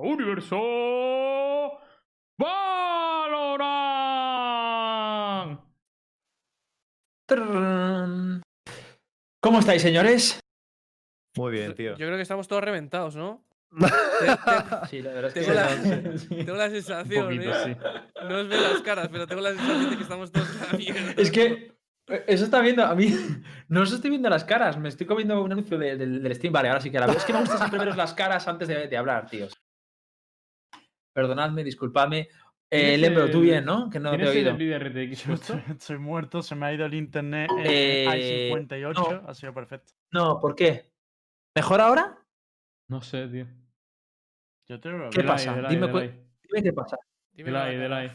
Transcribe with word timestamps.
Universo 0.00 1.78
Valorant. 2.38 3.18
¿Cómo 9.40 9.58
estáis, 9.58 9.82
señores? 9.82 10.40
Muy 11.36 11.52
bien, 11.52 11.74
tío. 11.74 11.92
Yo 11.92 12.06
creo 12.06 12.16
que 12.16 12.22
estamos 12.22 12.48
todos 12.48 12.64
reventados, 12.64 13.16
¿no? 13.16 13.44
sí, 14.88 15.02
la 15.02 15.12
verdad 15.12 15.26
es 15.26 15.34
que 15.34 15.40
tengo, 15.40 15.52
la, 15.52 15.68
tengo 16.44 16.56
la 16.56 16.70
sensación, 16.70 17.32
¿eh? 17.42 17.76
no 18.28 18.38
os 18.38 18.48
veo 18.48 18.60
las 18.62 18.80
caras, 18.80 19.08
pero 19.12 19.26
tengo 19.26 19.42
la 19.42 19.50
sensación 19.50 19.90
de 19.90 19.96
que 19.96 20.02
estamos 20.02 20.32
todos 20.32 20.48
a 20.62 20.72
la 20.72 20.78
mierda. 20.78 21.12
Es 21.18 21.30
que 21.30 21.76
eh, 22.08 22.24
eso 22.28 22.44
está 22.44 22.60
viendo, 22.60 22.82
a 22.84 22.94
mí 22.94 23.14
no 23.68 23.82
os 23.82 23.92
estoy 23.92 24.08
viendo 24.08 24.30
las 24.30 24.44
caras, 24.44 24.78
me 24.78 24.88
estoy 24.88 25.06
comiendo 25.06 25.42
un 25.42 25.52
anuncio 25.52 25.76
de, 25.76 25.96
del 25.96 26.34
Steam, 26.34 26.52
vale, 26.52 26.68
ahora 26.68 26.80
sí 26.80 26.90
que 26.90 26.96
a 26.96 27.00
la 27.02 27.08
vez 27.08 27.18
es 27.18 27.24
que 27.26 27.34
me 27.34 27.40
gusta 27.40 27.58
siempre 27.58 27.78
veros 27.78 27.96
las 27.96 28.14
caras 28.14 28.48
antes 28.48 28.68
de, 28.68 28.88
de 28.88 28.96
hablar, 28.96 29.28
tíos. 29.28 29.52
Perdonadme, 31.12 31.64
disculpadme. 31.64 32.28
Eh, 32.70 32.80
¿Tienes 32.80 33.00
Lembro, 33.00 33.30
tú 33.30 33.38
el- 33.38 33.44
bien, 33.44 33.64
¿no? 33.64 33.88
Que 33.88 33.98
no 33.98 34.10
te 34.10 34.16
he 34.16 34.18
¿Tienes 34.18 34.36
el 34.36 34.46
oído. 34.46 34.58
líder 34.58 34.82
RTX 34.82 35.28
estoy, 35.28 35.62
estoy 35.70 35.98
muerto, 35.98 36.42
se 36.42 36.54
me 36.54 36.66
ha 36.66 36.72
ido 36.74 36.84
el 36.86 36.94
internet 36.94 37.50
en 37.50 37.66
Eh, 37.66 38.50
i58, 38.52 39.24
ha 39.26 39.34
sido 39.34 39.54
perfecto. 39.54 39.92
No, 40.12 40.38
¿por 40.38 40.54
qué? 40.54 40.92
¿Mejor 41.56 41.80
ahora? 41.80 42.18
No 42.88 43.00
sé, 43.00 43.26
tío. 43.28 43.46
Yo 44.68 44.78
te 44.80 44.90
veo 44.90 45.08
¿Qué 45.10 45.22
pasa? 45.22 45.54
Dime. 45.68 45.86
Dime 45.88 46.62
qué 46.62 46.72
pasa. 46.72 46.98
La 47.36 47.44
Delay, 47.44 47.76
delay. 47.76 48.10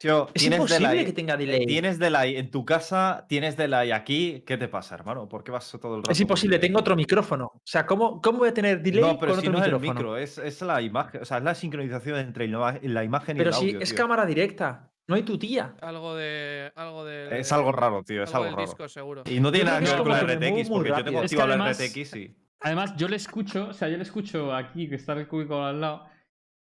Tío, 0.00 0.28
Es 0.32 0.40
tienes 0.40 0.58
imposible 0.60 0.88
delay. 0.88 1.04
que 1.04 1.12
tenga 1.12 1.36
delay. 1.36 1.66
Tienes 1.66 1.98
delay 1.98 2.36
en 2.38 2.50
tu 2.50 2.64
casa, 2.64 3.26
tienes 3.28 3.54
delay 3.58 3.90
aquí. 3.90 4.42
¿Qué 4.46 4.56
te 4.56 4.66
pasa, 4.66 4.94
hermano? 4.94 5.28
¿Por 5.28 5.44
qué 5.44 5.50
vas 5.50 5.70
todo 5.78 5.96
el 5.96 6.02
rato? 6.02 6.10
Es 6.10 6.18
imposible, 6.20 6.58
tengo 6.58 6.78
otro 6.78 6.96
micrófono. 6.96 7.52
O 7.54 7.60
sea, 7.64 7.84
¿cómo, 7.84 8.22
cómo 8.22 8.38
voy 8.38 8.48
a 8.48 8.54
tener 8.54 8.80
delay 8.80 9.02
No, 9.02 9.18
pero 9.18 9.32
con 9.34 9.42
si 9.42 9.46
otro 9.48 9.58
no 9.58 9.64
es 9.64 9.70
el 9.70 9.72
micrófono? 9.78 9.94
micro, 10.00 10.16
es, 10.16 10.38
es 10.38 10.62
la 10.62 10.80
imagen, 10.80 11.20
o 11.20 11.24
sea, 11.26 11.36
es 11.36 11.44
la 11.44 11.54
sincronización 11.54 12.18
entre 12.18 12.48
la, 12.48 12.78
la 12.82 13.04
imagen 13.04 13.36
y 13.36 13.40
Pero 13.40 13.50
el 13.50 13.56
si 13.56 13.66
audio. 13.66 13.80
es 13.80 13.90
tío. 13.90 13.98
cámara 13.98 14.24
directa, 14.24 14.90
no 15.06 15.16
hay 15.16 15.22
tu 15.22 15.38
tía. 15.38 15.74
Algo 15.82 16.14
de. 16.16 16.72
Algo 16.76 17.04
de. 17.04 17.38
Es 17.40 17.52
algo 17.52 17.70
raro, 17.70 18.02
tío, 18.02 18.22
es 18.22 18.34
algo 18.34 18.46
raro. 18.52 18.62
disco, 18.62 18.88
seguro. 18.88 19.22
Y 19.26 19.38
no 19.40 19.52
tiene 19.52 19.66
nada 19.66 19.80
que 19.80 19.84
ver 19.90 19.98
con 19.98 20.12
es 20.12 20.22
la 20.22 20.34
RTX, 20.34 20.68
porque 20.70 20.88
yo 20.88 21.04
tengo 21.04 21.22
Es 21.22 21.30
que 21.30 21.36
activa 21.36 21.46
la 21.46 21.54
además- 21.64 21.78
RTX, 21.78 22.08
sí. 22.10 22.36
Además, 22.62 22.94
yo 22.96 23.06
le 23.08 23.16
escucho, 23.16 23.68
o 23.68 23.72
sea, 23.74 23.88
yo 23.90 23.98
le 23.98 24.02
escucho 24.04 24.54
aquí, 24.54 24.88
que 24.88 24.94
está 24.94 25.12
el 25.12 25.28
cúbico 25.28 25.62
al 25.62 25.78
lado. 25.80 26.06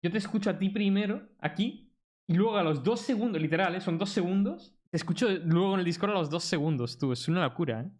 Yo 0.02 0.10
te 0.10 0.18
escucho 0.18 0.50
a 0.50 0.58
ti 0.58 0.68
primero, 0.68 1.22
aquí, 1.38 1.91
y 2.26 2.34
luego 2.34 2.56
a 2.56 2.62
los 2.62 2.82
dos 2.82 3.00
segundos, 3.00 3.40
literal, 3.40 3.74
¿eh? 3.74 3.80
son 3.80 3.98
dos 3.98 4.10
segundos. 4.10 4.74
Te 4.90 4.96
escucho 4.96 5.28
luego 5.28 5.74
en 5.74 5.80
el 5.80 5.84
Discord 5.86 6.10
a 6.10 6.14
los 6.14 6.30
dos 6.30 6.44
segundos, 6.44 6.98
tú. 6.98 7.12
Es 7.12 7.26
una 7.28 7.42
locura, 7.42 7.80
¿eh? 7.82 7.90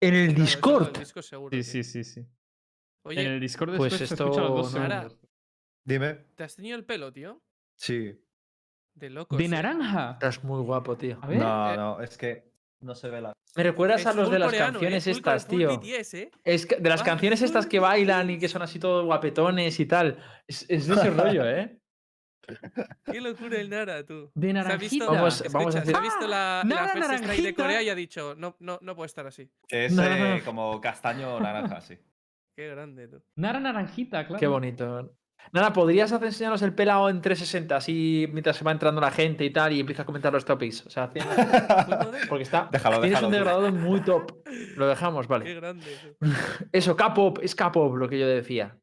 En 0.00 0.14
el 0.14 0.26
Claro, 0.34 0.42
Discord. 0.42 0.98
disco 0.98 1.22
seguro, 1.22 1.56
Sí, 1.56 1.62
sí, 1.62 1.82
sí, 1.84 2.04
sí. 2.04 2.26
Oye, 3.04 3.22
en 3.22 3.32
el 3.32 3.40
Discord 3.40 3.76
pues 3.76 3.92
después 3.92 4.08
se 4.08 4.14
escucha 4.14 4.40
a 4.40 4.44
los 4.44 4.50
dos 4.50 4.66
esto 4.74 4.80
segundos. 4.82 5.18
Dime. 5.84 6.14
¿te 6.34 6.44
has 6.44 6.56
tenido 6.56 6.76
el 6.76 6.84
pelo, 6.84 7.12
tío? 7.12 7.40
Sí. 7.76 8.20
De 8.94 9.10
loco. 9.10 9.36
¡De 9.36 9.46
naranja! 9.48 10.12
Estás 10.12 10.42
muy 10.42 10.60
guapo, 10.62 10.96
tío. 10.96 11.18
A 11.22 11.26
ver. 11.28 11.38
No, 11.38 11.72
eh, 11.72 11.76
no, 11.76 12.00
es 12.00 12.18
que 12.18 12.50
no 12.80 12.94
se 12.94 13.08
ve 13.08 13.20
la. 13.20 13.32
Me 13.54 13.62
recuerdas 13.62 14.04
a 14.06 14.12
los 14.12 14.30
de 14.30 14.38
las 14.38 14.52
canciones 14.52 15.06
estas, 15.06 15.46
tío. 15.46 15.80
Es 16.44 16.66
que- 16.66 16.76
de 16.76 16.88
las 16.88 17.02
Ah, 17.02 17.04
canciones 17.04 17.40
estas 17.42 17.66
que 17.66 17.78
bailan 17.78 18.30
y 18.30 18.38
que 18.38 18.48
son 18.48 18.62
así 18.62 18.78
todos 18.78 19.04
guapetones 19.04 19.78
y 19.80 19.86
tal. 19.86 20.18
Es, 20.46 20.66
es 20.68 20.86
de 20.88 20.94
ese 20.94 21.10
rollo, 21.10 21.48
¿eh? 21.48 21.80
Qué 23.10 23.20
locura 23.20 23.58
el 23.58 23.70
Nara, 23.70 24.04
tú. 24.04 24.30
De 24.34 24.52
naranjita. 24.52 25.06
Vamos- 25.06 25.40
a 25.40 25.44
se 25.44 25.56
ha 25.56 25.80
decir- 25.80 26.00
visto 26.00 26.26
la, 26.28 26.62
la 26.64 26.64
Nara 26.64 26.88
First 26.88 26.96
Strike 27.04 27.20
de 27.20 27.26
naranjita. 27.26 27.62
Corea 27.62 27.82
y 27.82 27.88
ha 27.88 27.94
dicho, 27.94 28.34
no, 28.36 28.56
no, 28.60 28.78
no 28.82 28.94
puede 28.96 29.06
estar 29.06 29.26
así. 29.26 29.50
Es 29.68 29.92
No, 29.92 30.02
eh, 30.04 30.38
no. 30.38 30.44
como 30.44 30.80
castaño 30.80 31.38
naranja, 31.40 31.80
sí. 31.80 31.96
Qué 32.56 32.68
grande, 32.68 33.08
tú. 33.08 33.22
Nara 33.36 33.60
naranjita, 33.60 34.26
claro. 34.26 34.40
Qué 34.40 34.46
bonito. 34.46 35.14
Nada, 35.52 35.72
¿podrías 35.72 36.10
hacer 36.10 36.26
enseñarnos 36.26 36.62
el 36.62 36.74
pelado 36.74 37.08
en 37.08 37.20
360 37.20 37.76
así 37.76 38.26
mientras 38.32 38.56
se 38.56 38.64
va 38.64 38.72
entrando 38.72 39.00
la 39.00 39.12
gente 39.12 39.44
y 39.44 39.50
tal 39.50 39.72
y 39.74 39.78
empieza 39.80 40.02
a 40.02 40.04
comentar 40.06 40.32
los 40.32 40.44
topics? 40.44 40.84
O 40.86 40.90
sea, 40.90 41.08
porque 42.28 42.42
está. 42.42 42.68
Déjalo, 42.72 42.96
tienes 43.00 43.10
déjalo, 43.20 43.26
un 43.28 43.32
degradado 43.32 43.70
muy 43.72 44.00
top. 44.00 44.32
Lo 44.76 44.88
dejamos, 44.88 45.26
Qué 45.26 45.32
vale. 45.32 45.54
grande. 45.54 45.86
tú. 46.18 46.26
Eso, 46.72 46.96
K-pop, 46.96 47.38
es 47.42 47.54
K-pop 47.54 47.94
lo 47.96 48.08
que 48.08 48.18
yo 48.18 48.26
decía. 48.26 48.76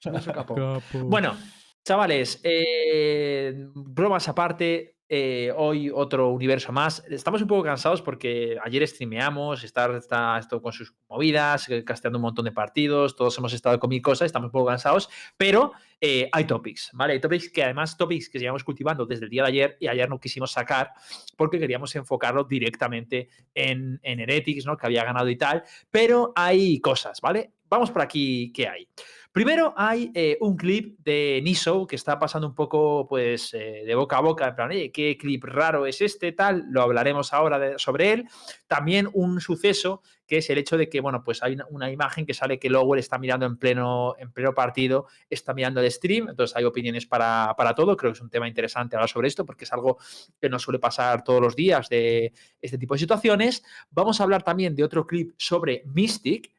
Eso, 0.00 0.32
K-pop. 0.32 0.58
Bueno, 1.04 1.34
chavales, 1.84 2.40
eh, 2.42 3.68
bromas 3.74 4.28
aparte, 4.28 4.94
eh, 5.06 5.52
hoy 5.54 5.90
otro 5.90 6.30
universo 6.30 6.72
más. 6.72 7.04
Estamos 7.10 7.42
un 7.42 7.46
poco 7.46 7.62
cansados 7.62 8.00
porque 8.00 8.56
ayer 8.64 8.88
streameamos, 8.88 9.62
estar 9.62 9.94
está 9.94 10.38
esto 10.38 10.62
con 10.62 10.72
sus 10.72 10.94
movidas, 11.08 11.68
eh, 11.68 11.84
casteando 11.84 12.18
un 12.18 12.22
montón 12.22 12.46
de 12.46 12.52
partidos, 12.52 13.14
todos 13.14 13.36
hemos 13.36 13.52
estado 13.52 13.78
con 13.78 13.90
mil 13.90 14.00
cosas, 14.00 14.26
estamos 14.26 14.46
un 14.46 14.52
poco 14.52 14.68
cansados, 14.68 15.10
pero 15.36 15.72
eh, 16.00 16.30
hay 16.32 16.44
topics, 16.46 16.90
¿vale? 16.94 17.12
Hay 17.12 17.20
topics 17.20 17.50
que 17.50 17.62
además, 17.62 17.98
topics 17.98 18.30
que 18.30 18.38
llevamos 18.38 18.64
cultivando 18.64 19.04
desde 19.04 19.24
el 19.24 19.30
día 19.30 19.42
de 19.42 19.48
ayer 19.48 19.76
y 19.78 19.88
ayer 19.88 20.08
no 20.08 20.18
quisimos 20.18 20.52
sacar 20.52 20.92
porque 21.36 21.58
queríamos 21.58 21.94
enfocarlo 21.96 22.44
directamente 22.44 23.28
en, 23.54 24.00
en 24.02 24.20
Heretics, 24.20 24.64
¿no? 24.64 24.78
Que 24.78 24.86
había 24.86 25.04
ganado 25.04 25.28
y 25.28 25.36
tal, 25.36 25.64
pero 25.90 26.32
hay 26.34 26.80
cosas, 26.80 27.20
¿vale? 27.20 27.52
Vamos 27.68 27.90
por 27.90 28.00
aquí, 28.00 28.52
¿qué 28.54 28.68
hay? 28.68 28.88
Primero 29.34 29.74
hay 29.76 30.12
eh, 30.14 30.38
un 30.42 30.56
clip 30.56 30.96
de 31.00 31.40
Niso 31.42 31.88
que 31.88 31.96
está 31.96 32.20
pasando 32.20 32.46
un 32.46 32.54
poco 32.54 33.08
pues 33.08 33.52
eh, 33.52 33.82
de 33.84 33.94
boca 33.96 34.18
a 34.18 34.20
boca, 34.20 34.46
en 34.46 34.54
plan, 34.54 34.70
"Oye, 34.70 34.92
¿qué 34.92 35.16
clip 35.18 35.42
raro 35.42 35.86
es 35.86 36.00
este? 36.02 36.30
Tal, 36.30 36.66
lo 36.70 36.82
hablaremos 36.82 37.32
ahora 37.32 37.76
sobre 37.76 38.12
él. 38.12 38.28
También 38.68 39.08
un 39.12 39.40
suceso 39.40 40.02
que 40.28 40.38
es 40.38 40.48
el 40.50 40.58
hecho 40.58 40.76
de 40.76 40.88
que, 40.88 41.00
bueno, 41.00 41.24
pues 41.24 41.42
hay 41.42 41.54
una, 41.54 41.66
una 41.70 41.90
imagen 41.90 42.24
que 42.26 42.32
sale 42.32 42.60
que 42.60 42.70
Lowell 42.70 43.00
está 43.00 43.18
mirando 43.18 43.44
en 43.44 43.56
pleno, 43.56 44.14
en 44.20 44.30
pleno 44.30 44.54
partido, 44.54 45.08
está 45.28 45.52
mirando 45.52 45.80
el 45.80 45.90
stream, 45.90 46.28
entonces 46.28 46.56
hay 46.56 46.62
opiniones 46.62 47.04
para, 47.04 47.54
para 47.56 47.74
todo, 47.74 47.96
creo 47.96 48.12
que 48.12 48.18
es 48.18 48.22
un 48.22 48.30
tema 48.30 48.46
interesante 48.46 48.94
hablar 48.94 49.08
sobre 49.08 49.26
esto 49.26 49.44
porque 49.44 49.64
es 49.64 49.72
algo 49.72 49.98
que 50.40 50.48
no 50.48 50.60
suele 50.60 50.78
pasar 50.78 51.24
todos 51.24 51.40
los 51.42 51.56
días 51.56 51.88
de 51.88 52.32
este 52.62 52.78
tipo 52.78 52.94
de 52.94 53.00
situaciones. 53.00 53.64
Vamos 53.90 54.20
a 54.20 54.22
hablar 54.22 54.44
también 54.44 54.76
de 54.76 54.84
otro 54.84 55.08
clip 55.08 55.34
sobre 55.38 55.82
Mystic, 55.86 56.53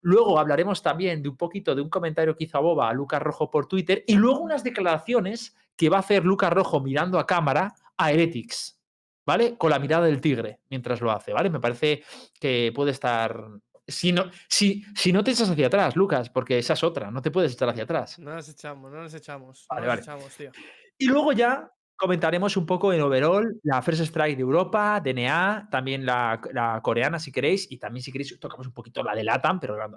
Luego 0.00 0.38
hablaremos 0.38 0.82
también 0.82 1.22
de 1.22 1.28
un 1.28 1.36
poquito 1.36 1.74
de 1.74 1.82
un 1.82 1.90
comentario 1.90 2.36
que 2.36 2.44
hizo 2.44 2.58
a 2.58 2.60
Boba 2.60 2.88
a 2.88 2.92
Lucas 2.92 3.20
Rojo 3.20 3.50
por 3.50 3.66
Twitter 3.66 4.04
y 4.06 4.14
luego 4.14 4.40
unas 4.40 4.62
declaraciones 4.62 5.56
que 5.76 5.88
va 5.88 5.96
a 5.96 6.00
hacer 6.00 6.24
Lucas 6.24 6.52
Rojo 6.52 6.80
mirando 6.80 7.18
a 7.18 7.26
cámara 7.26 7.74
a 7.96 8.12
Heretics, 8.12 8.80
¿vale? 9.26 9.56
Con 9.56 9.70
la 9.70 9.78
mirada 9.78 10.06
del 10.06 10.20
tigre 10.20 10.60
mientras 10.70 11.00
lo 11.00 11.10
hace, 11.10 11.32
¿vale? 11.32 11.50
Me 11.50 11.60
parece 11.60 12.02
que 12.40 12.72
puede 12.74 12.92
estar... 12.92 13.48
Si 13.86 14.12
no, 14.12 14.30
si, 14.48 14.84
si 14.94 15.12
no 15.12 15.24
te 15.24 15.30
echas 15.30 15.48
hacia 15.48 15.68
atrás, 15.68 15.96
Lucas, 15.96 16.28
porque 16.28 16.58
esa 16.58 16.74
es 16.74 16.84
otra, 16.84 17.10
no 17.10 17.22
te 17.22 17.30
puedes 17.30 17.54
echar 17.54 17.70
hacia 17.70 17.84
atrás. 17.84 18.18
No 18.18 18.34
nos 18.34 18.46
echamos, 18.48 18.92
no 18.92 19.02
nos 19.02 19.14
echamos. 19.14 19.66
Vale, 19.70 19.80
no 19.80 19.88
vale. 19.88 20.00
nos 20.00 20.08
echamos, 20.08 20.36
tío. 20.36 20.50
Y 20.98 21.06
luego 21.06 21.32
ya 21.32 21.72
comentaremos 21.98 22.56
un 22.56 22.64
poco 22.64 22.92
en 22.92 23.00
overall 23.02 23.60
la 23.64 23.82
First 23.82 24.00
Strike 24.02 24.36
de 24.36 24.42
Europa, 24.42 25.00
DNA, 25.04 25.68
también 25.70 26.06
la, 26.06 26.40
la 26.52 26.80
coreana 26.80 27.18
si 27.18 27.30
queréis, 27.32 27.70
y 27.70 27.76
también 27.78 28.02
si 28.02 28.10
queréis 28.12 28.38
tocamos 28.40 28.66
un 28.66 28.72
poquito 28.72 29.02
la 29.02 29.14
de 29.14 29.24
LATAM, 29.24 29.60
pero 29.60 29.76
a, 29.82 29.90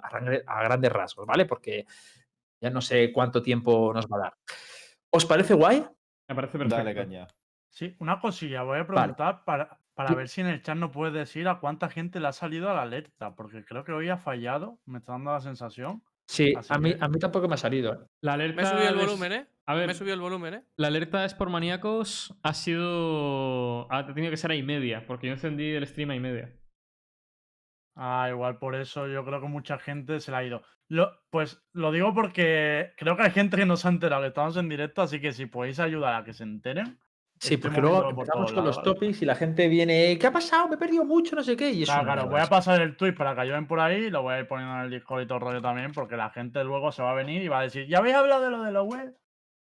a 0.46 0.62
grandes 0.64 0.92
rasgos, 0.92 1.24
¿vale? 1.26 1.46
Porque 1.46 1.86
ya 2.60 2.70
no 2.70 2.80
sé 2.80 3.12
cuánto 3.12 3.40
tiempo 3.42 3.92
nos 3.94 4.06
va 4.06 4.16
a 4.16 4.20
dar. 4.20 4.34
¿Os 5.10 5.24
parece 5.24 5.54
guay? 5.54 5.86
Me 6.28 6.34
parece 6.34 6.58
perfecto. 6.58 6.76
Dale 6.76 6.94
caña. 6.94 7.26
Sí, 7.70 7.96
una 8.00 8.20
cosilla, 8.20 8.62
voy 8.64 8.80
a 8.80 8.86
preguntar 8.86 9.44
para, 9.44 9.78
para 9.94 10.10
Sí. 10.10 10.14
ver 10.14 10.28
si 10.28 10.40
en 10.42 10.48
el 10.48 10.62
chat 10.62 10.76
no 10.76 10.90
puedes 10.90 11.14
decir 11.14 11.48
a 11.48 11.58
cuánta 11.60 11.88
gente 11.88 12.20
le 12.20 12.28
ha 12.28 12.32
salido 12.32 12.70
a 12.70 12.74
la 12.74 12.82
alerta, 12.82 13.34
porque 13.34 13.64
creo 13.64 13.84
que 13.84 13.92
hoy 13.92 14.08
ha 14.10 14.18
fallado, 14.18 14.78
me 14.84 14.98
está 14.98 15.12
dando 15.12 15.32
la 15.32 15.40
sensación. 15.40 16.02
Sí, 16.28 16.54
Así 16.56 16.72
a 16.72 16.78
mí, 16.78 16.94
que- 16.94 17.04
a 17.04 17.08
mí 17.08 17.18
tampoco 17.18 17.48
me 17.48 17.54
ha 17.54 17.58
salido. 17.58 17.94
¿eh? 17.94 17.98
La 18.22 18.34
alerta 18.34 18.62
Me 18.62 18.62
he 18.62 18.70
subido 18.70 18.88
el 18.88 18.96
de- 18.98 19.04
volumen, 19.04 19.32
¿eh? 19.32 19.46
A 19.66 19.74
ver, 19.74 19.86
Me 19.86 19.92
he 19.92 19.96
subido 19.96 20.14
el 20.14 20.20
volumen, 20.20 20.54
¿eh? 20.54 20.64
la 20.76 20.88
alerta 20.88 21.22
de 21.22 21.34
por 21.36 21.50
maníacos 21.50 22.34
ha 22.42 22.54
sido. 22.54 23.90
Ha 23.92 24.06
tenido 24.06 24.30
que 24.30 24.36
ser 24.36 24.50
a 24.50 24.54
y 24.54 24.62
media, 24.62 25.04
porque 25.06 25.26
yo 25.28 25.32
encendí 25.34 25.70
el 25.70 25.86
stream 25.86 26.10
a 26.10 26.16
y 26.16 26.20
media. 26.20 26.52
Ah, 27.96 28.26
igual 28.30 28.58
por 28.58 28.74
eso 28.74 29.06
yo 29.06 29.24
creo 29.24 29.40
que 29.40 29.48
mucha 29.48 29.78
gente 29.78 30.18
se 30.20 30.30
la 30.30 30.38
ha 30.38 30.44
ido. 30.44 30.62
Lo, 30.88 31.10
pues 31.30 31.62
lo 31.72 31.92
digo 31.92 32.14
porque 32.14 32.92
creo 32.96 33.16
que 33.16 33.22
hay 33.24 33.30
gente 33.30 33.56
que 33.56 33.66
no 33.66 33.76
se 33.76 33.86
ha 33.88 33.90
enterado 33.90 34.22
que 34.22 34.28
estamos 34.28 34.56
en 34.56 34.68
directo, 34.68 35.02
así 35.02 35.20
que 35.20 35.32
si 35.32 35.46
podéis 35.46 35.78
ayudar 35.78 36.14
a 36.14 36.24
que 36.24 36.32
se 36.32 36.44
enteren. 36.44 36.98
Sí, 37.42 37.56
porque 37.56 37.80
luego 37.80 38.10
empezamos 38.10 38.52
con 38.52 38.64
los 38.64 38.80
topics 38.84 39.20
y 39.22 39.24
la 39.24 39.34
gente 39.34 39.66
viene, 39.66 40.16
¿qué 40.16 40.28
ha 40.28 40.32
pasado? 40.32 40.68
Me 40.68 40.76
he 40.76 40.78
perdido 40.78 41.04
mucho, 41.04 41.34
no 41.34 41.42
sé 41.42 41.56
qué. 41.56 41.70
Y 41.72 41.82
eso 41.82 41.92
Claro, 41.92 42.04
claro, 42.04 42.22
voy 42.26 42.36
a 42.38 42.42
pasa. 42.44 42.50
pasar 42.50 42.82
el 42.82 42.96
tweet 42.96 43.14
para 43.14 43.34
que 43.34 43.40
ayuden 43.40 43.66
por 43.66 43.80
ahí 43.80 44.04
y 44.04 44.10
lo 44.10 44.22
voy 44.22 44.34
a 44.34 44.38
ir 44.38 44.46
poniendo 44.46 44.74
en 44.76 44.80
el 44.82 44.90
Discord 44.90 45.22
y 45.22 45.26
todo 45.26 45.38
el 45.38 45.44
rollo 45.44 45.60
también, 45.60 45.90
porque 45.92 46.16
la 46.16 46.30
gente 46.30 46.62
luego 46.62 46.92
se 46.92 47.02
va 47.02 47.10
a 47.10 47.14
venir 47.14 47.42
y 47.42 47.48
va 47.48 47.58
a 47.58 47.62
decir, 47.62 47.88
¿ya 47.88 47.98
habéis 47.98 48.14
hablado 48.14 48.44
de 48.44 48.50
lo 48.50 48.62
de 48.62 48.70
la 48.70 48.82
web? 48.84 49.16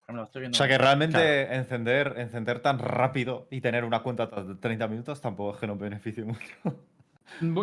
Que 0.07 0.13
me 0.13 0.17
lo 0.17 0.23
estoy 0.23 0.45
O 0.47 0.53
sea 0.53 0.67
que 0.67 0.79
realmente 0.79 1.53
encender, 1.55 2.15
encender 2.17 2.59
tan 2.61 2.79
rápido 2.79 3.47
y 3.51 3.61
tener 3.61 3.83
una 3.85 3.99
cuenta 4.01 4.25
de 4.25 4.55
30 4.55 4.87
minutos 4.87 5.21
tampoco 5.21 5.53
es 5.53 5.59
que 5.59 5.67
nos 5.67 5.77
beneficie 5.77 6.23
mucho. 6.25 6.39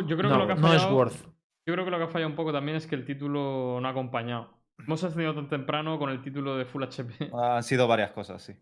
Yo 0.06 0.16
creo 0.16 0.30
No, 0.30 0.34
que 0.34 0.38
lo 0.38 0.46
que 0.46 0.52
ha 0.52 0.54
no 0.56 0.72
es 0.72 0.82
fallado. 0.82 0.96
worth. 0.96 1.24
Yo 1.66 1.72
creo 1.74 1.84
que 1.84 1.90
lo 1.90 1.98
que 1.98 2.04
ha 2.04 2.08
fallado 2.08 2.30
un 2.30 2.36
poco 2.36 2.52
también 2.52 2.76
es 2.76 2.86
que 2.86 2.94
el 2.94 3.04
título 3.04 3.80
no 3.80 3.88
ha 3.88 3.90
acompañado. 3.90 4.50
Hemos 4.78 5.02
encendido 5.02 5.34
tan 5.34 5.48
temprano 5.48 5.98
con 5.98 6.10
el 6.10 6.22
título 6.22 6.56
de 6.56 6.64
Full 6.64 6.84
HP. 6.84 7.30
Han 7.34 7.62
sido 7.64 7.88
varias 7.88 8.12
cosas, 8.12 8.40
sí. 8.40 8.54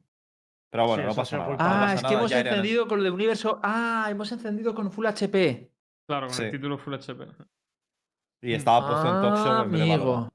Pero 0.75 0.89
bueno, 0.89 1.05
Sí, 1.05 1.09
no 1.09 1.15
pasa 1.15 1.37
nada. 1.39 1.49
no 1.51 1.55
Ah, 1.55 1.57
pasa 1.59 1.95
es 1.95 2.01
que 2.01 2.03
nada, 2.09 2.19
hemos 2.19 2.33
encendido 2.33 2.89
con 2.89 2.99
lo 2.99 3.05
de 3.05 3.11
universo. 3.13 3.61
Ah, 3.63 4.09
hemos 4.11 4.33
encendido 4.33 4.75
con 4.75 4.91
Full 4.91 5.07
HP. 5.07 5.71
Claro, 6.05 6.27
con 6.27 6.35
Sí. 6.35 6.43
el 6.43 6.51
título 6.51 6.79
Full 6.79 6.95
HP. 6.95 7.27
Y 8.43 8.55
estaba 8.55 8.85
puesto 8.89 9.07
en 9.07 9.23
Top 9.23 9.37
Show 9.37 9.53
Ah, 9.53 9.67
en 9.69 9.81
amigo. 9.83 10.29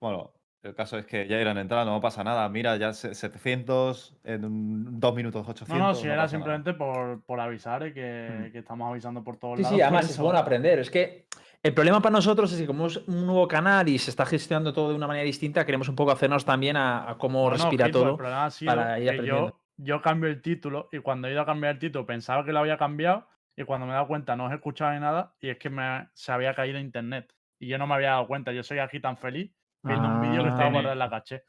Bueno, 0.00 0.32
El 0.62 0.74
caso 0.74 0.98
es 0.98 1.06
que 1.06 1.28
ya 1.28 1.40
irán 1.40 1.58
entrando, 1.58 1.92
no 1.92 2.00
pasa 2.00 2.24
nada. 2.24 2.48
Mira, 2.48 2.76
ya 2.76 2.92
se- 2.92 3.14
700, 3.14 4.16
en 4.24 4.44
un- 4.44 4.98
dos 4.98 5.14
minutos 5.14 5.46
800. 5.48 5.78
No, 5.78 5.88
no, 5.88 5.94
si 5.94 6.08
era 6.08 6.26
simplemente 6.26 6.74
por, 6.74 7.22
por 7.22 7.38
avisar 7.38 7.86
y 7.86 7.92
que, 7.94 8.28
Mm. 8.48 8.52
que 8.52 8.58
estamos 8.58 8.90
avisando 8.90 9.22
por 9.22 9.36
todos 9.36 9.58
Sí, 9.58 9.62
lados. 9.62 9.76
sí, 9.76 9.82
además 9.82 10.10
es 10.10 10.18
bueno 10.18 10.38
aprender. 10.40 10.80
Es 10.80 10.90
que 10.90 11.26
el 11.66 11.74
problema 11.74 12.00
para 12.00 12.12
nosotros 12.12 12.52
es 12.52 12.60
que 12.60 12.66
como 12.66 12.86
es 12.86 12.96
un 13.08 13.26
nuevo 13.26 13.48
canal 13.48 13.88
y 13.88 13.98
se 13.98 14.10
está 14.10 14.24
gestionando 14.26 14.72
todo 14.72 14.90
de 14.90 14.94
una 14.94 15.06
manera 15.06 15.24
distinta, 15.24 15.64
queremos 15.66 15.88
un 15.88 15.96
poco 15.96 16.10
hacernos 16.12 16.44
también 16.44 16.76
a, 16.76 17.10
a 17.10 17.18
cómo 17.18 17.44
No, 17.44 17.44
no, 17.44 17.50
respira 17.50 17.86
El 17.86 17.92
todo. 17.92 18.16
problema 18.16 18.44
ha 18.46 18.50
sido 18.50 18.74
para 18.74 18.98
ir 18.98 19.04
que 19.04 19.10
aprendiendo. 19.10 19.48
yo, 19.76 19.84
yo 19.96 20.02
cambio 20.02 20.30
el 20.30 20.40
título 20.42 20.88
y 20.92 20.98
cuando 21.00 21.28
he 21.28 21.32
ido 21.32 21.40
a 21.42 21.46
cambiar 21.46 21.74
el 21.74 21.78
título 21.78 22.06
pensaba 22.06 22.44
que 22.44 22.52
lo 22.52 22.60
había 22.60 22.78
cambiado 22.78 23.26
y 23.56 23.64
cuando 23.64 23.86
me 23.86 23.92
he 23.92 23.94
dado 23.94 24.06
cuenta 24.08 24.36
no 24.36 24.46
os 24.46 24.52
he 24.52 24.56
escuchado 24.56 24.92
ni 24.92 25.00
nada 25.00 25.34
y 25.40 25.48
es 25.50 25.58
que 25.58 25.70
me, 25.70 26.08
se 26.14 26.32
había 26.32 26.54
caído 26.54 26.78
internet 26.78 27.32
y 27.58 27.68
yo 27.68 27.78
no 27.78 27.86
me 27.86 27.94
había 27.94 28.10
dado 28.10 28.26
cuenta. 28.26 28.52
Yo 28.52 28.62
soy 28.62 28.78
aquí 28.78 29.00
tan 29.00 29.16
feliz 29.16 29.50
viendo 29.82 30.06
un 30.08 30.20
vídeo 30.20 30.42
que 30.42 30.50
estaba 30.50 30.70
guardado 30.70 30.92
en 30.92 30.98
la 30.98 31.08
caché. 31.10 31.42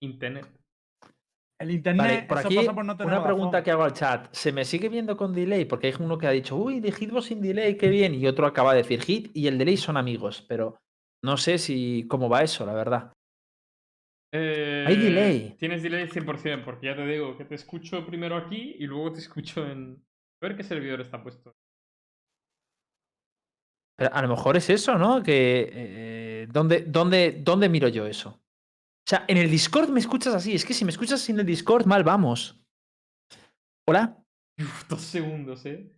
Internet. 0.00 0.46
El 1.60 1.72
internet, 1.72 2.06
Vale, 2.06 2.22
por 2.22 2.38
eso 2.38 2.46
aquí 2.46 2.56
pasa 2.56 2.74
por 2.74 2.84
no 2.84 2.96
tener 2.96 3.12
una 3.12 3.24
pregunta 3.24 3.58
razón. 3.58 3.64
que 3.64 3.70
hago 3.72 3.82
al 3.82 3.92
chat. 3.92 4.32
¿Se 4.32 4.52
me 4.52 4.64
sigue 4.64 4.88
viendo 4.88 5.16
con 5.16 5.32
delay? 5.32 5.64
Porque 5.64 5.88
hay 5.88 5.94
uno 5.98 6.16
que 6.16 6.28
ha 6.28 6.30
dicho, 6.30 6.54
uy, 6.54 6.78
de 6.78 6.92
Hitbox 6.92 7.26
sin 7.26 7.40
delay, 7.40 7.76
qué 7.76 7.88
bien. 7.88 8.14
Y 8.14 8.26
otro 8.28 8.46
acaba 8.46 8.74
de 8.74 8.82
decir, 8.82 9.02
Hit 9.02 9.30
y 9.34 9.48
el 9.48 9.58
delay 9.58 9.76
son 9.76 9.96
amigos. 9.96 10.44
Pero 10.48 10.78
no 11.24 11.36
sé 11.36 11.58
si 11.58 12.06
cómo 12.08 12.28
va 12.28 12.44
eso, 12.44 12.64
la 12.64 12.74
verdad. 12.74 13.12
Eh, 14.32 14.84
delay. 14.88 15.56
Tienes 15.58 15.82
delay 15.82 16.06
100%, 16.06 16.64
porque 16.64 16.86
ya 16.86 16.94
te 16.96 17.04
digo 17.06 17.36
que 17.36 17.44
te 17.44 17.56
escucho 17.56 18.06
primero 18.06 18.36
aquí 18.36 18.76
y 18.78 18.86
luego 18.86 19.12
te 19.12 19.18
escucho 19.18 19.66
en... 19.66 20.00
A 20.40 20.46
ver 20.46 20.56
qué 20.56 20.62
servidor 20.62 21.00
está 21.00 21.20
puesto. 21.20 21.56
Pero 23.96 24.14
a 24.14 24.22
lo 24.22 24.28
mejor 24.28 24.56
es 24.56 24.70
eso, 24.70 24.96
¿no? 24.96 25.24
Que 25.24 25.70
eh, 25.72 26.46
¿dónde, 26.52 26.84
dónde, 26.86 27.40
¿Dónde 27.42 27.68
miro 27.68 27.88
yo 27.88 28.06
eso? 28.06 28.38
O 29.08 29.10
sea, 29.10 29.24
en 29.26 29.38
el 29.38 29.50
Discord 29.50 29.88
me 29.88 30.00
escuchas 30.00 30.34
así. 30.34 30.54
Es 30.54 30.66
que 30.66 30.74
si 30.74 30.84
me 30.84 30.90
escuchas 30.90 31.22
sin 31.22 31.40
el 31.40 31.46
Discord, 31.46 31.86
mal 31.86 32.04
vamos. 32.04 32.60
¿Hola? 33.88 34.22
Uf, 34.60 34.86
dos 34.86 35.00
segundos, 35.00 35.64
¿eh? 35.64 35.90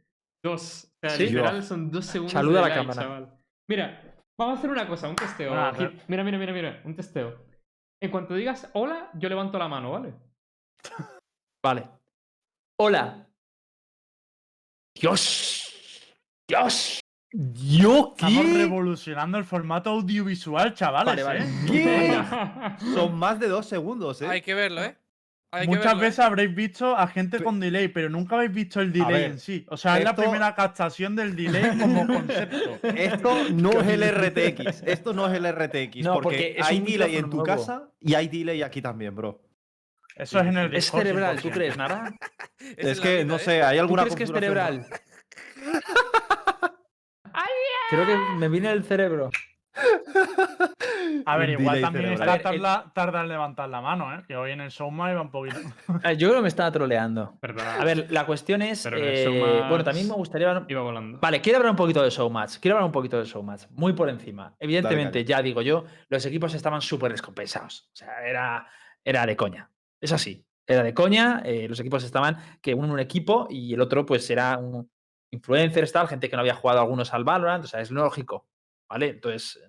Dos. 0.44 0.84
O 0.84 1.08
sea, 1.08 1.16
Sí. 1.16 1.24
literal 1.26 1.60
son 1.64 1.90
dos 1.90 2.06
segundos 2.06 2.32
Saluda 2.32 2.60
de 2.60 2.66
a 2.66 2.68
la 2.68 2.74
cámara. 2.76 3.02
chaval. 3.02 3.38
Mira, 3.68 4.16
vamos 4.38 4.54
a 4.54 4.58
hacer 4.60 4.70
una 4.70 4.86
cosa, 4.86 5.08
un 5.08 5.16
testeo. 5.16 5.52
Ah. 5.52 5.72
Mira, 6.06 6.22
mira, 6.22 6.38
mira, 6.38 6.52
mira, 6.52 6.82
un 6.84 6.94
testeo. 6.94 7.44
En 8.00 8.12
cuanto 8.12 8.34
digas 8.34 8.70
hola, 8.74 9.10
yo 9.14 9.28
levanto 9.28 9.58
la 9.58 9.66
mano, 9.66 9.90
¿vale? 9.90 10.14
Vale. 11.64 11.88
Hola. 12.78 13.26
Dios. 14.94 16.14
Dios. 16.48 16.99
¿Yo 17.32 18.12
Estamos 18.16 18.44
qué? 18.46 18.54
revolucionando 18.54 19.38
el 19.38 19.44
formato 19.44 19.90
audiovisual, 19.90 20.74
chavales. 20.74 21.24
Vale, 21.24 21.44
vale. 21.44 21.50
¿eh? 21.50 21.66
¿Qué? 21.70 22.84
Son 22.94 23.16
más 23.16 23.38
de 23.38 23.48
dos 23.48 23.66
segundos, 23.66 24.20
¿eh? 24.22 24.26
Hay 24.28 24.42
que 24.42 24.54
verlo, 24.54 24.82
¿eh? 24.82 24.96
Hay 25.52 25.66
Muchas 25.66 25.84
verlo, 25.86 26.00
¿eh? 26.00 26.04
veces 26.06 26.18
habréis 26.20 26.54
visto 26.54 26.96
a 26.96 27.06
gente 27.08 27.38
Pe- 27.38 27.44
con 27.44 27.58
delay, 27.60 27.88
pero 27.88 28.08
nunca 28.08 28.36
habéis 28.36 28.52
visto 28.52 28.80
el 28.80 28.92
delay 28.92 29.12
ver, 29.12 29.30
en 29.32 29.38
sí. 29.38 29.64
O 29.68 29.76
sea, 29.76 29.98
es 29.98 30.04
la 30.04 30.10
esto- 30.10 30.22
primera 30.22 30.54
captación 30.54 31.14
del 31.16 31.34
delay 31.36 31.76
como 31.78 32.06
concepto. 32.06 32.78
Esto 32.96 33.36
no 33.52 33.72
es 33.80 33.86
el 33.88 34.02
RTX. 34.02 34.82
Esto 34.86 35.12
no 35.12 35.26
es 35.28 35.34
el 35.36 35.46
RTX. 35.52 36.04
No, 36.04 36.20
porque, 36.20 36.56
hay 36.62 36.80
delay 36.80 37.16
en 37.16 37.24
tu 37.30 37.38
nuevo. 37.38 37.44
casa 37.44 37.88
y 38.00 38.14
hay 38.14 38.28
delay 38.28 38.62
aquí 38.62 38.82
también, 38.82 39.14
bro. 39.14 39.40
Eso 40.16 40.38
es 40.40 40.46
en 40.46 40.58
el 40.58 40.74
Es 40.74 40.90
cerebral, 40.90 41.40
¿tú 41.40 41.48
100%. 41.48 41.52
crees, 41.52 41.76
Nara? 41.76 42.12
Es 42.76 43.00
que, 43.00 43.18
vida, 43.18 43.24
no 43.24 43.38
sé, 43.38 43.62
hay 43.62 43.76
¿Tú 43.78 43.82
alguna 43.82 44.02
crees 44.02 44.16
que 44.16 44.24
es 44.24 44.30
cerebral? 44.32 44.86
Creo 47.90 48.06
que 48.06 48.16
me 48.38 48.48
viene 48.48 48.70
el 48.70 48.84
cerebro. 48.84 49.30
A 51.26 51.36
ver, 51.36 51.50
Un 51.56 51.62
igual 51.62 51.76
delay 51.76 51.82
también 51.82 52.04
cerebral. 52.16 52.36
está 52.36 52.50
tarda, 52.50 52.92
tarda 52.94 53.20
en 53.22 53.28
levantar 53.28 53.68
la 53.68 53.80
mano, 53.80 54.14
¿eh? 54.14 54.22
Que 54.26 54.36
hoy 54.36 54.52
en 54.52 54.60
el 54.60 54.70
showma 54.70 55.10
iba 55.10 55.20
un 55.22 55.30
poquito. 55.30 55.56
Ah, 56.04 56.12
Yo 56.12 56.28
creo 56.28 56.38
que 56.38 56.42
me 56.42 56.48
estaba 56.48 56.70
troleando. 56.72 57.36
Perdona. 57.40 57.76
A 57.80 57.84
ver, 57.84 58.10
la 58.10 58.26
cuestión 58.26 58.62
es. 58.62 58.82
Pero 58.82 58.96
en 58.98 59.04
el 59.04 59.14
eh, 59.14 59.24
Showmatch 59.24 59.68
Bueno, 59.68 59.84
también 59.84 60.08
me 60.08 60.14
gustaría. 60.14 60.48
hablar- 60.48 60.66
Iba 60.68 60.82
volando. 60.82 61.18
Vale, 61.20 61.40
quiero 61.40 61.58
hablar 61.58 61.70
un 61.70 61.76
poquito 61.76 62.02
de 62.02 62.10
Showmatch. 62.10 62.58
Quiero 62.58 62.76
hablar 62.76 62.86
un 62.86 62.92
poquito 62.92 63.18
de 63.18 63.24
Showmatch. 63.24 63.64
Muy 63.70 63.92
por 63.92 64.08
encima. 64.08 64.54
Evidentemente, 64.58 65.18
dale. 65.20 65.24
ya 65.24 65.42
digo 65.42 65.62
yo, 65.62 65.84
los 66.08 66.24
equipos 66.26 66.54
estaban 66.54 66.80
súper 66.80 67.12
descompensados. 67.12 67.88
O 67.92 67.96
sea, 67.96 68.26
era, 68.26 68.66
era 69.04 69.26
de 69.26 69.36
coña. 69.36 69.70
Es 70.00 70.12
así. 70.12 70.44
Era 70.66 70.82
de 70.82 70.94
coña. 70.94 71.42
eh, 71.44 71.66
los 71.68 71.78
equipos 71.80 72.04
estaban 72.04 72.36
que 72.60 72.74
uno 72.74 72.86
en 72.86 72.92
un 72.92 73.00
equipo 73.00 73.46
y 73.50 73.74
el 73.74 73.80
otro, 73.80 74.04
pues, 74.06 74.28
era 74.30 74.56
un 74.58 74.90
influencer, 75.32 75.90
tal, 75.90 76.08
gente 76.08 76.28
que 76.28 76.36
no 76.36 76.40
había 76.40 76.54
jugado 76.54 76.80
algunos 76.80 77.12
al 77.14 77.24
Valorant. 77.24 77.64
O 77.64 77.66
sea, 77.68 77.80
es 77.80 77.90
lógico. 77.90 78.48
¿Vale? 78.88 79.08
Entonces, 79.10 79.62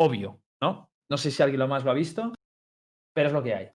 obvio, 0.00 0.42
¿no? 0.60 0.90
No 1.10 1.16
sé 1.16 1.30
si 1.30 1.42
alguien 1.42 1.60
lo 1.60 1.68
más 1.68 1.84
lo 1.84 1.90
ha 1.90 1.94
visto, 1.94 2.32
pero 3.14 3.28
es 3.28 3.32
lo 3.32 3.42
que 3.42 3.54
hay. 3.54 3.70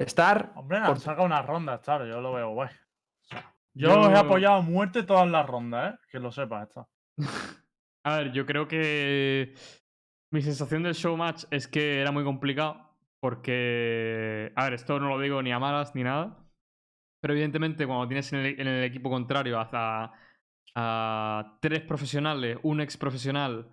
Estar. 0.00 0.52
Hombre, 0.56 0.80
por- 0.86 0.98
sacado 1.00 1.24
unas 1.26 1.44
rondas, 1.46 1.80
claro, 1.80 2.06
yo 2.06 2.20
lo 2.20 2.32
veo 2.32 2.50
guay. 2.50 2.70
Yo, 3.76 3.88
Yo- 3.88 4.00
os 4.02 4.10
he 4.10 4.16
apoyado 4.16 4.56
a 4.56 4.60
muerte 4.60 5.02
todas 5.02 5.28
las 5.28 5.46
rondas, 5.46 5.94
¿eh? 5.94 5.98
Que 6.10 6.18
lo 6.20 6.30
sepas, 6.30 6.68
esto. 6.68 6.88
A 8.06 8.18
ver, 8.18 8.32
yo 8.32 8.44
creo 8.44 8.68
que 8.68 9.54
mi 10.30 10.42
sensación 10.42 10.82
del 10.82 10.92
showmatch 10.94 11.44
es 11.50 11.66
que 11.66 12.00
era 12.00 12.10
muy 12.12 12.22
complicado 12.22 12.94
porque, 13.20 14.52
a 14.54 14.64
ver, 14.64 14.74
esto 14.74 15.00
no 15.00 15.08
lo 15.08 15.18
digo 15.18 15.42
ni 15.42 15.52
a 15.52 15.58
malas 15.58 15.94
ni 15.94 16.02
nada, 16.04 16.43
pero 17.24 17.32
evidentemente 17.32 17.86
cuando 17.86 18.06
tienes 18.06 18.30
en 18.34 18.40
el, 18.68 18.84
equipo 18.84 19.08
contrario 19.08 19.58
hasta 19.58 20.12
tres 21.58 21.80
profesionales, 21.80 22.58
un 22.62 22.82
ex 22.82 22.98
profesional 22.98 23.70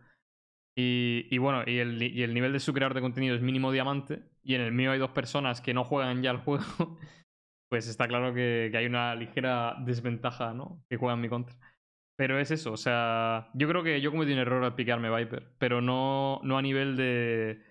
y, 0.74 1.38
bueno, 1.38 1.63
y 1.68 1.80
el, 1.80 2.33
nivel 2.33 2.53
de 2.53 2.62
su 2.62 2.71
creador 2.71 2.94
de 2.94 3.01
contenido 3.01 3.36
es 3.36 3.42
mínimo 3.42 3.74
diamante 3.74 4.24
y 4.42 4.56
en 4.56 4.62
el 4.62 4.71
mío 4.71 4.94
hay 4.94 5.00
dos 5.00 5.12
personas 5.12 5.59
que 5.59 5.74
no 5.74 5.83
juegan 5.83 6.24
ya 6.24 6.30
al 6.30 6.38
juego, 6.38 6.63
pues 7.69 7.89
está 7.89 8.07
claro 8.07 8.33
que, 8.33 8.71
hay 8.74 8.86
una 8.86 9.15
ligera 9.15 9.75
desventaja, 9.86 10.53
¿no? 10.53 10.86
Que 10.89 10.95
juegan 10.95 11.19
mi 11.19 11.27
contra. 11.27 11.57
Pero 12.15 12.39
es 12.39 12.51
eso, 12.51 12.71
o 12.71 12.77
sea, 12.77 13.50
yo 13.53 13.68
creo 13.68 13.83
que 13.83 14.00
yo 14.00 14.12
cometí 14.12 14.31
un 14.31 14.39
error 14.39 14.63
al 14.63 14.75
piquearme 14.75 15.13
Viper, 15.13 15.57
pero 15.57 15.81
no, 15.81 16.39
no 16.45 16.57
a 16.57 16.62
nivel 16.62 16.95
de, 16.95 17.62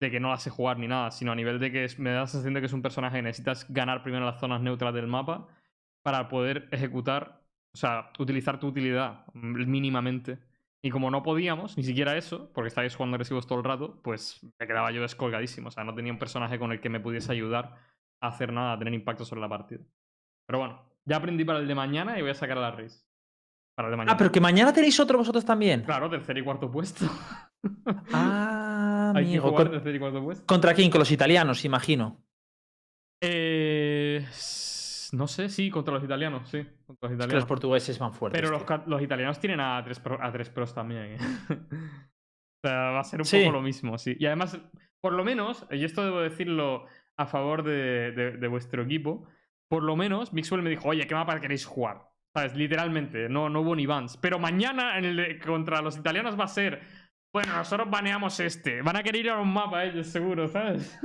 de 0.00 0.10
que 0.10 0.18
no 0.20 0.30
la 0.30 0.38
sé 0.38 0.50
jugar 0.50 0.78
ni 0.78 0.88
nada, 0.88 1.10
sino 1.10 1.32
a 1.32 1.34
nivel 1.34 1.58
de 1.60 1.70
que 1.70 1.84
es- 1.84 1.98
me 1.98 2.10
da 2.10 2.20
la 2.20 2.26
sensación 2.26 2.54
de 2.54 2.60
que 2.60 2.66
es 2.66 2.72
un 2.72 2.82
personaje 2.82 3.16
que 3.18 3.22
necesitas 3.22 3.66
ganar 3.72 4.02
primero 4.02 4.24
las 4.24 4.40
zonas 4.40 4.60
neutras 4.62 4.94
del 4.94 5.06
mapa 5.06 5.46
para 6.02 6.28
poder 6.28 6.68
ejecutar, 6.72 7.42
o 7.74 7.76
sea, 7.76 8.10
utilizar 8.18 8.58
tu 8.58 8.68
utilidad 8.68 9.26
mínimamente. 9.34 10.38
Y 10.82 10.88
como 10.90 11.10
no 11.10 11.22
podíamos, 11.22 11.76
ni 11.76 11.84
siquiera 11.84 12.16
eso, 12.16 12.50
porque 12.54 12.68
estáis 12.68 12.96
jugando 12.96 13.16
agresivos 13.16 13.46
todo 13.46 13.58
el 13.58 13.64
rato, 13.64 14.00
pues 14.02 14.40
me 14.58 14.66
quedaba 14.66 14.90
yo 14.90 15.02
descolgadísimo. 15.02 15.68
O 15.68 15.70
sea, 15.70 15.84
no 15.84 15.94
tenía 15.94 16.10
un 16.12 16.18
personaje 16.18 16.58
con 16.58 16.72
el 16.72 16.80
que 16.80 16.88
me 16.88 17.00
pudiese 17.00 17.30
ayudar 17.32 17.74
a 18.22 18.28
hacer 18.28 18.50
nada, 18.54 18.72
a 18.72 18.78
tener 18.78 18.94
impacto 18.94 19.26
sobre 19.26 19.42
la 19.42 19.48
partida. 19.50 19.82
Pero 20.46 20.58
bueno, 20.60 20.82
ya 21.04 21.16
aprendí 21.16 21.44
para 21.44 21.58
el 21.58 21.68
de 21.68 21.74
mañana 21.74 22.18
y 22.18 22.22
voy 22.22 22.30
a 22.30 22.34
sacar 22.34 22.56
a 22.56 22.62
la 22.62 22.70
Riz. 22.70 23.06
Para 23.76 23.88
el 23.88 23.92
de 23.92 23.96
mañana. 23.98 24.12
Ah, 24.14 24.16
pero 24.16 24.32
que 24.32 24.40
mañana 24.40 24.72
tenéis 24.72 24.98
otro 24.98 25.18
vosotros 25.18 25.44
también. 25.44 25.82
Claro, 25.82 26.08
tercer 26.08 26.38
y 26.38 26.42
cuarto 26.42 26.70
puesto. 26.70 27.04
Ah, 28.12 29.12
Hay 29.14 29.24
que 29.24 29.30
amigo. 29.38 29.50
jugar. 29.50 30.44
¿Contra 30.46 30.74
quién? 30.74 30.90
Con 30.90 30.98
los 31.00 31.10
italianos, 31.10 31.64
imagino. 31.64 32.22
Eh, 33.22 34.24
no 35.12 35.26
sé, 35.26 35.48
sí, 35.48 35.70
contra 35.70 35.94
los 35.94 36.04
italianos, 36.04 36.48
sí. 36.48 36.66
Contra 36.86 36.86
los 36.86 36.92
Es 36.92 37.00
que 37.00 37.08
los 37.08 37.14
italianos. 37.16 37.44
portugueses 37.46 37.98
van 37.98 38.14
fuertes. 38.14 38.40
Pero 38.40 38.52
los, 38.86 39.02
italianos 39.02 39.38
tienen 39.40 39.60
a 39.60 39.82
tres, 39.84 40.00
pro- 40.00 40.22
a 40.22 40.32
tres 40.32 40.48
pros 40.50 40.74
también. 40.74 41.02
¿eh? 41.04 41.18
o 41.50 42.66
sea, 42.66 42.74
va 42.92 43.00
a 43.00 43.04
ser 43.04 43.20
un 43.20 43.26
Sí. 43.26 43.40
poco 43.40 43.52
lo 43.52 43.62
mismo, 43.62 43.98
sí. 43.98 44.16
Y 44.18 44.26
además, 44.26 44.58
por 45.00 45.12
lo 45.12 45.24
menos, 45.24 45.66
y 45.70 45.84
esto 45.84 46.04
debo 46.04 46.20
decirlo 46.20 46.86
a 47.16 47.26
favor 47.26 47.62
de, 47.62 48.12
de- 48.12 48.36
de 48.38 48.48
vuestro 48.48 48.82
equipo, 48.82 49.26
por 49.68 49.82
lo 49.82 49.96
menos 49.96 50.32
Mixwell 50.32 50.62
me 50.62 50.70
dijo, 50.70 50.88
oye, 50.88 51.06
¿qué 51.06 51.14
mapa 51.14 51.38
queréis 51.40 51.66
jugar? 51.66 52.08
¿Sabes? 52.34 52.54
Literalmente, 52.54 53.28
no, 53.28 53.50
no 53.50 53.60
hubo 53.60 53.74
ni 53.74 53.86
bans. 53.86 54.16
Pero 54.16 54.38
mañana 54.38 54.96
en 54.98 55.04
el 55.04 55.16
de- 55.16 55.38
contra 55.40 55.82
los 55.82 55.96
italianos 55.98 56.38
va 56.38 56.44
a 56.44 56.48
ser, 56.48 56.80
bueno, 57.32 57.56
nosotros 57.56 57.90
baneamos 57.90 58.40
este. 58.40 58.82
Van 58.82 58.96
a 58.96 59.02
querer 59.02 59.26
ir 59.26 59.30
a 59.30 59.40
un 59.40 59.52
mapa 59.52 59.84
ellos, 59.84 60.06
seguro, 60.06 60.48
¿sabes? 60.48 60.98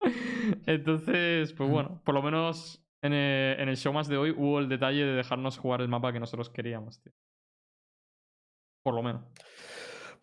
Entonces, 0.66 1.52
pues 1.52 1.70
bueno, 1.70 2.00
por 2.04 2.14
lo 2.14 2.22
menos 2.22 2.82
en 3.02 3.12
el, 3.12 3.60
en 3.60 3.68
el 3.68 3.76
show 3.76 3.92
más 3.92 4.08
de 4.08 4.16
hoy 4.16 4.30
hubo 4.30 4.58
el 4.58 4.68
detalle 4.68 5.04
de 5.04 5.12
dejarnos 5.12 5.58
jugar 5.58 5.80
el 5.80 5.88
mapa 5.88 6.12
que 6.12 6.20
nosotros 6.20 6.48
queríamos, 6.50 7.00
tío. 7.02 7.12
Por 8.82 8.94
lo 8.94 9.02
menos. 9.02 9.22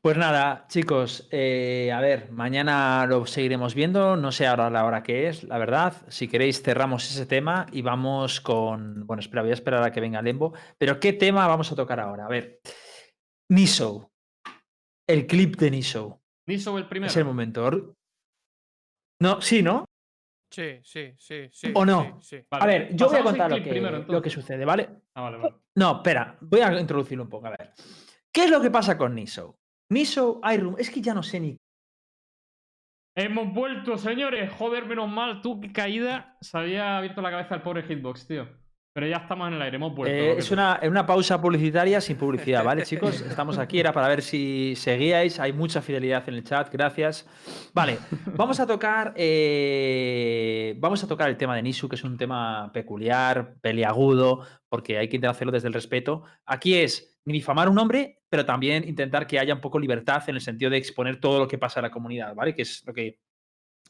Pues 0.02 0.16
nada, 0.16 0.66
chicos, 0.70 1.28
eh, 1.32 1.92
a 1.94 2.00
ver, 2.00 2.32
mañana 2.32 3.06
lo 3.08 3.26
seguiremos 3.26 3.76
viendo. 3.76 4.16
No 4.16 4.32
sé 4.32 4.48
ahora 4.48 4.70
la 4.70 4.86
hora 4.86 5.04
que 5.04 5.28
es, 5.28 5.44
la 5.44 5.58
verdad. 5.58 5.94
Si 6.08 6.28
queréis, 6.28 6.62
cerramos 6.62 7.10
ese 7.10 7.26
tema 7.26 7.66
y 7.72 7.82
vamos 7.82 8.40
con. 8.40 9.06
Bueno, 9.06 9.20
espera, 9.22 9.42
voy 9.42 9.52
a 9.52 9.56
esperar 9.56 9.84
a 9.84 9.92
que 9.92 10.00
venga 10.00 10.22
Lembo. 10.22 10.54
Pero, 10.78 11.00
¿qué 11.00 11.14
tema 11.14 11.48
vamos 11.48 11.72
a 11.72 11.76
tocar 11.76 12.00
ahora? 12.00 12.26
A 12.26 12.30
ver, 12.30 12.62
Niso. 13.50 14.12
El 15.08 15.26
clip 15.28 15.56
de 15.58 15.72
Niso. 15.72 16.22
Niso 16.48 16.78
el 16.78 16.88
primero. 16.88 17.10
Es 17.10 17.18
el 17.18 17.26
momento. 17.26 17.96
No, 19.22 19.42
sí, 19.42 19.62
¿no? 19.64 19.86
Sí, 20.54 20.80
sí, 20.84 21.14
sí, 21.18 21.48
sí. 21.52 21.72
¿O 21.76 21.86
no? 21.86 22.20
Sí, 22.22 22.38
sí. 22.38 22.46
Vale, 22.50 22.64
A 22.64 22.68
ver, 22.68 22.96
yo 22.96 23.08
voy 23.10 23.18
a 23.18 23.24
contar 23.24 23.50
lo 23.52 23.58
que, 23.62 23.70
primero, 23.70 23.98
lo 23.98 24.06
que 24.06 24.12
entonces. 24.14 24.34
sucede, 24.34 24.64
¿vale? 24.66 24.90
Ah, 25.16 25.22
vale, 25.24 25.38
vale. 25.38 25.56
No, 25.76 25.98
espera, 25.98 26.38
voy 26.42 26.62
a 26.62 26.80
introducirlo 26.80 27.24
un 27.24 27.30
poco. 27.30 27.48
A 27.48 27.52
ver. 27.52 27.74
¿Qué 28.32 28.46
es 28.46 28.50
lo 28.50 28.62
que 28.62 28.72
pasa 28.72 28.98
con 28.98 29.16
Niso? 29.16 29.58
Niso, 29.92 30.40
hay 30.44 30.58
rum- 30.58 30.76
Es 30.78 30.90
que 30.90 31.02
ya 31.02 31.14
no 31.14 31.24
sé 31.24 31.40
ni 31.40 31.58
Hemos 33.16 33.52
vuelto, 33.52 33.98
señores. 33.98 34.52
Joder, 34.54 34.86
menos 34.86 35.10
mal. 35.10 35.42
Tú, 35.42 35.60
qué 35.60 35.74
caída. 35.74 36.38
Se 36.40 36.56
había 36.58 36.98
abierto 37.00 37.22
la 37.22 37.32
cabeza 37.32 37.56
al 37.56 37.64
pobre 37.64 37.82
Hitbox, 37.84 38.28
tío. 38.28 38.48
Pero 38.98 39.06
ya 39.06 39.18
estamos 39.18 39.48
en 39.50 39.54
el 39.54 39.62
aire, 39.62 39.76
hemos 39.76 39.94
vuelto. 39.94 40.18
Eh, 40.18 40.40
es 40.40 40.50
una, 40.50 40.80
una 40.82 41.06
pausa 41.06 41.40
publicitaria 41.40 42.02
sin 42.02 42.18
publicidad, 42.18 42.64
¿vale, 42.64 42.82
chicos? 42.82 43.22
Estamos 43.30 43.60
aquí, 43.60 43.80
era 43.80 43.94
para 43.94 44.08
ver 44.08 44.24
si 44.24 44.74
seguíais. 44.76 45.40
Hay 45.40 45.54
mucha 45.54 45.84
fidelidad 45.84 46.28
en 46.28 46.34
el 46.34 46.44
chat, 46.44 46.74
gracias. 46.74 47.30
Vale, 47.76 48.00
vamos 48.34 48.60
a 48.60 48.66
tocar. 48.66 49.14
eh, 49.16 50.74
vamos 50.80 51.04
a 51.04 51.08
tocar 51.08 51.30
el 51.30 51.38
tema 51.38 51.56
de 51.56 51.62
Nisu, 51.62 51.88
que 51.88 51.96
es 51.96 52.04
un 52.04 52.18
tema 52.18 52.72
peculiar, 52.74 53.54
peliagudo, 53.62 54.42
porque 54.68 54.98
hay 54.98 55.08
que 55.08 55.18
intentar 55.18 55.36
hacerlo 55.36 55.52
desde 55.52 55.68
el 55.68 55.76
respeto. 55.76 56.24
Aquí 56.48 56.74
es 56.74 57.20
ni 57.26 57.34
difamar 57.34 57.68
a 57.68 57.70
un 57.70 57.78
hombre, 57.78 58.24
pero 58.30 58.48
también 58.48 58.84
intentar 58.88 59.28
que 59.28 59.38
haya 59.38 59.54
un 59.54 59.62
poco 59.62 59.78
libertad 59.78 60.24
en 60.28 60.34
el 60.34 60.42
sentido 60.42 60.72
de 60.72 60.78
exponer 60.78 61.20
todo 61.20 61.38
lo 61.38 61.48
que 61.48 61.60
pasa 61.60 61.82
en 61.82 61.84
la 61.84 61.92
comunidad, 61.92 62.34
¿vale? 62.34 62.56
Que 62.56 62.64
es 62.64 62.82
lo 62.84 62.96
que 62.96 63.20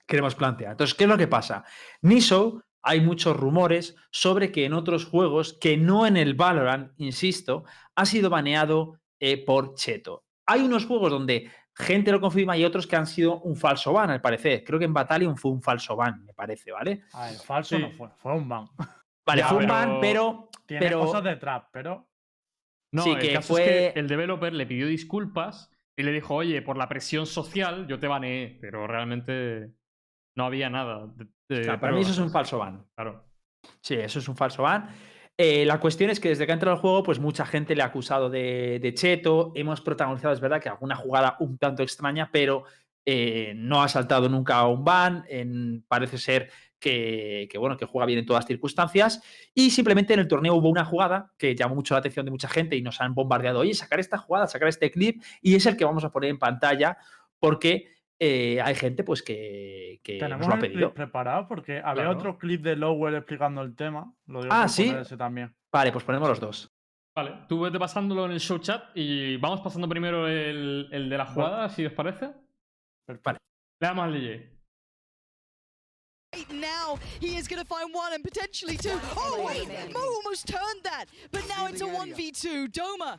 queremos 0.05 0.35
plantear. 0.35 0.71
Entonces, 0.71 0.95
¿qué 0.95 1.05
es 1.05 1.09
lo 1.09 1.17
que 1.17 1.27
pasa? 1.27 1.63
Niso, 2.01 2.63
hay 2.81 3.01
muchos 3.01 3.35
rumores 3.35 3.95
sobre 4.11 4.51
que 4.51 4.65
en 4.65 4.73
otros 4.73 5.05
juegos, 5.05 5.57
que 5.59 5.77
no 5.77 6.05
en 6.07 6.17
el 6.17 6.33
Valorant, 6.35 6.91
insisto, 6.97 7.63
ha 7.95 8.05
sido 8.05 8.29
baneado 8.29 8.99
eh, 9.19 9.43
por 9.43 9.73
Cheto. 9.75 10.23
Hay 10.45 10.61
unos 10.61 10.85
juegos 10.85 11.11
donde 11.11 11.49
gente 11.75 12.11
lo 12.11 12.21
confirma 12.21 12.57
y 12.57 12.63
otros 12.65 12.87
que 12.87 12.95
han 12.95 13.05
sido 13.07 13.39
un 13.41 13.55
falso 13.55 13.93
ban, 13.93 14.09
al 14.09 14.21
parecer. 14.21 14.63
Creo 14.63 14.79
que 14.79 14.85
en 14.85 14.93
Battalion 14.93 15.37
fue 15.37 15.51
un 15.51 15.61
falso 15.61 15.95
ban, 15.95 16.23
me 16.25 16.33
parece, 16.33 16.71
¿vale? 16.71 17.03
A 17.13 17.25
ver, 17.25 17.35
falso 17.39 17.75
Sí. 17.75 17.81
no 17.81 17.91
fue, 17.91 18.09
fue 18.17 18.33
un 18.33 18.47
ban. 18.47 18.65
Vale, 19.25 19.41
Ya, 19.41 19.47
fue 19.49 19.57
un 19.57 19.63
pero 19.65 19.73
ban, 19.73 19.99
pero. 19.99 20.49
Tiene 20.65 20.85
pero 20.85 20.99
cosas 21.01 21.23
detrás, 21.23 21.63
pero 21.71 22.07
No, 22.93 23.03
sí, 23.03 23.09
el 23.11 23.19
que 23.19 23.33
caso 23.33 23.57
es 23.57 23.65
que 23.65 23.91
fue- 23.93 23.99
el 23.99 24.07
developer 24.07 24.53
le 24.53 24.65
pidió 24.65 24.87
disculpas 24.87 25.69
y 25.97 26.03
le 26.03 26.11
dijo, 26.13 26.35
oye, 26.35 26.61
por 26.61 26.77
la 26.77 26.87
presión 26.87 27.25
social 27.25 27.87
yo 27.87 27.99
te 27.99 28.07
baneé. 28.07 28.57
Pero 28.61 28.87
realmente 28.87 29.73
no 30.35 30.45
había 30.45 30.69
nada. 30.69 31.13
O 31.49 31.63
sea, 31.63 31.79
para 31.79 31.93
mí 31.93 32.01
eso 32.01 32.11
es 32.11 32.19
un 32.19 32.29
falso 32.29 32.57
ban. 32.57 32.85
Claro. 32.95 33.23
Sí, 33.81 33.95
eso 33.95 34.19
es 34.19 34.27
un 34.27 34.35
falso 34.35 34.63
ban. 34.63 34.89
Eh, 35.37 35.65
la 35.65 35.79
cuestión 35.79 36.09
es 36.09 36.19
que 36.19 36.29
desde 36.29 36.45
que 36.45 36.51
ha 36.51 36.55
entrado 36.55 36.75
al 36.75 36.81
juego, 36.81 37.03
pues 37.03 37.19
mucha 37.19 37.45
gente 37.45 37.75
le 37.75 37.83
ha 37.83 37.85
acusado 37.85 38.29
de, 38.29 38.79
de 38.81 38.93
cheto. 38.93 39.51
Hemos 39.55 39.81
protagonizado, 39.81 40.33
es 40.33 40.39
verdad, 40.39 40.59
que 40.61 40.69
alguna 40.69 40.95
jugada 40.95 41.35
un 41.39 41.57
tanto 41.57 41.83
extraña, 41.83 42.29
pero 42.31 42.63
eh, 43.05 43.53
no 43.55 43.81
ha 43.83 43.87
saltado 43.87 44.27
nunca 44.29 44.55
a 44.57 44.67
un 44.67 44.83
ban. 44.83 45.25
en- 45.29 45.83
parece 45.87 46.17
ser 46.17 46.49
que, 46.79 47.47
que, 47.51 47.57
bueno, 47.57 47.77
que 47.77 47.85
juega 47.85 48.05
bien 48.07 48.19
en 48.19 48.25
todas 48.25 48.45
circunstancias. 48.47 49.21
Y 49.53 49.69
simplemente 49.69 50.13
en 50.13 50.19
el 50.21 50.27
torneo 50.27 50.55
hubo 50.55 50.69
una 50.69 50.85
jugada 50.85 51.31
que 51.37 51.55
llamó 51.55 51.75
mucho 51.75 51.93
la 51.93 51.99
atención 51.99 52.25
de 52.25 52.31
mucha 52.31 52.49
gente 52.49 52.75
y 52.75 52.81
nos 52.81 52.99
han 52.99 53.13
bombardeado. 53.13 53.59
Oye, 53.59 53.73
sacar 53.75 53.99
esta 53.99 54.17
jugada, 54.17 54.47
sacar 54.47 54.67
este 54.69 54.89
clip, 54.91 55.21
y 55.41 55.55
es 55.55 55.65
el 55.67 55.77
que 55.77 55.85
vamos 55.85 56.03
a 56.03 56.11
poner 56.11 56.29
en 56.31 56.39
pantalla 56.39 56.97
porque 57.39 57.95
eh, 58.19 58.59
hay 58.61 58.75
gente 58.75 59.03
pues 59.03 59.21
que, 59.21 59.99
que 60.03 60.13
nos 60.13 60.21
tenemos 60.21 60.47
lo 60.47 60.53
ha 60.53 60.55
el 60.55 60.61
pedido. 60.61 60.79
clip 60.89 60.95
preparado 60.95 61.47
porque 61.47 61.77
había 61.79 62.03
Claro. 62.03 62.11
otro 62.11 62.37
clip 62.37 62.61
de 62.61 62.75
Lowell 62.75 63.15
explicando 63.15 63.61
el 63.61 63.75
tema. 63.75 64.13
Lo 64.25 64.41
digo 64.41 64.53
Ah, 64.53 64.67
¿sí? 64.67 64.89
ese 64.89 65.15
también. 65.17 65.55
Vale, 65.71 65.91
pues 65.91 66.03
ponemos 66.03 66.27
los 66.29 66.39
dos. 66.39 66.71
Vale, 67.15 67.45
tú 67.49 67.61
vete 67.61 67.79
pasándolo 67.79 68.25
en 68.25 68.31
el 68.33 68.39
show 68.39 68.59
chat 68.59 68.89
y 68.95 69.37
vamos 69.37 69.61
pasando 69.61 69.87
primero 69.89 70.27
el, 70.27 70.87
el 70.91 71.09
de 71.09 71.17
la 71.17 71.25
jugada, 71.25 71.67
si 71.69 71.85
os 71.85 71.93
parece. 71.93 72.31
Perfecto. 73.07 73.39
Le 73.81 73.87
damos 73.87 74.05
al 74.05 74.13
DJ. 74.13 74.53
Now, 76.51 76.99
he 77.19 77.35
is 77.37 77.47
going 77.47 77.59
to 77.61 77.65
find 77.67 77.93
one 77.93 78.13
and 78.13 78.23
potentially 78.23 78.77
two. 78.77 78.99
Oh, 79.15 79.43
wait, 79.47 79.67
Mo 79.93 79.99
almost 79.99 80.45
turned 80.47 80.83
that, 80.83 81.05
but 81.31 81.41
now 81.47 81.65
it's 81.67 81.81
a 81.81 81.85
1v2. 81.85 82.67
Doma, 82.71 83.17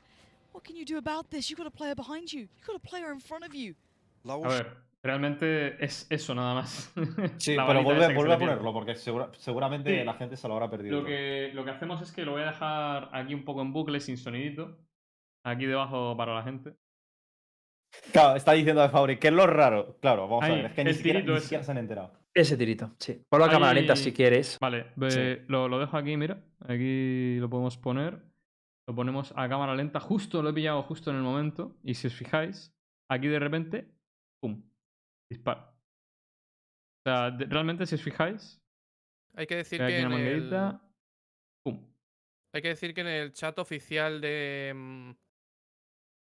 what 0.53 0.63
can 0.63 0.77
you 0.77 0.85
do 0.85 0.99
about 0.99 1.29
this? 1.31 1.49
You've 1.51 1.59
got 1.59 1.67
a 1.67 1.71
player 1.71 1.95
behind 1.95 2.33
you, 2.33 2.41
you've 2.43 2.67
got 2.67 2.77
a 2.77 2.81
player 2.81 3.11
in 3.13 3.19
front 3.19 3.45
of 3.45 3.55
you. 3.55 3.75
A 4.29 4.39
ver, 4.49 4.77
realmente 5.09 5.83
es 5.85 6.07
eso 6.11 6.35
nada 6.35 6.55
más. 6.55 6.93
Sí, 7.39 7.57
pero 7.67 7.83
vuelve, 7.83 8.07
que 8.09 8.15
vuelve 8.15 8.35
a 8.35 8.39
ponerlo, 8.39 8.73
porque 8.73 8.95
segura- 8.95 9.31
seguramente 9.37 9.99
Sí. 9.99 10.05
la 10.05 10.15
gente 10.15 10.37
se 10.37 10.47
lo 10.47 10.55
habrá 10.55 10.71
perdido. 10.71 11.01
Lo 11.01 11.05
que, 11.07 11.51
lo 11.55 11.65
que 11.65 11.71
hacemos 11.73 12.01
es 12.03 12.13
que 12.13 12.25
lo 12.25 12.33
voy 12.33 12.43
a 12.43 12.47
dejar 12.47 13.09
aquí 13.13 13.35
un 13.35 13.45
poco 13.45 13.63
en 13.63 13.73
bucle 13.73 13.99
sin 14.01 14.17
sonidito. 14.17 14.79
Aquí 15.45 15.67
debajo 15.67 16.17
para 16.17 16.35
la 16.35 16.43
gente. 16.43 16.75
Claro, 18.13 18.37
está 18.37 18.53
diciendo 18.53 18.83
de 18.83 18.91
Fabri, 18.91 19.19
¿qué 19.19 19.29
es 19.29 19.33
lo 19.35 19.47
raro? 19.47 19.97
Claro, 20.01 20.29
vamos 20.29 20.45
Ahí, 20.45 20.53
a 20.53 20.55
ver, 20.57 20.67
es 20.67 20.73
que 20.73 20.85
ni 20.85 20.93
siquiera, 20.95 21.21
ni 21.21 21.41
siquiera 21.41 21.65
se 21.65 21.71
han 21.71 21.79
enterado. 21.79 22.13
Ese 22.35 22.57
tirito, 22.57 22.93
sí. 22.99 23.23
Ponlo 23.29 23.47
a 23.47 23.51
cámara 23.51 23.73
lenta 23.75 23.97
si 23.97 24.13
quieres. 24.13 24.59
Vale, 24.61 24.93
ve- 24.97 25.45
lo, 25.49 25.67
lo 25.69 25.79
dejo 25.79 25.97
aquí, 25.97 26.17
mira. 26.17 26.39
Aquí 26.69 27.37
lo 27.41 27.49
podemos 27.49 27.77
poner. 27.79 28.19
Lo 28.87 28.95
ponemos 28.95 29.33
a 29.37 29.49
cámara 29.49 29.75
lenta. 29.75 30.01
Justo 30.01 30.43
lo 30.43 30.51
he 30.51 30.53
pillado 30.53 30.83
justo 30.83 31.11
en 31.11 31.17
el 31.17 31.23
momento. 31.23 31.77
Y 31.83 31.95
si 31.95 32.07
os 32.07 32.15
fijáis, 32.15 32.73
aquí 33.11 33.27
de 33.29 33.39
repente, 33.39 33.91
¡pum! 34.41 34.63
Dispara. 35.31 35.75
O 37.07 37.11
sea, 37.11 37.31
de- 37.31 37.47
realmente 37.47 37.87
si 37.87 37.95
os 37.95 38.03
fijáis, 38.03 38.61
Hay 39.35 39.47
que 39.47 39.57
decir 39.57 39.81
aquí 39.83 39.93
que 39.93 40.01
en 40.01 40.13
el, 40.13 40.53
hay 42.55 42.63
que 42.63 42.69
decir 42.69 42.95
que 42.95 43.03
en 43.03 43.07
el 43.07 43.33
chat 43.33 43.59
oficial 43.59 44.21
de 44.21 44.73
mm, 44.75 45.11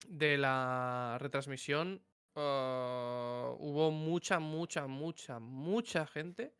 de 0.08 0.36
la 0.38 1.16
retransmisión 1.20 2.02
ah, 2.36 3.54
hubo 3.58 3.90
mucha, 3.90 4.38
mucha, 4.38 4.86
mucha, 4.86 5.38
mucha 5.38 6.06
gente 6.06 6.52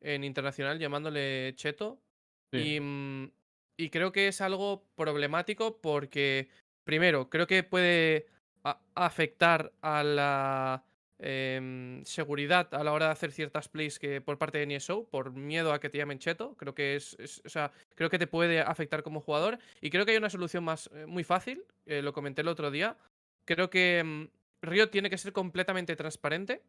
en 0.00 0.24
internacional 0.24 0.78
llamándole 0.78 1.52
cheto 1.56 2.00
Sí. 2.52 2.76
y, 2.76 2.80
mm, 2.80 3.30
y 3.78 3.90
creo 3.90 4.10
que 4.12 4.26
es 4.28 4.40
algo 4.40 4.84
problemático 4.96 5.80
porque, 5.80 6.48
primero, 6.84 7.30
creo 7.30 7.46
que 7.46 7.62
puede 7.62 8.26
a- 8.64 8.80
afectar 8.96 9.72
a 9.82 10.02
la 10.02 10.84
em, 11.20 12.04
seguridad 12.04 12.72
a 12.74 12.82
la 12.82 12.92
hora 12.92 13.06
de 13.06 13.12
hacer 13.12 13.32
ciertas 13.32 13.68
plays 13.68 13.98
que 13.98 14.20
por 14.20 14.38
parte 14.38 14.58
de 14.58 14.66
NSO, 14.66 15.04
por 15.08 15.32
miedo 15.32 15.72
a 15.72 15.80
que 15.80 15.90
te 15.90 15.98
llamen 15.98 16.18
cheto. 16.18 16.56
Creo 16.56 16.74
que 16.74 16.96
es, 16.96 17.16
o 17.44 17.48
sea, 17.48 17.72
creo 17.94 18.10
que 18.10 18.18
te 18.18 18.26
puede 18.26 18.60
afectar 18.60 19.02
como 19.02 19.20
jugador. 19.20 19.58
Y 19.80 19.90
creo 19.90 20.04
que 20.04 20.12
hay 20.12 20.18
una 20.18 20.30
solución 20.30 20.64
más 20.64 20.90
eh, 20.94 21.06
muy 21.06 21.24
fácil. 21.24 21.64
eh, 21.86 22.02
lo 22.02 22.12
comenté 22.12 22.42
el 22.42 22.48
otro 22.48 22.70
día. 22.70 22.96
Creo 23.44 23.70
que 23.70 24.02
mm, 24.04 24.28
Riot 24.62 24.88
tiene 24.88 25.10
que 25.10 25.18
ser 25.18 25.32
completamente 25.32 25.96
transparente. 25.96 26.62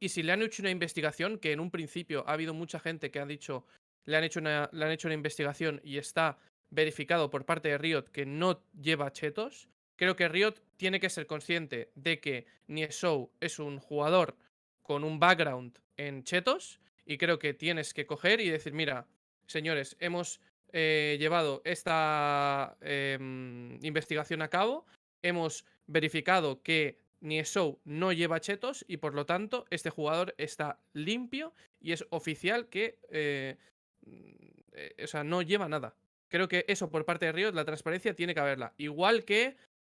Y 0.00 0.08
si 0.08 0.22
le 0.22 0.32
han 0.32 0.42
hecho 0.42 0.62
una 0.62 0.70
investigación, 0.70 1.38
que 1.38 1.52
en 1.52 1.60
un 1.60 1.70
principio 1.70 2.24
ha 2.26 2.32
habido 2.32 2.54
mucha 2.54 2.80
gente 2.80 3.10
que 3.10 3.20
ha 3.20 3.26
dicho 3.26 3.64
le 4.04 4.16
han 4.16 4.24
hecho 4.24 4.40
una, 4.40 4.68
le 4.72 4.84
han 4.84 4.90
hecho 4.90 5.08
una 5.08 5.14
investigación 5.14 5.80
y 5.84 5.98
está 5.98 6.38
verificado 6.70 7.30
por 7.30 7.44
parte 7.44 7.68
de 7.68 7.78
Riot 7.78 8.04
que 8.12 8.26
no 8.26 8.62
lleva 8.80 9.12
chetos, 9.12 9.68
creo 10.02 10.16
que 10.16 10.26
Riot 10.26 10.54
tiene 10.78 10.98
que 10.98 11.08
ser 11.08 11.28
consciente 11.28 11.92
de 11.94 12.18
que 12.18 12.44
Niesou 12.66 13.30
es 13.38 13.60
un 13.60 13.78
jugador 13.78 14.36
con 14.82 15.04
un 15.04 15.20
background 15.20 15.78
en 15.96 16.24
chetos 16.24 16.80
y 17.06 17.18
creo 17.18 17.38
que 17.38 17.54
tienes 17.54 17.94
que 17.94 18.04
coger 18.04 18.40
y 18.40 18.48
decir, 18.50 18.72
mira, 18.72 19.06
señores, 19.46 19.96
hemos 20.00 20.40
eh, 20.72 21.18
llevado 21.20 21.62
esta 21.64 22.76
em, 22.80 23.78
investigación 23.84 24.42
a 24.42 24.48
cabo, 24.48 24.86
hemos 25.22 25.64
verificado 25.86 26.64
que 26.64 26.98
Niesou 27.20 27.78
no 27.84 28.12
lleva 28.12 28.40
chetos 28.40 28.84
y 28.88 28.96
por 28.96 29.14
lo 29.14 29.24
tanto 29.24 29.66
este 29.70 29.90
jugador 29.90 30.34
está 30.36 30.80
limpio 30.94 31.54
y 31.78 31.92
es 31.92 32.04
oficial 32.10 32.68
que 32.68 32.98
eh, 33.08 33.56
mm, 34.04 34.32
eh, 34.72 35.04
o 35.04 35.06
sea, 35.06 35.22
no 35.22 35.42
lleva 35.42 35.68
nada. 35.68 35.94
Creo 36.26 36.48
que 36.48 36.64
eso 36.66 36.90
por 36.90 37.04
parte 37.04 37.26
de 37.26 37.32
Riot, 37.32 37.52
la 37.52 37.64
transparencia 37.64 38.16
tiene 38.16 38.34
que 38.34 38.40
haberla. 38.40 38.74
Igual 38.78 39.24
que 39.24 39.54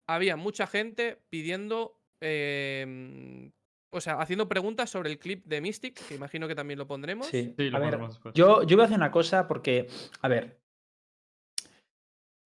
había 0.06 0.36
mucha 0.36 0.66
gente 0.66 1.18
pidiendo, 1.30 1.98
em, 2.20 3.52
o 3.90 4.00
sea, 4.00 4.20
haciendo 4.20 4.48
preguntas 4.48 4.90
sobre 4.90 5.10
el 5.10 5.18
clip 5.18 5.44
de 5.46 5.60
Mystic, 5.60 6.06
que 6.06 6.14
imagino 6.14 6.48
que 6.48 6.54
también 6.54 6.78
lo 6.78 6.86
pondremos. 6.86 7.26
Sí. 7.26 7.54
Sí, 7.56 7.70
lo 7.70 7.76
a 7.76 7.80
ver, 7.80 7.90
pondremos 7.90 8.14
después. 8.14 8.34
yo, 8.34 8.62
yo 8.62 8.76
voy 8.76 8.82
a 8.82 8.86
hacer 8.86 8.98
una 8.98 9.10
cosa 9.10 9.46
porque, 9.46 9.88
a 10.20 10.28
ver, 10.28 10.58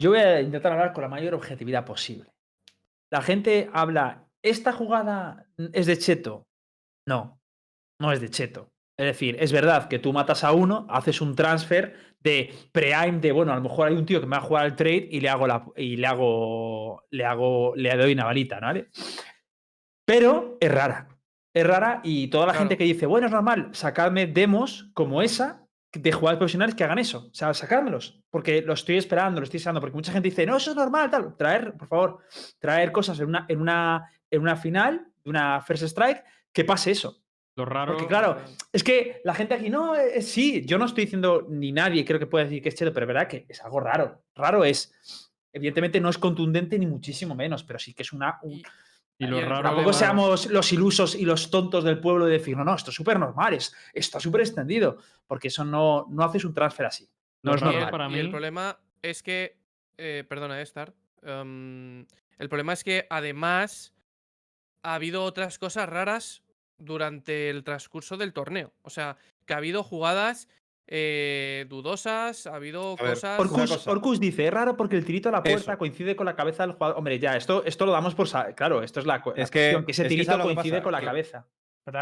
yo 0.00 0.10
voy 0.10 0.20
a 0.20 0.40
intentar 0.40 0.72
hablar 0.72 0.92
con 0.92 1.02
la 1.02 1.08
mayor 1.08 1.34
objetividad 1.34 1.84
posible. 1.84 2.30
La 3.10 3.22
gente 3.22 3.68
habla, 3.72 4.28
¿esta 4.42 4.72
jugada 4.72 5.46
es 5.72 5.86
de 5.86 5.98
Cheto? 5.98 6.46
No, 7.06 7.40
no 8.00 8.12
es 8.12 8.20
de 8.20 8.30
Cheto. 8.30 8.70
Es 8.98 9.06
decir, 9.06 9.36
es 9.38 9.52
verdad 9.52 9.86
que 9.86 10.00
tú 10.00 10.12
matas 10.12 10.42
a 10.42 10.52
uno, 10.52 10.84
haces 10.90 11.20
un 11.20 11.36
transfer 11.36 11.94
de 12.18 12.52
pre-aim 12.72 13.20
de, 13.20 13.30
bueno, 13.30 13.52
a 13.52 13.56
lo 13.56 13.62
mejor 13.62 13.86
hay 13.86 13.94
un 13.94 14.04
tío 14.04 14.20
que 14.20 14.26
me 14.26 14.32
va 14.32 14.38
a 14.38 14.46
jugar 14.46 14.66
el 14.66 14.74
trade 14.74 15.08
y 15.08 15.20
le 15.20 15.28
hago 15.28 15.46
la, 15.46 15.64
y 15.76 15.96
le 15.96 16.06
hago, 16.08 17.04
le 17.10 17.24
hago, 17.24 17.76
le 17.76 17.96
doy 17.96 18.12
una 18.12 18.24
balita. 18.24 18.58
¿vale? 18.58 18.88
Pero 20.04 20.56
es 20.58 20.70
rara. 20.70 21.08
Es 21.54 21.64
rara 21.64 22.00
y 22.02 22.26
toda 22.26 22.46
la 22.46 22.54
gente 22.54 22.76
que 22.76 22.82
dice, 22.82 23.06
bueno, 23.06 23.28
es 23.28 23.32
normal, 23.32 23.70
sacadme 23.72 24.26
demos 24.26 24.90
como 24.94 25.22
esa 25.22 25.64
de 25.92 26.12
jugadores 26.12 26.38
profesionales 26.38 26.74
que 26.74 26.82
hagan 26.82 26.98
eso. 26.98 27.28
O 27.30 27.34
sea, 27.34 27.54
sacármelos. 27.54 28.20
Porque 28.30 28.62
lo 28.62 28.72
estoy 28.74 28.96
esperando, 28.96 29.40
lo 29.40 29.44
estoy 29.44 29.58
esperando. 29.58 29.80
Porque 29.80 29.96
mucha 29.96 30.12
gente 30.12 30.28
dice, 30.28 30.44
no, 30.44 30.56
eso 30.56 30.70
es 30.70 30.76
normal, 30.76 31.08
tal. 31.08 31.36
Traer, 31.36 31.74
por 31.76 31.88
favor, 31.88 32.18
traer 32.58 32.90
cosas 32.90 33.18
en 33.20 33.28
una, 33.28 33.46
en 33.48 33.60
una, 33.60 34.10
en 34.28 34.42
una 34.42 34.56
final, 34.56 35.06
de 35.22 35.30
una 35.30 35.60
first 35.60 35.84
strike, 35.84 36.24
que 36.52 36.64
pase 36.64 36.90
eso. 36.90 37.22
Lo 37.58 37.64
raro. 37.64 37.92
Porque 37.92 38.06
claro, 38.06 38.36
es 38.72 38.84
que 38.84 39.20
la 39.24 39.34
gente 39.34 39.52
aquí, 39.54 39.68
no, 39.68 39.96
eh, 39.96 40.22
sí, 40.22 40.64
yo 40.64 40.78
no 40.78 40.84
estoy 40.84 41.04
diciendo 41.06 41.44
ni 41.50 41.72
nadie, 41.72 42.04
creo 42.04 42.20
que 42.20 42.26
puede 42.26 42.44
decir 42.44 42.62
que 42.62 42.68
es 42.68 42.76
cheto, 42.76 42.92
pero 42.92 43.02
es 43.04 43.08
verdad 43.08 43.26
que 43.26 43.46
es 43.48 43.60
algo 43.64 43.80
raro. 43.80 44.22
Raro 44.36 44.64
es. 44.64 44.94
Evidentemente 45.52 46.00
no 46.00 46.08
es 46.08 46.18
contundente 46.18 46.78
ni 46.78 46.86
muchísimo 46.86 47.34
menos, 47.34 47.64
pero 47.64 47.80
sí 47.80 47.94
que 47.94 48.02
es 48.04 48.12
una. 48.12 48.38
un- 48.42 48.62
Y- 49.20 49.26
lo 49.26 49.40
raro. 49.40 49.64
Tampoco 49.64 49.92
seamos 49.92 50.46
los 50.46 50.72
ilusos 50.72 51.16
y 51.16 51.24
los 51.24 51.50
tontos 51.50 51.82
del 51.82 51.98
pueblo 51.98 52.26
de 52.26 52.34
decir, 52.38 52.56
no, 52.56 52.62
no, 52.62 52.76
esto 52.76 52.90
es 52.90 52.96
súper 52.96 53.18
normal, 53.18 53.54
es, 53.54 53.74
está 53.92 54.20
súper 54.20 54.42
extendido. 54.42 54.98
Porque 55.26 55.48
eso 55.48 55.64
no, 55.64 56.06
no 56.10 56.22
haces 56.22 56.44
un 56.44 56.54
transfer 56.54 56.86
así. 56.86 57.08
No 57.42 57.56
es 57.56 57.60
normal. 57.62 57.90
para 57.90 58.08
Y 58.08 58.18
el 58.20 58.26
mí- 58.26 58.30
problema 58.30 58.78
es 59.02 59.24
que. 59.24 59.58
eh, 59.96 60.22
perdona, 60.28 60.62
Star. 60.62 60.94
em, 61.22 62.06
el 62.38 62.48
problema 62.48 62.72
es 62.72 62.84
que 62.84 63.08
además 63.10 63.92
ha 64.84 64.94
habido 64.94 65.24
otras 65.24 65.58
cosas 65.58 65.88
raras 65.88 66.44
durante 66.78 67.50
el 67.50 67.64
transcurso 67.64 68.16
del 68.16 68.32
torneo. 68.32 68.72
O 68.82 68.90
sea, 68.90 69.16
que 69.46 69.54
ha 69.54 69.58
habido 69.58 69.82
jugadas 69.82 70.48
eh, 70.90 71.66
dudosas, 71.68 72.46
ha 72.46 72.54
habido 72.54 72.96
ver, 72.96 73.10
cosas. 73.10 73.38
Orcus, 73.38 73.70
cosa. 73.70 73.90
Orcus 73.90 74.20
dice, 74.20 74.46
es 74.46 74.52
raro 74.52 74.76
porque 74.76 74.96
el 74.96 75.04
tirito 75.04 75.28
a 75.28 75.32
la 75.32 75.42
puerta 75.42 75.72
Eso. 75.72 75.78
coincide 75.78 76.16
con 76.16 76.24
la 76.26 76.34
cabeza 76.34 76.62
del 76.66 76.72
jugador. 76.76 76.96
Hombre, 76.96 77.18
ya, 77.18 77.36
esto, 77.36 77.62
esto 77.64 77.84
lo 77.84 77.92
damos 77.92 78.14
por... 78.14 78.26
Claro, 78.54 78.82
esto 78.82 79.00
es 79.00 79.06
la, 79.06 79.20
cu- 79.20 79.34
la 79.36 79.42
Es 79.42 79.50
que- 79.50 79.82
que 79.84 79.92
ese 79.92 80.02
es 80.04 80.08
tirito 80.08 80.30
¿sabes 80.32 80.44
lo 80.44 80.48
que 80.48 80.54
coincide 80.54 80.72
pasa? 80.76 80.82
con 80.84 80.92
la 80.92 81.00
Que- 81.00 81.06
cabeza. 81.06 81.46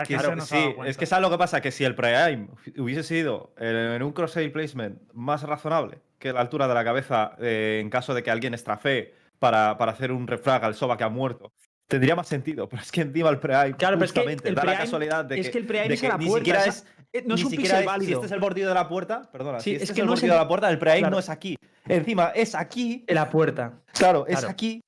Que 0.09 0.17
Claro, 0.17 0.41
sí, 0.41 0.75
es 0.85 0.97
que 0.97 1.07
¿sabes 1.07 1.23
lo 1.23 1.31
que 1.31 1.39
pasa? 1.39 1.61
Que 1.61 1.71
si 1.71 1.85
el 1.85 1.95
pre-aim 1.95 2.49
hubiese 2.77 3.05
sido 3.05 3.55
en 3.57 3.77
en 3.77 4.03
un 4.03 4.11
cross-aim 4.13 4.51
placement 4.51 5.01
más 5.13 5.45
razonable 5.45 6.01
que 6.19 6.33
la 6.33 6.41
altura 6.41 6.67
de 6.67 6.75
la 6.75 6.83
cabeza 6.83 7.37
eh, 7.39 7.79
en 7.81 7.89
caso 7.89 8.13
de 8.13 8.25
que 8.25 8.33
alguien 8.33 8.53
estrafee 8.53 9.15
para, 9.39 9.79
para 9.79 9.93
hacer 9.93 10.11
un 10.11 10.27
refrag 10.27 10.65
al 10.65 10.75
Soba 10.75 10.97
que 10.97 11.05
ha 11.05 11.09
muerto, 11.09 11.53
tendría 11.87 12.15
más 12.17 12.27
sentido. 12.29 12.69
Pero 12.69 12.83
es 12.83 12.91
que 12.93 13.01
encima 13.03 13.29
el 13.31 13.39
pre-aim 13.39 13.77
Claro, 13.77 13.97
pero 13.97 14.07
es 14.07 14.13
que 14.13 14.49
el 14.49 14.55
da 14.55 14.65
la 14.65 14.77
casualidad 14.79 15.25
de 15.25 15.37
que, 15.37 15.41
es 15.43 15.51
que 15.51 15.59
el 15.59 15.67
pre-aim 15.67 15.93
es 15.93 16.05
a 16.05 16.09
la 16.09 16.19
ni 16.19 16.27
puerta. 16.27 16.45
siquiera 16.45 16.65
es... 16.67 16.87
eh, 17.13 17.23
no 17.27 17.35
es 17.35 17.41
ni 17.41 17.45
un 17.45 17.51
siquiera 17.51 17.61
pixel 17.77 17.81
es- 17.81 17.87
válido. 17.87 18.09
Si 18.09 18.13
este 18.15 18.27
es 18.27 18.33
el 18.33 18.41
bordillo 18.41 18.69
de 18.69 18.75
la 18.75 18.89
puerta, 18.89 19.31
perdona, 19.33 19.61
Sí, 19.61 19.71
si 19.71 19.77
es 19.77 19.83
este 19.83 19.93
es, 19.93 19.95
que 19.97 20.01
el 20.03 20.07
no 20.07 20.15
es 20.15 20.21
bordillo 20.21 20.33
el- 20.35 20.39
de 20.39 20.45
la 20.45 20.49
puerta, 20.49 20.71
el 20.71 20.79
pre-aim 20.79 21.01
claro. 21.03 21.15
no 21.15 21.19
es 21.21 21.29
aquí. 21.29 21.57
Encima 21.89 22.27
es 22.35 22.55
aquí. 22.55 23.05
En 23.07 23.15
la 23.15 23.31
puerta. 23.31 23.83
Claro, 23.97 24.27
es 24.27 24.33
Claro. 24.39 24.49
aquí. 24.51 24.81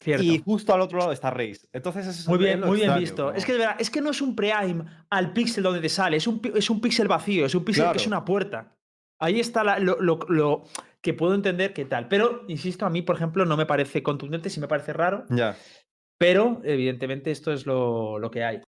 Cierto. 0.00 0.22
Y 0.22 0.42
justo 0.44 0.74
al 0.74 0.82
otro 0.82 0.98
lado 0.98 1.12
está 1.12 1.30
Reis. 1.30 1.66
Entonces 1.72 2.06
ese 2.06 2.20
es 2.20 2.28
Muy 2.28 2.36
bien, 2.38 2.60
muy 2.60 2.78
bien 2.80 2.94
visto. 2.98 3.26
como- 3.26 3.36
Es 3.38 3.46
que 3.46 3.52
de 3.52 3.58
verdad, 3.60 3.76
es 3.78 3.88
que 3.88 4.02
no 4.02 4.10
es 4.10 4.20
un 4.20 4.36
pre-aim 4.36 4.84
al 5.08 5.32
píxel 5.32 5.62
donde 5.64 5.80
te 5.80 5.88
sale, 5.88 6.18
es 6.18 6.26
un, 6.26 6.42
es 6.54 6.68
un 6.68 6.80
píxel 6.82 7.08
vacío, 7.08 7.46
es 7.46 7.54
un 7.54 7.64
píxel 7.64 7.90
que 7.90 7.96
es 7.98 8.06
una 8.06 8.22
puerta. 8.24 8.76
Ahí 9.18 9.40
está 9.40 9.64
la- 9.64 9.78
lo, 9.78 9.96
lo- 10.00 10.18
lo 10.28 10.64
que 11.00 11.14
puedo 11.14 11.34
entender 11.34 11.72
que 11.72 11.86
tal. 11.86 12.08
Pero, 12.08 12.44
insisto, 12.48 12.84
a 12.84 12.90
mí, 12.90 13.00
por 13.00 13.16
ejemplo, 13.16 13.46
no 13.46 13.56
me 13.56 13.64
parece 13.64 14.02
contundente, 14.02 14.50
sí 14.50 14.60
me 14.60 14.68
parece 14.68 14.92
raro, 14.92 15.24
Ya. 15.30 15.56
Pero 16.18 16.60
evidentemente 16.64 17.30
esto 17.30 17.52
es 17.52 17.66
lo, 17.66 18.18
lo 18.18 18.30
que 18.30 18.44
hay. 18.44 18.62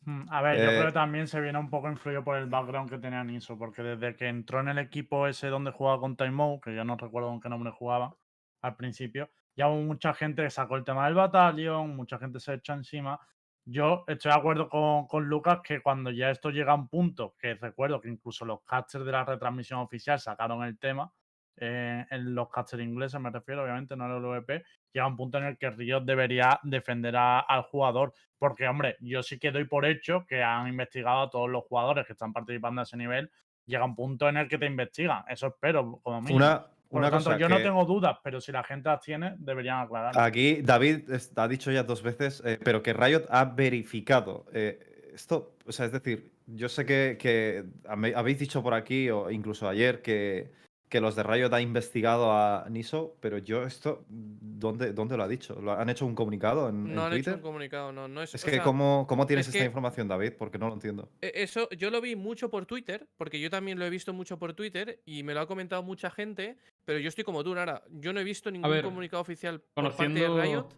Mm, 0.00 0.26
A 0.30 0.42
ver, 0.42 0.56
yo 0.56 0.64
Eh, 0.64 0.68
creo 0.70 0.86
que 0.86 0.92
también 0.92 1.26
se 1.26 1.40
viene 1.40 1.58
un 1.58 1.68
poco 1.70 1.90
influido 1.90 2.22
por 2.22 2.36
el 2.36 2.46
background 2.46 2.88
que 2.90 2.98
tenía 2.98 3.24
Niso, 3.24 3.58
porque 3.58 3.82
desde 3.82 4.14
que 4.16 4.28
entró 4.28 4.60
en 4.60 4.68
el 4.68 4.78
equipo 4.78 5.26
ese 5.26 5.48
donde 5.48 5.72
jugaba 5.72 6.00
con 6.00 6.16
Time 6.16 6.60
que 6.62 6.74
ya 6.74 6.84
no 6.84 6.96
recuerdo 6.96 7.28
con 7.28 7.40
qué 7.40 7.48
nombre 7.48 7.72
jugaba 7.72 8.16
al 8.62 8.76
principio, 8.76 9.30
ya 9.56 9.68
hubo 9.68 9.80
mucha 9.82 10.14
gente 10.14 10.42
que 10.42 10.50
sacó 10.50 10.76
el 10.76 10.84
tema 10.84 11.06
del 11.06 11.14
Battalion, 11.14 11.96
mucha 11.96 12.18
gente 12.18 12.40
se 12.40 12.54
echa 12.54 12.74
encima. 12.74 13.18
Yo 13.64 14.04
estoy 14.06 14.30
de 14.32 14.38
acuerdo 14.38 14.68
con, 14.68 15.06
con 15.08 15.24
Lucas 15.28 15.60
que 15.64 15.82
cuando 15.82 16.10
ya 16.10 16.30
esto 16.30 16.50
llega 16.50 16.72
a 16.72 16.76
un 16.76 16.88
punto, 16.88 17.34
que 17.38 17.54
recuerdo 17.54 18.00
que 18.00 18.08
incluso 18.08 18.44
los 18.44 18.62
casters 18.64 19.04
de 19.04 19.12
la 19.12 19.24
retransmisión 19.24 19.80
oficial 19.80 20.20
sacaron 20.20 20.62
el 20.62 20.78
tema, 20.78 21.12
eh, 21.58 22.04
en 22.10 22.34
los 22.34 22.48
casters 22.50 22.82
ingleses 22.82 23.20
me 23.20 23.30
refiero, 23.30 23.62
obviamente, 23.62 23.96
no 23.96 24.06
el 24.06 24.22
LVP, 24.22 24.62
llega 24.92 25.06
un 25.06 25.16
punto 25.16 25.38
en 25.38 25.44
el 25.44 25.58
que 25.58 25.70
Riot 25.70 26.02
debería 26.04 26.60
defender 26.62 27.16
a- 27.16 27.40
al 27.40 27.62
jugador. 27.62 28.12
Porque, 28.38 28.68
hombre, 28.68 28.96
yo 29.00 29.22
sí 29.22 29.38
que 29.38 29.50
doy 29.50 29.64
por 29.64 29.86
hecho 29.86 30.26
que 30.26 30.42
han 30.42 30.68
investigado 30.68 31.22
a 31.22 31.30
todos 31.30 31.48
los 31.48 31.64
jugadores 31.64 32.06
que 32.06 32.12
están 32.12 32.32
participando 32.32 32.80
a 32.82 32.84
ese 32.84 32.96
nivel. 32.96 33.30
Llega 33.64 33.84
un 33.84 33.94
punto 33.96 34.28
en 34.28 34.36
el 34.36 34.48
que 34.48 34.58
te 34.58 34.66
investigan. 34.66 35.24
Eso 35.28 35.46
espero, 35.48 35.98
como 36.02 36.20
mínimo. 36.20 36.36
Una, 36.36 36.66
Por 36.88 36.98
una 36.98 37.06
lo 37.06 37.10
tanto, 37.16 37.30
cosa 37.30 37.38
yo 37.38 37.48
no 37.48 37.60
tengo 37.62 37.84
dudas, 37.84 38.18
pero 38.22 38.40
si 38.40 38.52
la 38.52 38.62
gente 38.62 38.88
las 38.88 39.00
tiene, 39.00 39.34
deberían 39.38 39.80
aclarar. 39.80 40.12
aquí 40.18 40.60
David 40.62 41.10
ha 41.34 41.48
dicho 41.48 41.72
ya 41.72 41.82
dos 41.82 42.02
veces, 42.02 42.42
eh, 42.44 42.58
pero 42.62 42.82
que 42.82 42.92
Riot 42.92 43.24
ha 43.28 43.44
verificado 43.46 44.46
eh, 44.52 45.10
esto. 45.14 45.56
O 45.66 45.72
sea, 45.72 45.86
es 45.86 45.92
decir, 45.92 46.30
yo 46.46 46.68
sé 46.68 46.84
que, 46.86 47.16
que 47.18 47.64
habéis 47.88 48.38
dicho 48.38 48.62
por 48.62 48.74
aquí, 48.74 49.10
o 49.10 49.30
incluso 49.30 49.68
ayer, 49.68 50.00
que, 50.02 50.52
que 50.88 51.00
los 51.00 51.16
de 51.16 51.24
Riot 51.24 51.52
han 51.52 51.62
investigado 51.62 52.30
a 52.32 52.66
Niso, 52.70 53.16
pero 53.20 53.38
yo 53.38 53.64
esto, 53.64 54.04
¿dónde, 54.08 54.92
dónde 54.92 55.16
lo 55.16 55.24
ha 55.24 55.28
dicho? 55.28 55.60
¿Lo 55.60 55.72
han 55.72 55.88
hecho 55.88 56.06
un 56.06 56.14
comunicado 56.14 56.68
en, 56.68 56.86
en 56.86 56.94
no 56.94 57.04
han 57.06 57.12
hecho 57.14 57.34
un 57.34 57.40
comunicado, 57.40 57.90
no. 57.92 58.06
no 58.06 58.22
es, 58.22 58.32
Es 58.34 58.44
que, 58.44 58.52
sea, 58.52 58.62
¿cómo, 58.62 59.04
¿cómo 59.08 59.26
tienes 59.26 59.46
es 59.48 59.54
esta 59.54 59.64
que- 59.64 59.66
información, 59.66 60.06
David? 60.06 60.34
Porque 60.38 60.58
no 60.58 60.68
lo 60.68 60.74
entiendo. 60.74 61.08
E- 61.20 61.32
Eso 61.42 61.68
yo 61.70 61.90
lo 61.90 62.00
vi 62.00 62.14
mucho 62.14 62.50
por 62.50 62.66
Twitter, 62.66 63.08
porque 63.16 63.40
yo 63.40 63.50
también 63.50 63.78
lo 63.80 63.84
he 63.84 63.90
visto 63.90 64.12
mucho 64.12 64.38
por 64.38 64.54
Twitter 64.54 65.02
y 65.04 65.24
me 65.24 65.34
lo 65.34 65.40
ha 65.40 65.46
comentado 65.48 65.82
mucha 65.82 66.08
gente, 66.10 66.56
pero 66.84 67.00
yo 67.00 67.08
estoy 67.08 67.24
como 67.24 67.42
tú, 67.42 67.52
Nara. 67.54 67.82
Yo 67.90 68.12
no 68.12 68.20
he 68.20 68.24
visto 68.24 68.50
ningún 68.52 68.70
ver, 68.70 68.84
comunicado 68.84 69.20
oficial 69.20 69.60
por 69.60 69.82
parte 69.84 69.96
Conociendo, 69.96 70.36
de 70.36 70.42
Riot. 70.42 70.68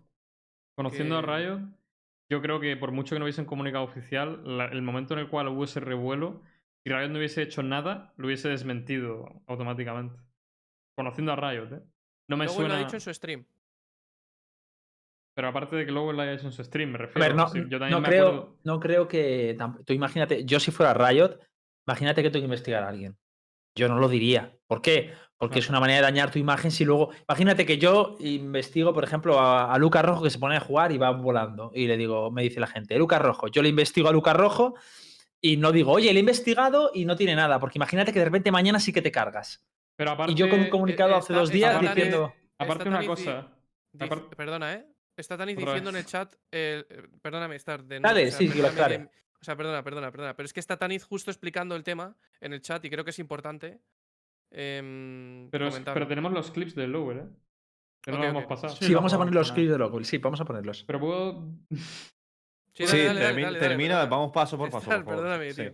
conociendo 0.74 1.20
que- 1.22 1.30
a 1.30 1.36
Riot, 1.38 1.60
yo 2.30 2.40
creo 2.42 2.60
que 2.60 2.76
por 2.76 2.92
mucho 2.92 3.14
que 3.14 3.18
no 3.18 3.24
hubiesen 3.26 3.44
comunicado 3.44 3.84
oficial, 3.84 4.40
la- 4.44 4.66
el 4.66 4.80
momento 4.82 5.14
en 5.14 5.20
el 5.20 5.28
cual 5.28 5.48
hubo 5.48 5.64
ese 5.64 5.80
revuelo, 5.80 6.40
si 6.88 6.94
Riot 6.94 7.08
no 7.10 7.18
hubiese 7.18 7.42
hecho 7.42 7.62
nada, 7.62 8.12
lo 8.16 8.26
hubiese 8.26 8.48
desmentido 8.48 9.42
automáticamente. 9.46 10.18
Conociendo 10.96 11.32
a 11.32 11.36
Riot, 11.36 11.72
¿eh? 11.72 11.82
No 12.28 12.36
me 12.36 12.46
Luego 12.46 12.60
lo 12.62 12.66
suena. 12.68 12.74
ha 12.76 12.84
dicho 12.84 12.96
en 12.96 13.00
su 13.00 13.12
stream. 13.14 13.44
Pero 15.34 15.48
aparte 15.48 15.76
de 15.76 15.86
que 15.86 15.92
luego 15.92 16.12
lo 16.12 16.20
haya 16.22 16.32
hecho 16.32 16.46
en 16.46 16.52
su 16.52 16.64
stream, 16.64 16.90
me 16.90 16.96
A 16.96 17.02
refiero. 17.02 17.20
ver, 17.20 17.34
no, 17.36 17.48
sí, 17.48 17.60
yo 17.68 17.78
también 17.78 17.90
no 17.92 18.00
me 18.00 18.08
creo, 18.08 18.26
acuerdo- 18.28 18.56
no 18.64 18.80
creo 18.80 19.06
que. 19.08 19.56
Tú 19.86 19.92
imagínate, 19.92 20.44
yo 20.44 20.58
si 20.58 20.70
fuera 20.72 20.94
Riot, 20.94 21.38
imagínate 21.86 22.22
que 22.22 22.30
tengo 22.30 22.42
que 22.42 22.46
investigar 22.46 22.82
a 22.82 22.88
alguien. 22.88 23.16
Yo 23.76 23.88
no 23.88 23.98
lo 24.00 24.08
diría. 24.08 24.52
¿Por 24.66 24.82
qué? 24.82 25.12
Porque 25.36 25.60
es 25.60 25.68
una 25.68 25.78
manera 25.78 25.98
de 25.98 26.02
dañar 26.02 26.32
tu 26.32 26.40
imagen 26.40 26.72
si 26.72 26.84
luego. 26.84 27.10
Imagínate 27.28 27.64
que 27.64 27.78
yo 27.78 28.16
investigo, 28.18 28.92
por 28.92 29.04
ejemplo, 29.04 29.38
a, 29.38 29.72
a 29.72 29.78
Lucas 29.78 30.04
Rojo 30.04 30.24
que 30.24 30.30
se 30.30 30.40
pone 30.40 30.56
a 30.56 30.60
jugar 30.60 30.90
y 30.90 30.98
va 30.98 31.10
volando. 31.12 31.70
Y 31.72 31.86
le 31.86 31.96
digo, 31.96 32.32
me 32.32 32.42
dice 32.42 32.58
la 32.58 32.66
gente, 32.66 32.98
Lucas 32.98 33.22
Rojo. 33.22 33.46
Yo 33.46 33.62
le 33.62 33.68
investigo 33.68 34.08
a 34.08 34.12
Lucas 34.12 34.34
Rojo 34.36 34.74
y 35.40 35.56
no 35.56 35.72
digo, 35.72 35.92
oye, 35.92 36.12
le 36.12 36.18
he 36.18 36.20
investigado 36.20 36.90
y 36.94 37.04
no 37.04 37.16
tiene 37.16 37.34
nada. 37.36 37.58
Porque 37.60 37.78
imagínate 37.78 38.12
que 38.12 38.18
de 38.18 38.24
repente 38.24 38.50
mañana 38.50 38.80
sí 38.80 38.92
que 38.92 39.02
te 39.02 39.12
cargas. 39.12 39.64
Pero 39.96 40.12
aparte, 40.12 40.32
Y 40.32 40.34
yo 40.36 40.48
con 40.48 40.60
un 40.60 40.68
comunicado 40.70 41.12
eh, 41.12 41.16
hace 41.16 41.32
dos 41.32 41.50
días 41.50 41.80
diciendo. 41.80 42.32
aparte 42.58 42.88
una 42.88 43.04
cosa. 43.06 43.48
aparte- 43.98 44.36
Perdona, 44.36 44.74
¿eh? 44.74 44.86
Está 45.16 45.36
Tanis 45.36 45.56
diciendo 45.56 45.90
en 45.90 45.96
el 45.96 46.06
chat. 46.06 46.32
eh, 46.52 46.84
perdóname, 47.20 47.56
estar 47.56 47.82
de 47.82 47.98
Dale, 47.98 48.28
o 48.28 48.30
sea, 48.30 48.38
sí, 48.38 48.48
que 48.48 48.62
lo 48.62 48.68
aclare. 48.68 48.98
de- 48.98 49.04
O 49.40 49.44
sea, 49.44 49.56
perdona, 49.56 49.82
perdona, 49.82 50.10
perdona. 50.12 50.34
Pero 50.36 50.46
es 50.46 50.52
que 50.52 50.60
está 50.60 50.76
Taniz 50.76 51.02
justo 51.04 51.30
explicando 51.30 51.74
el 51.76 51.82
tema 51.84 52.16
en 52.40 52.52
el 52.52 52.60
chat 52.60 52.84
y 52.84 52.90
creo 52.90 53.04
que 53.04 53.10
es 53.10 53.18
importante. 53.18 53.80
em, 54.50 55.48
Pero, 55.50 55.68
es- 55.68 55.80
pero 55.80 56.06
tenemos 56.06 56.32
los 56.32 56.50
clips 56.50 56.74
del 56.74 56.92
Lower, 56.92 57.16
¿eh? 57.18 57.26
Que 58.02 58.12
no 58.12 58.16
Ok, 58.18 58.22
los 58.22 58.30
hemos 58.30 58.44
pasado. 58.46 58.74
Sí, 58.76 58.84
Sí, 58.86 58.92
lo 58.92 58.98
vamos 58.98 59.12
a 59.12 59.18
poner 59.18 59.34
los 59.34 59.52
clips 59.52 59.70
de 59.72 59.78
Lockwell. 59.78 60.04
Sí, 60.04 60.18
vamos 60.18 60.40
a 60.40 60.44
ponerlos. 60.44 60.84
Pero 60.84 61.00
puedo. 61.00 61.48
Sí, 62.86 62.86
Sí, 62.86 62.98
dale, 62.98 63.06
dale, 63.06 63.20
dale, 63.20 63.30
termi- 63.30 63.42
dale, 63.42 63.58
dale, 63.58 63.68
termina, 63.68 64.06
vamos 64.06 64.30
paso 64.32 64.56
por 64.58 64.70
paso. 64.70 64.84
Star, 64.90 65.04
por 65.04 65.14
favor. 65.14 65.22
perdóname, 65.24 65.50
Sí. 65.52 65.62
tío. 65.62 65.72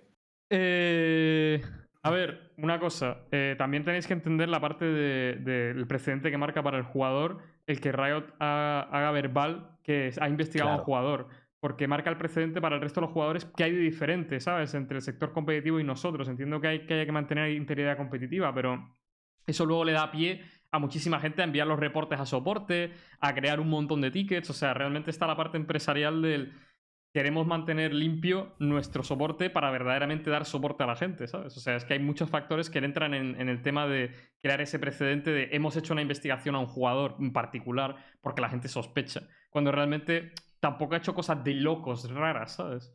Eh, 0.51 1.63
a 2.03 2.11
ver, 2.11 2.53
una 2.59 2.79
cosa. 2.79 3.19
eh, 3.33 3.55
también 3.59 3.85
tenéis 3.85 4.07
que 4.07 4.13
entender 4.13 4.49
la 4.49 4.61
parte 4.61 4.85
de- 4.85 5.35
del 5.37 5.87
precedente 5.87 6.31
que 6.31 6.39
marca 6.39 6.63
para 6.63 6.79
el 6.79 6.85
jugador 6.85 7.39
el 7.67 7.81
que 7.81 7.93
Riot 7.93 8.25
ha- 8.41 8.89
haga 8.93 9.11
verbal 9.11 9.71
que 9.83 10.13
ha 10.21 10.29
investigado 10.29 10.71
a 10.71 10.73
un 10.75 10.77
Claro. 10.79 10.85
jugador. 10.85 11.29
Porque 11.61 11.89
marca 11.89 12.11
el 12.11 12.19
precedente 12.19 12.61
para 12.61 12.77
el 12.77 12.83
resto 12.83 13.01
de 13.01 13.07
los 13.07 13.13
jugadores 13.15 13.47
que 13.47 13.65
hay 13.65 13.73
de 13.73 13.79
diferente, 13.79 14.39
¿sabes? 14.39 14.75
Entre 14.75 14.97
el 14.99 15.03
sector 15.03 15.33
competitivo 15.33 15.81
y 15.81 15.85
nosotros. 15.85 16.29
Entiendo 16.29 16.61
que 16.61 16.69
hay 16.69 16.87
que, 16.87 16.93
haya 16.95 17.07
que 17.07 17.13
mantener 17.13 17.51
integridad 17.53 17.97
competitiva, 17.97 18.55
pero 18.55 18.95
eso 19.47 19.65
luego 19.65 19.85
le 19.85 19.93
da 19.93 20.11
pie 20.11 20.45
a 20.71 20.79
muchísima 20.79 21.21
gente 21.21 21.41
a 21.41 21.45
enviar 21.47 21.67
los 21.67 21.79
reportes 21.79 22.21
a 22.21 22.27
soporte, 22.27 22.93
a 23.21 23.35
crear 23.35 23.61
un 23.61 23.71
montón 23.71 24.03
de 24.03 24.11
tickets. 24.11 24.51
O 24.51 24.53
sea, 24.53 24.75
realmente 24.75 25.11
está 25.11 25.27
la 25.27 25.37
parte 25.37 25.57
empresarial 25.57 26.21
del 26.21 26.53
queremos 27.15 27.47
mantener 27.47 27.95
limpio 27.95 28.55
nuestro 28.59 29.05
soporte 29.05 29.49
para 29.49 29.71
verdaderamente 29.71 30.31
dar 30.31 30.45
soporte 30.45 30.83
a 30.83 30.87
la 30.87 30.97
gente, 30.97 31.29
¿sabes? 31.29 31.57
O 31.57 31.61
sea, 31.61 31.77
es 31.77 31.85
que 31.85 31.95
hay 31.95 32.01
muchos 32.01 32.29
factores 32.29 32.71
que 32.71 32.81
entran 32.81 33.15
en, 33.15 33.41
en 33.41 33.49
el 33.49 33.63
tema 33.63 33.87
de 33.87 34.11
crear 34.43 34.61
ese 34.61 34.81
precedente 34.81 35.31
de 35.31 35.49
hemos 35.53 35.77
hecho 35.77 35.93
una 35.93 36.03
investigación 36.03 36.57
a 36.57 36.59
un 36.59 36.67
jugador 36.67 37.15
en 37.21 37.33
particular 37.33 37.95
porque 38.21 38.43
la 38.43 38.49
gente 38.49 38.67
sospecha, 38.67 39.29
cuando 39.49 39.71
realmente 39.71 40.33
tampoco 40.59 40.95
ha 40.95 40.99
hecho 40.99 41.15
cosas 41.15 41.45
de 41.45 41.55
locos 41.55 42.11
raras, 42.11 42.57
¿sabes? 42.57 42.93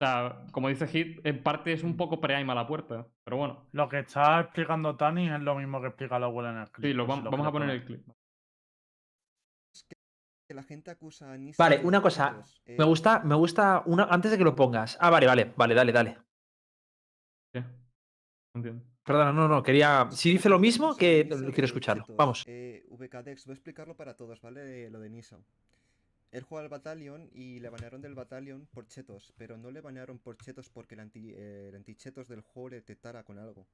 O 0.00 0.04
sea, 0.04 0.42
como 0.52 0.68
dice 0.68 0.86
Hit, 0.86 1.26
en 1.26 1.42
parte 1.42 1.72
es 1.72 1.82
un 1.82 1.96
poco 1.96 2.20
pre-aim 2.20 2.48
a 2.50 2.54
la 2.54 2.68
puerta, 2.68 3.06
pero 3.24 3.36
bueno, 3.38 3.66
Lo 3.72 3.88
que 3.88 3.98
está 3.98 4.38
explicando 4.40 4.94
Tani 4.94 5.28
es 5.28 5.40
lo 5.40 5.56
mismo 5.56 5.80
que 5.80 5.88
explica 5.88 6.20
Lowell 6.20 6.46
en 6.50 6.58
el 6.58 6.70
clip. 6.70 6.86
sí, 6.86 6.92
lo, 6.94 7.06
por 7.06 7.16
vam- 7.16 7.18
si 7.18 7.24
lo 7.24 7.30
vamos 7.32 7.46
a 7.48 7.52
poner 7.52 7.70
el 7.70 7.84
clip. 7.84 8.06
Que 10.46 10.54
la 10.54 10.62
gente 10.62 10.90
acusa 10.90 11.32
a 11.32 11.38
Vale, 11.58 11.80
una 11.84 12.00
cosa. 12.00 12.30
chetos. 12.30 12.62
Me 12.66 12.74
Eh, 12.74 12.84
gusta, 12.86 13.20
me 13.20 13.34
gusta 13.34 13.82
una. 13.86 14.04
Antes 14.04 14.30
de 14.30 14.38
que 14.38 14.44
lo 14.44 14.54
pongas. 14.54 14.96
Ah, 15.00 15.10
vale, 15.10 15.26
vale, 15.26 15.52
vale, 15.56 15.74
dale, 15.74 15.92
dale. 15.92 16.18
¿Qué? 17.52 17.60
No 17.60 17.66
entiendo. 18.54 18.84
Perdona, 19.04 19.32
no, 19.32 19.48
no, 19.48 19.62
quería. 19.62 20.08
Si 20.10 20.30
dice 20.32 20.48
lo 20.48 20.58
mismo, 20.58 20.96
que 20.96 21.28
quiero 21.28 21.64
escucharlo. 21.64 22.06
Vamos. 22.16 22.44
Eh, 22.46 22.84
VKDex, 22.90 23.44
voy 23.46 23.52
a 23.52 23.54
explicarlo 23.54 23.96
para 23.96 24.14
todos, 24.16 24.40
¿vale? 24.40 24.90
Lo 24.90 25.00
de 25.00 25.10
Niso. 25.10 25.44
Él 26.32 26.42
juega 26.42 26.64
al 26.64 26.68
Battalion 26.68 27.30
y 27.32 27.60
le 27.60 27.68
banearon 27.70 28.02
del 28.02 28.14
Battalion 28.14 28.66
por 28.66 28.86
chetos, 28.88 29.32
pero 29.36 29.56
no 29.56 29.70
le 29.70 29.80
banearon 29.80 30.18
por 30.18 30.36
chetos 30.36 30.68
porque 30.68 30.94
el 30.94 31.00
anti, 31.00 31.30
eh, 31.32 31.68
el 31.68 31.76
anti-chetos 31.76 32.28
del 32.28 32.40
juego 32.40 32.70
le 32.70 32.76
detectara 32.76 33.22
con 33.22 33.38
algo. 33.38 33.66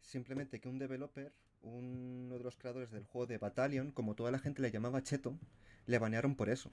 Simplemente 0.00 0.60
que 0.60 0.68
un 0.68 0.78
developer, 0.78 1.32
uno 1.62 2.36
de 2.36 2.44
los 2.44 2.56
creadores 2.56 2.90
del 2.90 3.04
juego 3.04 3.26
de 3.26 3.38
Battalion, 3.38 3.92
como 3.92 4.14
toda 4.14 4.30
la 4.32 4.38
gente 4.40 4.62
le 4.62 4.70
llamaba 4.72 5.02
cheto, 5.02 5.38
le 5.86 5.98
banearon 5.98 6.34
por 6.36 6.48
eso. 6.50 6.70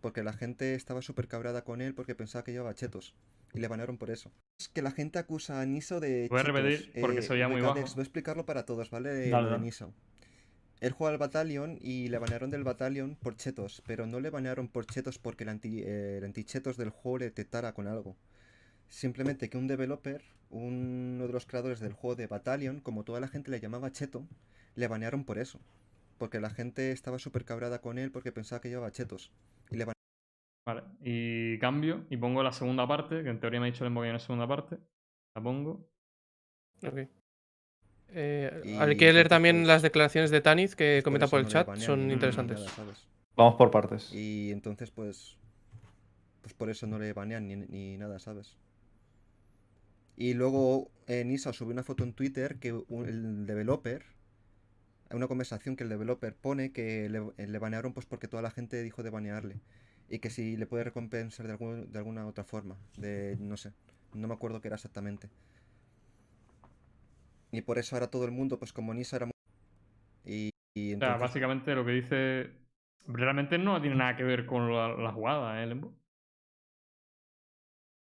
porque 0.00 0.22
la 0.22 0.32
gente 0.32 0.74
estaba 0.74 1.02
súper 1.02 1.26
cabrada 1.28 1.64
con 1.64 1.80
él 1.80 1.94
porque 1.94 2.14
pensaba 2.14 2.44
que 2.44 2.52
llevaba 2.52 2.74
chetos. 2.74 3.14
Y 3.52 3.60
le 3.60 3.68
banearon 3.68 3.98
por 3.98 4.10
eso. 4.10 4.30
Es 4.60 4.68
que 4.68 4.82
la 4.82 4.92
gente 4.92 5.18
acusa 5.18 5.60
a 5.60 5.66
Niso 5.66 6.00
de. 6.00 6.28
Voy 6.30 6.40
a 6.40 6.44
chetos. 6.44 6.54
repetir 6.54 6.94
porque 7.00 7.22
se 7.22 7.32
oía 7.32 7.48
muy 7.48 7.60
bajo. 7.62 7.74
Voy 7.74 8.00
a 8.00 8.02
explicarlo 8.02 8.44
para 8.46 8.64
todos, 8.64 8.90
¿vale? 8.90 9.10
De, 9.10 9.30
Dale, 9.30 9.50
lo 9.50 9.58
de. 9.58 9.58
Niso. 9.58 9.92
Él 10.80 10.92
juega 10.92 11.12
al 11.12 11.18
Battalion 11.18 11.78
y 11.80 12.08
le 12.08 12.18
banearon 12.18 12.50
del 12.50 12.62
Battalion 12.64 13.16
por 13.16 13.36
chetos, 13.36 13.82
pero 13.86 14.06
no 14.06 14.20
le 14.20 14.30
banearon 14.30 14.68
por 14.68 14.86
chetos 14.86 15.18
porque 15.18 15.44
el, 15.44 15.50
anti, 15.50 15.80
eh, 15.82 16.18
el 16.18 16.24
antichetos 16.24 16.76
del 16.76 16.90
juego 16.90 17.18
le 17.18 17.24
detectara 17.26 17.72
con 17.74 17.88
algo. 17.88 18.16
Simplemente 18.88 19.48
que 19.50 19.58
un 19.58 19.66
developer, 19.66 20.22
uno 20.50 21.26
de 21.26 21.32
los 21.32 21.46
creadores 21.46 21.80
del 21.80 21.92
juego 21.92 22.16
de 22.16 22.26
Battalion, 22.28 22.80
como 22.80 23.04
toda 23.04 23.20
la 23.20 23.28
gente 23.28 23.50
le 23.50 23.60
llamaba 23.60 23.90
cheto, 23.92 24.26
le 24.76 24.86
banearon 24.88 25.24
por 25.24 25.38
eso. 25.38 25.60
Porque 26.18 26.40
la 26.40 26.50
gente 26.50 26.92
estaba 26.92 27.18
súper 27.18 27.44
cabrada 27.44 27.80
con 27.80 27.98
él 27.98 28.10
porque 28.10 28.32
pensaba 28.32 28.60
que 28.60 28.68
llevaba 28.68 28.92
chetos. 28.92 29.30
Y 29.70 29.76
le 29.76 29.86
Vale, 30.66 30.82
y 31.02 31.58
cambio 31.58 32.04
y 32.10 32.18
pongo 32.18 32.42
la 32.42 32.52
segunda 32.52 32.86
parte, 32.86 33.22
que 33.22 33.30
en 33.30 33.40
teoría 33.40 33.60
me 33.60 33.68
ha 33.68 33.70
dicho 33.72 33.86
el 33.86 33.94
que 33.94 34.06
en 34.06 34.12
la 34.12 34.18
segunda 34.18 34.46
parte. 34.46 34.78
La 35.34 35.42
pongo. 35.42 35.88
Ok. 36.82 37.08
Eh, 38.10 38.62
Y 38.64 38.72
hay 38.74 38.96
que 38.96 39.12
leer 39.12 39.28
también 39.28 39.66
las 39.66 39.82
declaraciones 39.82 40.30
de 40.30 40.40
Taniz 40.40 40.74
que 40.74 41.02
comenta 41.04 41.26
por 41.28 41.40
el 41.40 41.46
no 41.46 41.50
chat, 41.50 41.66
banean 41.66 41.86
son 41.86 42.10
interesantes. 42.10 42.66
Vamos 43.36 43.54
por 43.56 43.70
partes. 43.70 44.12
Y 44.12 44.50
entonces, 44.50 44.90
pues. 44.90 45.36
Pues 46.42 46.54
por 46.54 46.70
eso 46.70 46.86
no 46.86 46.98
le 46.98 47.12
banean 47.12 47.46
ni, 47.46 47.56
ni 47.56 47.96
nada, 47.98 48.18
¿sabes? 48.18 48.56
Y 50.16 50.34
luego 50.34 50.90
eh, 51.06 51.24
Nisa 51.24 51.52
subió 51.52 51.72
una 51.72 51.82
foto 51.82 52.04
en 52.04 52.12
Twitter 52.12 52.58
que 52.58 52.72
un- 52.72 53.06
el 53.08 53.46
developer. 53.46 54.04
Una 55.12 55.26
conversación 55.28 55.76
que 55.76 55.84
el 55.84 55.90
developer 55.90 56.34
pone 56.34 56.72
que 56.72 57.08
le, 57.08 57.18
eh, 57.38 57.46
le 57.46 57.58
banearon 57.58 57.92
pues 57.94 58.06
porque 58.06 58.28
toda 58.28 58.42
la 58.42 58.50
gente 58.50 58.82
dijo 58.82 59.02
de 59.02 59.10
banearle. 59.10 59.56
Y 60.10 60.18
que 60.20 60.30
si 60.30 60.56
le 60.56 60.66
puede 60.66 60.84
recompensar 60.84 61.46
de, 61.46 61.52
algún- 61.52 61.90
de 61.92 61.98
alguna 61.98 62.26
otra 62.26 62.44
forma. 62.44 62.76
De. 62.96 63.36
no 63.40 63.56
sé. 63.56 63.72
No 64.14 64.28
me 64.28 64.34
acuerdo 64.34 64.60
qué 64.60 64.68
era 64.68 64.76
exactamente. 64.76 65.28
Y 67.50 67.62
por 67.62 67.78
eso 67.78 67.96
ahora 67.96 68.08
todo 68.10 68.24
el 68.24 68.30
mundo, 68.30 68.58
pues 68.58 68.72
como 68.72 68.94
Nisa 68.94 69.16
era 69.16 69.26
muy. 69.26 69.32
Y, 70.24 70.50
y 70.74 70.94
O 70.94 70.98
sea, 70.98 71.16
básicamente 71.16 71.74
lo 71.74 71.84
que 71.84 71.92
dice. 71.92 72.50
Realmente 73.06 73.56
no 73.58 73.80
tiene 73.80 73.96
nada 73.96 74.16
que 74.16 74.24
ver 74.24 74.44
con 74.46 74.72
la, 74.72 74.88
la 74.88 75.12
jugada, 75.12 75.62
¿eh, 75.62 75.66
Lembo? 75.66 75.94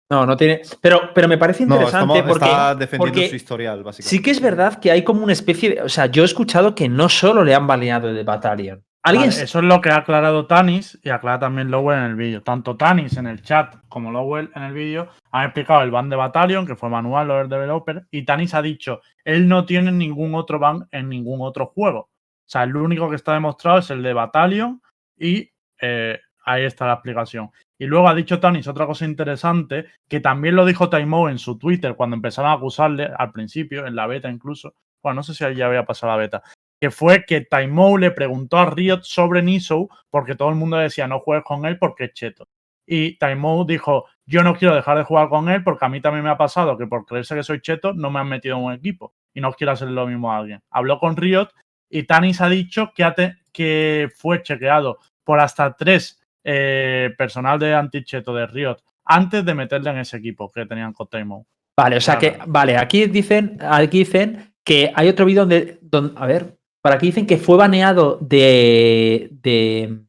No, 0.10 0.26
no 0.26 0.38
tiene. 0.38 0.62
Pero, 0.82 1.10
pero 1.16 1.28
me 1.28 1.38
parece 1.38 1.66
No, 1.66 1.76
interesante 1.76 2.20
estamos- 2.20 2.32
porque, 2.32 2.46
está 2.46 2.76
defendiendo 2.76 3.14
porque 3.16 3.30
su 3.30 3.36
historial, 3.36 3.84
básicamente. 3.84 4.10
sí 4.16 4.22
que 4.22 4.32
es 4.32 4.40
verdad 4.42 4.80
que 4.80 4.92
hay 4.92 5.04
como 5.04 5.24
una 5.24 5.34
especie 5.34 5.70
de. 5.72 5.82
O 5.82 5.90
sea, 5.90 6.06
yo 6.08 6.22
he 6.22 6.26
escuchado 6.26 6.76
que 6.76 6.88
no 6.88 7.10
solo 7.10 7.44
le 7.44 7.56
han 7.56 7.66
baneado 7.66 8.14
de 8.14 8.24
Battalion. 8.24 8.84
Alguien. 9.02 9.30
Vale, 9.30 9.44
eso 9.44 9.60
es 9.60 9.66
lo 9.66 9.82
que 9.82 9.90
ha 9.90 9.98
aclarado 9.98 10.48
Tanis 10.48 11.00
y 11.04 11.10
aclara 11.10 11.38
también 11.40 11.70
Lowell 11.70 12.00
en 12.00 12.06
el 12.06 12.16
vídeo. 12.16 12.42
Tanto 12.42 12.76
Tanis 12.76 13.18
en 13.18 13.28
el 13.28 13.42
chat 13.44 13.76
como 13.88 14.12
Lowell 14.12 14.50
en 14.56 14.64
el 14.64 14.74
vídeo 14.74 15.10
han 15.32 15.46
explicado 15.46 15.84
el 15.84 15.92
ban 15.92 16.10
de 16.10 16.16
Battalion, 16.16 16.66
que 16.66 16.76
fue 16.76 16.90
manual 16.90 17.30
o 17.30 17.42
el 17.42 17.48
developer, 17.50 18.08
y 18.10 18.26
Tanis 18.26 18.56
ha 18.56 18.64
dicho, 18.64 19.02
él 19.24 19.48
no 19.48 19.66
tiene 19.66 19.92
ningún 19.92 20.34
otro 20.34 20.58
ban 20.58 20.88
en 20.92 21.08
ningún 21.10 21.42
otro 21.42 21.68
juego. 21.68 22.00
O 22.00 22.48
sea, 22.48 22.64
el 22.64 22.76
único 22.76 23.08
que 23.10 23.16
está 23.16 23.34
demostrado 23.34 23.78
es 23.80 23.90
el 23.92 24.02
de 24.02 24.14
Battalion 24.14 24.82
y 25.18 25.52
eh, 25.82 26.20
ahí 26.46 26.64
está 26.64 26.88
la 26.88 26.94
explicación. 26.94 27.52
Y 27.78 27.86
luego 27.86 28.08
ha 28.08 28.16
dicho 28.16 28.40
Tanis 28.40 28.68
otra 28.68 28.86
cosa 28.86 29.06
interesante, 29.06 29.88
que 30.08 30.20
también 30.20 30.56
lo 30.56 30.66
dijo 30.66 30.90
Taimo 30.90 31.30
en 31.30 31.40
su 31.40 31.58
Twitter 31.58 31.96
cuando 31.96 32.16
empezaron 32.16 32.52
a 32.52 32.56
acusarle 32.56 33.10
al 33.18 33.32
principio, 33.32 33.86
en 33.86 33.96
la 33.96 34.08
beta 34.08 34.30
incluso. 34.30 34.76
Bueno, 35.04 35.18
no 35.18 35.24
sé 35.24 35.34
si 35.34 35.56
ya 35.56 35.68
había 35.68 35.86
pasado 35.86 36.14
la 36.14 36.18
beta 36.18 36.44
que 36.80 36.92
fue 36.92 37.26
que 37.26 37.42
Taimou 37.42 37.98
le 37.98 38.12
preguntó 38.12 38.58
a 38.58 38.70
Riot 38.70 39.02
sobre 39.04 39.42
Nisou 39.42 39.90
porque 40.10 40.36
todo 40.36 40.50
el 40.50 40.56
mundo 40.56 40.78
decía 40.78 41.08
no 41.08 41.20
juegues 41.20 41.46
con 41.46 41.66
él 41.66 41.78
porque 41.80 42.06
es 42.06 42.14
cheto. 42.14 42.48
Y 42.88 43.18
Taimou 43.18 43.66
dijo, 43.66 44.06
yo 44.28 44.44
no 44.44 44.56
quiero 44.56 44.76
dejar 44.76 44.98
de 44.98 45.04
jugar 45.04 45.30
con 45.30 45.50
él 45.50 45.64
porque 45.64 45.86
a 45.86 45.90
mí 45.90 46.02
también 46.02 46.24
me 46.24 46.30
ha 46.30 46.38
pasado 46.38 46.78
que 46.78 46.86
por 46.86 47.06
creerse 47.06 47.36
que 47.36 47.44
soy 47.44 47.62
cheto 47.62 47.94
no 47.94 48.12
me 48.12 48.20
han 48.20 48.30
metido 48.30 48.58
en 48.58 48.64
un 48.64 48.74
equipo 48.74 49.14
y 49.34 49.42
no 49.42 49.52
quiero 49.54 49.74
hacer 49.74 49.90
lo 49.90 50.06
mismo 50.06 50.32
a 50.32 50.38
alguien. 50.38 50.62
Habló 50.70 51.00
con 51.00 51.18
Riot 51.18 51.50
y 51.90 52.04
Tanis 52.04 52.42
ha 52.42 52.50
dicho 52.50 52.92
que, 52.94 53.34
que 53.52 54.10
fue 54.16 54.44
chequeado 54.44 55.00
por 55.24 55.40
hasta 55.40 55.76
tres 55.76 56.22
eh, 56.46 57.14
personal 57.18 57.60
de 57.60 57.74
anticheto 57.74 58.34
de 58.34 58.46
Riot 58.46 58.78
antes 59.04 59.44
de 59.44 59.54
meterle 59.54 59.90
en 59.90 59.98
ese 59.98 60.18
equipo 60.18 60.52
que 60.52 60.66
tenían 60.66 60.94
con 60.94 61.08
Taimou. 61.08 61.46
Vale, 61.78 61.98
o 61.98 62.02
sea 62.02 62.18
que, 62.18 62.38
vale, 62.48 62.78
aquí 62.78 63.08
dicen, 63.08 63.58
aquí 63.60 64.00
dicen 64.00 64.54
que 64.64 64.92
hay 64.96 65.10
otro 65.10 65.26
vídeo 65.26 65.42
donde, 65.42 65.80
donde, 65.82 66.14
a 66.16 66.26
ver, 66.26 66.58
por 66.82 66.94
aquí 66.94 67.08
dicen 67.08 67.28
que 67.28 67.38
fue 67.38 67.58
baneado 67.58 68.18
de, 68.22 69.30
de, 69.42 70.00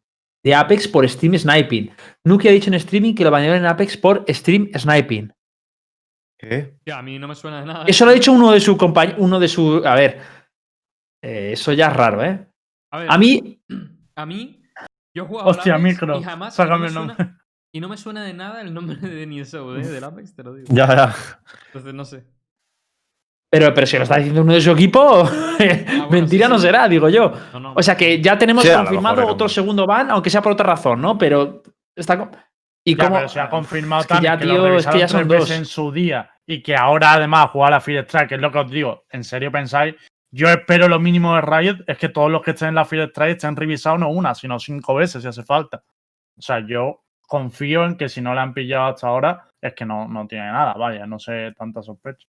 de 0.44 0.55
Apex 0.55 0.87
por 0.87 1.09
stream 1.09 1.37
sniping. 1.37 1.90
Nuki 2.25 2.49
ha 2.49 2.53
dicho 2.53 2.70
en 2.70 2.75
streaming 2.75 3.14
que 3.14 3.25
lo 3.25 3.31
banearon 3.31 3.59
en 3.59 3.66
Apex 3.66 3.96
por 3.96 4.25
stream 4.29 4.70
sniping. 4.75 5.33
¿Qué? 6.38 6.77
Ya, 6.87 6.99
a 6.99 7.03
mí 7.03 7.18
no 7.18 7.29
me 7.29 7.35
suena 7.35 7.61
de 7.61 7.66
nada. 7.66 7.85
Eso 7.87 8.05
lo 8.05 8.11
ha 8.11 8.14
dicho 8.14 8.31
uno 8.33 8.53
de 8.53 8.61
su 8.61 8.77
compañero, 8.77 9.16
uno 9.20 9.40
de 9.40 9.49
su, 9.49 9.83
a 9.85 9.94
ver, 9.94 10.20
eh, 11.22 11.51
eso 11.53 11.72
ya 11.72 11.88
es 11.88 11.96
raro, 11.96 12.22
¿eh? 12.22 12.46
A, 12.92 12.99
ver, 12.99 13.11
A 13.11 13.18
mí, 13.18 13.59
a 14.14 14.27
mí, 14.27 14.55
yo 15.16 15.24
he 15.24 15.26
jugado 15.26 15.48
Hostia, 15.50 15.74
Apex 15.74 15.85
micro. 15.85 16.18
y 16.18 16.22
jamás 16.22 16.55
Sácame 16.55 16.76
y 16.76 16.81
no 16.81 16.87
el 16.87 16.92
me 16.92 16.94
nombre. 16.98 17.16
suena- 17.16 17.40
y 17.72 17.81
no 17.81 17.88
me 17.88 17.96
suena 17.96 18.24
de 18.24 18.33
nada 18.35 18.61
el 18.61 18.72
nombre 18.72 18.96
de 18.96 19.26
Niso, 19.26 19.76
¿eh? 19.76 19.85
Del 19.87 20.05
Apex, 20.05 20.35
te 20.35 20.42
lo 20.42 20.55
digo. 20.55 20.66
Ya, 20.70 20.87
ya. 20.94 21.14
Entonces, 21.66 21.92
no 21.94 22.05
sé. 22.05 22.24
pero, 23.50 23.72
pero 23.74 23.87
si 23.87 23.96
lo 23.96 24.02
está 24.05 24.16
diciendo 24.16 24.42
uno 24.42 24.52
de 24.55 24.61
su 24.61 24.70
equipo, 24.72 25.24
mentira 26.11 26.46
sí, 26.46 26.52
no 26.52 26.59
sí. 26.59 26.66
será, 26.66 26.88
digo 26.88 27.09
yo. 27.09 27.33
No, 27.52 27.61
no. 27.61 27.72
O 27.76 27.83
sea 27.83 27.96
que 27.96 28.20
ya 28.20 28.37
tenemos 28.38 28.64
Sí, 28.64 28.70
confirmado 28.72 29.16
mejor 29.16 29.33
otro 29.33 29.44
un- 29.46 29.50
segundo 29.50 29.87
ban, 29.87 30.11
aunque 30.11 30.31
sea 30.31 30.42
por 30.42 30.52
otra 30.52 30.66
razón, 30.66 31.00
¿no? 31.00 31.16
Pero 31.18 31.62
está. 31.94 32.31
¿Y 32.85 32.96
Ya, 32.96 33.05
cómo? 33.05 33.16
pero 33.16 33.29
se 33.29 33.40
ha 33.40 33.50
confirmado 33.50 34.02
es 34.02 34.07
que 34.07 34.14
también 34.14 34.33
ya, 34.35 34.38
que, 34.38 34.44
tío, 34.44 34.68
lo 34.68 34.76
es 34.79 34.87
que 34.87 34.98
ya 35.00 35.09
son 35.09 35.26
tres 35.26 35.40
veces 35.40 35.48
dos. 35.48 35.59
en 35.59 35.64
su 35.64 35.90
día 35.92 36.31
y 36.46 36.62
que 36.62 36.76
ahora 36.76 37.14
además 37.14 37.50
juega 37.50 37.66
a 37.68 37.70
la 37.72 37.81
Field 37.81 38.05
Strike, 38.07 38.29
que 38.29 38.35
es 38.37 38.40
lo 38.40 38.52
que 38.52 38.59
os 38.59 38.70
digo. 38.70 39.05
¿En 39.11 39.24
serio 39.24 39.50
pensáis? 39.50 39.94
Yo 40.30 40.48
espero 40.48 40.88
lo 40.88 40.98
mínimo 40.98 41.34
de 41.34 41.40
Riot 41.40 41.84
es 41.86 41.98
que 41.98 42.08
todos 42.08 42.30
los 42.30 42.42
que 42.42 42.50
estén 42.50 42.68
en 42.68 42.74
la 42.74 42.84
Field 42.84 43.10
Strike 43.10 43.36
estén 43.36 43.56
revisados 43.56 43.98
no 43.98 44.10
una, 44.10 44.34
sino 44.34 44.58
cinco 44.58 44.94
veces 44.94 45.22
si 45.22 45.28
hace 45.28 45.44
falta. 45.44 45.84
O 46.36 46.42
sea, 46.42 46.60
yo 46.66 47.04
confío 47.26 47.84
en 47.84 47.96
que 47.96 48.08
si 48.08 48.20
no 48.20 48.34
la 48.34 48.42
han 48.42 48.54
pillado 48.54 48.86
hasta 48.86 49.08
ahora 49.08 49.48
es 49.60 49.74
que 49.74 49.86
no, 49.86 50.06
no 50.08 50.26
tiene 50.26 50.46
nada, 50.46 50.74
vaya, 50.74 51.06
no 51.06 51.18
sé 51.18 51.52
tanta 51.56 51.82
sospecha. 51.82 52.28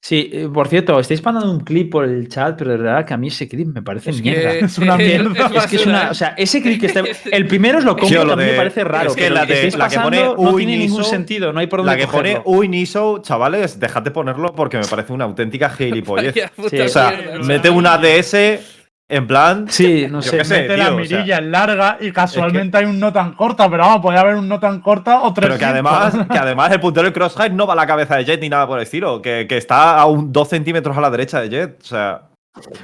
Sí, 0.00 0.28
eh, 0.34 0.48
por 0.52 0.68
cierto, 0.68 1.00
estáis 1.00 1.24
mandando 1.24 1.50
un 1.50 1.60
clip 1.60 1.90
por 1.90 2.04
el 2.04 2.28
chat, 2.28 2.58
pero 2.58 2.72
de 2.72 2.76
verdad 2.76 3.06
que 3.06 3.14
a 3.14 3.16
mí 3.16 3.28
ese 3.28 3.48
clip 3.48 3.68
me 3.68 3.80
parece 3.80 4.10
Es 4.10 4.20
mierda. 4.22 4.50
que- 4.52 4.58
Es 4.66 4.76
una 4.76 4.98
mierda. 4.98 5.50
Es 5.56 5.66
que 5.66 5.76
es 5.76 5.86
una. 5.86 6.10
O 6.10 6.14
sea, 6.14 6.34
ese 6.36 6.60
clip 6.60 6.78
que 6.78 6.86
está. 6.88 7.02
El 7.32 7.46
primero 7.46 7.78
es 7.78 7.84
lo 7.86 7.94
Sí, 7.94 8.00
cómico, 8.00 8.20
o 8.20 8.24
lo 8.26 8.28
que 8.28 8.32
a 8.34 8.36
mí 8.36 8.42
me 8.44 8.50
de- 8.52 8.56
parece 8.58 8.84
raro. 8.84 9.08
es 9.10 9.16
que 9.16 9.22
pero 9.22 9.34
la 9.36 9.46
que 9.46 9.52
de- 9.54 9.66
estáis 9.66 9.76
la 9.78 9.88
que 9.88 9.98
pone 10.00 10.22
no 10.22 10.34
Uy, 10.34 10.66
tiene 10.66 10.76
ningún 10.82 10.98
Niso, 10.98 11.10
sentido, 11.10 11.52
no 11.54 11.60
hay 11.60 11.68
por 11.68 11.78
dónde 11.80 11.92
La 11.92 11.96
que 11.98 12.06
pone 12.06 12.34
cogerlo. 12.34 12.58
Uy 12.58 12.68
Niso, 12.68 13.18
chavales, 13.22 13.80
dejad 13.80 14.02
de 14.02 14.10
ponerlo 14.10 14.54
porque 14.54 14.76
me 14.76 14.84
parece 14.86 15.14
una 15.14 15.24
auténtica 15.24 15.70
gilipollez. 15.70 16.34
Sí, 16.70 16.80
o 16.80 16.88
sea, 16.88 17.10
mierda, 17.10 17.38
mete 17.46 17.70
una 17.70 17.96
DS 17.96 18.60
en 19.08 19.26
plan. 19.26 19.66
Sí, 19.68 20.06
no 20.10 20.22
sé. 20.22 20.44
sé. 20.44 20.62
Mete 20.62 20.76
la 20.76 20.86
tío, 20.86 20.96
o 20.96 21.04
sea, 21.04 21.18
mirilla 21.18 21.38
en 21.38 21.50
larga 21.50 21.98
y 22.00 22.10
casualmente 22.10 22.78
hay 22.78 22.86
un 22.86 22.98
no 22.98 23.12
tan 23.12 23.34
corta, 23.34 23.68
pero 23.70 23.82
vamos, 23.82 24.00
podría 24.00 24.20
haber 24.20 24.36
un 24.36 24.48
no 24.48 24.58
tan 24.58 24.80
corta 24.80 25.22
o 25.22 25.34
tres. 25.34 25.48
Pero 25.48 25.58
que 25.58 25.64
además, 25.64 26.14
que 26.30 26.38
además 26.38 26.72
el 26.72 26.80
puntero 26.80 27.04
del 27.04 27.12
crosshair 27.12 27.52
no 27.52 27.66
va 27.66 27.74
a 27.74 27.76
la 27.76 27.86
cabeza 27.86 28.16
de 28.16 28.24
Jet 28.24 28.40
ni 28.40 28.48
nada 28.48 28.66
por 28.66 28.78
el 28.78 28.84
estilo, 28.84 29.20
que, 29.20 29.46
que 29.48 29.58
está 29.58 29.98
a 29.98 30.06
un 30.06 30.32
2 30.32 30.48
centímetros 30.48 30.96
a 30.96 31.00
la 31.00 31.10
derecha 31.10 31.40
de 31.40 31.50
Jet. 31.50 31.80
O 31.82 31.84
sea, 31.84 32.28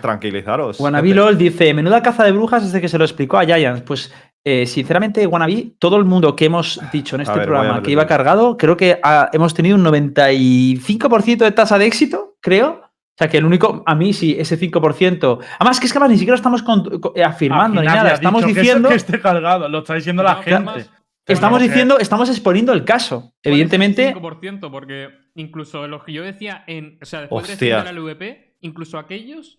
tranquilizaros. 0.00 0.78
Wannabe. 0.80 1.14
LOL 1.14 1.38
dice: 1.38 1.72
Menuda 1.72 2.02
caza 2.02 2.24
de 2.24 2.32
brujas 2.32 2.64
desde 2.64 2.80
que 2.80 2.88
se 2.88 2.98
lo 2.98 3.04
explicó 3.04 3.38
a 3.38 3.44
Giants. 3.44 3.82
Pues, 3.82 4.12
eh, 4.44 4.66
sinceramente, 4.66 5.26
Wannabe, 5.26 5.72
todo 5.78 5.96
el 5.96 6.04
mundo 6.04 6.34
que 6.34 6.46
hemos 6.46 6.80
dicho 6.92 7.16
en 7.16 7.22
este 7.22 7.38
ver, 7.38 7.46
programa 7.46 7.82
que 7.82 7.90
iba 7.90 8.06
cargado, 8.06 8.56
creo 8.56 8.76
que 8.76 9.00
hemos 9.32 9.54
tenido 9.54 9.76
un 9.76 9.84
95% 9.84 11.38
de 11.38 11.52
tasa 11.52 11.78
de 11.78 11.86
éxito, 11.86 12.36
creo. 12.40 12.89
O 13.20 13.22
sea, 13.22 13.28
que 13.28 13.36
el 13.36 13.44
único, 13.44 13.82
a 13.84 13.94
mí 13.94 14.14
sí, 14.14 14.34
ese 14.38 14.58
5%. 14.58 15.38
Además, 15.58 15.78
que 15.78 15.84
es 15.84 15.92
que 15.92 15.98
además 15.98 16.12
ni 16.12 16.16
siquiera 16.16 16.32
lo 16.32 16.36
estamos 16.36 16.62
con- 16.62 17.12
eh, 17.14 17.22
afirmando 17.22 17.82
ni 17.82 17.86
nada. 17.86 18.14
Estamos 18.14 18.46
diciendo, 18.46 18.88
Que, 18.88 18.94
esté 18.94 19.20
cargado, 19.20 19.68
lo 19.68 19.80
está 19.80 19.94
diciendo 19.94 20.22
la 20.22 20.36
gente. 20.36 20.54
además, 20.54 20.90
estamos 21.26 21.60
diciendo, 21.60 21.98
estamos 21.98 22.30
exponiendo 22.30 22.72
el 22.72 22.82
caso. 22.82 23.20
¿Cuál 23.20 23.30
es 23.34 23.40
el 23.44 23.52
Evidentemente, 23.52 24.14
5%? 24.14 24.70
Porque 24.70 25.10
incluso 25.34 25.86
los 25.86 26.02
que 26.02 26.14
yo 26.14 26.22
decía 26.22 26.64
en. 26.66 26.98
O 27.02 27.04
sea, 27.04 27.20
después 27.20 27.48
Hostia. 27.50 27.56
de 27.58 27.82
defender 27.82 27.94
al 27.94 28.02
VP, 28.02 28.56
incluso 28.62 28.98
aquellos 28.98 29.58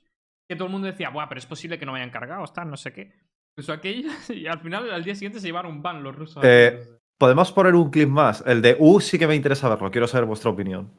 que 0.50 0.56
todo 0.56 0.66
el 0.66 0.72
mundo 0.72 0.88
decía, 0.88 1.12
Buah, 1.12 1.30
pero 1.30 1.38
es 1.38 1.46
posible 1.46 1.78
que 1.78 1.86
no 1.86 1.92
vayan 1.92 2.10
cargados, 2.10 2.52
tal, 2.54 2.68
no 2.68 2.78
sé 2.78 2.92
qué. 2.94 3.14
Incluso 3.56 3.74
aquellos, 3.74 4.12
y 4.32 4.48
al 4.48 4.60
final, 4.60 4.90
al 4.90 5.04
día 5.04 5.14
siguiente 5.14 5.40
se 5.40 5.46
llevaron 5.46 5.72
un 5.72 5.82
ban 5.84 6.02
los 6.02 6.16
rusos. 6.16 6.44
Eh, 6.44 6.98
Podemos 7.20 7.52
poner 7.52 7.76
un 7.76 7.92
clip 7.92 8.10
más. 8.10 8.44
El 8.48 8.64
de 8.64 8.76
U 8.80 9.00
sí 9.00 9.20
que 9.20 9.28
me 9.28 9.36
interesa 9.36 9.70
verlo. 9.70 9.92
Quiero 9.92 10.08
saber 10.08 10.26
vuestra 10.26 10.50
opinión. 10.50 10.92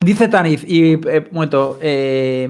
Dice 0.00 0.28
Taniz, 0.28 0.64
y 0.66 0.92
eh, 0.94 1.28
momento, 1.32 1.78
eh, 1.82 2.48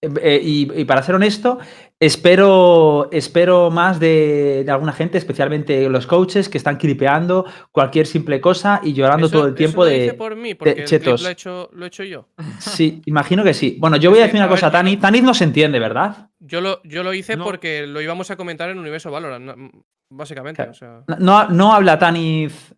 eh, 0.00 0.40
y, 0.42 0.80
y 0.80 0.84
para 0.86 1.02
ser 1.02 1.14
honesto, 1.14 1.58
espero, 2.00 3.10
espero 3.12 3.70
más 3.70 4.00
de, 4.00 4.62
de 4.64 4.70
alguna 4.72 4.92
gente, 4.92 5.18
especialmente 5.18 5.86
los 5.90 6.06
coaches, 6.06 6.48
que 6.48 6.56
están 6.56 6.76
clipeando 6.78 7.44
cualquier 7.70 8.06
simple 8.06 8.40
cosa 8.40 8.80
y 8.82 8.94
llorando 8.94 9.26
Eso- 9.26 9.32
todo 9.36 9.44
el 9.46 9.50
eso 9.50 9.56
tiempo 9.56 9.84
lo 9.84 9.90
de. 9.90 9.98
dice 10.00 10.14
por 10.14 10.34
mí, 10.34 10.54
porque 10.54 10.70
el 10.70 10.76
clip 10.76 10.86
chetos. 10.88 11.22
lo 11.22 11.28
he 11.28 11.32
hecho, 11.32 11.70
lo 11.74 11.84
he 11.84 11.88
hecho 11.88 12.04
yo. 12.04 12.26
Sí, 12.58 13.02
imagino 13.04 13.44
que 13.44 13.52
sí. 13.52 13.76
Bueno, 13.78 13.96
yo 13.98 14.08
voy 14.10 14.20
a 14.20 14.22
decir 14.22 14.36
una 14.36 14.46
a 14.46 14.48
cosa, 14.48 14.68
yo 14.68 14.72
Taniz. 14.72 14.96
no- 14.96 15.02
Taniz 15.02 15.22
no 15.22 15.34
se 15.34 15.44
entiende, 15.44 15.78
¿verdad? 15.78 16.30
Yo 16.40 16.62
lo, 16.62 16.82
yo 16.84 17.02
lo 17.02 17.12
hice 17.12 17.36
No. 17.36 17.44
porque 17.44 17.86
lo 17.86 18.00
íbamos 18.00 18.30
a 18.30 18.36
comentar 18.36 18.70
en 18.70 18.78
Universo 18.78 19.10
Valorant, 19.10 19.44
no- 19.44 19.70
básicamente. 20.10 20.56
Claro. 20.56 20.70
O 20.70 20.74
sea, 20.74 21.04
No- 21.06 21.16
No, 21.18 21.48
no 21.50 21.74
habla 21.74 21.98
Taniz. 21.98 22.74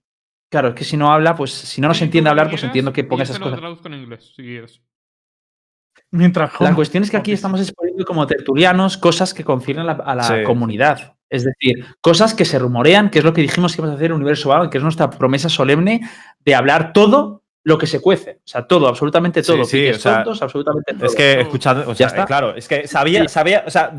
Claro, 0.50 0.68
es 0.68 0.74
que 0.74 0.84
si 0.84 0.96
no 0.96 1.12
habla, 1.12 1.34
pues 1.34 1.50
si 1.52 1.80
no 1.80 1.88
nos 1.88 1.98
Sí, 1.98 2.04
entiende 2.04 2.30
hablar, 2.30 2.48
pues 2.48 2.62
entiendo 2.62 2.92
que 2.92 3.04
ponga 3.04 3.24
esas 3.24 3.38
cosas. 3.38 3.58
traduzco 3.58 3.88
en 3.88 3.94
inglés, 3.94 4.32
si 4.36 4.42
quieres. 4.42 4.80
Mientras 6.12 6.52
La 6.60 6.74
cuestión 6.74 7.02
es 7.02 7.10
que 7.10 7.16
aquí 7.16 7.32
estamos 7.32 7.60
exponiendo 7.60 8.04
como 8.04 8.26
tertulianos 8.26 8.96
cosas 8.96 9.34
que 9.34 9.42
conciernen 9.44 9.88
a 9.88 9.94
la, 9.96 10.04
a 10.04 10.14
la 10.14 10.22
Sí, 10.22 10.34
sí. 10.38 10.42
comunidad. 10.44 11.14
Es 11.28 11.44
decir, 11.44 11.84
cosas 12.00 12.32
que 12.34 12.44
se 12.44 12.58
rumorean, 12.60 13.10
que 13.10 13.18
es 13.18 13.24
lo 13.24 13.32
que 13.32 13.40
dijimos 13.42 13.74
que 13.74 13.80
íbamos 13.80 13.94
a 13.94 13.96
hacer 13.96 14.06
en 14.10 14.12
Universo 14.16 14.48
Valorant, 14.48 14.70
que 14.70 14.78
es 14.78 14.84
nuestra 14.84 15.10
promesa 15.10 15.48
solemne 15.48 16.08
de 16.38 16.54
hablar 16.54 16.92
todo 16.92 17.42
lo 17.64 17.76
que 17.78 17.88
se 17.88 18.00
cuece. 18.00 18.38
O 18.44 18.48
sea, 18.48 18.64
todo, 18.68 18.86
absolutamente 18.86 19.42
Sí, 19.42 19.52
todo. 19.52 19.64
sí, 19.64 19.78
Piques 19.78 19.96
o 19.96 20.00
sea, 20.00 20.14
tontos, 20.22 20.40
absolutamente 20.42 20.94
todo. 20.94 21.06
Es 21.06 21.16
que 21.16 21.34
So, 21.34 21.40
escuchando, 21.40 21.90
o 21.90 21.94
ya 21.94 22.06
está. 22.06 22.22
eh, 22.22 22.26
claro, 22.26 22.54
es 22.54 22.68
que 22.68 22.86
sabía, 22.86 23.22
Sí. 23.22 23.28
sabía, 23.28 23.64
o 23.66 23.70
sea, 23.70 23.92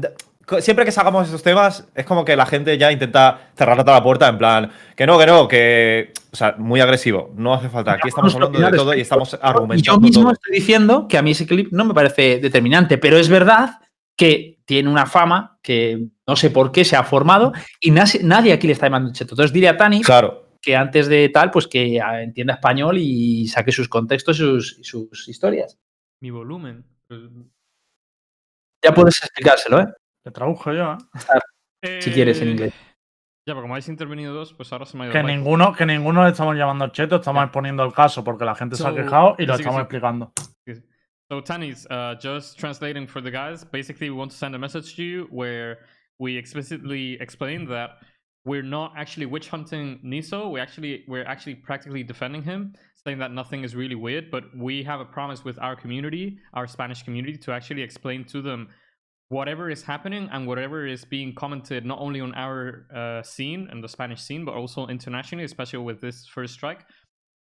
siempre 0.60 0.86
que 0.86 0.91
sacamos 0.91 1.25
estos 1.25 1.43
temas 1.43 1.88
es 1.93 2.05
como 2.05 2.23
que 2.23 2.36
la 2.36 2.45
gente 2.45 2.77
ya 2.77 2.91
intenta 2.91 3.51
cerrar 3.55 3.77
toda 3.79 3.97
la 3.97 4.03
puerta 4.03 4.27
en 4.27 4.38
plan, 4.38 4.71
que 4.95 5.05
no, 5.05 5.17
que 5.19 5.25
no, 5.25 5.47
que, 5.47 6.13
o 6.31 6.36
sea, 6.36 6.55
muy 6.57 6.79
agresivo, 6.79 7.33
no 7.36 7.53
hace 7.53 7.69
falta, 7.69 7.93
aquí 7.93 8.07
estamos 8.07 8.33
hablando 8.33 8.60
de 8.60 8.71
todo 8.71 8.93
y 8.93 9.01
estamos 9.01 9.33
Y 9.33 9.38
yo 9.38 9.39
argumentando 9.43 9.99
mismo 9.99 10.23
todo. 10.23 10.33
estoy 10.33 10.55
diciendo 10.55 11.07
que 11.07 11.17
a 11.17 11.21
mí 11.21 11.31
ese 11.31 11.45
clip 11.45 11.71
no 11.71 11.86
me 11.86 11.93
parece 11.93 12.39
determinante, 12.39 12.97
pero 12.97 13.17
es 13.17 13.29
verdad 13.29 13.79
que 14.15 14.60
tiene 14.65 14.89
una 14.89 15.05
fama 15.05 15.60
que 15.62 16.07
no 16.25 16.36
sé 16.36 16.49
por 16.49 16.71
qué 16.71 16.83
se 16.86 16.95
ha 16.95 17.03
formado 17.03 17.51
y 17.79 17.91
nadie 17.91 18.53
aquí 18.53 18.67
le 18.67 18.73
está 18.73 18.88
llamando 18.88 19.13
cheto. 19.13 19.33
Entonces 19.36 19.53
dile 19.53 19.69
a 19.69 19.77
Tani 19.77 20.01
Claro, 20.01 20.47
que 20.62 20.75
antes 20.75 21.07
de 21.07 21.29
tal, 21.29 21.51
pues 21.51 21.67
que 21.67 22.01
ah, 22.01 22.21
entienda 22.21 22.55
español 22.55 22.97
y 22.97 23.47
saque 23.47 23.71
sus 23.71 23.88
contextos 23.88 24.38
y 24.38 24.39
sus, 24.39 24.79
y 24.79 24.83
sus 24.83 25.27
historias. 25.27 25.77
Mi 26.19 26.31
volumen. 26.31 26.83
Ya 28.83 28.93
puedes 28.93 29.17
explicárselo, 29.23 29.81
¿eh? 29.81 29.88
Te 30.28 30.32
tradujo 30.32 30.74
yo, 30.74 30.98
¿eh? 31.82 32.02
Si 32.02 32.12
quieres 32.12 32.42
en 32.42 32.50
eh, 32.50 32.52
inglés. 32.52 32.74
Ya, 33.48 33.54
pero 33.54 33.62
como 33.62 33.76
habéis 33.76 33.88
intervenido 33.88 34.34
dos, 34.34 34.54
pues 34.54 34.74
ahora 34.74 34.86
se 34.86 34.98
me 34.98 35.04
ha 35.04 35.08
ido 35.08 35.13
Que 35.13 35.24
ninguno, 35.24 35.74
que 35.74 35.86
ninguno 35.86 36.22
le 36.26 36.32
estamos 36.32 36.54
llamando 36.58 36.90
cheto, 36.90 37.16
estamos 37.16 37.40
Ya. 37.40 37.46
exponiendo 37.46 37.82
el 37.86 37.94
caso 37.94 38.26
porque 38.26 38.44
la 38.44 38.54
gente 38.54 38.76
se 38.76 38.86
ha 38.86 38.90
So, 38.90 38.96
quejado 38.96 39.36
y 39.40 39.46
lo 39.46 39.56
sí, 39.56 39.62
estamos 39.62 39.78
sí. 39.78 39.82
explicando. 39.84 40.34
So 41.32 41.42
Tanis, 41.42 41.88
uh, 41.90 42.16
just 42.22 42.60
translating 42.60 43.08
for 43.08 43.22
the 43.22 43.32
guys. 43.32 43.63
Basically, 43.63 44.10
we 44.10 44.18
want 44.18 44.32
to 44.32 44.38
send 44.38 44.54
a 44.54 44.60
message 44.60 44.98
to 44.98 45.02
you 45.04 45.28
where 45.32 45.78
we 46.20 46.38
explicitly 46.38 47.18
explain 47.22 47.66
that 47.70 47.92
we're 48.44 48.62
not 48.68 48.92
actually 48.98 49.28
witch 49.28 49.48
hunting 49.50 50.02
Niso. 50.04 50.52
We 50.52 50.60
actually 50.60 51.06
we're 51.08 51.26
actually 51.26 51.56
practically 51.56 52.04
defending 52.04 52.44
him, 52.44 52.74
saying 53.06 53.20
that 53.20 53.32
nothing 53.32 53.63
is 53.63 53.78
really 53.78 53.96
weird. 53.96 54.30
But 54.30 54.44
we 54.54 54.84
have 54.84 55.00
a 55.00 55.06
promise 55.06 55.46
with 55.46 55.58
our 55.60 55.78
community, 55.78 56.40
our 56.54 56.68
Spanish 56.68 57.02
community, 57.04 57.38
to 57.38 57.54
actually 57.54 57.82
explain 57.82 58.26
to 58.26 58.42
them 58.42 58.68
whatever 59.30 59.70
is 59.70 59.84
happening 59.84 60.30
and 60.32 60.48
whatever 60.48 60.88
is 60.88 61.04
being 61.04 61.36
commented 61.36 61.86
not 61.86 62.00
only 62.00 62.22
on 62.22 62.34
our 62.36 62.88
uh, 62.96 63.22
scene 63.24 63.68
and 63.72 63.84
the 63.84 63.88
Spanish 63.90 64.22
scene, 64.22 64.46
but 64.46 64.56
also 64.56 64.88
internationally, 64.88 65.44
especially 65.44 65.80
with 65.80 66.00
this 66.00 66.26
first 66.28 66.54
strike. 66.54 66.86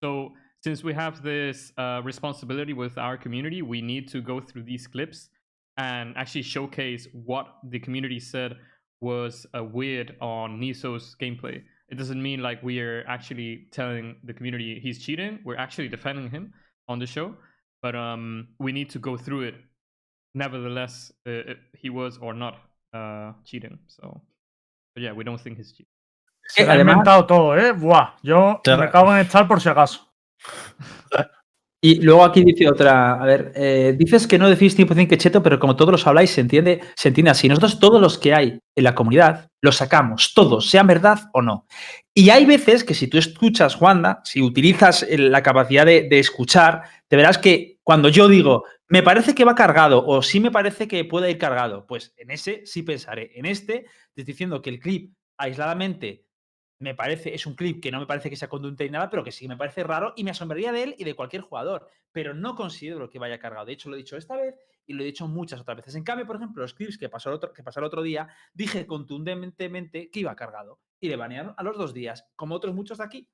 So 0.03 0.33
since 0.62 0.85
we 0.85 0.95
have 0.95 1.23
this 1.23 1.73
uh, 1.77 2.01
responsibility 2.05 2.73
with 2.73 2.99
our 2.99 3.16
community, 3.16 3.62
we 3.62 3.83
need 3.83 4.09
to 4.09 4.21
go 4.21 4.40
through 4.40 4.62
these 4.62 4.87
clips 4.87 5.29
and 5.77 6.14
actually 6.16 6.42
showcase 6.42 7.09
what 7.12 7.47
the 7.68 7.81
community 7.81 8.21
said 8.21 8.55
was 9.01 9.47
uh, 9.57 9.64
weird 9.64 10.14
on 10.21 10.61
Niso's 10.61 11.16
gameplay. 11.21 11.62
It 11.88 11.97
doesn't 11.97 12.23
mean 12.23 12.40
like 12.40 12.62
we 12.62 12.81
are 12.81 13.05
actually 13.09 13.66
telling 13.73 14.16
the 14.25 14.33
community 14.33 14.79
he's 14.81 15.03
cheating. 15.05 15.40
We're 15.45 15.57
actually 15.57 15.88
defending 15.88 16.31
him 16.31 16.53
on 16.88 16.99
the 16.99 17.07
show, 17.07 17.35
but 17.83 17.97
um, 17.97 18.49
we 18.61 18.71
need 18.71 18.88
to 18.90 18.99
go 18.99 19.16
through 19.16 19.42
it. 19.42 19.55
Nevertheless, 20.35 21.12
uh, 21.27 21.55
he 21.81 21.90
was 21.90 22.18
or 22.21 22.35
not 22.35 22.55
uh, 22.95 23.33
cheating. 23.45 23.79
So, 23.87 24.23
but 24.95 25.03
yeah, 25.03 25.12
we 25.12 25.25
don't 25.25 25.40
think 25.40 25.59
he's 25.59 25.73
cheating. 25.73 25.87
Se 26.49 26.64
lo 26.66 26.73
ha 26.73 26.77
inventado 26.79 27.27
todo, 27.27 27.57
¿eh? 27.57 27.73
Buah, 27.73 28.14
yo 28.23 28.61
Te- 28.64 28.77
me 28.77 28.90
cago 28.90 29.12
en 29.14 29.21
estar 29.21 29.47
por 29.47 29.61
si 29.61 29.68
acaso. 29.68 30.12
Y 31.85 31.97
luego 32.01 32.23
aquí 32.25 32.45
dice 32.45 32.68
otra, 32.68 33.14
a 33.14 33.27
ver, 33.27 33.51
eh, 33.57 33.97
dices 33.99 34.29
que 34.29 34.38
no 34.38 34.49
decís 34.49 34.79
100% 34.79 35.09
que 35.09 35.18
cheto, 35.18 35.42
pero 35.42 35.59
como 35.59 35.75
todos 35.75 35.90
los 35.90 36.07
habláis, 36.07 36.31
se 36.31 36.40
entiende, 36.40 36.81
se 36.95 37.09
entiende 37.09 37.33
así. 37.33 37.49
Nosotros 37.49 37.81
todos 37.81 38.01
los 38.01 38.18
que 38.18 38.33
hay 38.33 38.61
en 38.77 38.85
la 38.85 38.95
comunidad 38.95 39.49
los 39.61 39.79
sacamos, 39.79 40.33
todos, 40.33 40.71
sean 40.71 40.87
verdad 40.87 41.18
o 41.33 41.42
no. 41.42 41.66
Y 42.14 42.31
hay 42.31 42.47
veces 42.47 42.85
que 42.85 42.95
si 42.95 43.09
tú 43.09 43.18
escuchas, 43.18 43.75
Juanda, 43.75 44.21
si 44.23 44.40
utilizas 44.40 45.03
el- 45.03 45.33
la 45.33 45.42
capacidad 45.42 45.85
de, 45.85 46.07
de 46.09 46.21
escuchar, 46.21 46.83
te 47.09 47.16
verás 47.16 47.37
que 47.38 47.81
cuando 47.83 48.09
yo 48.11 48.29
digo, 48.29 48.62
me 48.92 49.02
parece 49.02 49.35
que 49.35 49.46
va 49.46 49.55
cargado 49.55 50.05
o 50.07 50.20
sí 50.20 50.38
me 50.38 50.50
parece 50.50 50.87
que 50.87 51.07
puede 51.07 51.31
ir 51.31 51.38
cargado, 51.38 51.87
pues 51.87 52.12
en 52.18 52.31
ese 52.31 52.66
sí 52.66 52.83
pensaré. 52.83 53.31
En 53.37 53.46
este, 53.46 53.87
diciendo 54.14 54.61
que 54.61 54.68
el 54.68 54.81
clip 54.81 55.14
aisladamente 55.38 56.26
me 56.78 56.94
parece, 56.94 57.35
es 57.35 57.46
un 57.46 57.55
clip 57.55 57.83
que 57.83 57.90
no 57.90 58.00
me 58.00 58.07
parece 58.07 58.28
que 58.28 58.37
sea 58.37 58.50
conducente 58.50 58.85
ni 58.85 58.90
nada, 58.90 59.09
pero 59.09 59.24
que 59.24 59.33
sí 59.33 59.48
me 59.48 59.57
parece 59.57 59.83
raro 59.83 60.12
y 60.14 60.24
me 60.24 60.33
asombraría 60.33 60.72
de 60.72 60.83
él 60.83 60.94
y 60.98 61.05
de 61.05 61.14
cualquier 61.14 61.40
jugador. 61.40 61.88
Pero 62.12 62.35
no 62.35 62.55
considero 62.55 63.09
que 63.09 63.18
vaya 63.18 63.38
cargado. 63.38 63.64
De 63.64 63.72
hecho, 63.72 63.88
lo 63.88 63.94
he 63.94 63.98
dicho 63.98 64.18
esta 64.18 64.37
vez 64.37 64.57
y 64.85 64.92
lo 64.92 65.02
he 65.02 65.07
dicho 65.07 65.26
muchas 65.26 65.59
otras 65.62 65.78
veces. 65.78 65.94
En 65.94 66.05
cambio, 66.05 66.26
por 66.26 66.37
ejemplo, 66.37 66.61
los 66.61 66.74
clips 66.74 66.98
que 66.98 67.09
pasó 67.09 67.31
el 67.31 67.37
otro, 67.37 67.50
que 67.55 67.62
pasó 67.62 67.81
el 67.81 67.87
otro 67.87 68.02
día, 68.02 68.28
dije 68.52 68.87
contundentemente 68.87 70.11
que 70.11 70.20
iba 70.20 70.37
cargado. 70.37 70.81
Y 71.00 71.09
le 71.09 71.16
banearon 71.16 71.55
a 71.57 71.62
los 71.62 71.78
dos 71.78 71.94
días, 71.94 72.26
como 72.37 72.57
otros 72.57 72.74
muchos 72.74 72.98
de 72.98 73.05
aquí. 73.05 73.31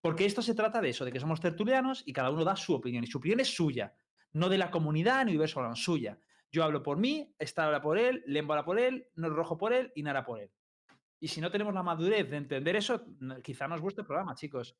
Porque 0.00 0.24
esto 0.24 0.40
se 0.40 0.54
trata 0.54 0.80
de 0.80 0.88
eso, 0.88 1.04
de 1.04 1.12
que 1.12 1.20
somos 1.20 1.42
tertulianos 1.42 2.02
y 2.06 2.14
cada 2.14 2.30
uno 2.30 2.42
da 2.42 2.56
su 2.56 2.72
opinión. 2.72 3.04
Y 3.04 3.06
su 3.06 3.18
opinión 3.18 3.40
es 3.40 3.54
suya, 3.54 3.94
no 4.34 4.48
de 4.50 4.58
la 4.58 4.70
comunidad 4.70 5.24
ni 5.24 5.30
universo 5.32 5.56
Valorant, 5.56 5.78
suya. 5.78 6.18
Yo 6.52 6.62
hablo 6.62 6.82
por 6.82 6.98
mí, 6.98 7.34
esta 7.38 7.64
habla 7.64 7.80
por 7.80 7.98
él, 7.98 8.22
Lembo 8.26 8.52
habla 8.52 8.64
por 8.64 8.78
él, 8.78 9.08
no 9.16 9.28
rojo 9.30 9.56
por 9.58 9.72
él 9.72 9.90
y 9.94 10.02
Nara 10.02 10.24
por 10.24 10.38
él. 10.40 10.50
Y 11.18 11.28
si 11.28 11.40
no 11.40 11.50
tenemos 11.50 11.72
la 11.74 11.82
madurez 11.82 12.28
de 12.30 12.36
entender 12.36 12.76
eso, 12.76 13.06
quizá 13.42 13.66
no 13.66 13.74
es 13.74 13.80
vuestro 13.80 14.04
programa, 14.06 14.34
chicos. 14.34 14.76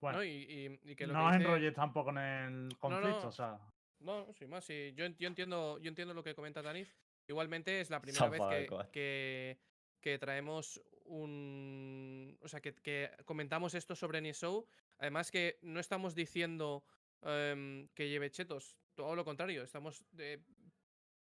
Bueno, 0.00 0.18
¿no? 0.18 0.24
Y, 0.24 0.28
y- 0.28 0.80
y 0.92 0.94
que 0.96 1.06
lo 1.06 1.14
no 1.14 1.20
que 1.20 1.26
os 1.26 1.32
dice- 1.32 1.44
enrolléis 1.44 1.74
tampoco 1.74 2.10
en 2.10 2.18
el 2.18 2.78
conflicto, 2.78 3.22
no. 3.22 3.28
o 3.28 3.32
sea. 3.32 3.58
No, 4.00 4.32
sin 4.34 4.50
más, 4.50 4.64
sí. 4.64 4.92
Yo, 4.94 5.04
en- 5.06 5.16
yo 5.16 5.26
entiendo, 5.26 5.78
yo 5.78 5.88
entiendo 5.88 6.12
lo 6.14 6.22
que 6.22 6.34
comenta 6.34 6.62
Tanif. 6.62 6.92
Igualmente 7.26 7.80
es 7.80 7.90
la 7.90 8.00
primera 8.00 8.18
Son 8.20 8.30
vez 8.30 8.40
que, 8.50 8.64
el 8.76 8.90
que, 8.90 9.58
que 10.00 10.18
traemos 10.18 10.80
un. 11.06 12.38
O 12.42 12.48
sea, 12.48 12.60
que, 12.60 12.74
que 12.74 13.10
comentamos 13.24 13.74
esto 13.74 13.96
sobre 13.96 14.20
NSO. 14.20 14.66
Además, 14.98 15.30
que 15.30 15.58
no 15.62 15.80
estamos 15.80 16.14
diciendo 16.14 16.84
em, 17.26 17.88
que 17.94 18.08
lleve 18.08 18.30
chetos. 18.30 18.76
Todo 18.94 19.14
lo 19.14 19.24
contrario. 19.24 19.62
Estamos. 19.62 20.04
de- 20.12 20.40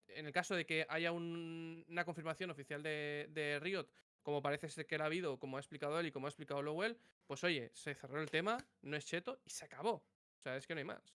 en 0.08 0.24
el 0.26 0.32
caso 0.32 0.54
de 0.54 0.64
que 0.64 0.86
haya 0.88 1.10
un- 1.12 1.84
una 1.88 2.04
confirmación 2.04 2.50
oficial 2.50 2.82
de, 2.82 3.26
de 3.30 3.58
Riot, 3.60 3.86
como 4.22 4.40
parece 4.40 4.68
ser 4.70 4.86
que 4.86 4.96
la 4.98 5.04
ha 5.04 5.06
habido, 5.08 5.38
como 5.38 5.56
ha 5.56 5.60
explicado 5.60 5.98
él 6.00 6.06
y 6.06 6.12
como 6.12 6.26
ha 6.26 6.30
explicado 6.30 6.62
Lowell, 6.62 6.96
pues 7.26 7.42
oye, 7.44 7.70
se 7.74 7.94
cerró 7.94 8.20
el 8.22 8.30
tema, 8.30 8.56
no 8.82 8.96
es 8.96 9.04
cheto 9.04 9.40
y 9.44 9.50
se 9.50 9.64
acabó. 9.64 9.94
O 9.94 10.40
sea, 10.40 10.56
es 10.56 10.66
que 10.66 10.74
no 10.74 10.78
hay 10.78 10.84
más. 10.84 11.16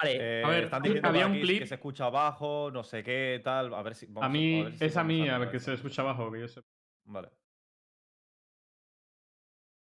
Vale, 0.00 0.16
Eh, 0.40 0.42
A 0.44 0.48
ver, 0.48 0.64
están 0.64 0.82
había 0.82 0.92
diciendo 0.94 1.26
un 1.26 1.32
clip- 1.42 1.58
que 1.58 1.66
se 1.66 1.74
escucha 1.74 2.04
abajo, 2.06 2.70
no 2.72 2.84
sé 2.84 3.02
qué, 3.02 3.40
tal. 3.42 3.74
A 3.74 3.82
ver 3.82 3.94
si. 3.96 4.06
vamos 4.06 4.22
a 4.24 4.28
mí, 4.28 4.62
ver 4.62 4.72
si 4.78 4.84
es 4.84 4.96
a 4.96 5.02
mí, 5.04 5.28
a 5.28 5.38
ver 5.38 5.50
que 5.50 5.58
se 5.58 5.74
escucha 5.74 6.02
abajo, 6.02 6.30
que 6.30 6.40
yo 6.40 6.48
sé. 6.48 6.62
Vale. 7.04 7.30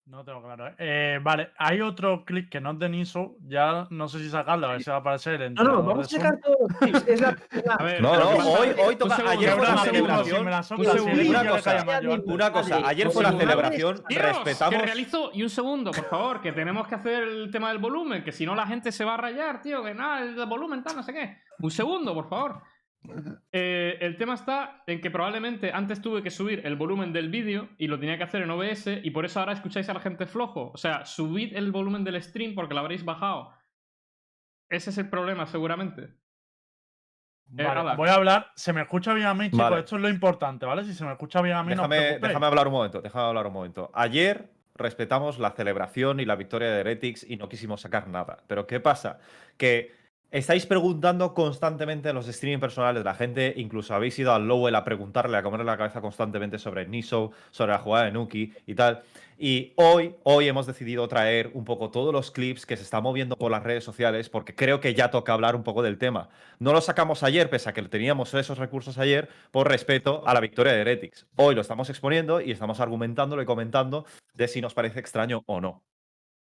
No 0.08 0.24
tengo 0.24 0.42
claro. 0.42 0.68
¿eh? 0.68 0.76
Eh, 0.78 1.20
vale, 1.22 1.52
hay 1.58 1.82
otro 1.82 2.24
clip 2.24 2.50
que 2.50 2.62
no 2.62 2.72
es 2.72 2.80
de 2.80 2.88
Niso. 2.88 3.36
Ya 3.46 3.88
no 3.90 4.08
sé 4.08 4.20
si 4.20 4.30
sacarlo, 4.30 4.68
a 4.68 4.72
ver 4.72 4.84
si 4.84 4.90
va 4.90 4.96
a 4.96 5.00
aparecer 5.00 5.42
el 5.42 5.54
no, 5.54 5.64
no, 5.64 5.84
vamos 5.84 6.08
a 6.08 6.10
sacar 6.10 6.40
todos 6.40 6.56
los 6.62 6.78
clips. 6.80 7.08
Es 7.08 7.20
la, 7.20 7.36
A 7.78 7.84
ver, 7.84 8.02
No, 8.02 8.16
no, 8.16 8.30
hoy, 8.30 8.70
hoy 8.80 8.96
toca. 8.96 9.18
segundo, 9.18 9.32
Ayer 9.38 9.52
fue 9.52 9.68
la 9.68 9.78
celebración. 9.78 10.42
Una 10.42 10.54
cosa. 10.62 11.88
Una 12.26 12.52
cosa, 12.52 12.88
ayer 12.88 13.10
fue 13.12 13.24
la 13.24 13.32
celebración, 13.34 13.96
Dios, 13.96 14.04
que 14.08 14.20
respetamos. 14.20 14.82
realizo 14.82 15.32
y 15.34 15.44
un 15.44 15.50
segundo, 15.50 15.92
por 15.92 16.06
favor, 16.06 16.42
que 16.42 16.54
tenemos 16.54 16.88
que 16.88 16.96
hacer 16.96 17.24
el 17.24 17.52
tema 17.52 17.70
del 17.70 17.80
volumen, 17.80 18.24
que 18.24 18.32
si 18.32 18.46
no 18.46 18.56
la 18.56 18.66
gente 18.66 18.94
se 18.94 19.04
va 19.04 19.16
a 19.16 19.18
rayar, 19.18 19.62
tío, 19.62 19.84
que 19.84 19.94
nada, 19.94 20.22
el 20.22 20.46
volumen 20.46 20.84
tal, 20.84 20.96
no 20.96 21.04
sé 21.04 21.12
qué. 21.14 21.38
Un 21.60 21.72
segundo, 21.72 22.14
por 22.14 22.30
favor. 22.30 22.62
Eh, 23.52 23.98
el 24.02 24.18
tema 24.18 24.34
está 24.34 24.84
en 24.88 25.02
que 25.02 25.12
probablemente 25.12 25.72
antes 25.72 26.02
tuve 26.02 26.22
que 26.24 26.32
subir 26.32 26.62
el 26.66 26.76
volumen 26.76 27.14
del 27.14 27.30
vídeo 27.30 27.70
y 27.78 27.88
lo 27.88 28.00
tenía 28.00 28.18
que 28.18 28.24
hacer 28.24 28.42
en 28.42 28.52
OBS 28.52 28.88
y 29.04 29.12
por 29.12 29.26
eso 29.26 29.40
ahora 29.40 29.54
escucháis 29.54 29.88
a 29.90 29.94
la 29.94 30.00
gente 30.00 30.26
flojo. 30.26 30.72
O 30.74 30.78
sea, 30.78 31.06
subid 31.06 31.56
el 31.56 31.72
volumen 31.72 32.04
del 32.04 32.22
stream 32.22 32.56
porque 32.56 32.74
lo 32.74 32.82
habréis 32.82 33.06
bajado. 33.06 33.54
Ese 34.70 34.90
es 34.90 34.98
el 34.98 35.10
problema, 35.10 35.48
seguramente. 35.48 36.14
Eh, 37.58 37.64
Vale, 37.64 37.96
voy 37.96 38.10
a 38.10 38.16
hablar. 38.16 38.52
Se 38.56 38.74
me 38.74 38.82
escucha 38.82 39.14
bien 39.14 39.28
a 39.28 39.34
mí, 39.34 39.46
chicos. 39.46 39.60
Vale. 39.60 39.80
Esto 39.80 39.96
es 39.96 40.02
lo 40.02 40.10
importante, 40.10 40.66
¿vale? 40.66 40.84
Si 40.84 40.94
se 40.94 41.06
me 41.06 41.12
escucha 41.12 41.42
bien 41.42 41.56
a 41.56 41.64
mí, 41.64 41.74
no 41.76 41.88
déjame 41.88 42.46
hablar 42.46 42.68
un 42.68 42.74
momento, 42.74 43.02
déjame 43.02 43.26
hablar 43.26 43.48
un 43.48 43.54
momento. 43.54 43.90
Ayer 43.94 44.50
respetamos 44.76 45.40
la 45.40 45.52
celebración 45.52 46.20
y 46.20 46.26
la 46.26 46.36
victoria 46.36 46.70
de 46.70 46.82
Heretics 46.82 47.26
y 47.28 47.38
no 47.38 47.50
quisimos 47.50 47.82
sacar 47.82 48.08
nada. 48.08 48.44
Pero 48.48 48.68
¿qué 48.68 48.80
pasa? 48.80 49.20
Que 49.58 49.96
Estáis 50.30 50.66
preguntando 50.66 51.34
constantemente 51.34 52.10
en 52.10 52.16
los 52.16 52.28
streaming 52.28 52.60
personales 52.60 53.00
de 53.00 53.06
la 53.06 53.14
gente, 53.14 53.54
incluso 53.56 53.96
habéis 53.96 54.20
ido 54.20 54.34
al 54.34 54.46
Lowell 54.46 54.76
a 54.76 54.84
preguntarle, 54.84 55.38
a 55.38 55.42
comerle 55.42 55.66
la 55.66 55.78
cabeza 55.78 56.02
constantemente 56.02 56.60
sobre 56.60 56.86
Niso, 56.86 57.32
sobre 57.50 57.72
la 57.72 57.80
jugada 57.80 58.06
de 58.06 58.12
Nuki 58.12 58.52
y 58.66 58.76
tal. 58.76 59.04
Y 59.38 59.72
hoy, 59.78 60.16
hoy 60.24 60.50
hemos 60.50 60.68
decidido 60.68 61.08
traer 61.08 61.52
un 61.54 61.64
poco 61.64 61.92
todos 61.92 62.12
los 62.12 62.32
clips 62.32 62.66
que 62.66 62.76
se 62.76 62.84
están 62.84 63.04
moviendo 63.04 63.38
por 63.38 63.52
las 63.52 63.64
redes 63.64 63.86
sociales, 63.86 64.28
porque 64.30 64.54
creo 64.54 64.82
que 64.82 64.94
ya 64.94 65.12
toca 65.12 65.32
hablar 65.32 65.56
un 65.56 65.64
poco 65.64 65.82
del 65.82 65.98
tema. 65.98 66.28
No 66.60 66.74
lo 66.74 66.82
sacamos 66.82 67.24
ayer, 67.24 67.50
pese 67.50 67.70
a 67.70 67.74
que 67.74 67.84
teníamos 67.84 68.34
esos 68.34 68.58
recursos 68.58 68.98
ayer, 68.98 69.30
por 69.52 69.70
respeto 69.70 70.28
a 70.28 70.34
la 70.34 70.42
victoria 70.42 70.74
de 70.74 70.82
Heretics. 70.82 71.26
Hoy 71.38 71.56
lo 71.56 71.62
estamos 71.62 71.90
exponiendo 71.90 72.42
y 72.42 72.52
estamos 72.52 72.82
argumentándolo 72.82 73.42
y 73.42 73.46
comentando 73.46 74.06
de 74.34 74.50
si 74.50 74.60
nos 74.60 74.74
parece 74.74 75.00
extraño 75.00 75.44
o 75.46 75.62
no. 75.62 75.86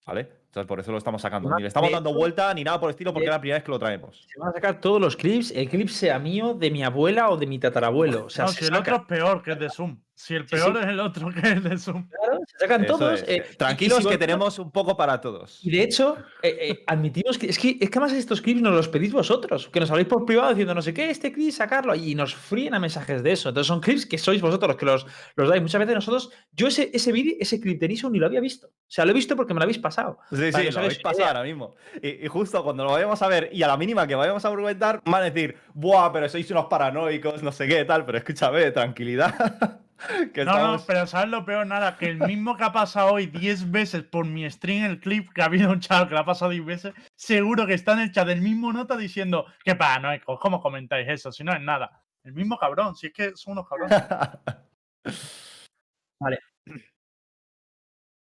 ¿Vale? 0.06 0.41
Entonces 0.52 0.68
por 0.68 0.82
eso 0.82 0.92
lo 0.92 0.98
estamos 0.98 1.22
sacando. 1.22 1.50
Ni 1.56 1.62
le 1.62 1.70
estamos 1.70 1.90
dando 1.92 2.14
vuelta 2.14 2.54
ni 2.54 2.66
nada 2.66 2.78
por 2.78 2.90
el 2.90 2.92
estilo, 2.92 3.14
porque 3.14 3.26
es 3.28 3.32
la 3.32 3.40
primera 3.40 3.56
vez 3.60 3.64
que 3.64 3.72
lo 3.72 3.80
traemos. 3.80 4.28
Se 4.34 4.38
van 4.38 4.50
a 4.50 4.52
sacar 4.52 4.82
todos 4.82 5.00
los 5.00 5.16
clips, 5.16 5.52
el 5.52 5.70
clip 5.70 5.88
sea 5.88 6.20
mío, 6.20 6.54
de 6.54 6.70
mi 6.70 6.84
abuela 6.84 7.30
o 7.30 7.38
de 7.38 7.48
mi 7.48 7.58
tatarabuelo. 7.58 8.26
O 8.26 8.30
sea, 8.30 8.46
no, 8.46 8.52
se 8.52 8.60
si 8.60 8.66
el 8.66 8.72
saca- 8.72 8.80
otro 8.82 8.96
es 8.98 9.02
peor 9.20 9.42
que 9.44 9.52
el 9.52 9.60
de 9.60 9.70
Zoom. 9.70 9.98
Si 10.14 10.36
el 10.36 10.46
peor 10.46 10.74
sí. 10.74 10.80
es 10.84 10.88
el 10.90 11.00
otro 11.00 11.30
que 11.32 11.40
el 11.48 11.64
de 11.64 11.78
Zoom. 11.80 12.08
Claro, 12.08 12.40
se 12.46 12.58
sacan 12.60 12.84
Eso 12.84 12.98
todos. 12.98 13.24
eh, 13.28 13.44
Tranquilos 13.58 14.04
si 14.04 14.10
que 14.10 14.18
tenemos 14.20 14.60
un 14.60 14.70
poco 14.72 14.96
para 14.96 15.20
todos. 15.20 15.60
Y 15.66 15.72
de 15.72 15.82
hecho, 15.82 16.16
eh, 16.44 16.58
eh, 16.62 16.84
admitimos 16.86 17.38
que 17.40 17.48
es, 17.48 17.58
que 17.58 17.78
es 17.80 17.90
que 17.90 17.98
además 17.98 18.12
estos 18.14 18.40
clips 18.42 18.62
nos 18.62 18.74
los 18.76 18.88
pedís 18.90 19.14
vosotros, 19.14 19.70
que 19.70 19.80
nos 19.80 19.90
habléis 19.90 20.08
por 20.10 20.26
privado 20.26 20.50
diciendo 20.50 20.76
no 20.76 20.82
sé 20.84 20.94
qué, 20.94 21.10
este 21.10 21.32
clip, 21.32 21.52
sacarlo, 21.52 21.96
y 21.96 22.14
nos 22.14 22.36
fríen 22.36 22.76
a 22.76 22.80
mensajes 22.80 23.24
de 23.24 23.32
eso. 23.32 23.50
Entonces 23.50 23.68
son 23.68 23.80
clips 23.80 24.06
que 24.06 24.18
sois 24.20 24.42
vosotros 24.42 24.68
los 24.68 24.78
que 24.78 24.86
los, 24.86 25.08
los 25.38 25.50
dais. 25.50 25.62
Muchas 25.62 25.80
veces 25.80 25.96
nosotros, 25.96 26.30
yo 26.52 26.68
ese, 26.68 26.92
ese 26.94 27.12
vídeo, 27.14 27.34
ese 27.40 27.60
clip 27.60 27.80
de 27.80 27.88
Niso 27.88 28.10
ni 28.10 28.20
lo 28.20 28.26
había 28.28 28.42
visto. 28.42 28.68
O 28.68 28.94
sea, 28.94 29.06
lo 29.06 29.12
he 29.12 29.16
visto 29.16 29.36
porque 29.38 29.54
me 29.56 29.60
lo 29.60 29.64
habéis 29.64 29.80
pasado. 29.80 30.20
Sí, 30.42 30.52
sí, 30.52 30.72
lo 30.72 30.80
habéis 30.80 31.00
pasado 31.00 31.28
ahora 31.28 31.44
mismo. 31.44 31.76
Y, 32.02 32.26
y 32.26 32.28
justo 32.28 32.64
cuando 32.64 32.84
lo 32.84 32.92
vayamos 32.92 33.22
a 33.22 33.28
ver 33.28 33.50
y 33.52 33.62
a 33.64 33.68
la 33.68 33.78
mínima 33.78 34.08
que 34.08 34.16
vayamos 34.16 34.44
a 34.44 34.48
argumentar, 34.48 35.02
van 35.06 35.22
a 35.22 35.30
decir, 35.30 35.58
¡buah, 35.74 36.12
pero 36.12 36.28
sois 36.28 36.50
unos 36.52 36.66
paranoicos, 36.66 37.44
no 37.44 37.52
sé 37.52 37.68
qué, 37.68 37.86
tal! 37.86 38.06
Pero 38.06 38.18
escúchame, 38.18 38.72
tranquilidad. 38.72 39.36
que 40.34 40.44
No, 40.46 40.78
no, 40.78 40.84
pero 40.86 41.06
¿sabes 41.06 41.30
lo 41.30 41.46
peor? 41.46 41.68
Nada, 41.68 41.98
que 41.98 42.08
el 42.08 42.20
mismo 42.20 42.58
que 42.58 42.64
ha 42.64 42.72
pasado 42.72 43.14
hoy 43.14 43.28
10 43.28 43.72
veces 43.72 44.04
por 44.04 44.26
mi 44.26 44.50
stream, 44.50 44.86
el 44.86 45.00
clip, 45.00 45.32
que 45.34 45.42
ha 45.42 45.46
habido 45.46 45.72
un 45.72 45.80
chaval 45.80 46.08
que 46.08 46.16
lo 46.16 46.22
ha 46.22 46.26
pasado 46.26 46.52
10 46.52 46.66
veces, 46.66 46.94
seguro 47.16 47.68
que 47.68 47.74
está 47.74 47.94
en 47.94 48.00
el 48.00 48.12
chat 48.12 48.28
del 48.28 48.42
mismo 48.42 48.74
nota 48.74 48.98
diciendo, 48.98 49.46
qué 49.64 49.76
paranoicos, 49.76 50.40
¿cómo 50.40 50.60
comentáis 50.62 51.08
eso? 51.08 51.32
Si 51.32 51.44
no 51.44 51.54
es 51.54 51.62
nada. 51.62 52.04
El 52.24 52.34
mismo 52.34 52.58
cabrón, 52.58 52.96
si 52.96 53.08
es 53.08 53.14
que 53.14 53.36
son 53.36 53.54
unos 53.54 53.68
cabrones. 53.68 54.04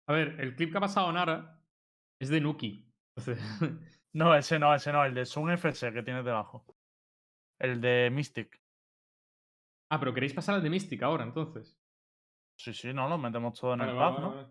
A 0.10 0.14
ver, 0.14 0.36
el 0.40 0.56
clip 0.56 0.72
que 0.72 0.78
ha 0.78 0.82
pasado 0.82 1.12
Nara 1.12 1.58
es 2.20 2.30
de 2.30 2.42
Nuki. 2.42 2.86
No, 4.14 4.34
ese 4.34 4.58
no, 4.58 4.74
ese 4.74 4.92
no, 4.92 5.06
el 5.06 5.14
de 5.14 5.26
Zoom 5.28 5.52
FC 5.52 5.94
que 5.94 6.02
tienes 6.02 6.26
debajo. 6.26 6.66
El 7.60 7.82
de 7.82 8.10
Mystic. 8.12 8.60
ah, 9.90 10.00
pero 10.00 10.14
queréis 10.14 10.34
pasar 10.34 10.56
al 10.56 10.64
de 10.64 10.70
Mystic 10.72 11.04
ahora, 11.04 11.24
entonces. 11.24 11.78
Sí, 12.58 12.74
sí, 12.74 12.94
no, 12.94 13.08
lo 13.08 13.18
metemos 13.20 13.60
todo 13.60 13.74
en 13.74 13.80
Vale, 13.82 13.92
el 13.92 13.98
vale, 13.98 14.22
¿no? 14.22 14.30
vale. 14.36 14.48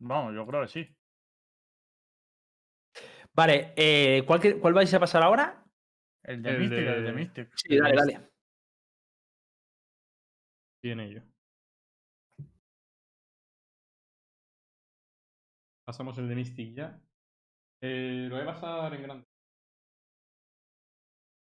Vamos, 0.00 0.34
yo 0.34 0.46
creo 0.46 0.62
que 0.62 0.68
sí. 0.68 0.96
Vale, 3.34 3.72
eh, 3.76 4.22
¿cuál, 4.26 4.40
que- 4.40 4.58
¿cuál 4.58 4.74
vais 4.74 4.92
a 4.94 5.00
pasar 5.00 5.22
ahora? 5.22 5.64
El 6.22 6.42
de 6.42 6.50
El 6.50 6.60
Mystic, 6.60 6.78
el 6.86 7.04
de 7.04 7.12
Mystic. 7.12 7.50
Sí, 7.56 7.76
dale, 7.76 7.96
dale. 7.96 8.30
Bien 10.82 11.00
ello. 11.00 11.22
Pasamos 15.88 16.18
el 16.18 16.28
de 16.28 16.34
Mystic 16.34 16.74
ya. 16.74 17.00
Eh, 17.80 18.26
lo 18.28 18.36
voy 18.36 18.42
a 18.46 18.52
pasar 18.52 18.92
en 18.92 19.02
grande. 19.04 19.24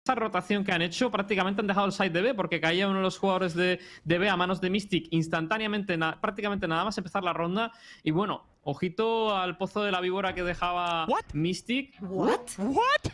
Esa 0.05 0.13
rotación 0.13 0.63
que 0.63 0.71
han 0.71 0.83
hecho, 0.83 1.09
prácticamente 1.09 1.61
han 1.61 1.67
dejado 1.67 1.87
el 1.87 1.91
side 1.91 2.11
de 2.11 2.21
B 2.21 2.33
porque 2.35 2.61
caía 2.61 2.87
uno 2.87 2.97
de 2.97 3.03
los 3.05 3.17
jugadores 3.17 3.55
de, 3.55 3.79
de 4.03 4.17
B 4.19 4.29
a 4.29 4.37
manos 4.37 4.61
de 4.61 4.69
Mystic 4.69 5.07
instantáneamente, 5.09 5.97
na- 5.97 6.21
prácticamente 6.21 6.67
nada 6.67 6.83
más 6.83 6.95
empezar 6.99 7.23
la 7.23 7.33
ronda. 7.33 7.71
Y 8.03 8.11
bueno, 8.11 8.45
ojito 8.61 9.35
al 9.35 9.57
pozo 9.57 9.81
de 9.83 9.91
la 9.91 9.99
víbora 9.99 10.35
que 10.35 10.43
dejaba 10.43 11.07
What? 11.07 11.33
Mystic. 11.33 11.97
What? 12.01 12.41
What? 12.59 13.11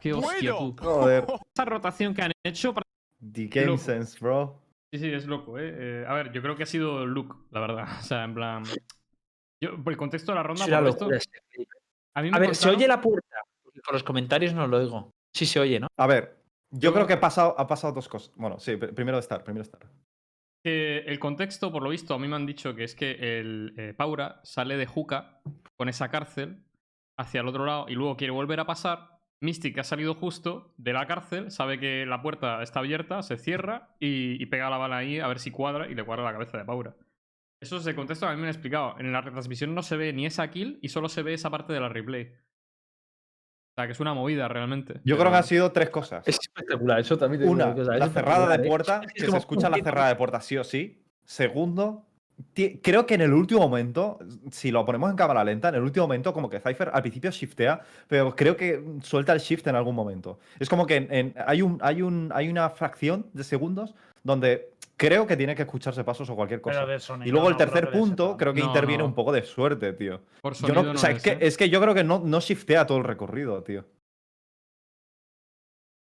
Qué 0.00 0.12
hostia, 0.12 0.54
Bueno. 0.54 0.74
tú. 0.74 0.82
Joder. 0.82 1.24
Esa 1.54 1.64
rotación 1.66 2.14
que 2.14 2.22
han 2.22 2.32
hecho, 2.44 2.74
The 3.20 3.46
Game 3.46 3.66
Loco. 3.66 3.78
Sense, 3.78 4.18
bro. 4.18 4.60
Sí, 4.92 4.98
sí, 4.98 5.12
es 5.12 5.26
loco, 5.26 5.56
¿eh? 5.56 6.02
Eh, 6.02 6.04
A 6.08 6.14
ver, 6.14 6.32
yo 6.32 6.42
creo 6.42 6.56
que 6.56 6.64
ha 6.64 6.66
sido 6.66 7.06
Luke, 7.06 7.32
la 7.52 7.60
verdad. 7.60 7.86
O 8.00 8.02
sea, 8.02 8.24
en 8.24 8.34
plan. 8.34 8.64
Yo, 9.62 9.82
por 9.82 9.92
el 9.92 9.96
contexto 9.96 10.32
de 10.32 10.36
la 10.36 10.42
ronda, 10.42 10.64
por 10.66 10.88
esto, 10.88 11.08
a 12.14 12.22
mí 12.22 12.30
me 12.30 12.36
A 12.36 12.40
ver, 12.40 12.54
¿se 12.54 12.68
oye 12.68 12.86
la 12.86 13.00
puerta? 13.00 13.36
Porque 13.62 13.80
con 13.80 13.92
los 13.94 14.02
comentarios 14.02 14.54
no 14.54 14.66
lo 14.66 14.78
oigo. 14.78 15.10
Sí 15.34 15.46
se 15.46 15.60
oye, 15.60 15.80
¿no? 15.80 15.88
A 15.98 16.06
ver, 16.06 16.36
yo 16.70 16.80
Yo- 16.80 16.94
creo 16.94 17.06
que 17.06 17.14
ha 17.14 17.20
pasado, 17.20 17.54
ha 17.58 17.66
pasado 17.66 17.92
dos 17.92 18.08
cosas. 18.08 18.32
Bueno, 18.36 18.58
sí, 18.58 18.72
pr- 18.72 18.94
primero 18.94 19.18
estar, 19.18 19.44
primero 19.44 19.62
estar. 19.62 19.80
el 20.64 21.18
contexto, 21.20 21.70
por 21.70 21.82
lo 21.82 21.90
visto, 21.90 22.12
a 22.14 22.18
mí 22.18 22.26
me 22.26 22.34
han 22.36 22.44
dicho 22.46 22.74
que 22.74 22.84
es 22.84 22.94
que 22.96 23.38
el 23.38 23.74
eh, 23.76 23.94
Paura 23.94 24.40
sale 24.42 24.76
de 24.76 24.86
Juca 24.86 25.40
con 25.76 25.88
esa 25.88 26.10
cárcel 26.10 26.64
hacia 27.16 27.40
el 27.40 27.48
otro 27.48 27.64
lado 27.64 27.86
y 27.88 27.94
luego 27.94 28.16
quiere 28.16 28.32
volver 28.32 28.60
a 28.60 28.66
pasar. 28.66 29.16
Mystic 29.42 29.74
que 29.74 29.80
ha 29.80 29.84
salido 29.84 30.14
justo 30.14 30.72
de 30.78 30.94
la 30.94 31.06
cárcel, 31.06 31.50
sabe 31.50 31.78
que 31.78 32.04
la 32.06 32.22
puerta 32.22 32.62
está 32.62 32.80
abierta, 32.80 33.22
se 33.22 33.36
cierra 33.36 33.94
y, 34.00 34.42
y 34.42 34.46
pega 34.46 34.70
la 34.70 34.78
bala 34.78 34.96
ahí 34.96 35.20
a 35.20 35.28
ver 35.28 35.38
si 35.38 35.50
cuadra 35.50 35.88
y 35.88 35.94
le 35.94 36.04
cuadra 36.04 36.24
la 36.24 36.32
cabeza 36.32 36.56
de 36.58 36.64
Paura. 36.64 36.96
Eso 37.60 37.78
es 37.78 37.86
el 37.86 37.94
contexto 37.94 38.26
que 38.26 38.32
a 38.32 38.34
mí 38.34 38.40
me 38.40 38.48
han 38.48 38.52
explicado. 38.54 38.96
En 38.98 39.12
la 39.12 39.20
retransmisión 39.20 39.74
no 39.74 39.82
se 39.82 39.96
ve 39.96 40.12
ni 40.12 40.26
esa 40.26 40.48
kill 40.50 40.78
y 40.82 40.88
solo 40.88 41.08
se 41.08 41.22
ve 41.22 41.34
esa 41.34 41.50
parte 41.50 41.72
de 41.72 41.80
la 41.80 41.88
replay. 41.88 42.24
O 42.24 43.74
sea, 43.76 43.86
que 43.86 43.92
es 43.92 44.00
una 44.00 44.14
movida 44.14 44.48
realmente. 44.48 45.00
Yo 45.04 45.18
creo 45.18 45.30
que 45.30 45.36
han 45.38 45.44
sido 45.44 45.72
tres 45.72 45.90
cosas. 45.90 46.26
Es 46.26 46.38
espectacular, 46.40 47.00
eso 47.00 47.16
también 47.18 47.40
te 47.40 47.44
digo 47.44 47.54
Una, 47.54 47.66
una 47.66 47.74
cosa, 47.74 47.94
es 47.94 48.00
la 48.00 48.08
cerrada 48.08 48.56
de 48.56 48.64
¿eh? 48.64 48.68
puerta, 48.68 49.00
Es 49.14 49.24
que 49.24 49.30
se 49.30 49.36
escucha 49.36 49.68
la 49.70 49.76
cerrada 49.78 50.08
de 50.08 50.16
puerta 50.16 50.40
sí 50.40 50.56
o 50.56 50.64
sí. 50.64 51.02
Segundo, 51.24 52.06
creo 52.82 53.04
que 53.06 53.14
en 53.14 53.20
el 53.22 53.32
último 53.32 53.60
momento, 53.60 54.18
si 54.50 54.70
lo 54.70 54.84
ponemos 54.86 55.10
en 55.10 55.16
cámara 55.16 55.44
lenta, 55.44 55.68
en 55.70 55.74
el 55.76 55.82
último 55.82 56.06
momento 56.06 56.32
como 56.32 56.48
que 56.48 56.60
Cypher 56.60 56.90
al 56.92 57.02
principio 57.02 57.30
shiftea, 57.30 57.80
pero 58.06 58.34
creo 58.34 58.56
que 58.56 58.82
suelta 59.02 59.32
el 59.34 59.40
shift 59.40 59.66
en 59.66 59.76
algún 59.76 59.94
momento. 59.94 60.38
Es 60.58 60.68
como 60.70 60.86
que 60.86 60.96
en- 60.96 61.12
en- 61.12 61.34
hay, 61.46 61.60
un, 61.62 61.78
hay, 61.82 62.00
un, 62.02 62.30
hay 62.34 62.48
una 62.48 62.70
fracción 62.70 63.26
de 63.34 63.44
segundos 63.44 63.94
donde 64.22 64.72
creo 64.96 65.26
que 65.26 65.36
tiene 65.36 65.54
que 65.54 65.62
escucharse 65.62 66.02
pasos 66.04 66.28
o 66.30 66.34
cualquier 66.36 66.60
cosa. 66.60 66.98
Sonido 66.98 67.28
Y 67.28 67.30
luego 67.30 67.48
el 67.48 67.52
no 67.52 67.58
creo 67.58 67.70
tercer 67.70 67.90
que 67.90 67.98
punto, 67.98 68.36
creo 68.36 68.54
que 68.54 68.60
No, 68.60 68.66
interviene 68.66 69.02
no. 69.02 69.08
un 69.08 69.14
poco 69.14 69.32
de 69.32 69.42
suerte, 69.42 69.92
tío. 69.92 70.22
Por 70.40 70.54
Yo 70.54 70.60
sonido 70.60 70.82
no, 70.82 70.88
no 70.88 70.94
o 70.94 70.98
sea, 70.98 71.10
es, 71.10 71.22
que, 71.22 71.38
es 71.40 71.56
que 71.56 71.68
yo 71.68 71.80
creo 71.80 71.94
que 71.94 72.04
no, 72.04 72.20
no 72.24 72.40
shiftea 72.40 72.86
todo 72.86 72.98
el 72.98 73.04
recorrido, 73.04 73.62
tío. 73.62 73.84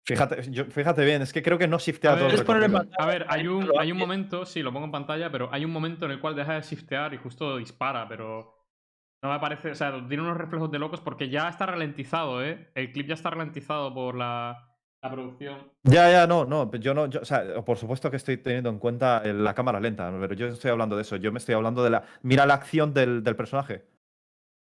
Fíjate, 0.08 0.52
yo- 0.52 0.66
fíjate 0.66 1.04
bien, 1.04 1.24
es 1.24 1.34
que 1.34 1.42
creo 1.42 1.58
que 1.58 1.68
no 1.68 1.80
shiftea 1.80 2.12
A 2.12 2.16
todo 2.18 2.26
el 2.28 2.34
en 2.34 2.38
recorrido. 2.40 2.82
A 3.00 3.06
ver, 3.08 3.26
hay 3.28 3.48
un, 3.48 3.72
hay 3.80 3.92
un 3.92 3.98
momento, 3.98 4.46
sí, 4.46 4.62
lo 4.62 4.72
pongo 4.72 4.86
en 4.86 4.92
pantalla, 4.92 5.32
pero 5.32 5.50
hay 5.52 5.66
un 5.66 5.72
momento 5.72 6.06
en 6.06 6.12
el 6.12 6.20
cual 6.20 6.36
deja 6.36 6.54
de 6.54 6.62
shiftear 6.62 7.14
y 7.16 7.18
justo 7.18 7.58
dispara, 7.58 8.08
pero 8.08 8.54
no 9.24 9.32
me 9.34 9.40
parece, 9.40 9.72
o 9.72 9.76
sea, 9.76 9.92
tiene 10.08 10.22
unos 10.22 10.38
reflejos 10.38 10.70
de 10.70 10.78
locos 10.78 11.02
porque 11.02 11.30
ya 11.30 11.50
está 11.50 11.66
ralentizado, 11.66 12.44
¿eh? 12.46 12.70
El 12.76 12.92
clip 12.92 13.08
ya 13.08 13.16
está 13.16 13.32
ralentizado 13.32 13.92
por 13.96 14.16
la, 14.16 14.75
la 15.06 15.12
producción. 15.12 15.72
Ya, 15.84 16.10
ya, 16.12 16.28
no, 16.28 16.46
no, 16.46 16.72
yo 16.76 16.94
no, 16.94 17.06
yo- 17.08 17.22
o 17.22 17.26
sea, 17.26 17.64
por 17.64 17.78
supuesto 17.78 18.10
que 18.10 18.18
estoy 18.18 18.38
teniendo 18.38 18.70
en 18.70 18.80
cuenta 18.80 19.22
el- 19.24 19.44
la 19.44 19.54
cámara 19.54 19.80
lenta, 19.80 20.12
pero 20.20 20.34
yo 20.34 20.48
no 20.48 20.54
estoy 20.54 20.72
hablando 20.72 20.96
de 20.96 21.04
eso, 21.04 21.16
yo 21.18 21.32
me 21.32 21.40
estoy 21.40 21.56
hablando 21.56 21.84
de 21.84 21.90
la, 21.92 22.04
mira 22.24 22.46
la 22.46 22.56
acción 22.56 22.94
del, 22.94 23.24
del 23.24 23.36
personaje. 23.36 23.86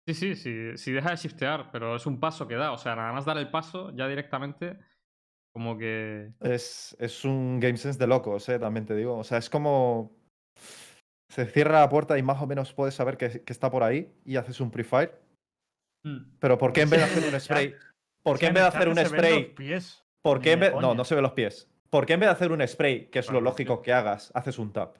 Sí, 0.07 0.13
sí, 0.13 0.35
sí, 0.35 0.77
sí 0.77 0.91
deja 0.91 1.09
de 1.11 1.15
shiftear, 1.15 1.71
pero 1.71 1.95
es 1.95 2.05
un 2.05 2.19
paso 2.19 2.47
que 2.47 2.55
da, 2.55 2.71
o 2.73 2.77
sea, 2.77 2.95
nada 2.95 3.11
más 3.11 3.25
dar 3.25 3.37
el 3.37 3.49
paso 3.49 3.91
ya 3.95 4.07
directamente, 4.07 4.77
como 5.53 5.77
que... 5.77 6.31
Es, 6.41 6.95
es 6.99 7.25
un 7.25 7.59
game 7.59 7.77
sense 7.77 7.97
de 7.97 8.05
locos, 8.07 8.47
eh, 8.49 8.59
también 8.59 8.85
te 8.85 8.95
digo, 8.95 9.17
o 9.17 9.23
sea, 9.23 9.37
es 9.39 9.49
como, 9.49 10.11
se 11.31 11.45
cierra 11.47 11.79
la 11.79 11.89
puerta 11.89 12.17
y 12.17 12.23
más 12.23 12.41
o 12.41 12.45
menos 12.45 12.73
puedes 12.73 12.93
saber 12.93 13.17
que, 13.17 13.41
que 13.43 13.53
está 13.53 13.71
por 13.71 13.81
ahí 13.83 14.13
y 14.25 14.35
haces 14.35 14.59
un 14.59 14.69
pre-fire, 14.69 15.23
Mm. 16.03 16.37
pero 16.39 16.55
¿por 16.59 16.71
qué 16.71 16.81
en 16.81 16.89
vez 16.91 16.99
de 16.99 17.05
hacer 17.05 17.33
un 17.33 17.39
spray, 17.39 17.73
por 18.21 18.37
qué 18.37 18.45
en 18.45 18.53
vez 18.53 18.61
de 18.61 18.67
hacer 18.67 18.89
un 18.89 18.97
spray. 19.03 19.55
Por 20.25 20.41
qué 20.41 20.53
en 20.53 20.59
vez, 20.59 20.73
no, 20.81 20.95
no 20.95 21.03
se 21.05 21.13
ven 21.15 21.21
los 21.23 21.33
pies, 21.33 21.69
por 21.89 22.05
qué 22.05 22.13
en 22.13 22.19
vez 22.19 22.27
de 22.29 22.33
hacer 22.33 22.51
un 22.51 22.67
spray, 22.67 23.09
que 23.09 23.19
es 23.19 23.29
lo 23.31 23.41
lógico 23.41 23.81
que 23.81 23.93
hagas, 23.93 24.31
haces 24.33 24.57
un 24.57 24.73
tap? 24.73 24.95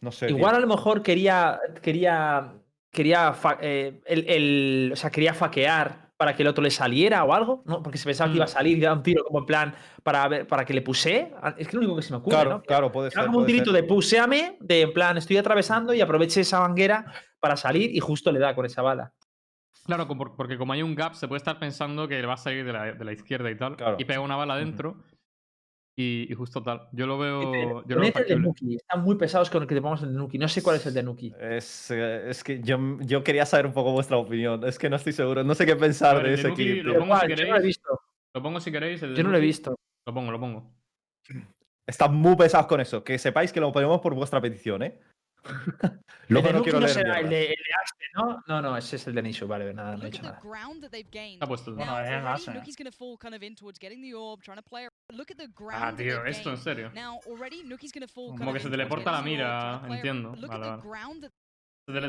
No 0.00 0.12
sé. 0.12 0.26
tío. 0.26 0.36
Igual 0.36 0.54
a 0.56 0.60
lo 0.60 0.66
mejor 0.66 1.02
quería. 1.02 1.58
Quería. 1.82 2.52
Quería. 2.92 3.34
eh, 3.60 4.00
el, 4.06 4.28
el- 4.28 4.90
o 4.92 4.96
sea, 4.96 5.10
quería 5.10 5.32
faquear 5.34 6.10
para 6.16 6.36
que 6.36 6.42
el 6.42 6.48
otro 6.48 6.62
le 6.62 6.70
saliera 6.70 7.24
o 7.24 7.32
algo, 7.32 7.62
¿no? 7.66 7.82
Porque 7.82 7.98
se 7.98 8.04
pensaba 8.04 8.30
que 8.30 8.36
iba 8.36 8.44
a 8.44 8.48
Mm. 8.48 8.50
salir 8.50 8.78
y 8.78 8.80
dar 8.80 8.92
un 8.96 9.02
tiro 9.02 9.24
como 9.24 9.38
en 9.40 9.46
plan 9.46 9.74
para 10.02 10.28
ver, 10.28 10.46
para 10.46 10.64
que 10.64 10.74
le 10.74 10.82
puse. 10.82 11.32
Es 11.56 11.66
que 11.66 11.76
lo 11.76 11.80
único 11.80 11.96
que 11.96 12.02
se 12.02 12.12
me 12.12 12.18
ocurre, 12.18 12.36
Claro, 12.36 12.50
¿no? 12.50 12.62
claro, 12.62 12.92
puede 12.92 13.10
ser. 13.10 13.24
Como 13.24 13.38
un 13.38 13.44
ser. 13.44 13.52
tirito 13.54 13.72
de 13.72 13.82
puseame, 13.82 14.58
de 14.60 14.82
en 14.82 14.92
plan, 14.92 15.16
estoy 15.16 15.38
atravesando 15.38 15.92
y 15.94 16.00
aproveche 16.00 16.42
esa 16.42 16.60
manguera 16.60 17.12
para 17.40 17.56
salir 17.56 17.90
y 17.96 17.98
justo 18.00 18.30
le 18.30 18.38
da 18.38 18.54
con 18.54 18.66
esa 18.66 18.82
bala. 18.82 19.12
Claro, 19.86 20.06
porque 20.08 20.56
como 20.56 20.72
hay 20.72 20.82
un 20.82 20.94
gap, 20.94 21.14
se 21.14 21.28
puede 21.28 21.38
estar 21.38 21.58
pensando 21.58 22.08
que 22.08 22.24
va 22.24 22.34
a 22.34 22.38
salir 22.38 22.64
de 22.64 22.72
la, 22.72 22.92
de 22.92 23.04
la 23.04 23.12
izquierda 23.12 23.50
y 23.50 23.56
tal, 23.56 23.76
Claro. 23.76 23.96
y 23.98 24.04
pega 24.04 24.20
una 24.20 24.36
bala 24.36 24.56
dentro. 24.56 24.96
Y, 25.96 26.26
y 26.28 26.34
justo 26.34 26.60
tal. 26.62 26.88
Yo 26.92 27.06
lo 27.06 27.18
veo. 27.18 27.40
Poned 27.42 27.60
Yo 27.62 27.70
lo 27.70 27.84
veo 27.86 27.98
el 27.98 28.02
de 28.06 28.12
factible. 28.12 28.42
Nuki. 28.42 28.74
Están 28.76 29.02
muy 29.04 29.14
pesados 29.16 29.48
con 29.48 29.62
el 29.62 29.68
que 29.68 29.76
te 29.76 29.80
pongamos 29.80 30.02
el 30.02 30.12
de 30.12 30.18
Nuki. 30.18 30.38
No 30.38 30.48
sé 30.48 30.60
cuál 30.62 30.76
es 30.76 30.86
el 30.86 30.94
de 30.94 31.02
Nuki. 31.04 31.32
Es, 31.38 31.90
eh, 31.92 32.30
es 32.30 32.42
que 32.42 32.60
yo, 32.62 32.78
yo 33.00 33.22
quería 33.22 33.46
saber 33.46 33.66
un 33.66 33.72
poco 33.74 33.92
vuestra 33.92 34.16
opinión. 34.16 34.64
Es 34.66 34.76
que 34.78 34.90
no 34.90 34.96
estoy 34.96 35.12
seguro. 35.12 35.44
No 35.44 35.54
sé 35.54 35.64
qué 35.66 35.76
pensar 35.76 36.16
ver, 36.16 36.26
de 36.28 36.34
ese 36.34 36.48
Nuki 36.48 36.64
clip. 36.64 36.84
lo 36.86 36.98
pongo 36.98 37.16
si 37.16 37.24
Igual, 37.26 37.28
yo 37.28 37.36
no 37.36 37.42
lo 37.42 37.42
he 37.42 37.46
queréis. 37.46 37.64
visto. 37.66 38.00
Lo 38.34 38.42
pongo 38.42 38.60
si 38.60 38.72
queréis. 38.72 39.02
el 39.04 39.10
de 39.10 39.16
Yo 39.16 39.22
no 39.22 39.30
lo 39.30 39.36
he 39.36 39.40
visto. 39.40 39.76
Lo 40.08 40.14
pongo, 40.14 40.32
lo 40.32 40.40
pongo. 40.40 40.72
Están 41.86 42.14
muy 42.16 42.34
pesados 42.34 42.66
con 42.66 42.80
eso. 42.80 43.04
Que 43.04 43.16
sepáis 43.18 43.52
que 43.52 43.60
lo 43.60 43.70
ponemos 43.70 44.00
por 44.00 44.14
vuestra 44.14 44.40
petición, 44.40 44.82
¿eh? 44.82 44.98
El 45.44 45.52
Luego 46.28 46.48
de 46.48 46.52
no 46.54 46.62
quiero 46.62 46.80
no 46.80 46.88
será 46.88 47.20
el 47.20 47.28
de, 47.28 47.42
el 47.44 47.48
de 47.50 47.54
¿no? 48.14 48.42
No, 48.46 48.62
no, 48.62 48.76
ese 48.76 48.96
es 48.96 49.06
el 49.06 49.14
de 49.14 49.22
Nishu. 49.22 49.46
Vale, 49.46 49.72
nada, 49.74 49.90
no 49.90 49.94
he 49.94 49.96
Look 49.98 50.04
dicho 50.12 50.18
at 50.26 50.40
the 50.40 50.48
nada. 50.50 51.28
Está 51.34 51.46
puesto. 51.46 51.74
Bueno, 51.74 51.92
Now, 51.92 52.00
es 52.02 52.08
en 52.08 52.14
already 52.14 52.42
Ace. 52.42 52.52
Nuki's 52.54 52.76
gonna 52.76 52.92
fall 52.92 53.18
kind 53.18 53.34
of 53.34 53.42
in 53.42 53.54
towards 53.54 53.78
getting 53.78 54.00
the 54.02 54.14
orb, 54.14 54.40
trying 54.42 54.56
to 54.56 54.62
play. 54.62 54.84
around. 54.84 55.18
Look 55.18 55.30
at 55.30 55.36
the 55.36 55.48
ground 55.48 55.84
Ah, 55.84 55.94
tío, 55.94 56.24
esto 56.24 56.50
en 56.50 56.56
serio. 56.56 56.90
Now, 56.94 57.20
already 57.26 57.62
Nuki's 57.62 57.92
gonna 57.92 58.08
fall 58.08 58.36
Como 58.36 58.52
que 58.52 58.60
se 58.60 58.70
teleporta 58.70 59.12
la 59.12 59.22
mira, 59.22 59.82
entiendo. 59.88 60.30
Vale, 60.30 60.80
vale. 60.80 61.30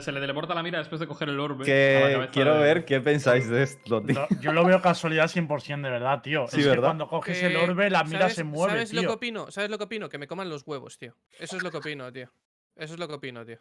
Se, 0.02 0.12
le- 0.14 0.22
teleporta 0.22 0.56
la 0.56 0.64
mira 0.64 0.80
después 0.80 1.02
de 1.02 1.08
coger 1.08 1.28
el 1.28 1.38
orbe. 1.38 1.66
Que 1.66 2.30
quiero 2.32 2.56
de- 2.56 2.62
ver 2.64 2.86
qué 2.86 3.02
pensáis 3.02 3.50
de 3.50 3.64
esto, 3.64 4.02
tío. 4.02 4.26
Yo 4.40 4.54
lo 4.54 4.64
veo 4.64 4.82
casualidad 4.82 5.28
100% 5.28 5.82
de 5.82 5.90
verdad, 5.90 6.22
tío. 6.22 6.48
Sí, 6.48 6.60
es 6.60 6.64
que 6.64 6.70
¿verdad? 6.70 6.88
cuando 6.88 7.10
coges 7.10 7.44
el 7.44 7.58
orbe, 7.58 7.90
la 7.90 8.06
mira 8.06 8.20
¿sabes- 8.22 8.36
se 8.36 8.44
mueve, 8.46 8.72
¿Sabes 8.72 8.94
lo 8.94 9.02
que 9.02 9.08
tío. 9.08 9.16
opino? 9.16 9.52
¿Sabes 9.52 9.70
lo 9.70 9.78
que 9.78 9.84
opino? 9.84 10.08
Que 10.08 10.18
me 10.18 10.28
coman 10.28 10.48
los 10.50 10.66
huevos, 10.66 10.98
tío. 10.98 11.18
Eso 11.38 11.58
es 11.58 11.64
lo 11.64 11.72
que 11.72 11.78
opino, 11.78 12.10
tío. 12.14 12.32
Eso 12.76 12.94
es 12.94 13.00
lo 13.00 13.08
que 13.08 13.14
opino, 13.14 13.46
tío. 13.46 13.60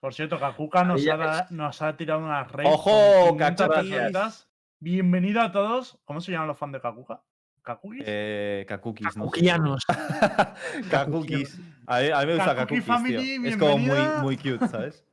Por 0.00 0.14
cierto, 0.14 0.38
Kakuka 0.38 0.84
nos 0.84 1.06
ha, 1.08 1.16
da- 1.16 1.46
nos 1.50 1.82
ha 1.82 1.96
tirado 1.96 2.20
unas 2.20 2.50
raids. 2.50 2.70
¡Ojo, 2.72 2.90
con 2.90 3.38
500 3.38 3.68
Kakukis! 3.68 3.90
personitas. 3.90 4.48
Bienvenido 4.80 5.40
a 5.40 5.52
todos. 5.52 5.98
¿Cómo 6.04 6.20
se 6.20 6.32
llaman 6.32 6.48
los 6.48 6.58
fans 6.58 6.72
de 6.74 6.80
Kakuka? 6.80 7.22
¿Kakukis? 7.62 8.02
Eh, 8.06 8.64
Kakukis, 8.68 9.16
no 9.16 9.24
sé. 9.24 9.30
Kukianos. 9.30 9.82
Kakukis. 10.90 11.58
A 11.86 12.00
mí, 12.00 12.08
a 12.10 12.18
mí 12.20 12.26
me 12.26 12.34
gusta 12.34 12.54
Kakuki 12.54 12.80
Kakukis, 12.80 12.84
Family, 12.84 13.16
tío. 13.38 13.48
Es 13.48 13.56
como 13.56 13.78
muy, 13.78 14.00
muy 14.20 14.36
cute, 14.36 14.68
¿sabes? 14.68 15.04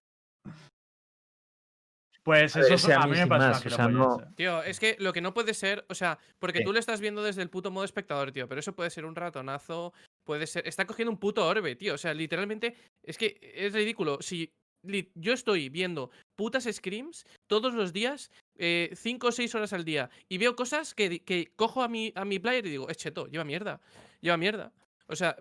Pues 2.24 2.56
A 2.56 2.60
ver, 2.60 2.74
eso 2.74 2.92
a 2.94 2.96
a 3.02 3.06
mí 3.08 3.12
me 3.14 3.18
sin 3.18 3.30
parece 3.30 3.50
más, 3.50 3.66
una 3.66 3.74
o 3.74 3.76
sea, 3.78 3.88
no- 3.88 4.10
gilipollez, 4.10 4.30
eh. 4.30 4.34
Tío, 4.36 4.64
es 4.64 4.80
que 4.80 4.96
lo 5.00 5.12
que 5.12 5.22
no 5.22 5.34
puede 5.34 5.54
ser, 5.56 5.86
o 5.90 5.96
sea, 5.96 6.20
porque 6.38 6.60
¿Qué? 6.60 6.66
tú 6.66 6.72
lo 6.72 6.78
estás 6.78 7.02
viendo 7.02 7.24
desde 7.24 7.42
el 7.42 7.50
puto 7.50 7.72
modo 7.72 7.84
espectador, 7.84 8.32
tío, 8.32 8.48
pero 8.48 8.60
eso 8.60 8.76
puede 8.76 8.92
ser 8.92 9.06
un 9.06 9.16
ratonazo, 9.16 9.92
puede 10.24 10.48
ser... 10.48 10.68
Está 10.68 10.86
cogiendo 10.86 11.12
un 11.12 11.20
puto 11.20 11.46
orbe, 11.46 11.76
tío, 11.76 11.96
o 11.96 11.98
sea, 11.98 12.14
literalmente, 12.14 12.76
es 13.04 13.18
que 13.18 13.40
es 13.42 13.74
ridículo. 13.74 14.20
Si 14.22 14.52
yo 15.16 15.34
estoy 15.34 15.70
viendo 15.70 16.10
putas 16.36 16.68
screams 16.72 17.26
todos 17.48 17.74
los 17.74 17.94
días, 17.94 18.32
5 18.58 19.28
o 19.28 19.32
6 19.32 19.56
horas 19.56 19.74
al 19.74 19.86
día, 19.86 20.10
y 20.28 20.38
veo 20.38 20.56
cosas 20.56 20.96
que, 20.96 21.24
que 21.24 21.52
cojo 21.56 21.84
a 21.84 21.88
mi, 21.88 22.12
a 22.16 22.26
mi 22.26 22.40
player 22.40 22.66
y 22.66 22.72
digo, 22.72 22.90
es 22.90 22.98
cheto, 22.98 23.28
lleva 23.28 23.44
mierda, 23.44 23.80
lleva 24.22 24.38
mierda. 24.38 24.74
O 25.08 25.16
sea, 25.16 25.36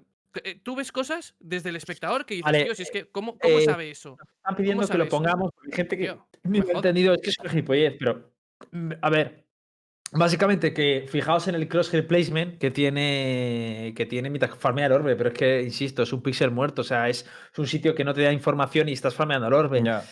eh, 0.45 0.61
tú 0.63 0.77
ves 0.77 0.93
cosas 0.93 1.35
desde 1.41 1.71
el 1.71 1.77
espectador 1.77 2.25
que 2.25 2.35
dices, 2.35 2.45
Vale, 2.45 2.65
tío, 2.65 2.75
si 2.75 2.83
es 2.83 2.91
que, 2.91 3.07
¿cómo, 3.07 3.37
cómo 3.39 3.59
eh, 3.59 3.65
sabe 3.65 3.91
eso? 3.91 4.17
Están 4.37 4.57
pidiendo 4.57 4.87
que 4.87 4.99
lo 4.99 5.09
pongamos. 5.09 5.51
porque 5.53 5.71
Hay 5.73 5.77
gente 5.77 5.97
que 5.97 6.05
Tío, 6.05 6.29
ni 6.45 6.61
me 6.61 6.73
entendido. 6.73 7.15
Es 7.15 7.21
que 7.23 7.31
es 7.31 7.39
una 7.41 7.51
gilipollez, 7.51 7.97
pero. 7.99 8.33
mm, 8.71 8.93
A 9.01 9.11
ver. 9.11 9.45
Básicamente 10.13 10.75
que 10.75 11.07
fijaos 11.09 11.47
en 11.47 11.55
el 11.55 11.69
crosshair 11.69 12.07
placement 12.07 12.59
que 12.59 12.71
tiene 12.71 13.93
que 13.97 14.07
tiene 14.07 14.29
mientras 14.29 14.57
farmea 14.59 14.87
el 14.87 14.93
orbe, 14.93 15.15
pero 15.15 15.29
es 15.31 15.35
que, 15.39 15.63
insisto, 15.63 16.03
es 16.03 16.13
un 16.13 16.23
pixel 16.23 16.51
muerto, 16.51 16.81
o 16.83 16.85
sea, 16.85 17.09
es, 17.09 17.25
es 17.53 17.59
un 17.59 17.67
sitio 17.67 17.95
que 17.95 18.05
no 18.05 18.13
te 18.13 18.23
da 18.23 18.33
información 18.33 18.89
y 18.89 18.93
estás 18.93 19.15
farmeando 19.15 19.47
el 19.47 19.55
orbe. 19.55 19.83
Ya. 19.85 20.03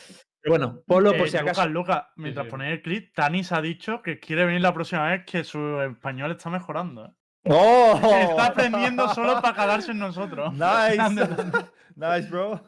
Pero 0.40 0.52
bueno, 0.52 0.82
ponlo 0.86 1.10
por 1.16 1.26
Eh, 1.26 1.30
si 1.30 1.36
acaso. 1.36 1.66
Lucas, 1.66 1.96
Lucas, 1.96 2.06
mientras 2.16 2.46
sí. 2.46 2.50
ponéis 2.50 2.72
el 2.74 2.82
clip, 2.82 3.12
Tanis 3.12 3.50
ha 3.50 3.60
dicho 3.60 4.00
que 4.02 4.20
quiere 4.20 4.44
venir 4.44 4.60
la 4.60 4.72
próxima 4.72 5.08
vez 5.10 5.24
que 5.26 5.42
su 5.42 5.80
español 5.80 6.30
está 6.30 6.48
mejorando. 6.48 7.06
¿eh? 7.06 7.10
¡Oh! 7.50 7.98
Que 8.00 8.22
está 8.22 8.46
aprendiendo 8.46 9.08
solo 9.14 9.40
para 9.42 9.54
cagarse 9.54 9.90
en 9.90 9.98
nosotros. 9.98 10.52
Nice. 10.52 10.98
Nice, 11.96 12.28
bro. 12.30 12.64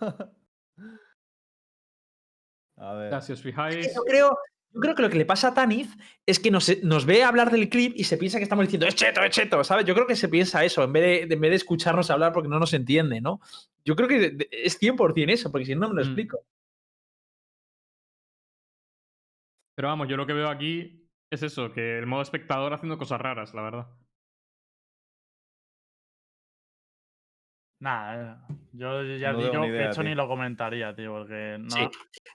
A 2.76 2.94
ver. 2.94 3.22
si 3.22 3.32
os 3.32 3.40
fijáis. 3.40 3.94
Yo 3.94 4.02
creo, 4.02 4.36
yo 4.72 4.80
creo 4.80 4.94
que 4.94 5.02
lo 5.02 5.10
que 5.10 5.18
le 5.18 5.24
pasa 5.24 5.48
a 5.48 5.54
Taniz 5.54 5.88
es 6.26 6.38
que 6.38 6.50
nos, 6.50 6.70
nos 6.84 7.04
ve 7.06 7.24
hablar 7.24 7.50
del 7.50 7.68
clip 7.68 7.92
y 7.96 8.04
se 8.04 8.16
piensa 8.16 8.38
que 8.38 8.44
estamos 8.44 8.64
diciendo 8.66 8.86
es 8.86 8.94
cheto, 8.94 9.22
es 9.22 9.30
cheto, 9.30 9.64
¿sabes? 9.64 9.84
Yo 9.84 9.94
creo 9.94 10.06
que 10.06 10.14
se 10.16 10.28
piensa 10.28 10.64
eso 10.64 10.82
en 10.84 10.92
vez 10.92 11.02
de, 11.02 11.26
de- 11.26 11.34
en 11.34 11.40
vez 11.40 11.50
de 11.50 11.56
escucharnos 11.56 12.10
hablar 12.10 12.32
porque 12.32 12.48
no 12.48 12.58
nos 12.58 12.72
entiende, 12.72 13.20
¿no? 13.20 13.40
Yo 13.84 13.96
creo 13.96 14.08
que 14.08 14.48
es 14.50 14.78
100% 14.78 15.32
eso, 15.32 15.50
porque 15.50 15.66
si 15.66 15.74
no, 15.74 15.80
no 15.82 15.88
me 15.90 15.94
lo 15.96 16.00
Mm. 16.02 16.06
explico. 16.08 16.38
Pero 19.74 19.88
vamos, 19.88 20.08
yo 20.08 20.16
lo 20.16 20.26
que 20.26 20.32
veo 20.34 20.48
aquí 20.48 21.08
es 21.30 21.42
eso, 21.42 21.72
que 21.72 21.98
el 21.98 22.06
modo 22.06 22.22
espectador 22.22 22.72
haciendo 22.74 22.98
cosas 22.98 23.20
raras, 23.20 23.54
la 23.54 23.62
verdad. 23.62 23.86
Nah, 27.80 28.14
eh, 28.14 28.34
yo 28.72 29.02
ya 29.02 29.32
No 29.32 29.38
digo 29.38 29.62
que 29.62 29.88
esto 29.88 30.02
ni 30.02 30.14
lo 30.14 30.28
comentaría, 30.28 30.94
tío, 30.94 31.12
porque 31.12 31.56
no. 31.58 31.70
Sí. 31.70 31.88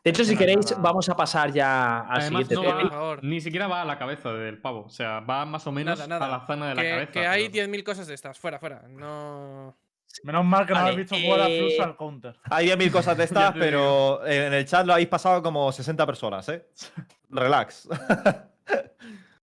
De 0.04 0.10
hecho, 0.10 0.26
si 0.26 0.34
No, 0.34 0.40
queréis, 0.40 0.72
nada. 0.72 0.82
vamos 0.82 1.08
a 1.08 1.16
pasar 1.16 1.52
ya 1.52 2.00
al 2.00 2.22
Además, 2.22 2.48
siguiente 2.48 2.56
no 2.56 2.64
va, 2.64 3.18
ni 3.22 3.40
siquiera 3.42 3.68
va 3.68 3.84
a 3.84 3.86
la 3.86 3.98
cabeza 4.00 4.34
del 4.34 4.58
pavo. 4.60 4.86
O 4.86 4.90
sea, 4.90 5.20
va 5.20 5.46
más 5.46 5.66
o 5.68 5.72
menos 5.72 6.00
Nada, 6.00 6.08
nada. 6.20 6.26
a 6.26 6.40
la 6.40 6.46
zona 6.48 6.70
de 6.70 6.76
la 6.76 6.82
cabeza. 6.84 7.12
que 7.12 7.28
hay 7.28 7.50
pero- 7.50 7.68
10.000 7.68 7.84
cosas 7.84 8.08
de 8.08 8.16
estas, 8.16 8.40
fuera, 8.40 8.58
fuera. 8.60 8.82
No. 8.90 9.78
Menos 10.24 10.46
mal 10.46 10.66
que 10.66 10.74
no 10.74 10.80
Vale, 10.80 10.92
habéis 10.94 11.10
visto 11.12 11.24
jugar 11.28 11.42
a 11.42 11.50
eh, 11.50 11.60
Flux 11.60 11.80
al 11.80 11.96
counter. 11.98 12.36
Hay 12.50 12.68
10.000 12.68 12.92
cosas 12.92 13.16
de 13.18 13.24
estas, 13.26 13.54
pero 13.54 14.26
en 14.26 14.52
el 14.54 14.66
chat 14.66 14.86
lo 14.88 14.94
habéis 14.94 15.10
pasado 15.10 15.44
como 15.44 15.72
60 15.72 16.06
personas, 16.08 16.50
¿eh? 16.50 16.66
Relax. 17.30 17.88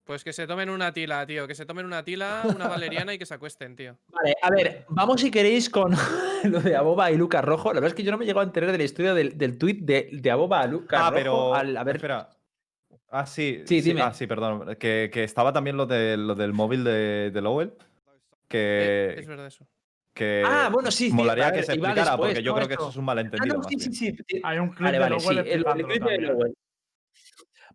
Pues 0.05 0.24
que 0.24 0.32
se 0.32 0.46
tomen 0.46 0.68
una 0.68 0.92
tila, 0.92 1.24
tío. 1.26 1.46
Que 1.46 1.55
se 1.55 1.64
tomen 1.64 1.86
una 1.86 2.05
tila, 2.05 2.42
una 2.55 2.66
valeriana 3.07 3.14
y 3.14 3.18
que 3.18 3.26
se 3.26 3.34
acuesten, 3.34 3.76
tío. 3.76 3.96
Vale, 4.09 4.34
a 4.42 4.50
ver, 4.50 4.84
vamos 4.88 5.20
si 5.20 5.30
queréis 5.30 5.70
con 5.70 5.92
lo 6.44 6.61
de 6.61 6.74
Aboba 6.76 7.11
y 7.12 7.16
Lucas 7.16 7.44
Rojo. 7.44 7.68
La 7.72 7.74
verdad 7.80 7.88
es 7.88 7.94
que 7.94 8.03
yo 8.03 8.11
no 8.11 8.18
me 8.18 8.24
he 8.24 8.26
llegado 8.26 8.40
a 8.40 8.44
enterar 8.44 8.72
de 8.72 8.78
la 8.78 8.84
historia 8.84 9.14
del, 9.14 9.38
del 9.38 9.59
tweet 9.59 9.78
de, 9.82 10.09
de 10.12 10.30
Aboba 10.30 10.61
a 10.61 10.66
Lucas 10.66 11.00
ah, 11.00 11.11
Rojo. 11.11 11.14
pero. 11.16 11.55
al- 11.55 11.76
a 11.76 11.84
ver, 11.84 11.96
Espera. 11.96 12.30
Ah, 13.11 13.26
sí. 13.26 13.62
Sí, 13.66 13.80
dime. 13.82 14.00
Ah, 14.03 14.12
sí, 14.14 14.26
perdón. 14.26 14.74
Que, 14.76 15.11
que 15.12 15.22
estaba 15.22 15.53
también 15.53 15.76
lo, 15.76 15.86
de, 15.86 16.16
lo 16.16 16.34
del 16.34 16.53
móvil 16.53 16.82
de, 16.82 17.30
de 17.30 17.40
Lowell. 17.42 17.72
Eh, 18.55 19.14
es 19.18 19.26
verdad 19.26 19.46
eso. 19.46 19.66
que 20.12 20.42
Ah, 20.44 20.68
bueno, 20.70 20.90
sí, 20.90 21.09
sí, 21.09 21.12
Molaría 21.14 21.53
que 21.53 21.62
se 21.62 21.72
explicara, 21.72 22.11
después, 22.11 22.30
porque 22.32 22.42
yo 22.42 22.55
creo 22.55 22.68
que 22.68 22.74
eso 22.74 22.90
es 22.90 22.96
un 22.96 23.03
Ah, 23.05 23.07
malentendido. 23.07 23.55
no, 23.55 23.61
más 23.62 23.68
sí, 23.68 23.78
sí, 23.80 23.92
sí. 24.28 24.40
Hay 24.42 24.59
un 24.59 24.68
clip 24.70 24.80
Vale, 24.82 24.92
de 24.92 24.98
vale, 24.98 25.16
Lowell 25.16 25.44
sí, 25.44 25.50
el, 25.50 25.66
el 25.66 25.86
clip 25.86 26.05
de. 26.05 26.18
Lowell. 26.18 26.55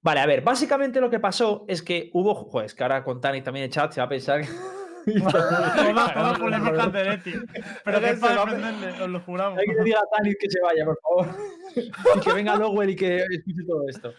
Vale, 0.01 0.19
a 0.19 0.25
ver, 0.25 0.41
básicamente 0.41 1.01
lo 1.01 1.09
que 1.09 1.19
pasó 1.19 1.65
es 1.67 1.81
que 1.81 2.09
hubo. 2.13 2.33
Joder, 2.35 2.65
es 2.67 2.73
que 2.75 2.83
ahora 2.83 3.03
con 3.03 3.19
Tani 3.21 3.41
también 3.41 3.65
en 3.65 3.71
chat 3.71 3.91
se 3.91 3.99
va 4.01 4.05
a 4.05 4.09
pensar 4.09 4.41
que. 4.41 4.47
Todas 5.07 6.39
polémicas 6.39 6.91
de 6.93 7.03
Leti. 7.05 7.33
Pero 7.85 7.99
que 8.01 8.09
es 8.09 8.19
para 8.19 8.35
va 8.35 8.41
a- 8.43 8.45
defenderle, 8.55 9.01
os 9.03 9.09
lo 9.09 9.19
juramos. 9.21 9.59
Hay 9.59 9.65
que 9.65 9.83
diga 9.83 9.99
a 9.99 10.17
Tani 10.17 10.33
que 10.39 10.49
se 10.49 10.59
vaya, 10.61 10.85
por 10.85 10.99
favor. 11.01 11.27
y 11.75 12.19
que 12.23 12.33
venga 12.33 12.55
Lowell 12.55 12.89
y 12.89 12.95
que 12.95 13.17
escuche 13.17 13.63
todo 13.67 13.87
esto. 13.87 14.13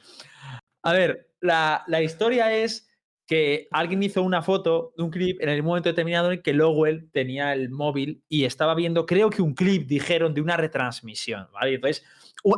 A 0.82 0.92
ver, 0.92 1.28
la, 1.40 1.84
la 1.88 2.02
historia 2.02 2.52
es 2.52 2.88
que 3.26 3.68
alguien 3.70 4.02
hizo 4.02 4.22
una 4.22 4.40
foto 4.40 4.94
de 4.96 5.02
un 5.02 5.10
clip 5.10 5.42
en 5.42 5.50
el 5.50 5.62
momento 5.62 5.90
determinado 5.90 6.32
en 6.32 6.40
que 6.40 6.54
Lowell 6.54 7.10
tenía 7.12 7.52
el 7.52 7.68
móvil 7.68 8.22
y 8.26 8.44
estaba 8.46 8.74
viendo, 8.74 9.04
creo 9.04 9.28
que 9.28 9.42
un 9.42 9.54
clip, 9.54 9.86
dijeron, 9.86 10.32
de 10.32 10.40
una 10.40 10.56
retransmisión, 10.56 11.48
¿vale? 11.52 11.74
Entonces, 11.74 12.06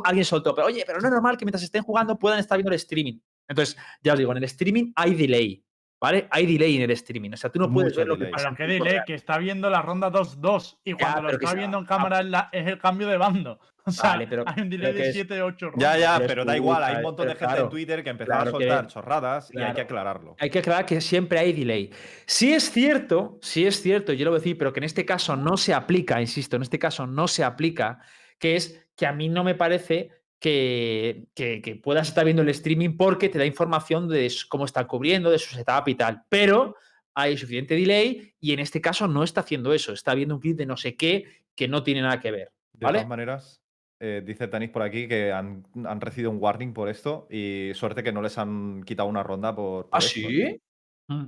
alguien 0.03 0.25
soltó, 0.25 0.53
pero 0.55 0.67
oye, 0.67 0.83
pero 0.85 0.99
no 0.99 1.07
es 1.07 1.13
normal 1.13 1.37
que 1.37 1.45
mientras 1.45 1.63
estén 1.63 1.83
jugando 1.83 2.17
puedan 2.17 2.39
estar 2.39 2.57
viendo 2.57 2.71
el 2.71 2.75
streaming. 2.75 3.19
Entonces, 3.47 3.77
ya 4.01 4.13
os 4.13 4.19
digo, 4.19 4.31
en 4.31 4.37
el 4.37 4.43
streaming 4.45 4.91
hay 4.95 5.13
delay, 5.15 5.63
¿vale? 5.99 6.27
Hay 6.31 6.45
delay 6.45 6.77
en 6.77 6.83
el 6.83 6.91
streaming. 6.91 7.31
O 7.33 7.37
sea, 7.37 7.49
tú 7.51 7.59
no 7.59 7.71
puedes 7.71 7.91
Mucho 7.91 7.99
ver 8.01 8.07
lo 8.07 8.15
que 8.15 8.25
delay. 8.25 8.31
pasa. 8.33 8.53
Pero 8.57 8.83
qué 8.85 8.89
real. 8.91 9.03
que 9.05 9.13
está 9.15 9.37
viendo 9.37 9.69
la 9.69 9.81
ronda 9.81 10.09
2-2 10.11 10.79
y 10.85 10.93
cuando 10.93 11.23
lo 11.23 11.29
que 11.37 11.43
está 11.45 11.55
viendo 11.55 11.77
en 11.79 11.83
ah, 11.83 11.87
cámara 11.87 12.19
es, 12.19 12.25
la- 12.27 12.49
es 12.51 12.67
el 12.67 12.77
cambio 12.77 13.07
de 13.07 13.17
bando. 13.17 13.59
O 13.83 13.89
sea, 13.89 14.11
Vale, 14.11 14.27
pero- 14.27 14.43
hay 14.45 14.61
un 14.61 14.69
delay 14.69 14.93
que 14.93 15.01
de 15.01 15.09
es- 15.09 15.15
7-8 15.27 15.71
rondas. 15.71 15.79
Ya, 15.79 15.97
ya, 15.97 16.27
Pero 16.27 16.45
da 16.45 16.55
igual. 16.55 16.83
Hay 16.83 16.97
un 16.97 17.01
montón 17.01 17.25
de 17.25 17.31
gente 17.33 17.45
claro, 17.47 17.63
en 17.63 17.69
Twitter 17.71 18.03
que 18.03 18.11
empezó 18.11 18.27
claro 18.27 18.55
a 18.55 18.59
que- 18.59 18.65
soltar 18.67 18.87
chorradas 18.87 19.49
y 19.51 19.59
hay 19.59 19.73
que 19.73 19.81
aclararlo. 19.81 20.35
Hay 20.39 20.51
que 20.51 20.59
aclarar 20.59 20.85
que 20.85 21.01
siempre 21.01 21.39
hay 21.39 21.51
delay. 21.51 21.89
Sí 22.27 22.53
es 22.53 22.69
cierto, 22.69 23.39
sí 23.41 23.65
es 23.65 23.81
cierto, 23.81 24.13
yo 24.13 24.23
lo 24.25 24.29
voy 24.31 24.37
a 24.37 24.39
decir, 24.41 24.55
pero 24.55 24.71
que 24.71 24.81
en 24.81 24.83
este 24.83 25.03
caso 25.03 25.35
no 25.35 25.57
se 25.57 25.73
aplica, 25.73 26.21
insisto, 26.21 26.57
en 26.57 26.61
este 26.61 26.77
caso 26.77 27.07
no 27.07 27.27
se 27.27 27.43
aplica, 27.43 27.97
que 28.37 28.55
es 28.55 28.87
que 29.01 29.07
a 29.07 29.13
mí 29.13 29.29
no 29.29 29.43
me 29.43 29.55
parece 29.55 30.11
que, 30.39 31.25
que- 31.33 31.59
que 31.63 31.75
puedas 31.75 32.07
estar 32.09 32.23
viendo 32.23 32.43
el 32.43 32.49
streaming 32.49 32.97
porque 32.97 33.29
te 33.29 33.39
da 33.39 33.47
información 33.47 34.07
de 34.07 34.31
cómo 34.47 34.65
está 34.65 34.85
cubriendo, 34.85 35.31
de 35.31 35.39
su 35.39 35.55
setup 35.55 35.87
y 35.87 35.95
tal. 35.95 36.21
Pero 36.29 36.75
hay 37.15 37.35
suficiente 37.35 37.73
delay 37.73 38.31
y 38.39 38.53
en 38.53 38.59
este 38.59 38.79
caso 38.79 39.07
no 39.07 39.23
está 39.23 39.41
haciendo 39.41 39.73
eso, 39.73 39.91
está 39.91 40.13
viendo 40.13 40.35
un 40.35 40.41
clip 40.41 40.55
de 40.55 40.67
no 40.67 40.77
sé 40.77 40.95
qué 40.95 41.25
que 41.55 41.67
no 41.67 41.81
tiene 41.81 42.03
nada 42.03 42.19
que 42.19 42.29
ver. 42.29 42.51
De 42.73 42.85
todas 42.85 43.07
maneras, 43.07 43.59
eh, 43.99 44.21
dice 44.23 44.47
Tanis 44.47 44.69
por 44.69 44.83
aquí 44.83 45.07
que 45.07 45.31
han, 45.31 45.65
han 45.83 45.99
recibido 45.99 46.29
un 46.29 46.37
warning 46.39 46.73
por 46.73 46.87
esto 46.89 47.27
y 47.31 47.71
suerte 47.73 48.03
que 48.03 48.11
no 48.11 48.21
les 48.21 48.37
han 48.37 48.83
quitado 48.83 49.09
una 49.09 49.23
ronda 49.23 49.55
por. 49.55 49.89
por 49.89 49.95
¿Ah, 49.95 49.97
esto, 49.97 50.29
sí? 50.29 50.61
Mm. 51.07 51.25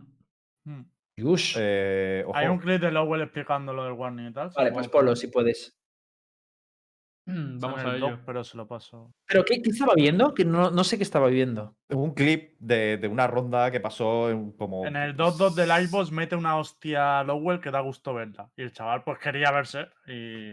Mm. 0.65 0.85
Eh, 1.57 2.23
ojo. 2.27 2.37
Hay 2.37 2.47
un 2.49 2.59
clip 2.59 2.81
de 2.81 2.91
Lowell 2.91 3.21
explicando 3.23 3.73
lo 3.73 3.83
del 3.83 3.93
warning 3.93 4.27
y 4.27 4.33
tal. 4.33 4.51
vale, 4.55 4.71
pues 4.71 4.87
ponlo 4.89 5.15
si 5.15 5.25
puedes. 5.27 5.75
Vamos 7.25 7.81
en 7.81 7.87
a 7.87 7.97
doc, 7.97 8.09
ello. 8.11 8.19
pero 8.25 8.43
se 8.43 8.57
lo 8.57 8.67
paso. 8.67 9.11
¿Pero 9.27 9.45
qué, 9.45 9.61
qué 9.61 9.69
estaba 9.69 9.93
viendo? 9.95 10.33
Que 10.33 10.43
no, 10.43 10.71
no 10.71 10.83
sé 10.83 10.97
qué 10.97 11.03
estaba 11.03 11.27
viendo. 11.27 11.75
Un 11.89 12.13
clip 12.13 12.57
de, 12.59 12.97
de 12.97 13.07
una 13.07 13.27
ronda 13.27 13.71
que 13.71 13.79
pasó 13.79 14.29
en 14.29 14.51
como. 14.53 14.85
En 14.85 14.95
el 14.95 15.15
2-2 15.15 15.53
del 15.55 15.71
iBoss 15.85 16.11
mete 16.11 16.35
una 16.35 16.57
hostia 16.57 17.19
a 17.19 17.23
Lowell 17.23 17.61
que 17.61 17.71
da 17.71 17.79
gusto 17.79 18.13
verla. 18.13 18.49
Y 18.57 18.63
el 18.63 18.71
chaval 18.73 19.03
pues 19.03 19.19
quería 19.19 19.51
verse 19.51 19.87
y, 20.07 20.51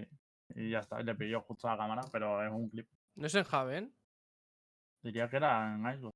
y 0.55 0.71
ya 0.71 0.79
está. 0.81 1.01
Y 1.01 1.05
le 1.05 1.15
pilló 1.17 1.41
justo 1.41 1.67
a 1.69 1.73
la 1.73 1.79
cámara, 1.79 2.03
pero 2.13 2.45
es 2.45 2.53
un 2.53 2.69
clip. 2.71 2.89
¿No 3.17 3.27
es 3.27 3.35
en 3.35 3.45
Haven? 3.51 3.93
Diría 5.03 5.29
que 5.29 5.37
era 5.39 5.75
en 5.75 5.85
iBoss. 5.99 6.13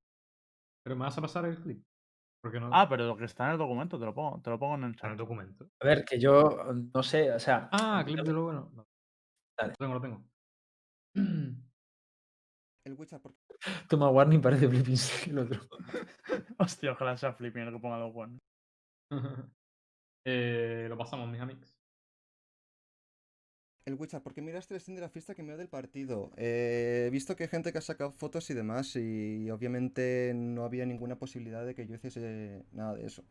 Pero 0.83 0.95
me 0.95 1.03
vas 1.03 1.17
a 1.17 1.21
pasar 1.21 1.45
el 1.45 1.57
clip. 1.59 1.83
No. 2.43 2.69
Ah, 2.71 2.87
pero 2.87 3.07
lo 3.07 3.17
que 3.17 3.25
está 3.25 3.45
en 3.47 3.53
el 3.53 3.57
documento 3.57 3.97
te 3.97 4.05
lo 4.05 4.13
pongo, 4.13 4.39
te 4.39 4.51
lo 4.51 4.59
pongo 4.59 4.75
en 4.75 4.83
el 4.83 4.91
está 4.91 5.07
en 5.07 5.13
el 5.13 5.17
chat. 5.17 5.27
documento. 5.27 5.67
A 5.81 5.85
ver, 5.87 6.05
que 6.05 6.19
yo 6.19 6.43
mm, 6.71 6.91
no 6.93 7.01
sé, 7.01 7.31
o 7.31 7.39
sea. 7.39 7.69
Ah, 7.71 8.03
clip 8.05 8.19
de 8.23 8.31
lo 8.33 8.43
bueno. 8.43 8.71
No. 8.75 8.87
Dale. 9.57 9.71
Lo 9.71 9.75
tengo, 9.77 9.93
lo 9.95 10.01
tengo. 10.01 10.23
El 12.85 12.93
Witcher, 12.93 13.19
¿por 13.19 13.33
qué? 13.33 13.39
Toma 13.89 14.09
warning, 14.09 14.41
parece 14.41 14.67
Flipping 14.67 14.97
el 15.27 15.39
otro. 15.39 15.61
Hostia, 16.59 16.91
ojalá 16.91 17.17
sea 17.17 17.33
flipping 17.33 17.63
el 17.63 17.73
que 17.73 17.79
ponga 17.79 17.97
los 17.97 18.13
buenos. 18.13 18.39
Eh, 20.27 20.87
lo 20.89 20.97
pasamos, 20.97 21.29
mis 21.29 21.39
amigos. 21.39 21.77
El 23.85 23.93
Witcher, 23.93 24.23
¿por 24.23 24.33
qué 24.33 24.41
miraste 24.41 24.73
el 24.73 24.81
stream 24.81 24.95
de 24.95 25.01
la 25.01 25.09
fiesta 25.09 25.35
que 25.35 25.43
me 25.43 25.49
dio 25.49 25.57
del 25.59 25.69
partido? 25.69 26.31
Eh, 26.35 27.03
he 27.05 27.09
visto 27.11 27.35
que 27.35 27.43
hay 27.43 27.49
gente 27.49 27.71
que 27.71 27.77
ha 27.77 27.81
sacado 27.81 28.11
fotos 28.11 28.49
y 28.49 28.55
demás 28.55 28.95
y 28.95 29.51
obviamente 29.51 30.31
no 30.33 30.63
había 30.65 30.87
ninguna 30.87 31.19
posibilidad 31.19 31.63
de 31.63 31.75
que 31.75 31.85
yo 31.85 31.93
hiciese 31.93 32.65
nada 32.71 32.95
de 32.95 33.05
eso. 33.05 33.23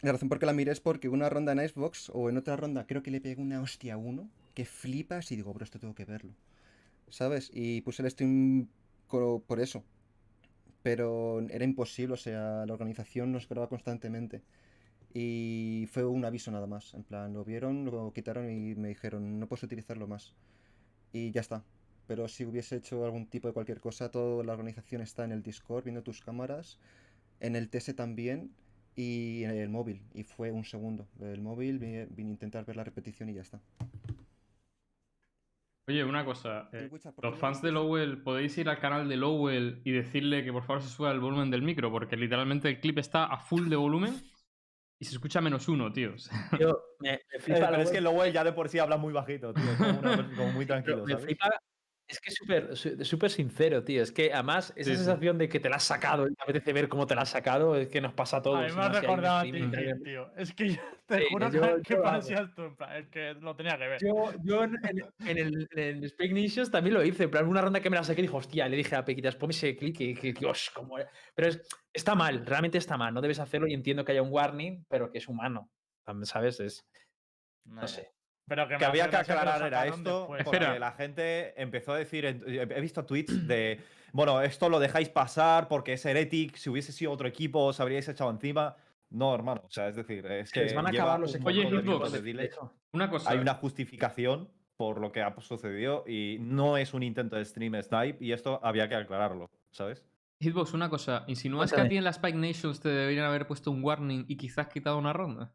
La 0.00 0.10
razón 0.10 0.28
por 0.28 0.40
qué 0.40 0.46
la 0.46 0.52
miré 0.52 0.72
es 0.72 0.80
porque 0.80 1.08
una 1.08 1.28
ronda 1.28 1.52
en 1.52 1.60
Icebox 1.60 2.10
o 2.12 2.28
en 2.28 2.38
otra 2.38 2.56
ronda 2.56 2.88
creo 2.88 3.04
que 3.04 3.12
le 3.12 3.20
pegué 3.20 3.40
una 3.40 3.62
hostia 3.62 3.94
a 3.94 3.98
uno 3.98 4.28
que 4.54 4.64
flipas 4.64 5.30
y 5.30 5.36
digo, 5.36 5.54
bro, 5.54 5.62
esto 5.62 5.78
tengo 5.78 5.94
que 5.94 6.04
verlo. 6.04 6.34
¿Sabes? 7.10 7.50
Y 7.52 7.80
puse 7.82 8.02
el 8.02 8.10
stream 8.10 8.68
por 9.08 9.60
eso. 9.60 9.84
Pero 10.82 11.40
era 11.50 11.64
imposible, 11.64 12.14
o 12.14 12.16
sea, 12.16 12.64
la 12.66 12.72
organización 12.72 13.32
nos 13.32 13.48
graba 13.48 13.68
constantemente. 13.68 14.42
Y 15.14 15.88
fue 15.90 16.04
un 16.04 16.24
aviso 16.24 16.50
nada 16.50 16.66
más. 16.66 16.94
En 16.94 17.02
plan, 17.04 17.32
lo 17.32 17.44
vieron, 17.44 17.84
lo 17.86 18.12
quitaron 18.12 18.50
y 18.50 18.74
me 18.74 18.88
dijeron, 18.88 19.40
no 19.40 19.48
puedes 19.48 19.64
utilizarlo 19.64 20.06
más. 20.06 20.34
Y 21.12 21.30
ya 21.32 21.40
está. 21.40 21.64
Pero 22.06 22.28
si 22.28 22.44
hubiese 22.44 22.76
hecho 22.76 23.04
algún 23.04 23.26
tipo 23.26 23.48
de 23.48 23.54
cualquier 23.54 23.80
cosa, 23.80 24.10
toda 24.10 24.44
la 24.44 24.52
organización 24.52 25.02
está 25.02 25.24
en 25.24 25.32
el 25.32 25.42
Discord, 25.42 25.84
viendo 25.84 26.02
tus 26.02 26.22
cámaras, 26.22 26.78
en 27.40 27.56
el 27.56 27.68
TS 27.68 27.94
también 27.94 28.50
y 28.96 29.44
en 29.44 29.50
el 29.50 29.68
móvil. 29.68 30.02
Y 30.14 30.24
fue 30.24 30.50
un 30.52 30.64
segundo. 30.64 31.06
El 31.20 31.40
móvil, 31.42 31.78
vine, 31.78 32.06
vine 32.10 32.30
a 32.30 32.32
intentar 32.32 32.64
ver 32.64 32.76
la 32.76 32.84
repetición 32.84 33.28
y 33.28 33.34
ya 33.34 33.42
está. 33.42 33.60
Oye, 35.88 36.04
una 36.04 36.24
cosa. 36.24 36.68
eh, 36.72 36.80
El 36.84 36.88
Witcher, 36.92 37.14
¿por 37.14 37.22
qué 37.24 37.30
los 37.30 37.38
fans 37.38 37.62
de? 37.62 37.72
Lowell, 37.72 38.22
podéis 38.22 38.56
ir 38.58 38.68
al 38.68 38.78
canal 38.78 39.08
de 39.08 39.16
Lowell 39.16 39.80
y 39.84 39.92
decirle 39.92 40.44
que 40.44 40.52
por 40.52 40.62
favor 40.64 40.82
se 40.82 40.88
suba 40.90 41.10
el 41.12 41.18
volumen 41.20 41.50
del 41.50 41.62
micro, 41.62 41.90
porque 41.90 42.16
literalmente 42.16 42.68
el 42.68 42.80
clip 42.80 42.98
está 42.98 43.24
a 43.24 43.38
full 43.38 43.68
de 43.70 43.76
volumen 43.76 44.14
y 44.98 45.04
se 45.06 45.14
escucha 45.14 45.40
menos 45.40 45.66
uno, 45.68 45.90
tío. 45.92 46.12
O 46.14 46.18
sea, 46.18 46.58
Yo, 46.58 46.78
me, 47.00 47.12
me 47.12 47.14
Eh, 47.14 47.40
flipa 47.40 47.70
pero 47.70 47.82
es 47.82 47.90
que 47.90 48.00
Lowell 48.02 48.32
ya 48.32 48.44
de 48.44 48.52
por 48.52 48.68
sí 48.68 48.78
habla 48.78 48.98
muy 48.98 49.12
bajito, 49.14 49.54
tío. 49.54 49.62
Como, 49.78 49.98
una- 50.00 50.30
como 50.36 50.52
muy 50.52 50.66
tranquilo, 50.66 51.04
me 51.06 51.16
flipa. 51.16 51.48
Es 52.08 52.20
que 52.20 52.30
es 52.30 52.36
súper 52.36 52.74
súper 53.04 53.30
sincero, 53.30 53.84
tío. 53.84 54.02
Es 54.02 54.10
que 54.12 54.32
además 54.32 54.72
esa 54.76 54.90
Sí, 54.90 54.90
sí. 54.92 54.96
sensación 54.96 55.36
de 55.36 55.48
que 55.50 55.60
te 55.60 55.68
la 55.68 55.76
has 55.76 55.84
sacado 55.84 56.26
y 56.26 56.34
te 56.34 56.42
apetece 56.42 56.72
ver 56.72 56.88
cómo 56.88 57.06
te 57.06 57.14
la 57.14 57.20
has 57.22 57.28
sacado 57.28 57.76
es 57.76 57.88
que 57.88 58.00
nos 58.00 58.14
pasa 58.14 58.38
a 58.38 58.42
todos. 58.42 58.58
A 58.58 58.66
mí 58.66 58.72
me 58.74 58.80
has 58.80 59.00
recordado 59.00 59.38
a 59.38 59.42
ti, 59.42 59.50
en- 59.50 59.70
tío. 60.02 60.30
Es 60.34 60.54
que 60.54 60.70
yo 60.70 60.80
te 61.06 61.18
Sí, 61.18 61.24
juro 61.30 61.50
yo- 61.50 61.60
que, 61.82 61.94
yo 61.94 62.02
parecías 62.02 62.54
tú, 62.54 62.62
en 62.62 62.76
plan, 62.76 62.96
es 62.96 63.08
que 63.08 63.34
lo 63.34 63.54
tenía 63.54 63.76
que 63.76 63.88
ver. 63.88 64.00
Yo, 64.00 64.32
yo 64.42 64.64
en, 64.64 64.74
en- 64.84 65.28
en 65.28 65.38
el, 65.38 65.68
en 65.72 66.02
el 66.02 66.08
Speak 66.08 66.32
Nations 66.32 66.70
también 66.70 66.94
lo 66.94 67.04
hice. 67.04 67.24
En 67.24 67.30
plan, 67.30 67.46
una 67.46 67.60
ronda 67.60 67.80
que 67.80 67.90
me 67.90 67.96
la 67.96 68.04
saqué 68.04 68.22
dije, 68.22 68.34
hostia, 68.34 68.66
le 68.70 68.76
dije 68.78 68.96
a 68.96 69.04
Pequitas, 69.04 69.36
ponme 69.36 69.52
ese 69.52 69.76
clic 69.76 70.00
y 70.00 70.14
que, 70.14 70.32
Dios, 70.32 70.70
cómo 70.74 70.98
era". 70.98 71.10
Pero 71.34 71.48
es- 71.48 71.60
está 71.92 72.14
mal, 72.14 72.46
realmente 72.46 72.78
está 72.78 72.96
mal. 72.96 73.12
No 73.12 73.20
debes 73.20 73.38
hacerlo 73.38 73.66
y 73.68 73.74
entiendo 73.74 74.02
que 74.04 74.12
haya 74.12 74.22
un 74.22 74.32
warning, 74.32 74.86
pero 74.88 75.10
que 75.10 75.18
es 75.18 75.28
humano. 75.28 75.70
¿Sabes? 76.22 76.58
Es, 76.60 76.86
no 77.66 77.86
sé. 77.86 78.12
Pero 78.48 78.66
que, 78.66 78.84
había 78.84 79.10
que 79.10 79.16
aclarar 79.16 79.62
era 79.62 79.86
esto, 79.86 80.20
después. 80.20 80.44
porque 80.44 80.56
Espera. 80.56 80.78
la 80.78 80.92
gente 80.92 81.60
empezó 81.60 81.92
a 81.92 81.98
decir, 81.98 82.24
he 82.24 82.80
visto 82.80 83.04
tweets 83.04 83.46
de, 83.46 83.80
bueno, 84.12 84.40
esto 84.40 84.68
lo 84.68 84.80
dejáis 84.80 85.08
pasar 85.08 85.68
porque 85.68 85.92
es 85.94 86.04
heretic, 86.04 86.56
si 86.56 86.70
hubiese 86.70 86.92
sido 86.92 87.12
otro 87.12 87.28
equipo 87.28 87.66
os 87.66 87.80
habríais 87.80 88.08
echado 88.08 88.30
encima. 88.30 88.76
No, 89.10 89.34
hermano, 89.34 89.62
o 89.64 89.70
sea, 89.70 89.88
es 89.88 89.96
decir, 89.96 90.26
es 90.26 90.52
que 90.52 90.60
les 90.60 90.74
van 90.74 90.86
a 90.86 90.90
lleva 90.90 91.04
acabar 91.04 91.20
los 91.20 91.34
equipos 91.34 91.52
Oye, 91.52 91.64
de 91.64 92.50
una 92.92 93.08
cosa. 93.08 93.30
Hay 93.30 93.38
una 93.38 93.54
justificación 93.54 94.50
por 94.76 95.00
lo 95.00 95.12
que 95.12 95.22
ha 95.22 95.34
sucedido 95.40 96.04
y 96.06 96.38
no 96.40 96.76
es 96.76 96.94
un 96.94 97.02
intento 97.02 97.36
de 97.36 97.44
stream 97.44 97.74
snipe 97.82 98.24
y 98.24 98.32
esto 98.32 98.60
había 98.62 98.88
que 98.88 98.94
aclararlo, 98.94 99.50
¿sabes? 99.72 100.04
Hitbox, 100.40 100.72
una 100.72 100.88
cosa. 100.88 101.24
¿Insinúas 101.26 101.70
que 101.70 101.76
a 101.76 101.78
Cuéntame. 101.78 101.88
ti 101.88 101.96
en 101.96 102.04
la 102.04 102.10
Spike 102.10 102.38
Nations 102.38 102.80
te 102.80 102.88
deberían 102.88 103.26
haber 103.26 103.46
puesto 103.46 103.70
un 103.70 103.82
warning 103.82 104.24
y 104.28 104.36
quizás 104.36 104.68
quitado 104.68 104.96
una 104.98 105.12
ronda? 105.12 105.52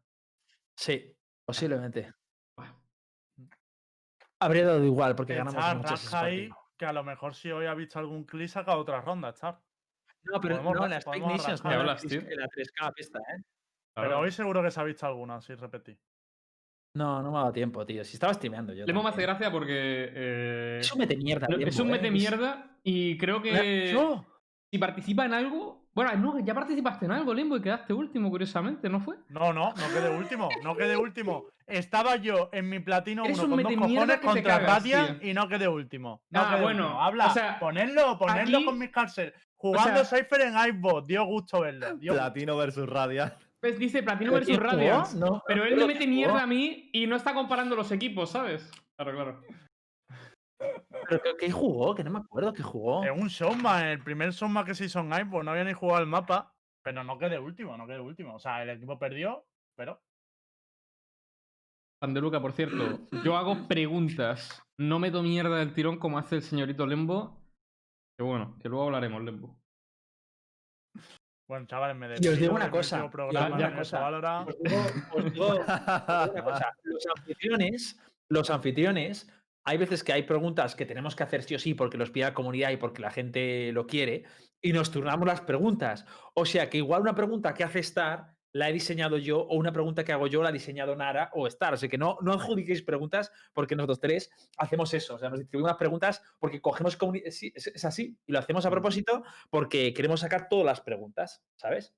Sí, 0.76 1.16
posiblemente. 1.46 2.12
Habría 4.44 4.66
dado 4.66 4.84
igual 4.84 5.14
porque 5.16 5.32
Que 5.32 5.38
ganamos 5.38 5.76
muchas 5.76 6.14
ahí, 6.14 6.50
que 6.76 6.86
a 6.86 6.92
lo 6.92 7.02
mejor 7.04 7.34
si 7.34 7.50
hoy 7.50 7.66
ha 7.66 7.74
visto 7.74 7.98
algún 7.98 8.24
clip 8.24 8.48
saca 8.48 8.76
otra 8.76 9.00
ronda, 9.00 9.32
Char. 9.34 9.58
No, 10.24 10.40
pero 10.40 10.56
podemos 10.56 10.74
no, 10.74 10.80
ra- 10.80 10.84
en 10.86 10.90
la 10.92 10.98
Spike 10.98 11.18
podemos 11.20 11.38
Nations 11.38 11.64
no, 11.64 11.70
en 11.70 11.72
¿Qué 11.72 11.76
la 11.76 11.80
hablas, 11.92 12.00
3 12.02 12.10
tío? 12.22 12.30
en 12.32 12.38
la 12.40 12.46
3K 12.48 12.94
pista, 12.94 13.18
¿eh? 13.20 13.42
Pero 13.96 14.18
hoy 14.20 14.30
seguro 14.32 14.62
que 14.62 14.70
se 14.70 14.80
ha 14.80 14.84
visto 14.84 15.06
alguna, 15.06 15.40
sí, 15.40 15.54
repetí. 15.54 15.96
No, 16.96 17.22
no 17.22 17.30
me 17.32 17.38
ha 17.38 17.40
dado 17.42 17.52
tiempo, 17.52 17.84
tío. 17.84 18.04
Si 18.04 18.14
estaba 18.14 18.32
streameando 18.34 18.72
yo. 18.72 18.86
Lemo 18.86 19.02
me 19.02 19.08
hace 19.08 19.16
también. 19.16 19.28
gracia 19.30 19.50
porque. 19.52 20.10
eh, 20.12 20.78
Es 20.80 20.92
un 20.92 20.98
mete 20.98 21.16
mierda. 21.16 21.46
es 21.58 21.78
un 21.80 21.90
mete 21.90 22.10
mierda 22.10 22.78
y 22.82 23.18
creo 23.18 23.42
que. 23.42 23.90
¿Yo? 23.92 24.24
Si 24.72 24.78
participa 24.78 25.24
en 25.24 25.34
algo. 25.34 25.83
Bueno, 25.94 26.12
no, 26.16 26.40
ya 26.40 26.52
participaste 26.54 27.04
en 27.06 27.12
algo, 27.12 27.32
Limbo, 27.32 27.56
y 27.56 27.62
quedaste 27.62 27.92
último, 27.92 28.28
curiosamente, 28.28 28.88
¿no 28.88 28.98
fue? 29.00 29.16
No, 29.28 29.52
no, 29.52 29.68
no 29.74 29.88
quedé 29.94 30.10
último, 30.16 30.48
no 30.64 30.76
quedé 30.76 30.96
último. 30.96 31.44
Estaba 31.66 32.16
yo 32.16 32.48
en 32.52 32.68
mi 32.68 32.80
platino 32.80 33.24
Eres 33.24 33.38
1 33.38 33.44
un 33.54 33.62
con 33.62 33.62
dos 33.62 33.72
cojones 33.74 34.18
contra 34.18 34.80
tío. 34.82 34.98
y 35.22 35.32
no 35.32 35.48
quedé 35.48 35.68
último. 35.68 36.20
No 36.30 36.40
Ah, 36.40 36.50
quedé 36.54 36.62
bueno, 36.62 36.82
último. 36.86 37.00
Habla, 37.02 37.26
o 37.28 37.30
sea, 37.30 37.58
ponedlo, 37.60 38.18
ponedlo 38.18 38.56
aquí- 38.58 38.66
con 38.66 38.78
mis 38.78 38.90
cárceles. 38.90 39.34
Jugando 39.56 40.04
sea- 40.04 40.18
Cypher 40.18 40.40
en 40.42 40.54
Icebot, 40.58 41.06
dio 41.06 41.24
gusto 41.24 41.60
verlo. 41.60 41.94
dio 41.96 42.12
gusto. 42.12 42.24
Platino 42.24 42.56
versus 42.56 42.88
Radiant. 42.88 43.32
Pues 43.60 43.78
dice 43.78 44.02
Platino 44.02 44.32
¿Pero 44.32 44.44
versus? 44.46 44.62
Radiant. 44.62 45.12
No, 45.12 45.42
Pero 45.46 45.64
él 45.64 45.76
me 45.76 45.86
mete 45.86 46.06
mierda 46.06 46.42
a 46.42 46.46
mí 46.46 46.90
y 46.92 47.06
no 47.06 47.14
está 47.16 47.32
comparando 47.32 47.76
los 47.76 47.90
equipos, 47.92 48.30
¿sabes? 48.30 48.68
Claro, 48.98 49.12
claro. 49.16 49.40
¿Pero 51.22 51.36
qué- 51.36 51.50
jugó? 51.50 51.94
Que 51.94 52.04
no 52.04 52.10
me 52.10 52.18
acuerdo 52.20 52.52
qué 52.52 52.62
jugó. 52.62 53.04
Es 53.04 53.10
un 53.10 53.28
Showman, 53.28 53.84
el 53.86 54.02
primer 54.02 54.30
Showman 54.32 54.64
que 54.64 54.74
se 54.74 54.84
hizo 54.86 55.00
en 55.00 55.12
Icebot, 55.12 55.44
no 55.44 55.50
había 55.50 55.64
ni 55.64 55.72
jugado 55.72 56.00
el 56.02 56.06
mapa. 56.08 56.52
Pero 56.82 57.02
no 57.04 57.16
quedé 57.18 57.38
último, 57.38 57.76
no 57.76 57.86
quedé 57.86 58.00
último. 58.00 58.34
O 58.34 58.38
sea, 58.38 58.62
el 58.62 58.70
equipo 58.70 58.98
perdió, 58.98 59.46
pero. 59.76 60.00
Pandeluca, 62.00 62.40
por 62.40 62.52
cierto, 62.52 63.00
yo 63.24 63.36
hago 63.36 63.66
preguntas. 63.66 64.62
No 64.78 64.98
meto 64.98 65.22
mierda 65.22 65.56
del 65.58 65.72
tirón 65.72 65.98
como 65.98 66.18
hace 66.18 66.36
el 66.36 66.42
señorito 66.42 66.86
Lembo. 66.86 67.40
Que 68.18 68.24
bueno, 68.24 68.56
que 68.60 68.68
luego 68.68 68.84
hablaremos, 68.84 69.22
Lembo. 69.22 69.56
Bueno, 71.48 71.66
chavales, 71.66 71.96
me 71.96 72.06
Y 72.06 72.10
os 72.12 72.20
despido 72.20 72.40
digo 72.40 72.54
una 72.54 72.70
cosa, 72.70 72.96
digo- 73.02 73.10
digo- 73.10 74.84
os 75.12 75.32
digo 75.32 75.46
una 75.54 76.44
cosa, 76.44 76.76
Los 76.84 77.06
anfitriones, 77.16 78.00
los 78.30 78.50
anfitriones, 78.50 79.30
hay 79.64 79.78
veces 79.78 80.04
que 80.04 80.12
hay 80.12 80.22
preguntas 80.24 80.74
que 80.74 80.86
tenemos 80.86 81.16
que 81.16 81.22
hacer 81.22 81.42
sí 81.42 81.54
o 81.54 81.58
sí 81.58 81.74
porque 81.74 81.96
los 81.98 82.10
pide 82.10 82.24
la 82.24 82.34
comunidad 82.34 82.70
y 82.70 82.76
porque 82.76 83.02
la 83.02 83.10
gente 83.10 83.72
lo 83.72 83.86
quiere, 83.86 84.24
y 84.60 84.72
nos 84.72 84.90
turnamos 84.90 85.26
las 85.26 85.40
preguntas. 85.40 86.06
O 86.34 86.44
sea 86.46 86.70
que 86.70 86.78
igual 86.78 87.02
una 87.02 87.14
pregunta 87.14 87.54
que 87.54 87.64
hace 87.64 87.80
Star 87.80 88.34
la 88.52 88.70
he 88.70 88.72
diseñado 88.72 89.18
yo, 89.18 89.40
o 89.40 89.56
una 89.56 89.72
pregunta 89.72 90.04
que 90.04 90.12
hago 90.12 90.28
yo 90.28 90.40
la 90.40 90.50
ha 90.50 90.52
diseñado 90.52 90.94
Nara 90.94 91.28
o 91.32 91.46
Star. 91.48 91.74
O 91.74 91.76
sea 91.76 91.88
que 91.88 91.98
no, 91.98 92.18
no 92.22 92.32
adjudiquéis 92.32 92.82
preguntas 92.82 93.32
porque 93.52 93.74
nosotros 93.74 93.98
tres 94.00 94.30
hacemos 94.56 94.94
eso. 94.94 95.16
O 95.16 95.18
sea, 95.18 95.28
nos 95.28 95.40
distribuimos 95.40 95.70
las 95.70 95.78
preguntas 95.78 96.22
porque 96.38 96.60
cogemos 96.60 96.96
comuni- 96.96 97.28
sí, 97.30 97.52
es, 97.54 97.66
es 97.66 97.84
así. 97.84 98.16
Y 98.26 98.32
lo 98.32 98.38
hacemos 98.38 98.64
a 98.64 98.70
propósito 98.70 99.24
porque 99.50 99.92
queremos 99.92 100.20
sacar 100.20 100.48
todas 100.48 100.66
las 100.66 100.80
preguntas, 100.80 101.42
¿sabes? 101.56 101.96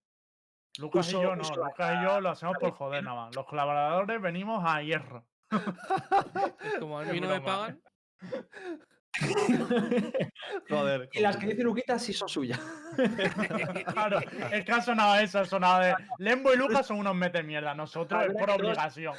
Lucas 0.78 1.08
y 1.10 1.12
yo 1.12 1.36
no, 1.36 1.42
Lucas 1.44 1.92
y 2.00 2.04
yo 2.04 2.20
lo 2.20 2.30
hacemos 2.30 2.56
por 2.58 2.70
joder 2.72 3.04
nada 3.04 3.26
más. 3.26 3.36
Los 3.36 3.44
colaboradores 3.44 4.20
venimos 4.22 4.62
a 4.66 4.80
hierro. 4.82 5.26
Como 6.80 6.98
a 6.98 7.04
Es 7.04 7.12
mí 7.12 7.20
no 7.20 7.28
me 7.28 7.40
pagan. 7.40 7.80
Joder. 10.68 11.08
Y 11.12 11.20
las 11.20 11.36
que 11.36 11.46
dice 11.46 11.62
Luquita 11.62 11.98
sí 11.98 12.12
son 12.12 12.28
suyas. 12.28 12.60
Claro, 13.92 14.20
es 14.52 14.64
que 14.64 14.72
ha 14.72 14.80
sonado 14.80 15.16
eso, 15.16 15.40
ha 15.40 15.44
sonado 15.44 15.80
de. 15.82 15.94
Lembo 16.18 16.52
y 16.52 16.56
Lucas 16.56 16.86
son 16.86 16.98
unos 16.98 17.14
mete 17.14 17.42
mierda, 17.42 17.74
nosotros 17.74 18.22
es 18.22 18.30
Habrá 18.30 18.40
por 18.40 18.50
obligación. 18.50 19.14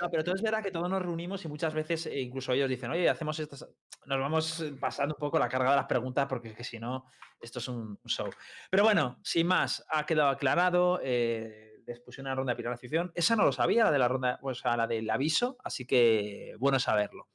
No, 0.00 0.10
pero 0.10 0.24
todo 0.24 0.34
es 0.34 0.42
verdad 0.42 0.62
que 0.62 0.70
todos 0.70 0.90
nos 0.90 1.00
reunimos 1.02 1.44
y 1.44 1.48
muchas 1.48 1.72
veces 1.74 2.06
eh, 2.06 2.20
incluso 2.20 2.52
ellos 2.52 2.68
dicen, 2.68 2.90
oye, 2.90 3.08
hacemos 3.08 3.38
estas. 3.38 3.66
Nos 4.06 4.20
vamos 4.20 4.60
eh, 4.60 4.72
pasando 4.78 5.14
un 5.14 5.18
poco 5.20 5.38
la 5.38 5.48
carga 5.48 5.70
de 5.70 5.76
las 5.76 5.86
preguntas 5.86 6.26
porque 6.28 6.48
es 6.48 6.56
que 6.56 6.64
si 6.64 6.78
no, 6.78 7.06
esto 7.40 7.58
es 7.60 7.68
un, 7.68 7.98
un 8.02 8.10
show. 8.10 8.30
Pero 8.70 8.82
bueno, 8.84 9.18
sin 9.22 9.46
más, 9.46 9.84
ha 9.88 10.04
quedado 10.04 10.30
aclarado. 10.30 11.00
eh, 11.02 11.75
les 11.86 12.00
pusieron 12.00 12.28
una 12.28 12.34
ronda 12.34 12.52
de 12.52 12.56
penalización. 12.56 13.12
Esa 13.14 13.36
no 13.36 13.44
lo 13.44 13.52
sabía, 13.52 13.84
la 13.84 13.90
de 13.92 13.98
la 13.98 14.08
ronda, 14.08 14.38
o 14.42 14.54
sea, 14.54 14.76
la 14.76 14.86
del 14.86 15.08
aviso, 15.08 15.56
así 15.62 15.86
que 15.86 16.54
bueno 16.58 16.78
saberlo. 16.78 17.28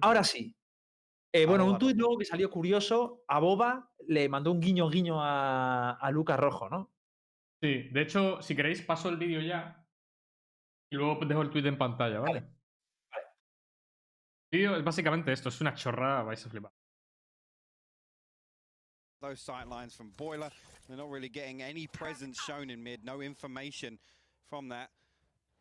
Ahora 0.00 0.24
sí. 0.24 0.56
eh, 1.32 1.46
bueno, 1.46 1.66
un 1.66 1.78
tuit 1.78 1.96
luego 1.96 2.16
que 2.18 2.24
salió 2.24 2.50
curioso, 2.50 3.22
a 3.28 3.38
Boba 3.38 3.92
le 4.06 4.28
mandó 4.28 4.50
un 4.50 4.60
guiño 4.60 4.88
guiño 4.88 5.22
a, 5.22 5.92
a 5.92 6.10
Lucas 6.10 6.40
Rojo, 6.40 6.68
¿no? 6.70 6.90
Sí, 7.62 7.88
de 7.90 8.02
hecho, 8.02 8.40
si 8.40 8.54
queréis, 8.56 8.82
paso 8.82 9.08
el 9.08 9.16
vídeo 9.16 9.40
ya. 9.40 9.84
Y 10.90 10.96
luego 10.96 11.18
dejo 11.26 11.42
el 11.42 11.50
tweet 11.50 11.66
en 11.66 11.76
pantalla, 11.76 12.20
¿vale? 12.20 12.40
Vale, 12.40 13.24
El 14.50 14.58
vídeo 14.58 14.76
es 14.76 14.84
básicamente 14.84 15.32
esto, 15.32 15.50
es 15.50 15.60
una 15.60 15.74
chorrada, 15.74 16.22
vais 16.22 16.46
a 16.46 16.48
flipar. 16.48 16.72
Those 19.20 19.40
sight 19.40 19.68
lines 19.68 19.94
from 19.94 20.10
Boiler. 20.16 20.50
They're 20.88 20.96
not 20.96 21.10
really 21.10 21.28
getting 21.28 21.62
any 21.62 21.86
presence 21.86 22.38
shown 22.46 22.70
in 22.70 22.82
mid, 22.82 23.04
no 23.04 23.20
information 23.20 23.98
from 24.48 24.68
that. 24.68 24.90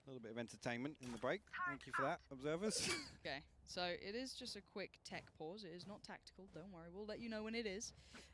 A 0.05 0.10
little 0.10 0.22
bit 0.22 0.32
of 0.32 0.38
entertainment 0.38 0.95
in 1.03 1.12
the 1.12 1.18
break. 1.18 1.41
Thank 1.68 1.86
you 1.86 1.91
for 1.93 2.03
that, 2.03 2.20
observers. 2.32 2.89
Okay, 3.26 3.39
so 3.66 3.82
it 3.84 4.16
is 4.16 4.34
just 4.34 4.55
a 4.55 4.62
quick 4.62 4.99
tech 5.03 5.26
pause. 5.38 5.66
It 5.66 5.76
is 5.76 5.86
not 5.86 6.01
tactical. 6.01 6.45
Don't 6.53 6.72
worry, 6.72 6.88
we'll 6.93 7.05
let 7.05 7.20
you 7.20 7.30
know 7.30 7.43
when 7.43 7.55
it 7.55 7.66
is. 7.66 7.91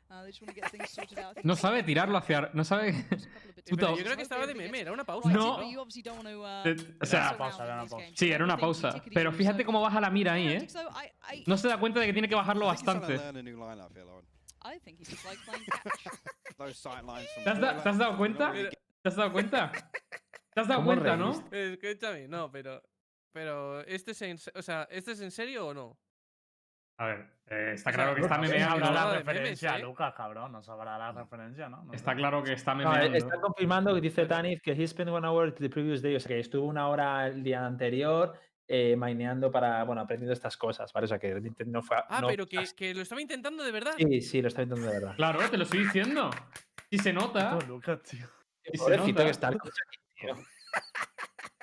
Uh, 0.08 0.22
they 0.22 0.28
just 0.28 0.40
want 0.40 0.54
to 0.54 0.60
get 0.60 0.70
things 0.70 0.88
sorted 0.90 1.18
out. 1.18 1.36
No 1.44 1.56
sabe 1.56 1.82
tirarlo 1.82 2.16
hacia... 2.18 2.50
No 2.54 2.62
sabe... 2.62 2.90
a 2.90 2.92
couple 3.02 3.16
of 3.16 3.56
bits 3.56 3.70
Puta, 3.70 3.86
yo 3.86 4.04
creo 4.04 4.14
que 4.14 4.22
estaba 4.22 4.46
de 4.46 4.54
meme, 4.54 4.82
era 4.82 4.92
una 4.92 5.02
pausa. 5.04 5.28
right, 5.28 5.36
No. 5.36 5.62
you 5.68 5.80
obviously 5.80 6.02
don't 6.02 6.16
want 6.24 6.28
to, 6.28 6.44
uh, 6.44 7.02
O 7.02 7.06
sea, 7.06 7.30
mess 7.30 7.38
pausa, 7.38 7.64
era 7.64 7.74
una 7.74 7.86
pausa. 7.86 8.06
sí, 8.14 8.30
era 8.30 8.44
una 8.44 8.56
pausa. 8.56 9.02
Pero 9.12 9.32
fíjate 9.32 9.64
cómo 9.64 9.80
baja 9.80 10.00
la 10.00 10.10
mira 10.10 10.34
ahí, 10.34 10.46
¿eh? 10.46 10.60
Tactics, 10.60 10.74
though, 10.74 10.90
I, 10.94 11.38
I, 11.38 11.44
No 11.48 11.56
se 11.56 11.66
da 11.66 11.80
cuenta 11.80 11.98
de 11.98 12.06
que 12.06 12.12
tiene 12.12 12.28
que 12.28 12.36
bajarlo 12.36 12.66
I 12.72 12.76
think 12.76 12.78
he's 12.78 12.84
trying 12.84 13.00
to 13.00 13.08
bastante. 13.08 13.42
I 14.64 14.78
think 14.78 14.98
he 14.98 15.04
just 15.04 15.24
likes 15.24 15.42
playing 15.44 15.64
catch. 15.64 16.06
Those 16.58 16.76
sight 16.78 17.04
lines 17.04 17.28
from 17.34 17.44
¿Te 17.44 17.50
has, 17.50 17.58
da- 17.60 17.72
Boiler, 17.72 17.82
te 17.82 17.88
has 17.90 17.98
dado 17.98 18.16
cuenta? 18.16 18.52
¿Te 18.52 19.08
has 19.08 19.16
dado 19.16 19.32
cuenta? 19.32 19.72
¿Te 20.54 20.60
has 20.60 20.68
dado 20.68 20.80
¿Cómo 20.80 20.86
cuenta, 20.94 21.16
no? 21.16 21.32
Escúchame, 21.50 22.28
no, 22.28 22.50
pero. 22.50 22.82
Pero, 23.32 23.80
¿este 23.82 24.12
es 24.12 24.22
en, 24.22 24.38
se- 24.38 24.52
o 24.54 24.62
sea, 24.62 24.86
¿este 24.90 25.12
es 25.12 25.20
en 25.20 25.30
serio 25.32 25.66
o 25.66 25.74
no? 25.74 25.98
A 27.00 27.06
ver, 27.06 27.18
eh, 27.48 27.72
está 27.74 27.90
O 27.90 27.92
sea, 27.92 28.04
claro 28.04 28.14
que 28.14 28.20
no 28.20 28.26
está 28.26 28.36
sabrá 28.36 28.48
memeando. 28.48 28.74
sabrá 28.86 28.90
nada 28.92 29.06
la 29.06 29.18
de 29.18 29.24
memes, 29.24 29.34
referencia, 29.34 29.76
¿eh? 29.76 29.82
Lucas, 29.82 30.14
cabrón. 30.16 30.52
No 30.52 30.62
sabrá 30.62 30.96
la 30.96 31.10
referencia, 31.12 31.68
¿no? 31.68 31.82
No 31.82 31.92
Está 31.92 32.12
sé. 32.12 32.16
claro 32.16 32.42
que 32.44 32.52
está 32.52 32.74
No, 32.74 32.82
eh, 32.82 32.86
memeando. 32.86 33.18
está 33.18 33.40
confirmando 33.40 33.94
que 33.96 34.00
dice 34.00 34.26
Tanith 34.26 34.62
que 34.62 34.70
he 34.72 34.86
spent 34.86 35.10
one 35.10 35.26
hour 35.26 35.52
the 35.52 35.68
previous 35.68 36.00
day, 36.00 36.14
o 36.14 36.20
sea 36.20 36.28
que 36.28 36.38
estuvo 36.38 36.66
una 36.68 36.86
hora 36.88 37.26
el 37.26 37.42
día 37.42 37.66
anterior 37.66 38.38
eh, 38.68 38.96
maineando 38.96 39.50
para, 39.50 39.84
bueno, 39.84 40.00
aprendiendo 40.02 40.32
estas 40.32 40.56
cosas, 40.56 40.92
¿vale? 40.92 41.04
O 41.04 41.08
sea 41.08 41.18
que 41.18 41.40
no 41.66 41.82
fue. 41.82 41.96
Ah, 42.08 42.20
no- 42.20 42.28
pero 42.28 42.46
que, 42.46 42.64
que 42.76 42.94
lo 42.94 43.02
estaba 43.02 43.20
intentando 43.20 43.62
de 43.62 43.72
verdad. 43.72 43.92
Sí, 43.98 44.20
sí, 44.20 44.40
lo 44.42 44.48
está 44.48 44.62
intentando 44.62 44.90
de 44.92 45.00
verdad. 45.00 45.16
Claro, 45.16 45.38
te 45.50 45.56
lo 45.58 45.64
estoy 45.64 45.80
diciendo. 45.84 46.30
Si 46.90 46.98
se 46.98 47.12
nota. 47.12 47.50
Puto 47.52 47.66
Lucas, 47.66 48.02
tío. 48.02 48.26
Y 48.72 48.78
se 48.78 48.84
Pobrecito 48.84 49.10
nota. 49.12 49.24
que 49.24 49.30
está 49.30 49.48
el 49.48 49.58
coche 49.58 49.80
aquí, 49.86 49.98
tío. 50.20 50.34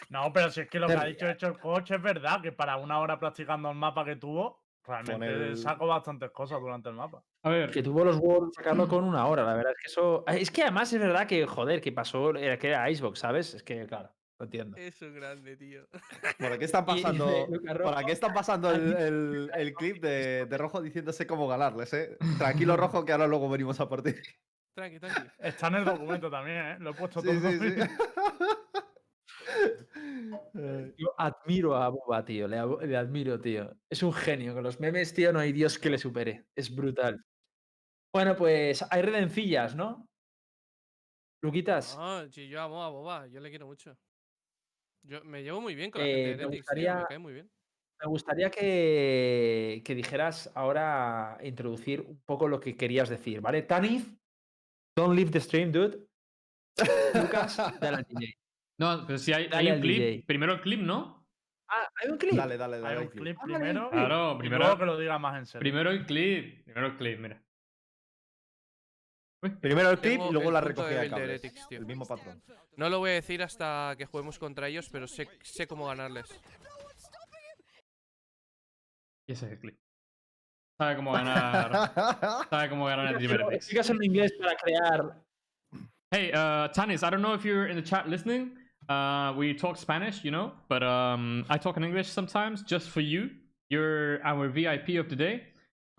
No, 0.10 0.32
pero 0.34 0.50
si 0.52 0.62
es 0.62 0.70
que 0.70 0.80
lo 0.80 0.88
que 0.88 0.94
ha 0.94 1.06
dicho 1.06 1.28
hecho 1.30 1.48
el 1.48 1.58
coche 1.58 1.96
es 1.96 2.02
verdad, 2.02 2.42
que 2.42 2.52
para 2.52 2.76
una 2.78 3.00
hora 3.00 3.18
practicando 3.20 3.70
el 3.70 3.78
mapa 3.78 4.04
que 4.04 4.18
tuvo, 4.18 4.62
realmente 4.84 5.28
el- 5.28 5.58
sacó 5.58 5.88
bastantes 5.88 6.32
cosas 6.32 6.60
durante 6.60 6.90
el 6.90 6.96
mapa. 6.96 7.24
A 7.44 7.50
ver, 7.50 7.72
Que 7.72 7.82
tuvo 7.82 8.04
los 8.04 8.20
de 8.20 8.28
sacarlo 8.54 8.88
con 8.88 9.04
una 9.06 9.26
hora, 9.26 9.44
la 9.44 9.54
verdad 9.56 9.72
es 9.72 9.78
que 9.82 9.88
eso. 9.90 10.24
Es 10.28 10.52
que 10.52 10.64
además 10.64 10.92
es 10.92 11.00
verdad 11.00 11.26
que, 11.28 11.46
joder, 11.46 11.80
que 11.82 11.92
pasó, 11.94 12.36
era 12.36 12.58
que 12.60 12.68
era 12.68 12.90
Icebox, 12.90 13.20
¿sabes? 13.20 13.54
Es 13.54 13.64
que, 13.64 13.86
claro, 13.88 14.12
lo 14.42 14.46
entiendo. 14.46 14.76
Es 14.78 15.00
un 15.04 15.14
grande, 15.14 15.56
tío. 15.56 15.88
¿Por 16.40 16.58
qué 16.58 16.66
están 16.66 16.84
pasando, 16.86 17.48
¿para 17.84 18.04
qué 18.04 18.12
están 18.12 18.34
pasando 18.34 18.72
el, 18.72 18.94
el- 18.98 19.52
el 19.54 19.74
clip 19.74 20.02
de, 20.02 20.46
de 20.48 20.58
Rojo 20.58 20.82
diciéndose 20.82 21.28
cómo 21.28 21.48
ganarles, 21.48 21.94
eh? 21.94 22.18
Tranquilo, 22.40 22.76
Rojo, 22.76 23.06
que 23.06 23.12
ahora 23.12 23.28
luego 23.28 23.50
venimos 23.50 23.80
a 23.80 23.88
por 23.88 24.02
ti. 24.02 24.14
Tranqui, 24.74 25.00
tranqui. 25.00 25.30
Está 25.38 25.68
en 25.68 25.76
el 25.76 25.86
documento 25.86 26.32
también, 26.32 26.58
¿eh? 26.58 26.78
Lo 26.80 26.92
he 26.92 26.94
puesto 26.94 27.22
Sí, 27.22 27.28
todo. 27.28 27.52
sí, 27.52 27.60
sí. 27.60 27.76
Yo 30.98 31.14
admiro 31.18 31.76
a 31.76 31.90
Boba, 31.90 32.24
tío. 32.26 32.48
Le, 32.48 32.88
le 32.88 32.98
admiro, 32.98 33.40
tío. 33.40 33.76
Es 33.90 34.02
un 34.02 34.14
genio. 34.14 34.54
Con 34.54 34.64
los 34.64 34.80
memes, 34.80 35.14
tío, 35.14 35.32
no 35.34 35.40
hay 35.40 35.52
Dios 35.52 35.78
que 35.78 35.90
le 35.90 35.98
supere. 35.98 36.48
Es 36.56 36.74
brutal. 36.74 37.24
Bueno, 38.14 38.36
pues 38.36 38.84
hay 38.90 39.02
redencillas, 39.02 39.76
¿no? 39.76 40.08
Luquitas, 41.44 41.98
No, 41.98 42.30
si 42.32 42.48
yo 42.48 42.62
amo 42.62 42.84
a 42.84 42.90
Boba, 42.90 43.28
yo 43.28 43.40
le 43.40 43.50
quiero 43.50 43.66
mucho. 43.66 43.98
Yo 45.04 45.24
me 45.24 45.44
llevo 45.44 45.62
muy 45.62 45.76
bien 45.76 45.92
con 45.92 46.02
la 46.02 46.08
Eh, 46.08 46.12
gente 46.14 46.30
de 46.30 46.36
me 46.38 46.44
Heretics, 46.44 46.52
tío, 46.52 46.60
gustaría- 46.60 46.96
me 46.96 47.06
cae 47.08 47.20
muy 47.20 47.34
bien. 47.34 47.52
me 48.04 48.08
gustaría 48.08 48.50
que, 48.50 49.82
que 49.86 49.96
dijeras 49.96 50.52
ahora, 50.56 51.38
introducir 51.44 52.02
un 52.02 52.22
poco 52.26 52.48
lo 52.48 52.60
que 52.60 52.76
querías 52.76 53.10
decir, 53.10 53.42
¿vale? 53.42 53.62
Tanith, 53.64 54.08
don't 54.96 55.16
leave 55.16 55.32
the 55.32 55.40
stream, 55.40 55.72
dude. 55.72 56.00
Lucas, 57.14 57.58
dale 57.80 57.98
al 57.98 58.04
DJ. 58.08 58.34
no, 58.80 59.06
pero 59.06 59.18
si 59.20 59.34
hay, 59.34 59.48
hay 59.52 59.72
un 59.72 59.82
clip. 59.82 59.98
DJ. 60.00 60.24
Primero 60.26 60.54
el 60.54 60.62
clip, 60.62 60.80
¿no? 60.82 61.28
Ah, 61.70 61.88
hay 62.02 62.10
un 62.10 62.18
clip. 62.18 62.34
Dale, 62.34 62.58
dale, 62.58 62.80
dale. 62.80 62.98
Hay 63.00 63.04
un 63.06 63.12
clip. 63.12 63.38
Ah, 63.40 63.44
primero. 63.46 63.90
Claro, 63.92 64.34
y 64.36 64.38
primero, 64.40 64.64
luego 64.64 64.78
que 64.80 64.86
lo 64.86 64.98
diga 64.98 65.20
más 65.20 65.38
en 65.38 65.46
serio. 65.46 65.60
primero 65.62 65.90
el 65.92 66.06
clip. 66.06 66.64
Primero 66.66 66.88
el 66.88 66.98
clip, 66.98 67.20
mira. 67.20 67.42
Primero 69.62 69.90
el 69.90 70.00
clip 70.00 70.22
y 70.30 70.32
luego 70.32 70.52
la 70.52 70.62
recogida 70.62 71.02
de 71.02 71.10
cables. 71.10 71.30
Heretics. 71.30 71.68
El 71.72 71.86
mismo 71.86 72.06
patrón. 72.06 72.42
No 72.78 72.90
lo 72.90 73.00
voy 73.00 73.12
a 73.12 73.14
decir 73.14 73.42
hasta 73.42 73.96
que 73.98 74.06
juguemos 74.06 74.38
contra 74.38 74.68
ellos, 74.68 74.90
pero 74.92 75.08
sé, 75.08 75.28
sé 75.44 75.68
cómo 75.68 75.88
ganarles. 75.88 76.28
Y 79.28 79.34
ese 79.34 79.46
es 79.48 79.52
el 79.54 79.60
clip. 79.60 79.78
Sabe 80.80 80.96
cómo 80.96 81.12
ganar. 81.12 81.94
sabe 82.50 82.70
cómo 82.70 82.86
ganar 82.86 83.16
el 83.16 83.24
Heretics. 83.24 83.54
Explicas 83.54 83.90
en 83.90 84.04
inglés 84.04 84.34
para 84.40 84.56
crear. 84.56 85.22
Hey, 86.12 86.32
uh, 86.34 86.68
Tanis, 86.74 87.04
I 87.04 87.10
don't 87.10 87.22
know 87.22 87.34
if 87.34 87.46
you're 87.46 87.68
in 87.68 87.76
the 87.76 87.82
chat 87.82 88.08
listening. 88.10 88.58
Uh, 88.90 89.34
we 89.38 89.54
talk 89.54 89.78
Spanish, 89.78 90.24
you 90.24 90.32
know, 90.32 90.52
but 90.68 90.84
um, 90.84 91.46
I 91.50 91.58
talk 91.58 91.78
in 91.78 91.84
English 91.84 92.10
sometimes 92.10 92.64
just 92.64 92.90
for 92.90 93.00
you. 93.00 93.30
You're 93.70 94.22
our 94.26 94.50
VIP 94.50 95.00
of 95.00 95.08
the 95.08 95.16
day. 95.16 95.44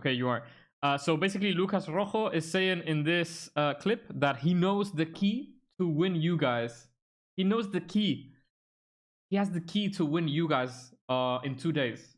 Okay, 0.00 0.12
you 0.12 0.28
are. 0.28 0.42
Uh, 0.82 0.98
so 0.98 1.16
basically, 1.16 1.52
Lucas 1.52 1.88
Rojo 1.88 2.28
is 2.28 2.50
saying 2.50 2.82
in 2.86 3.04
this 3.04 3.50
uh, 3.54 3.74
clip 3.74 4.02
that 4.14 4.36
he 4.36 4.52
knows 4.52 4.90
the 4.90 5.06
key 5.06 5.54
to 5.78 5.86
win 5.86 6.16
you 6.16 6.36
guys. 6.36 6.88
He 7.36 7.44
knows 7.44 7.70
the 7.70 7.80
key. 7.80 8.32
He 9.30 9.36
has 9.36 9.50
the 9.50 9.60
key 9.60 9.88
to 9.90 10.04
win 10.04 10.26
you 10.26 10.48
guys 10.48 10.92
uh, 11.08 11.38
in 11.44 11.56
two 11.56 11.72
days. 11.72 12.16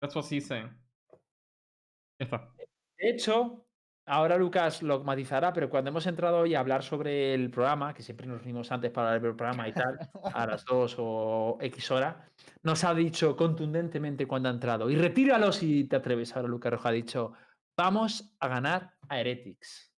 That's 0.00 0.14
what 0.14 0.26
he's 0.26 0.46
saying. 0.46 0.68
Está. 2.20 2.48
De 2.98 3.08
hecho, 3.08 3.64
ahora 4.06 4.36
Lucas 4.36 4.82
lo 4.82 5.02
matizará, 5.02 5.52
pero 5.52 5.70
cuando 5.70 5.90
hemos 5.90 6.06
entrado 6.06 6.40
hoy 6.40 6.54
a 6.54 6.60
hablar 6.60 6.82
sobre 6.82 7.34
el 7.34 7.50
programa, 7.50 7.94
que 7.94 8.02
siempre 8.02 8.26
nos 8.26 8.42
unimos 8.42 8.70
antes 8.70 8.90
para 8.90 9.12
ver 9.12 9.30
el 9.30 9.36
programa 9.36 9.66
y 9.68 9.72
tal, 9.72 9.98
a 10.34 10.46
las 10.46 10.64
2 10.66 10.96
o 10.98 11.58
X 11.60 11.90
hora, 11.90 12.28
nos 12.62 12.84
ha 12.84 12.94
dicho 12.94 13.36
contundentemente 13.36 14.26
cuando 14.26 14.50
ha 14.50 14.52
entrado. 14.52 14.90
Y 14.90 14.96
retíralo 14.96 15.50
si 15.50 15.84
te 15.84 15.96
atreves. 15.96 16.36
Ahora 16.36 16.48
Lucas 16.48 16.72
Rojo 16.72 16.88
ha 16.88 16.92
dicho, 16.92 17.32
vamos 17.76 18.34
a 18.40 18.48
ganar 18.48 18.94
a 19.08 19.18
Heretics. 19.20 19.92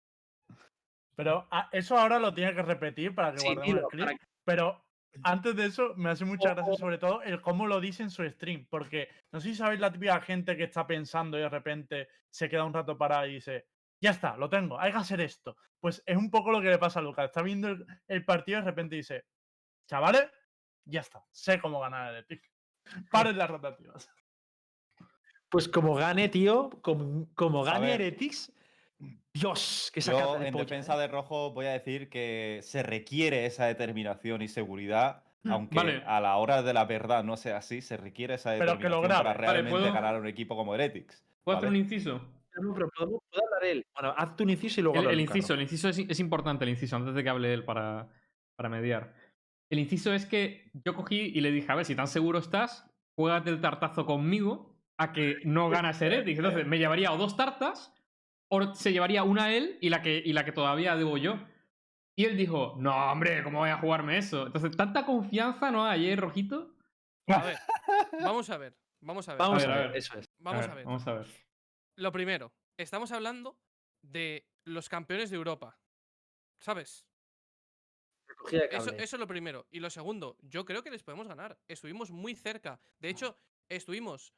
Pero 1.16 1.46
ah, 1.50 1.68
eso 1.72 1.96
ahora 1.96 2.18
lo 2.18 2.34
tiene 2.34 2.54
que 2.54 2.62
repetir 2.62 3.14
para 3.14 3.32
que 3.32 3.38
Sí, 3.38 3.46
guardemos 3.46 3.82
el 3.82 3.88
clip. 3.88 4.08
que- 4.08 4.26
Pero 4.44 4.84
antes 5.22 5.54
de 5.54 5.66
eso, 5.66 5.94
me 5.96 6.10
hace 6.10 6.24
mucha 6.24 6.54
gracia 6.54 6.72
Ojo. 6.72 6.76
sobre 6.78 6.98
todo 6.98 7.22
el 7.22 7.40
cómo 7.40 7.66
lo 7.66 7.80
dice 7.80 8.02
en 8.02 8.10
su 8.10 8.28
stream. 8.28 8.66
Porque 8.68 9.08
no 9.30 9.40
sé 9.40 9.48
si 9.50 9.54
sabéis 9.54 9.80
la 9.80 9.92
típica 9.92 10.20
gente 10.20 10.56
que 10.56 10.64
está 10.64 10.86
pensando 10.86 11.38
y 11.38 11.42
de 11.42 11.48
repente 11.48 12.08
se 12.30 12.48
queda 12.48 12.64
un 12.64 12.74
rato 12.74 12.98
parada 12.98 13.26
y 13.28 13.34
dice, 13.34 13.68
ya 14.00 14.10
está, 14.10 14.36
lo 14.36 14.50
tengo, 14.50 14.78
hay 14.78 14.90
que 14.90 14.98
hacer 14.98 15.20
esto. 15.20 15.56
Pues 15.78 16.02
es 16.04 16.16
un 16.16 16.30
poco 16.30 16.50
lo 16.50 16.60
que 16.60 16.68
le 16.70 16.78
pasa 16.78 16.98
a 16.98 17.02
Lucas. 17.02 17.26
Está 17.26 17.42
viendo 17.42 17.68
el, 17.68 17.86
el 18.08 18.24
partido 18.24 18.58
y 18.58 18.62
de 18.62 18.66
repente 18.66 18.96
dice, 18.96 19.24
chavales, 19.88 20.28
ya 20.84 21.00
está, 21.00 21.24
sé 21.30 21.60
cómo 21.60 21.78
ganar 21.80 22.12
el 22.12 22.20
Epic. 22.20 22.50
Paren 23.10 23.38
las 23.38 23.48
rotativas. 23.50 24.10
Pues 25.54 25.68
como 25.68 25.94
gane, 25.94 26.28
tío, 26.28 26.68
como, 26.82 27.28
como 27.36 27.62
gane. 27.62 27.94
Heretics, 27.94 28.50
Dios, 29.32 29.92
que 29.94 30.00
Yo, 30.00 30.36
de 30.40 30.48
en 30.48 30.52
polla, 30.52 30.64
defensa 30.64 30.96
¿eh? 30.96 30.98
de 30.98 31.06
Rojo, 31.06 31.52
voy 31.52 31.66
a 31.66 31.70
decir 31.70 32.08
que 32.08 32.58
se 32.64 32.82
requiere 32.82 33.46
esa 33.46 33.66
determinación 33.66 34.42
y 34.42 34.48
seguridad, 34.48 35.22
aunque 35.48 35.76
Vale. 35.76 36.02
a 36.06 36.20
la 36.20 36.38
hora 36.38 36.64
de 36.64 36.72
la 36.74 36.86
verdad 36.86 37.22
no 37.22 37.36
sea 37.36 37.58
así, 37.58 37.82
se 37.82 37.96
requiere 37.96 38.34
esa 38.34 38.50
Pero 38.58 38.78
que 38.78 38.88
lo 38.88 39.00
determinación 39.00 39.08
para. 39.08 39.30
Vale, 39.34 39.38
realmente 39.52 39.70
¿puedo- 39.70 39.92
ganar 39.94 40.16
a 40.16 40.18
un 40.18 40.26
equipo 40.26 40.56
como 40.56 40.74
Heretics. 40.74 41.24
¿Puedo 41.44 41.58
hacer 41.58 41.68
¿vale? 41.68 41.78
un 41.78 41.84
inciso? 41.84 42.20
No, 42.60 42.74
pero 42.74 42.90
podemos- 42.90 43.20
puede 43.30 43.44
hablar 43.46 43.64
él. 43.64 43.86
Bueno, 43.94 44.12
haz 44.16 44.34
tu 44.34 44.42
inciso 44.48 44.80
y 44.80 44.82
luego 44.82 44.98
El, 45.02 45.06
el 45.10 45.20
inciso, 45.20 45.54
el 45.54 45.62
inciso 45.62 45.88
es, 45.88 45.98
es 46.00 46.18
importante, 46.18 46.64
el 46.64 46.70
inciso, 46.70 46.96
antes 46.96 47.14
de 47.14 47.22
que 47.22 47.28
hable 47.28 47.54
él 47.54 47.62
para, 47.64 48.08
para 48.56 48.68
mediar. 48.68 49.14
El 49.70 49.78
inciso 49.78 50.12
es 50.12 50.26
que 50.26 50.68
yo 50.84 50.96
cogí 50.96 51.30
y 51.32 51.40
le 51.42 51.52
dije, 51.52 51.70
a 51.70 51.76
ver, 51.76 51.84
si 51.84 51.94
tan 51.94 52.08
seguro 52.08 52.40
estás, 52.40 52.90
juégate 53.14 53.50
el 53.50 53.60
tartazo 53.60 54.04
conmigo 54.04 54.73
a 54.96 55.12
que 55.12 55.38
no 55.44 55.70
ganas 55.70 56.00
Heretics. 56.00 56.38
Entonces 56.38 56.66
me 56.66 56.78
llevaría 56.78 57.12
o 57.12 57.16
dos 57.16 57.36
tartas, 57.36 57.92
o 58.48 58.74
se 58.74 58.92
llevaría 58.92 59.24
una 59.24 59.52
él 59.52 59.78
y 59.80 59.88
la 59.90 60.02
que, 60.02 60.22
y 60.24 60.32
la 60.32 60.44
que 60.44 60.52
todavía 60.52 60.96
debo 60.96 61.16
yo. 61.16 61.38
Y 62.16 62.26
él 62.26 62.36
dijo, 62.36 62.76
no, 62.78 63.10
hombre, 63.10 63.42
¿cómo 63.42 63.58
voy 63.58 63.70
a 63.70 63.78
jugarme 63.78 64.18
eso? 64.18 64.46
Entonces, 64.46 64.76
tanta 64.76 65.04
confianza 65.04 65.70
no 65.72 65.84
hay, 65.84 66.08
¿eh, 66.08 66.16
Rojito? 66.16 66.76
A 67.26 67.42
ver, 67.42 67.58
vamos 68.22 68.50
a 68.50 68.58
ver, 68.58 68.76
vamos 69.00 69.28
a 69.28 69.32
ver. 69.32 69.38
Vamos 69.38 69.64
A 69.64 69.66
ver, 69.66 69.76
a 69.76 69.86
ver, 69.86 69.96
eso 69.96 70.18
es. 70.18 70.26
Vamos 70.38 70.68
a 70.68 70.74
ver. 70.74 70.84
Vamos 70.84 71.06
a 71.06 71.12
ver. 71.14 71.26
Lo 71.96 72.12
primero, 72.12 72.52
estamos 72.76 73.10
hablando 73.12 73.58
de 74.02 74.46
los 74.64 74.88
campeones 74.88 75.30
de 75.30 75.36
Europa. 75.36 75.78
¿Sabes? 76.60 77.06
Eso 78.50 78.94
es 78.96 79.12
lo 79.14 79.26
primero. 79.26 79.66
Y 79.70 79.80
lo 79.80 79.90
segundo, 79.90 80.36
yo 80.42 80.64
creo 80.64 80.82
que 80.82 80.90
les 80.90 81.02
podemos 81.02 81.26
ganar. 81.26 81.58
Estuvimos 81.68 82.10
muy 82.10 82.34
cerca. 82.34 82.80
De 82.98 83.08
hecho, 83.08 83.38
estuvimos 83.68 84.34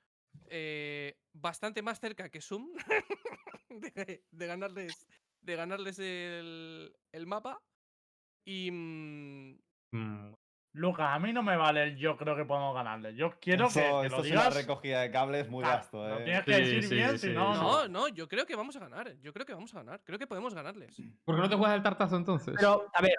eh, 0.47 1.17
bastante 1.33 1.83
más 1.83 1.99
cerca 2.01 2.29
que 2.29 2.41
Zoom 2.41 2.69
de, 3.69 4.25
de 4.31 4.47
ganarles, 4.47 5.07
de 5.41 5.57
ganarles 5.57 5.99
el, 5.99 6.95
el 7.13 7.27
mapa. 7.27 7.61
Y. 8.45 8.71
mm, 8.71 9.59
Mm, 9.93 10.35
Lucas, 10.75 11.07
a 11.09 11.19
mí 11.21 11.33
no 11.33 11.43
me 11.43 11.57
vale 11.57 11.83
el 11.85 11.97
yo 11.97 12.17
creo 12.19 12.37
que 12.37 12.45
podemos 12.45 12.75
ganarle. 12.75 13.15
Yo 13.15 13.39
quiero 13.41 13.69
que, 13.69 13.81
Esto, 13.81 14.01
que 14.01 14.07
esto 14.09 14.19
lo 14.19 14.25
es 14.25 14.31
una 14.33 14.41
digas. 14.43 14.55
recogida 14.57 15.01
de 15.01 15.11
cables 15.11 15.49
muy 15.49 15.63
Claro, 15.63 15.79
vasto, 15.79 16.07
lo 16.07 16.19
eh. 16.19 16.25
tienes 16.25 16.45
que 16.45 16.55
Sí, 16.55 16.61
decir 16.61 16.83
sí, 16.85 16.95
bien, 16.97 17.11
sí, 17.13 17.19
si 17.19 17.27
sí. 17.29 17.33
no, 17.33 17.55
No, 17.55 17.89
no, 17.89 18.09
yo 18.09 18.29
creo 18.29 18.45
que 18.45 18.57
vamos 18.57 18.77
a 18.77 18.81
ganar. 18.81 19.17
Yo 19.21 19.33
creo 19.33 19.47
que 19.47 19.55
vamos 19.55 19.73
a 19.75 19.79
ganar. 19.79 20.03
Creo 20.05 20.19
que 20.19 20.27
podemos 20.27 20.53
ganarles. 20.55 21.01
¿Por 21.25 21.37
qué 21.37 21.41
no 21.43 21.49
te 21.49 21.57
juegas 21.57 21.77
el 21.77 21.83
tartazo 21.83 22.17
entonces? 22.17 22.53
Pero, 22.57 22.87
a 22.93 23.01
ver, 23.01 23.15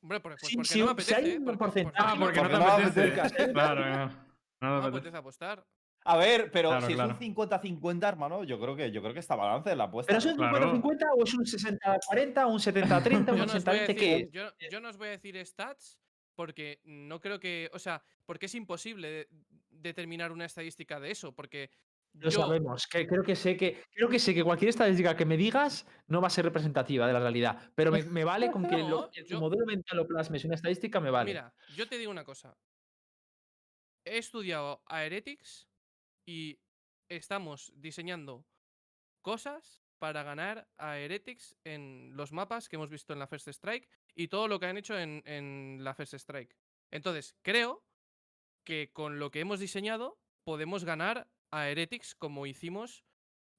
Hombre, 0.00 0.20
por- 0.20 0.32
pues 0.38 0.48
Sí, 0.48 0.56
porque 0.56 0.68
sí, 0.68 0.80
no 0.80 0.94
me 0.94 1.02
si 1.02 1.14
hay 1.14 1.20
apetece. 1.20 1.38
un 1.38 1.44
porque- 1.44 1.58
porcentaje- 1.58 1.96
ah, 1.98 2.16
porque 2.18 2.40
no 2.40 2.48
te 2.48 2.54
porque 2.54 2.58
no 2.58 2.58
me 2.78 2.82
apetece. 2.84 3.20
apetece. 3.20 3.52
Claro, 3.52 3.80
no, 3.84 3.90
no 3.90 4.00
no 4.00 4.08
te 4.08 4.10
me 4.10 4.68
apetece. 4.78 4.88
apetece 4.88 5.16
apostar. 5.18 5.66
A 6.10 6.16
ver, 6.16 6.50
pero 6.50 6.70
Claro, 6.70 6.86
si 6.86 6.94
claro. 6.94 7.12
es 7.12 7.20
un 7.20 7.34
50-50, 7.36 8.08
hermano, 8.08 8.42
yo 8.44 8.58
creo 8.58 8.74
que 8.74 8.90
yo 8.90 9.02
creo 9.02 9.12
que 9.12 9.20
está 9.20 9.36
balance 9.36 9.70
en 9.70 9.76
la 9.78 9.84
apuesta. 9.84 10.08
¿pero 10.10 10.18
es 10.18 10.24
un 10.26 10.36
Claro. 10.36 10.72
50-50 10.72 11.06
o 11.18 11.22
es 11.24 11.34
un 11.34 11.44
60-40, 11.44 12.46
un 12.46 12.58
70-30, 12.58 13.32
un 13.32 13.38
Yo 13.38 13.46
no, 13.46 13.52
os 13.52 13.64
voy 13.64 13.76
a 13.78 13.84
80-20? 13.84 13.86
decir, 13.86 13.96
¿Qué 13.96 14.16
es? 14.16 14.30
yo, 14.30 14.50
yo 14.70 14.80
no 14.80 14.88
os 14.88 14.96
voy 14.96 15.08
a 15.08 15.10
decir 15.10 15.36
stats 15.46 15.98
porque 16.34 16.80
no 16.84 17.20
creo 17.20 17.38
que. 17.38 17.68
O 17.74 17.78
sea, 17.78 18.02
porque 18.24 18.46
es 18.46 18.54
imposible 18.54 19.08
de- 19.10 19.28
determinar 19.70 20.32
una 20.32 20.46
estadística 20.46 20.98
de 20.98 21.10
eso. 21.10 21.34
Porque 21.34 21.70
Lo 22.14 22.30
yo. 22.30 22.40
sabemos. 22.40 22.86
Que 22.86 23.06
creo 23.06 23.22
que 23.22 23.36
sé 23.36 23.56
que 23.58 23.82
creo 23.92 24.08
que 24.08 24.18
sé 24.18 24.32
que 24.34 24.42
cualquier 24.42 24.70
estadística 24.70 25.14
que 25.14 25.26
me 25.26 25.36
digas 25.36 25.86
no 26.06 26.22
va 26.22 26.28
a 26.28 26.30
ser 26.30 26.44
representativa 26.46 27.06
de 27.06 27.12
la 27.12 27.20
realidad. 27.20 27.70
Pero 27.74 27.92
me, 27.92 28.02
me 28.04 28.24
vale 28.24 28.50
con 28.50 28.66
que 28.66 28.78
No, 28.78 29.10
que 29.10 29.24
tu 29.24 29.28
yo- 29.34 29.40
modelo 29.40 29.66
mental 29.66 29.98
lo 29.98 30.06
plasmes 30.06 30.42
una 30.46 30.54
estadística, 30.54 31.00
me 31.00 31.10
vale. 31.10 31.30
Mira, 31.32 31.52
yo 31.76 31.86
te 31.86 31.98
digo 31.98 32.10
una 32.10 32.24
cosa. 32.24 32.56
He 34.06 34.16
estudiado 34.16 34.82
a 34.86 35.04
Heretics 35.04 35.68
y 36.28 36.60
estamos 37.08 37.72
diseñando 37.74 38.44
cosas 39.22 39.82
para 39.98 40.22
ganar 40.22 40.68
a 40.76 40.98
Heretics 40.98 41.56
en 41.64 42.10
los 42.18 42.32
mapas 42.32 42.68
que 42.68 42.76
hemos 42.76 42.90
visto 42.90 43.14
en 43.14 43.18
la 43.18 43.26
First 43.26 43.48
Strike 43.48 43.88
y 44.14 44.28
todo 44.28 44.46
lo 44.46 44.60
que 44.60 44.66
han 44.66 44.76
hecho 44.76 44.98
en, 44.98 45.22
en 45.24 45.78
la 45.82 45.94
First 45.94 46.12
Strike. 46.12 46.54
Entonces, 46.90 47.34
creo 47.40 47.82
que 48.62 48.92
con 48.92 49.18
lo 49.18 49.30
que 49.30 49.40
hemos 49.40 49.58
diseñado 49.58 50.20
podemos 50.44 50.84
ganar 50.84 51.30
a 51.50 51.70
Heretics 51.70 52.14
como 52.14 52.44
hicimos 52.44 53.06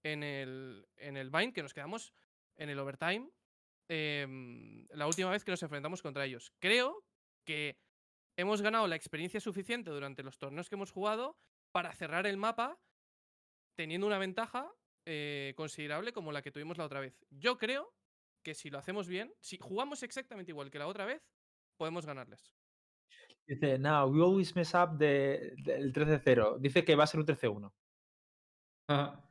en 0.04 0.22
el, 0.22 0.88
en 0.98 1.18
el 1.18 1.32
Bind, 1.32 1.54
que 1.54 1.64
nos 1.64 1.74
quedamos 1.74 2.14
en 2.56 2.70
el 2.70 2.78
overtime 2.78 3.32
em, 3.88 4.86
la 4.90 5.08
última 5.08 5.32
vez 5.32 5.44
que 5.44 5.50
nos 5.50 5.64
enfrentamos 5.64 6.04
contra 6.04 6.24
ellos. 6.24 6.54
Creo 6.60 7.04
que 7.46 7.80
hemos 8.38 8.62
ganado 8.62 8.86
la 8.86 8.96
experiencia 8.96 9.40
suficiente 9.40 9.90
durante 9.90 10.22
los 10.22 10.38
torneos 10.38 10.70
que 10.70 10.76
hemos 10.76 10.92
jugado 10.92 11.36
para 11.72 11.94
cerrar 11.94 12.26
el 12.28 12.38
mapa 12.38 12.80
teniendo 13.78 14.08
una 14.08 14.18
ventaja 14.18 14.72
eh, 15.06 15.54
considerable 15.56 16.12
como 16.14 16.32
la 16.32 16.42
que 16.42 16.52
tuvimos 16.52 16.78
la 16.78 16.86
otra 16.86 17.00
vez. 17.00 17.26
Yo 17.30 17.58
creo 17.58 17.94
que 18.44 18.54
si 18.56 18.70
lo 18.70 18.78
hacemos 18.78 19.08
bien, 19.08 19.34
si 19.42 19.58
jugamos 19.58 20.04
exactamente 20.04 20.52
igual 20.52 20.70
que 20.72 20.80
la 20.80 20.88
otra 20.88 21.06
vez, 21.06 21.22
podemos 21.78 22.06
ganarles. 22.06 22.54
Dice, 23.48 23.80
no, 23.80 24.06
we 24.08 24.22
always 24.22 24.56
mess 24.56 24.74
up 24.76 24.98
the- 25.00 25.56
the- 25.64 25.76
el 25.76 25.92
13-0. 25.94 26.60
Dice 26.60 26.84
que 26.86 26.96
va 26.96 27.06
a 27.06 27.08
ser 27.08 27.20
un 27.20 27.26
13-1. 27.26 27.74
Ajá. 28.88 29.26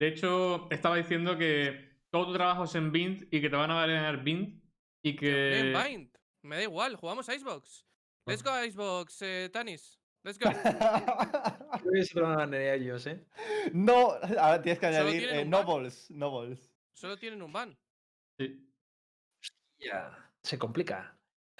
De 0.00 0.08
hecho, 0.08 0.68
estaba 0.70 0.96
diciendo 0.96 1.36
que 1.36 1.98
todo 2.10 2.26
tu 2.26 2.32
trabajo 2.34 2.64
es 2.64 2.74
en 2.76 2.92
Bint 2.92 3.22
y 3.32 3.40
que 3.40 3.50
te 3.50 3.56
van 3.56 3.70
a 3.70 3.86
ganar 3.86 4.22
Bint 4.22 4.62
y 5.04 5.16
que. 5.16 5.72
Bind. 5.86 6.16
Me 6.44 6.56
da 6.56 6.62
igual, 6.62 6.96
jugamos 6.96 7.28
Icebox. 7.28 7.84
Let's 8.26 8.42
go 8.44 8.50
Icebox, 8.64 9.22
eh, 9.22 9.50
Tanis. 9.52 10.00
Let's 10.24 10.38
go. 10.38 10.48
A 12.28 12.36
ganar 12.36 12.54
ellos, 12.60 13.06
¿eh? 13.06 13.24
no, 13.72 14.10
ahora 14.38 14.60
tienes 14.60 14.78
que 14.78 14.86
añadir 14.86 15.24
eh, 15.28 15.44
nobles, 15.44 16.10
nobles. 16.10 16.74
Solo 16.92 17.16
tienen 17.16 17.40
un 17.42 17.52
ban. 17.52 17.78
Sí. 18.38 18.68
Ya, 19.78 20.30
se 20.42 20.58
complica. 20.58 21.16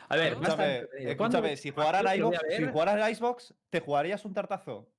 A 0.09 0.17
ver, 0.17 0.27
a 0.27 0.29
Escúchame, 0.31 0.77
entretenido. 0.79 1.17
¿Cuándo- 1.17 1.39
escúchame, 1.39 1.57
si 1.57 1.71
lo 1.71 1.77
voy 1.77 2.17
Icebox, 2.17 2.37
a 2.37 2.41
si 2.57 2.63
ver? 2.63 2.73
jugaran 2.73 3.11
Icebox, 3.13 3.55
¿te 3.71 3.81
jugarías 3.81 4.25
un 4.25 4.35
tartazo? 4.35 4.93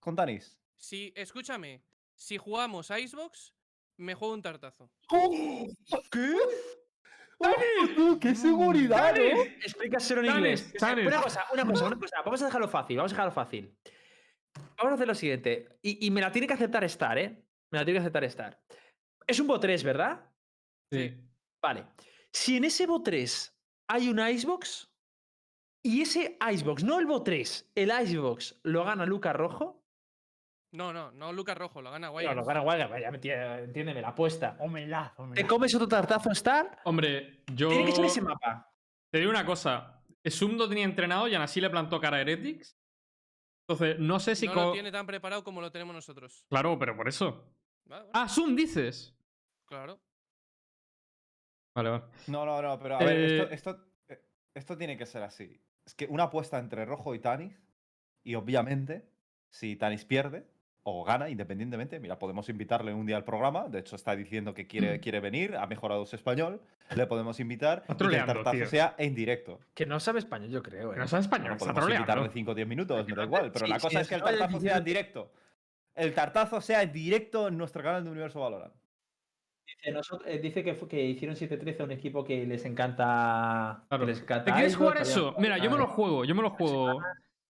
Con 0.00 0.14
Tanis. 0.16 0.58
Si, 0.76 1.12
escúchame, 1.16 1.82
si 2.14 2.36
jugamos 2.36 2.90
Icebox, 2.90 3.54
me 3.96 4.14
juego 4.14 4.34
un 4.34 4.42
tartazo. 4.42 4.90
¿Qué? 6.10 6.36
¡Oh, 7.38 8.18
¡Qué 8.18 8.34
seguridad! 8.34 9.16
¿eh? 9.16 9.58
Explícaselo 9.62 10.22
en 10.22 10.26
inglés. 10.36 10.72
Una 10.80 11.22
cosa, 11.22 11.44
una 11.52 11.64
cosa, 11.66 11.86
una 11.86 11.98
cosa. 11.98 12.16
Vamos 12.24 12.42
a 12.42 12.46
dejarlo 12.46 12.68
fácil, 12.68 12.96
vamos 12.96 13.12
a 13.12 13.14
dejarlo 13.14 13.32
fácil. 13.32 13.76
Vamos 14.78 14.92
a 14.92 14.94
hacer 14.94 15.08
lo 15.08 15.14
siguiente. 15.14 15.78
Y, 15.82 16.06
y 16.06 16.10
me 16.10 16.20
la 16.20 16.32
tiene 16.32 16.46
que 16.46 16.54
aceptar 16.54 16.82
Star, 16.84 17.18
¿eh? 17.18 17.44
Me 17.70 17.78
la 17.78 17.84
tiene 17.84 17.98
que 17.98 18.02
aceptar 18.02 18.24
Star. 18.24 18.60
Es 19.26 19.40
un 19.40 19.46
bot 19.46 19.60
3, 19.60 19.82
¿verdad? 19.84 20.32
Sí. 20.90 21.14
Vale. 21.62 21.86
Si 22.32 22.56
en 22.56 22.64
ese 22.64 22.86
bot 22.86 23.04
3 23.04 23.58
hay 23.88 24.08
un 24.08 24.18
Icebox 24.18 24.92
y 25.82 26.02
ese 26.02 26.38
Icebox, 26.40 26.84
no 26.84 26.98
el 26.98 27.06
bot 27.06 27.24
3, 27.24 27.72
el 27.74 27.92
Icebox 28.02 28.60
lo 28.62 28.84
gana 28.84 29.04
Lucas 29.06 29.34
Rojo. 29.36 29.85
No, 30.76 30.92
no, 30.92 31.10
no 31.12 31.32
Lucas 31.32 31.56
Rojo, 31.56 31.80
lo 31.80 31.90
gana 31.90 32.08
No, 32.08 32.12
Wires. 32.12 32.36
lo 32.36 32.44
gana 32.44 32.60
Wildcard, 32.60 33.00
ya 33.00 33.10
me 33.10 33.16
entiende- 33.16 33.64
entiéndeme, 33.64 34.02
la 34.02 34.08
apuesta. 34.08 34.56
Humildad, 34.60 35.12
¿Te 35.34 35.46
comes 35.46 35.74
otro 35.74 35.88
tartazo 35.88 36.30
Star? 36.32 36.80
Hombre, 36.84 37.42
yo. 37.54 37.68
Tiene 37.70 37.86
que 37.86 37.92
ser 37.92 38.04
ese 38.04 38.20
mapa. 38.20 38.70
Te 39.10 39.18
digo 39.18 39.30
una 39.30 39.46
cosa. 39.46 40.02
Zoom 40.28 40.56
no 40.56 40.68
tenía 40.68 40.84
entrenado 40.84 41.28
y 41.28 41.34
aún 41.34 41.42
así 41.44 41.60
le 41.62 41.70
plantó 41.70 41.98
cara 42.00 42.18
a 42.18 42.20
Heretics. 42.20 42.76
Entonces, 43.66 43.98
no 43.98 44.20
sé 44.20 44.36
si. 44.36 44.46
no 44.46 44.54
lo 44.54 44.72
tiene 44.72 44.92
tan 44.92 45.06
preparado 45.06 45.42
como 45.42 45.60
lo 45.62 45.72
tenemos 45.72 45.94
nosotros. 45.94 46.44
Claro, 46.50 46.78
pero 46.78 46.94
por 46.96 47.08
eso. 47.08 47.54
Vale, 47.86 48.10
Ah, 48.12 48.28
Zoom 48.28 48.54
dices. 48.54 49.16
claro. 49.66 49.98
Vale, 51.74 51.90
vale. 51.90 52.04
No, 52.26 52.44
no, 52.44 52.60
no, 52.62 52.78
pero 52.78 52.96
a 52.96 52.98
ver, 52.98 53.18
Eh, 53.18 53.36
esto, 53.38 53.50
esto, 53.54 53.86
eh, 54.08 54.22
esto 54.54 54.76
tiene 54.76 54.96
que 54.98 55.06
ser 55.06 55.22
así. 55.22 55.60
Es 55.84 55.94
que 55.94 56.06
una 56.06 56.24
apuesta 56.24 56.58
entre 56.58 56.84
Rojo 56.84 57.14
y 57.14 57.18
Tanis, 57.20 57.58
y 58.24 58.34
obviamente, 58.34 59.08
si 59.50 59.76
Tanis 59.76 60.04
pierde 60.04 60.46
o 60.88 61.02
gana, 61.02 61.28
independientemente, 61.28 61.98
mira, 61.98 62.16
podemos 62.16 62.48
invitarle 62.48 62.94
un 62.94 63.06
día 63.06 63.16
al 63.16 63.24
programa. 63.24 63.66
De 63.68 63.80
hecho, 63.80 63.96
está 63.96 64.14
diciendo 64.14 64.54
que 64.54 64.68
quiere, 64.68 65.00
quiere 65.00 65.18
venir, 65.18 65.56
ha 65.56 65.66
mejorado 65.66 66.06
su 66.06 66.14
español. 66.14 66.60
Le 66.94 67.08
podemos 67.08 67.40
invitar 67.40 67.82
y 67.88 67.94
que 67.96 68.04
el 68.04 68.24
tartazo 68.24 68.50
tío. 68.56 68.66
sea 68.66 68.94
en 68.96 69.12
directo. 69.16 69.58
Que 69.74 69.84
no 69.84 69.98
sabe 69.98 70.20
español, 70.20 70.48
yo 70.50 70.62
creo. 70.62 70.92
Que 70.92 70.98
no 70.98 71.04
¿eh? 71.04 71.08
sabe 71.08 71.22
español, 71.22 71.48
Bueno, 71.48 71.56
está 71.56 71.74
podemos 71.74 71.90
invitarle 71.96 72.28
troleando. 72.28 72.32
5 72.32 72.50
o 72.52 72.54
10 72.54 72.68
minutos, 72.68 73.08
me 73.08 73.14
da 73.16 73.24
igual. 73.24 73.50
Pero 73.52 73.66
la 73.66 73.80
sí, 73.80 73.86
cosa 73.86 74.00
es 74.00 74.08
que 74.08 74.14
el 74.14 74.22
tartazo 74.22 74.60
sea 74.60 74.76
en 74.76 74.84
directo. 74.84 75.32
El 75.96 76.14
tartazo 76.14 76.60
sea 76.60 76.82
en 76.82 76.92
directo 76.92 77.48
en 77.48 77.58
nuestro 77.58 77.82
canal 77.82 78.04
de 78.04 78.10
Universo 78.10 78.38
Valorant. 78.38 78.72
Dice, 79.66 79.90
nosotros- 79.90 80.28
eh, 80.30 80.38
dice 80.38 80.62
que, 80.62 80.76
que 80.86 81.02
hicieron 81.04 81.34
7-13 81.36 81.80
a 81.80 81.84
un 81.84 81.90
equipo 81.90 82.22
que 82.22 82.46
les 82.46 82.64
encanta. 82.64 83.80
que 83.82 83.88
Claro. 83.88 84.06
les 84.06 84.20
encanta 84.22 84.44
¿Te 84.44 84.52
quieres 84.52 84.76
jugar 84.76 84.98
eso? 84.98 85.34
Mira, 85.38 85.58
yo 85.58 85.68
me 85.68 85.78
lo 85.78 85.88
juego, 85.88 86.24
yo 86.24 86.34
me 86.36 86.42
lo 86.42 86.50
juego. 86.50 87.00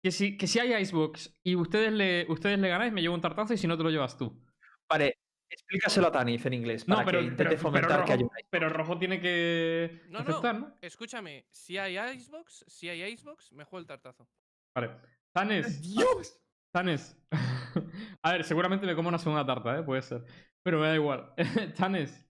Que 0.02 0.12
si, 0.12 0.38
que 0.38 0.47
si 0.47 0.60
hay 0.60 0.74
Icebox 0.82 1.39
y 1.43 1.56
ustedes 1.56 1.91
le, 1.91 2.26
ustedes 2.30 2.58
le 2.60 2.70
ganáis, 2.70 2.93
me 2.93 3.02
llevo 3.02 3.16
un 3.16 3.22
tartazo 3.22 3.54
y 3.54 3.58
si 3.58 3.68
no 3.68 3.78
te 3.78 3.84
lo 3.84 3.89
llevas 3.89 4.18
tú. 4.18 4.41
Vale, 4.89 5.18
explícaselo 5.50 6.08
a 6.08 6.12
Tanif 6.12 6.45
en 6.45 6.54
inglés. 6.54 6.88
No, 6.88 6.95
para 6.95 7.06
pero, 7.06 7.20
que 7.20 7.26
intente 7.26 7.43
pero, 7.43 7.50
pero 7.50 7.62
fomentar 7.62 7.91
rojo, 8.00 8.06
que 8.06 8.14
haya 8.14 8.24
un 8.24 8.32
pero 8.50 8.70
Rojo 8.70 8.97
tiene 8.97 9.20
que 9.20 10.02
No, 10.10 10.20
no. 10.20 10.30
aceptar, 10.30 10.60
¿no? 10.60 10.78
Escúchame, 10.82 11.45
si 11.52 11.78
hay 11.78 11.97
Icebox, 12.16 12.66
si 12.68 12.88
hay 12.89 13.04
Icebox, 13.14 13.52
me 13.52 13.66
juego 13.66 13.82
el 13.82 13.88
tartazo. 13.88 14.28
Vale. 14.76 14.91
Tanes. 15.34 15.82
¡Dios! 15.82 16.39
Tanes. 16.72 17.18
A 18.24 18.32
ver, 18.32 18.43
seguramente 18.43 18.86
me 18.86 18.95
como 18.95 19.10
una 19.10 19.18
segunda 19.20 19.45
tarta, 19.45 19.80
¿eh? 19.80 19.84
Puede 19.84 20.02
ser. 20.02 20.24
Pero 20.64 20.80
me 20.80 20.88
da 20.88 20.95
igual. 20.95 21.34
Tanes. 21.78 22.26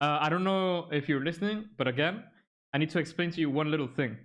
uh, 0.00 0.18
I 0.20 0.28
don't 0.30 0.44
know 0.44 0.88
if 0.92 1.08
you're 1.08 1.24
listening, 1.24 1.70
but 1.76 1.86
again, 1.88 2.24
I 2.72 2.78
need 2.78 2.90
to 2.90 2.98
explain 2.98 3.30
to 3.32 3.40
you 3.40 3.50
one 3.50 3.70
little 3.70 3.88
thing. 3.88 4.18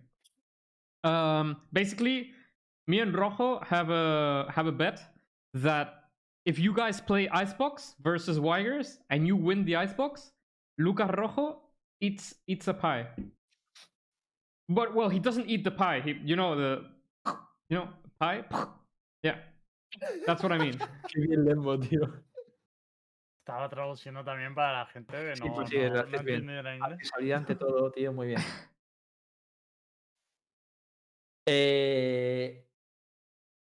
Um, 1.03 1.61
basically, 1.71 2.33
me 2.87 2.99
and 2.99 3.15
Rojo 3.15 3.59
have 3.59 3.89
a 3.89 4.51
have 4.53 4.67
a 4.67 4.71
bet 4.71 5.01
that 5.53 6.09
if 6.45 6.57
you 6.59 6.73
guys 6.73 6.99
play 6.99 7.27
Icebox 7.29 7.95
versus 8.01 8.39
Wires 8.39 8.99
and 9.09 9.27
you 9.27 9.35
win 9.35 9.65
the 9.65 9.75
Icebox, 9.75 10.31
Lucas 10.77 11.09
Rojo 11.17 11.61
eats 11.99 12.35
eats 12.47 12.67
a 12.67 12.73
pie. 12.73 13.07
But 14.69 14.95
well, 14.95 15.09
he 15.09 15.19
doesn't 15.19 15.47
eat 15.47 15.63
the 15.63 15.71
pie. 15.71 15.99
He, 16.01 16.15
you 16.23 16.35
know 16.35 16.55
the, 16.55 16.85
you 17.69 17.77
know, 17.77 17.89
pie. 18.19 18.43
Yeah, 19.21 19.35
that's 20.25 20.41
what 20.41 20.51
I 20.51 20.57
mean. 20.57 20.73
Qué 21.09 21.27
bien 21.27 21.45
Lembo, 21.45 21.77
tío. 21.77 22.23
Estaba 23.45 23.69
traduciendo 23.69 24.23
también 24.23 24.55
para 24.55 24.79
la 24.79 24.85
gente 24.85 25.11
que 25.11 25.35
Sí, 25.35 25.49
pues 25.53 25.69
sí, 25.69 25.77
no, 25.77 25.89
lo 25.89 26.03
no 26.03 26.23
bien. 26.23 26.49
entiende 26.49 26.75
inglés. 26.75 26.97
Responsabilidad 26.99 27.37
ante 27.39 27.55
todo, 27.55 27.91
tío, 27.91 28.13
muy 28.13 28.27
bien. 28.27 28.39
Eh. 31.47 32.70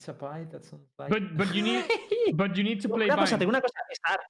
It's 0.04 0.08
a 0.10 0.18
pie, 0.18 0.46
that 0.50 0.62
sounds 0.62 0.86
like- 0.98 1.08
But 1.10 1.34
but 1.36 1.54
you 1.54 1.62
need 1.62 1.84
but 2.34 2.54
you 2.54 2.62
need 2.62 2.80
to 2.82 2.88
play 2.88 3.06
una 3.08 3.16
cosa, 3.16 3.38
tengo 3.38 3.48
una 3.50 3.60
cosa. 3.62 3.80
Star, 3.90 4.20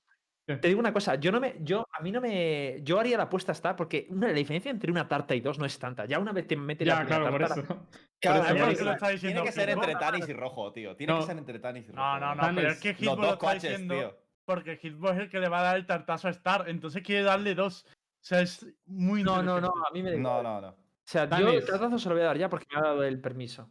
Te 0.46 0.68
digo 0.68 0.78
una 0.78 0.92
cosa, 0.92 1.14
yo 1.16 1.32
no 1.32 1.40
me, 1.40 1.56
yo, 1.62 1.84
a 1.90 2.00
mí 2.02 2.12
no 2.12 2.20
me, 2.20 2.78
yo 2.82 3.00
haría 3.00 3.16
la 3.16 3.24
apuesta 3.24 3.50
Star 3.52 3.74
porque 3.74 4.06
una, 4.10 4.28
la 4.28 4.34
diferencia 4.34 4.70
entre 4.70 4.90
una 4.92 5.08
tarta 5.08 5.34
y 5.34 5.40
dos 5.40 5.58
no 5.58 5.64
es 5.66 5.76
tanta. 5.78 6.04
Ya 6.04 6.18
una 6.20 6.32
vez 6.32 6.46
te 6.46 6.54
metes 6.56 6.86
la 6.86 6.94
Ya, 6.94 7.00
primera 7.00 7.18
claro, 7.18 7.38
por 7.38 7.48
tarta, 7.48 7.60
eso. 7.62 7.86
Claro, 8.20 8.44
eso 8.44 8.54
tiene 8.54 8.60
ya 8.60 8.68
que 8.70 8.76
ser- 8.76 8.84
lo 8.86 8.92
está 8.92 9.06
tiene 9.06 9.12
diciendo 9.14 9.42
que 9.42 9.52
ser 9.52 9.68
Hitbox. 9.70 9.88
entre 9.88 10.00
Tanis 10.00 10.28
y 10.28 10.32
Rojo, 10.34 10.72
tío. 10.72 10.96
Tiene 10.96 11.12
No. 11.12 11.18
que 11.20 11.26
ser 11.26 11.38
entre 11.38 11.58
Tanis 11.58 11.84
y 11.88 11.92
Rojo. 11.92 12.00
No, 12.02 12.20
no, 12.20 12.34
no, 12.36 12.40
Tanis, 12.42 12.56
pero 12.60 12.70
es 12.72 12.80
que 12.80 12.94
Hitbox 12.94 13.18
lo 13.18 13.24
está 13.32 13.38
coches, 13.38 13.62
diciendo 13.62 13.94
tío. 13.94 14.18
porque 14.44 14.76
Hitbox 14.76 15.12
es 15.14 15.18
el 15.22 15.28
que 15.30 15.40
le 15.40 15.48
va 15.48 15.60
a 15.60 15.62
dar 15.64 15.76
el 15.76 15.86
tartazo 15.86 16.28
a 16.28 16.30
Star, 16.30 16.68
entonces 16.68 17.02
quiere 17.02 17.22
darle 17.24 17.54
dos. 17.56 17.84
O 17.88 18.26
sea, 18.26 18.40
es 18.40 18.64
muy 18.86 19.22
No, 19.24 19.42
no, 19.42 19.60
no, 19.60 19.68
a 19.68 19.90
mí 19.92 20.02
me 20.02 20.10
da 20.12 20.16
No, 20.18 20.28
igual. 20.38 20.42
no, 20.44 20.60
no. 20.60 20.68
O 20.68 20.76
sea, 21.06 21.28
yo 21.28 21.36
el 21.36 21.44
Tanis. 21.46 21.66
tartazo 21.66 21.98
se 21.98 22.08
lo 22.08 22.14
voy 22.14 22.22
a 22.22 22.26
dar 22.28 22.38
ya 22.38 22.48
porque 22.48 22.66
me 22.70 22.78
ha 22.78 22.82
dado 22.82 23.02
el 23.02 23.20
permiso. 23.20 23.70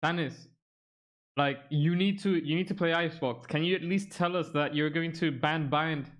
Tanis, 0.00 0.50
like 1.36 1.58
you 1.70 1.96
need 1.96 2.20
to 2.22 2.30
you 2.36 2.54
need 2.56 2.68
to 2.68 2.74
play 2.74 2.92
Icebox. 2.92 3.46
Can 3.46 3.62
you 3.64 3.74
at 3.74 3.82
least 3.82 4.10
tell 4.12 4.36
us 4.36 4.50
that 4.50 4.74
you're 4.74 4.90
going 4.90 5.12
to 5.14 5.30
ban 5.32 5.68
bind? 5.68 6.10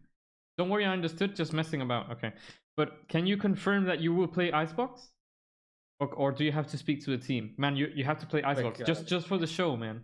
Don't 0.58 0.68
worry, 0.70 0.84
I 0.84 0.92
understood. 0.92 1.34
Just 1.36 1.52
messing 1.52 1.82
about. 1.82 2.10
Okay, 2.12 2.32
but 2.76 3.06
can 3.08 3.26
you 3.26 3.36
confirm 3.36 3.84
that 3.84 4.00
you 4.00 4.14
will 4.14 4.28
play 4.28 4.52
Icebox? 4.52 5.10
Or, 6.00 6.08
or 6.14 6.32
do 6.32 6.44
you 6.44 6.50
have 6.52 6.66
to 6.68 6.76
speak 6.76 7.04
to 7.04 7.10
the 7.10 7.18
team, 7.18 7.54
man? 7.56 7.76
You 7.76 7.88
you 7.94 8.04
have 8.04 8.18
to 8.18 8.26
play 8.26 8.42
Icebox 8.42 8.80
just 8.86 9.06
just 9.06 9.26
for 9.28 9.38
the 9.38 9.46
show, 9.46 9.76
man. 9.76 10.02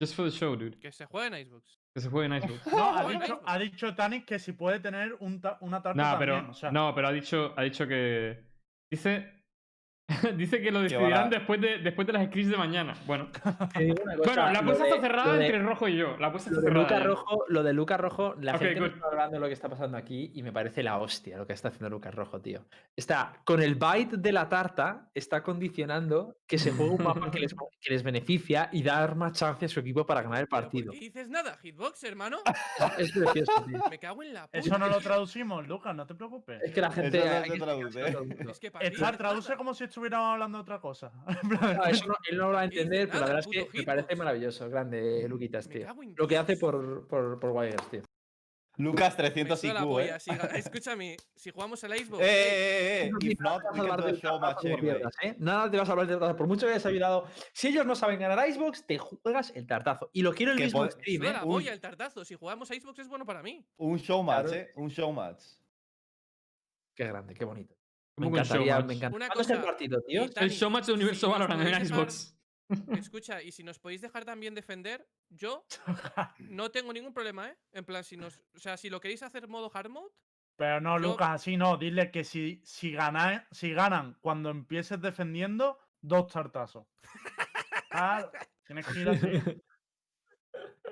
Just 0.00 0.14
for 0.14 0.22
the 0.24 0.30
show, 0.30 0.56
dude. 0.56 0.80
Que 0.80 0.90
se 0.90 1.04
juegue 1.04 1.26
en 1.26 1.34
Icebox. 1.34 1.76
Que 1.94 2.02
se 2.02 2.08
juegue 2.08 2.24
en 2.26 2.32
Icebox. 2.32 2.66
No, 2.72 2.78
ha 2.82 3.02
Bueno, 3.04 3.20
dicho, 3.26 3.40
ha 3.46 3.58
dicho 3.58 3.94
Tanis 3.94 4.24
que 4.24 4.38
si 4.38 4.52
puede 4.52 4.80
tener 4.80 5.14
un 5.20 5.40
ta- 5.40 5.58
una 5.60 5.80
tarta 5.82 5.94
No, 6.02 6.18
también. 6.18 6.18
pero 6.40 6.50
o 6.50 6.54
sea, 6.54 6.72
no, 6.72 6.94
pero 6.94 7.08
ha 7.08 7.12
dicho 7.12 7.54
ha 7.56 7.62
dicho 7.62 7.86
que 7.86 8.38
dice 8.90 9.33
dice 10.36 10.60
que 10.60 10.70
lo 10.70 10.82
decidirán 10.82 11.30
después 11.30 11.60
de 11.60 11.78
después 11.78 12.06
de 12.06 12.12
las 12.12 12.26
scripts 12.26 12.50
de 12.50 12.56
mañana. 12.58 12.94
Bueno, 13.06 13.28
bueno, 13.74 14.50
la 14.52 14.58
apuesta 14.58 14.84
está 14.86 15.00
cerrada 15.00 15.34
de- 15.36 15.46
entre 15.46 15.62
Rojo 15.62 15.88
y 15.88 15.96
yo. 15.96 16.16
La 16.18 16.26
apuesta 16.26 16.50
está 16.50 16.60
de 16.60 16.66
cerrada. 16.68 16.82
Luca. 16.98 17.00
Rojo, 17.00 17.44
lo 17.48 17.62
de 17.62 17.72
Lucas 17.72 18.00
Rojo, 18.00 18.34
la 18.40 18.58
gente 18.58 18.80
no 18.80 18.86
está 18.86 19.06
hablando 19.06 19.34
de 19.36 19.40
lo 19.40 19.46
que 19.46 19.54
está 19.54 19.68
pasando 19.68 19.96
aquí 19.96 20.30
y 20.34 20.42
me 20.42 20.52
parece 20.52 20.82
la 20.82 20.98
hostia 20.98 21.38
lo 21.38 21.46
que 21.46 21.54
está 21.54 21.68
haciendo 21.68 21.88
Lucas 21.88 22.14
Rojo, 22.14 22.40
tío. 22.40 22.66
Está 22.94 23.40
con 23.44 23.62
el 23.62 23.76
byte 23.76 24.16
de 24.18 24.32
la 24.32 24.48
tarta, 24.48 25.08
está 25.14 25.42
condicionando 25.42 26.36
que 26.46 26.58
se 26.58 26.70
juegue 26.72 26.92
un 26.92 27.02
mapa 27.04 27.30
que 27.30 27.40
les, 27.40 27.54
que 27.54 27.92
les 27.92 28.02
beneficia 28.02 28.68
y 28.72 28.82
dar 28.82 29.16
más 29.16 29.32
chance 29.32 29.64
a 29.64 29.68
su 29.68 29.80
equipo 29.80 30.04
para 30.04 30.20
ganar 30.22 30.40
el 30.40 30.46
Pero 30.48 30.60
¿por 30.60 30.64
partido. 30.64 30.92
qué 30.92 30.98
dices 30.98 31.28
nada? 31.30 31.56
Hitbox, 31.62 32.04
hermano. 32.04 32.38
Es 32.98 33.10
precioso, 33.12 33.52
tío. 33.66 33.80
Me 33.88 33.98
cago 33.98 34.22
en 34.22 34.34
la 34.34 34.46
puta. 34.46 34.58
Eso 34.58 34.76
no 34.78 34.88
lo 34.88 35.00
traducimos, 35.00 35.66
Lucas, 35.66 35.94
no 35.96 36.06
te 36.06 36.14
preocupes. 36.14 36.62
Es 36.62 36.72
que 36.72 36.80
la 36.82 36.90
gente. 36.90 37.18
no 37.18 37.44
se 37.54 37.58
traduce. 37.58 38.00
Es 38.50 38.58
que 38.60 38.70
para 38.70 38.86
ti 38.88 38.94
Star 38.94 39.12
no 39.12 39.18
traduce 39.18 39.56
como 39.56 39.72
si 39.72 39.84
estuviéramos 39.94 40.32
hablando 40.32 40.58
de 40.58 40.62
otra 40.62 40.80
cosa. 40.80 41.12
En 41.42 41.48
plan, 41.48 41.76
No, 41.76 41.84
eso 41.84 42.06
no- 42.06 42.14
él 42.30 42.36
no 42.36 42.48
lo 42.48 42.54
va 42.54 42.60
a 42.60 42.64
entender, 42.70 43.08
pero 43.08 43.20
la 43.20 43.26
verdad 43.26 43.40
es 43.40 43.46
que 43.70 43.78
me 43.78 43.84
parece 43.84 44.16
maravilloso. 44.16 44.68
Grande, 44.68 45.26
Luquitas, 45.28 45.68
Me 45.68 45.74
tío. 45.74 45.88
Lo 46.16 46.26
que 46.28 46.36
hace 46.36 46.56
por, 46.56 47.06
por, 47.06 47.38
por 47.40 47.50
Wires, 47.50 47.76
tío. 47.90 48.02
Lucas 48.76 49.12
Me 49.16 49.16
300 49.30 49.60
suda 49.60 49.72
la 49.74 49.80
IQ, 49.82 49.86
polla, 49.88 50.16
eh. 50.16 50.20
si 50.20 50.30
Escúchame, 50.58 51.16
si 51.36 51.50
jugamos 51.52 51.84
el 51.84 51.94
Icebox. 51.94 52.20
Eh, 52.24 52.26
eh, 52.26 53.02
eh, 53.04 53.04
eh. 53.04 53.10
If 53.20 53.38
not, 53.40 53.62
we 53.72 53.80
a 53.80 53.86
can 53.86 53.96
do 54.00 54.06
a 54.08 54.12
show 54.14 54.40
match 54.40 54.64
¿eh? 55.22 55.36
Nada 55.38 55.70
te 55.70 55.76
vas 55.78 55.88
a 55.88 55.92
hablar 55.92 56.08
del 56.08 56.18
tartazo. 56.18 56.36
Por 56.36 56.48
mucho 56.48 56.66
que 56.66 56.72
hayas 56.72 56.84
ayudado. 56.86 57.28
Si 57.52 57.68
ellos 57.68 57.86
no 57.86 57.94
saben 57.94 58.18
ganar 58.18 58.48
Icebox, 58.48 58.84
te 58.84 58.98
juegas 58.98 59.52
el 59.54 59.64
tartazo. 59.68 60.10
Y 60.12 60.22
lo 60.22 60.32
quiero 60.32 60.50
el 60.50 60.58
mismo 60.58 60.90
stream, 60.90 61.22
¿eh? 61.22 61.32
la 61.34 61.42
polla 61.42 61.72
el 61.72 61.80
tartazo. 61.80 62.24
Si 62.24 62.34
jugamos 62.34 62.68
Icebox 62.72 62.98
es 62.98 63.08
bueno 63.08 63.24
para 63.24 63.44
mí. 63.44 63.64
Un 63.76 63.96
show 64.00 64.24
match, 64.24 64.46
Claro. 64.48 64.60
eh. 64.60 64.72
Un 64.74 64.90
show 64.90 65.12
match. 65.12 65.44
Qué 66.96 67.06
grande, 67.06 67.32
qué 67.34 67.44
bonito. 67.44 67.76
¿Cómo 68.16 68.30
Me 68.30 68.38
encantaría, 68.38 68.80
me 68.80 68.94
encanta. 68.94 69.16
Una 69.16 69.26
¿Cuándo 69.26 69.42
es 69.42 69.50
el 69.50 69.62
partido, 69.64 70.00
tío? 70.02 70.24
y 70.24 70.30
El 70.36 70.50
showmatch 70.50 70.86
de 70.86 70.92
Universo 70.92 71.26
si 71.26 71.32
Valorant 71.32 71.60
en 71.60 71.66
dejar- 71.66 71.82
Icebox. 71.82 72.36
Escucha, 73.10 73.42
y 73.42 73.52
si 73.52 73.62
nos 73.62 73.78
podéis 73.78 74.00
dejar 74.00 74.24
también 74.24 74.54
defender, 74.54 75.06
yo 75.28 75.66
no 76.38 76.70
tengo 76.70 76.92
ningún 76.92 77.12
problema, 77.12 77.48
¿eh? 77.50 77.56
En 77.72 77.84
plan, 77.84 78.04
si 78.04 78.16
nos. 78.16 78.42
O 78.54 78.58
sea, 78.58 78.76
si 78.76 78.88
lo 78.88 79.00
queréis 79.00 79.22
hacer 79.22 79.48
modo 79.48 79.70
hard 79.74 79.90
mode, 79.90 80.10
Pero 80.56 80.80
no, 80.80 80.96
Yo- 80.98 81.08
Lucas, 81.08 81.30
así 81.30 81.56
no. 81.56 81.76
Dile 81.76 82.10
que 82.10 82.22
si, 82.24 82.62
si, 82.64 82.92
gana- 82.92 83.46
si 83.50 83.72
ganan 83.72 84.16
cuando 84.20 84.50
empieces 84.50 85.00
defendiendo, 85.00 85.78
dos 86.00 86.32
tartazos. 86.32 86.86
Claro, 87.90 88.30
tienes 88.66 88.86
que 88.86 89.00
ir 89.00 89.08
así. 89.08 89.26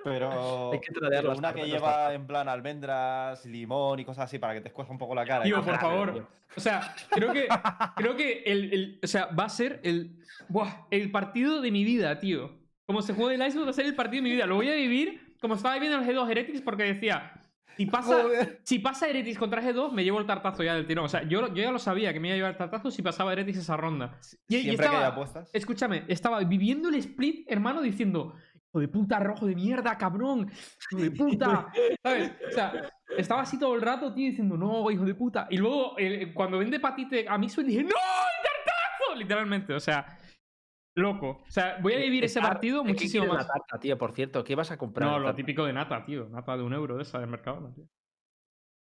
Pero, 0.04 0.72
Hay 0.72 0.80
que 0.80 0.92
pero 0.92 1.32
una 1.32 1.52
que 1.52 1.60
tartas, 1.60 1.66
lleva 1.66 2.14
en 2.14 2.26
plan 2.26 2.48
almendras, 2.48 3.44
limón 3.46 4.00
y 4.00 4.04
cosas 4.04 4.24
así 4.24 4.38
para 4.38 4.54
que 4.54 4.60
te 4.60 4.68
escueza 4.68 4.90
un 4.92 4.98
poco 4.98 5.14
la 5.14 5.24
cara. 5.24 5.44
Tío, 5.44 5.58
y 5.58 5.62
por 5.62 5.78
favor. 5.78 6.12
tío. 6.14 6.28
O 6.56 6.60
sea, 6.60 6.94
creo 7.10 7.32
que, 7.32 7.46
creo 7.96 8.16
que 8.16 8.42
el, 8.46 8.72
el- 8.72 9.00
o 9.02 9.06
sea, 9.06 9.26
va 9.26 9.44
a 9.44 9.48
ser 9.48 9.80
el, 9.84 10.18
buah, 10.48 10.86
el 10.90 11.10
partido 11.10 11.60
de 11.60 11.70
mi 11.70 11.84
vida, 11.84 12.18
tío. 12.18 12.58
Como 12.84 13.00
se 13.02 13.14
juega 13.14 13.32
el 13.34 13.48
Icebox 13.48 13.66
va 13.66 13.70
a 13.70 13.74
ser 13.74 13.86
el 13.86 13.94
partido 13.94 14.22
de 14.22 14.28
mi 14.28 14.34
vida. 14.34 14.46
Lo 14.46 14.56
voy 14.56 14.68
a 14.68 14.74
vivir 14.74 15.36
como 15.40 15.54
estaba 15.54 15.74
viviendo 15.74 15.98
el 15.98 16.04
G2 16.04 16.30
Heretics 16.30 16.60
porque 16.62 16.82
decía, 16.84 17.32
si 17.76 17.86
pasa, 17.86 18.22
Joder. 18.22 18.60
si 18.64 18.78
pasa 18.80 19.08
Heretics 19.08 19.38
contra 19.38 19.62
G2, 19.62 19.92
me 19.92 20.04
llevo 20.04 20.18
el 20.20 20.26
tartazo 20.26 20.62
ya 20.62 20.74
del 20.74 20.86
tirón. 20.86 21.06
O 21.06 21.08
sea, 21.08 21.22
yo, 21.22 21.48
yo 21.48 21.62
ya 21.62 21.70
lo 21.72 21.78
sabía 21.78 22.12
que 22.12 22.20
me 22.20 22.28
iba 22.28 22.34
a 22.34 22.36
llevar 22.36 22.50
el 22.52 22.58
tartazo 22.58 22.90
si 22.90 23.00
pasaba 23.02 23.32
Heretics 23.32 23.58
esa 23.58 23.76
ronda. 23.76 24.18
Y, 24.46 24.56
y 24.56 24.62
Siempre 24.62 24.76
que 24.76 24.88
haya 24.88 24.98
estaba, 24.98 25.06
apuestas. 25.14 25.50
escúchame, 25.54 26.04
estaba 26.08 26.40
viviendo 26.40 26.90
el 26.90 26.96
split, 26.96 27.46
hermano, 27.50 27.80
diciendo, 27.80 28.34
de 28.80 28.88
puta, 28.88 29.18
rojo 29.20 29.46
de 29.46 29.54
mierda, 29.54 29.96
cabrón, 29.98 30.50
hijo 30.90 31.02
de 31.02 31.10
puta, 31.10 31.66
¿sabes? 32.02 32.32
O 32.48 32.52
sea, 32.52 32.92
estaba 33.16 33.42
así 33.42 33.58
todo 33.58 33.74
el 33.74 33.82
rato, 33.82 34.12
tío, 34.14 34.28
diciendo, 34.30 34.56
no, 34.56 34.90
hijo 34.90 35.04
de 35.04 35.14
puta. 35.14 35.46
Y 35.50 35.56
luego, 35.58 35.94
eh, 35.98 36.32
cuando 36.34 36.58
vende 36.58 36.80
patite 36.80 37.26
a 37.28 37.38
Mixwell, 37.38 37.66
dije, 37.66 37.82
¡No, 37.82 37.88
el 37.88 37.92
tartazo! 38.42 39.14
Literalmente, 39.16 39.74
o 39.74 39.80
sea, 39.80 40.18
loco. 40.94 41.42
O 41.46 41.50
sea, 41.50 41.78
voy 41.80 41.94
a 41.94 41.98
vivir 41.98 42.24
ese 42.24 42.40
partido 42.40 42.78
¿de 42.78 42.84
qué 42.84 42.92
muchísimo 42.92 43.26
más. 43.26 43.46
la 43.46 43.52
tarta, 43.52 43.78
tío, 43.78 43.98
por 43.98 44.12
cierto, 44.12 44.44
¿qué 44.44 44.54
vas 44.54 44.70
a 44.70 44.76
comprar? 44.76 45.08
No, 45.10 45.18
lo 45.18 45.34
típico 45.34 45.64
de 45.64 45.72
nata, 45.72 46.04
tío. 46.04 46.28
Nata 46.28 46.56
de 46.56 46.62
un 46.62 46.72
euro 46.72 46.96
de 46.96 47.02
esa 47.02 47.18
del 47.18 47.28
mercado, 47.28 47.72
tío. 47.74 47.86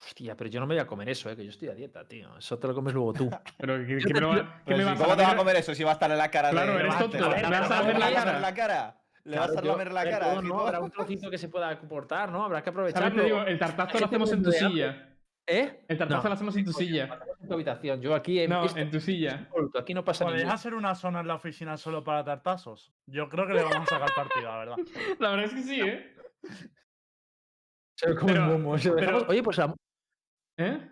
Hostia, 0.06 0.36
pero 0.36 0.50
yo 0.50 0.60
no 0.60 0.68
me 0.68 0.76
voy 0.76 0.82
a 0.82 0.88
comer 0.88 1.08
eso, 1.10 1.30
eh, 1.30 1.36
que 1.36 1.46
yo 1.46 1.50
estoy 1.50 1.70
a 1.70 1.74
dieta, 1.76 2.06
tío. 2.06 2.38
Eso 2.38 2.60
te 2.60 2.68
lo 2.68 2.76
comes 2.76 2.94
luego 2.94 3.14
tú. 3.14 3.30
Pero 3.58 3.78
me 3.78 3.86
lo 3.88 4.44
me 4.66 4.78
si, 4.78 4.84
vas 4.84 5.00
¿Cómo 5.00 5.16
te 5.16 5.24
vas 5.24 5.34
a 5.34 5.38
comer 5.38 5.56
eso 5.56 5.74
si 5.74 5.84
va 5.84 5.92
a 5.92 5.94
estar 5.94 6.12
en 6.12 6.18
la 6.18 6.30
cara 6.30 6.50
Claro, 6.50 6.74
de. 6.74 6.80
eres 6.82 6.98
tonto, 6.98 7.18
vas 7.30 7.72
a 7.72 7.84
lamer 7.84 8.42
la 8.42 8.54
cara. 8.54 9.03
Le 9.26 9.38
vas 9.38 9.50
a 9.50 9.54
Claro, 9.54 9.68
lamer 9.68 9.92
la 9.94 10.04
cara. 10.10 10.34
todo. 10.34 10.42
¿no? 10.42 10.60
Habrá 10.62 10.80
un 10.82 10.92
trocito 10.92 11.30
que 11.30 11.38
se 11.38 11.48
pueda 11.50 11.78
comportar, 11.80 12.32
¿no? 12.32 12.44
Habrá 12.44 12.62
que 12.62 12.70
aprovecharlo. 12.72 13.24
Digo, 13.24 13.42
el 13.44 13.58
tartazo 13.58 13.94
lo 13.94 14.00
gente 14.00 14.06
hacemos 14.06 14.32
en 14.34 14.44
tu 14.44 14.52
silla. 14.52 15.10
¿Eh? 15.48 15.86
El 15.90 15.98
tartazo 15.98 16.24
No. 16.24 16.30
lo 16.30 16.34
hacemos 16.36 16.56
en 16.58 16.66
tu 16.66 16.72
Coño, 16.72 16.86
silla. 16.88 17.20
en 17.42 17.48
tu 17.48 17.54
habitación. 17.54 18.02
Yo 18.02 18.16
aquí 18.16 18.40
en, 18.40 18.50
No, 18.50 18.66
en 18.78 18.90
tu 18.92 19.00
silla. 19.00 19.46
absoluto, 19.50 19.80
Aquí 19.80 19.94
no 19.94 20.04
pasa 20.06 20.26
¿Podéis 20.26 20.44
nada. 20.44 20.56
hacer 20.56 20.74
una 20.74 20.96
zona 20.96 21.20
en 21.22 21.28
la 21.28 21.36
oficina 21.36 21.76
solo 21.78 22.04
para 22.04 22.24
tartazos? 22.24 22.94
Yo 23.08 23.28
creo 23.30 23.46
que 23.48 23.54
le 23.54 23.64
vamos 23.64 23.88
a 23.92 23.96
sacar 23.96 24.10
partido, 24.16 24.44
la 24.46 24.58
verdad. 24.58 24.76
La 25.20 25.30
verdad 25.32 25.46
es 25.46 25.54
que 25.54 25.62
sí, 25.64 25.82
¿eh? 25.82 26.16
Se 27.98 28.10
lo 28.10 28.16
come 28.20 28.34
pero- 28.34 28.46
momo, 28.46 28.76
pero- 28.96 29.26
Oye, 29.28 29.44
pues 29.44 29.58
la- 29.58 29.74
¿Eh? 30.58 30.90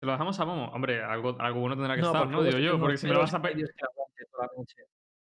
Se 0.00 0.06
lo 0.06 0.12
dejamos 0.12 0.38
a 0.40 0.44
Momo. 0.44 0.64
Hombre, 0.72 1.00
algo, 1.02 1.36
algo 1.38 1.60
bueno 1.60 1.76
tendrá 1.76 1.94
que 1.94 2.00
No, 2.00 2.08
estar, 2.08 2.26
¿no? 2.26 2.42
Digo 2.42 2.58
yo, 2.58 2.78
porque 2.80 2.96
si 2.96 3.06
me 3.06 3.12
lo 3.12 3.20
vas 3.20 3.32
a... 3.34 3.38
Dios 3.38 3.70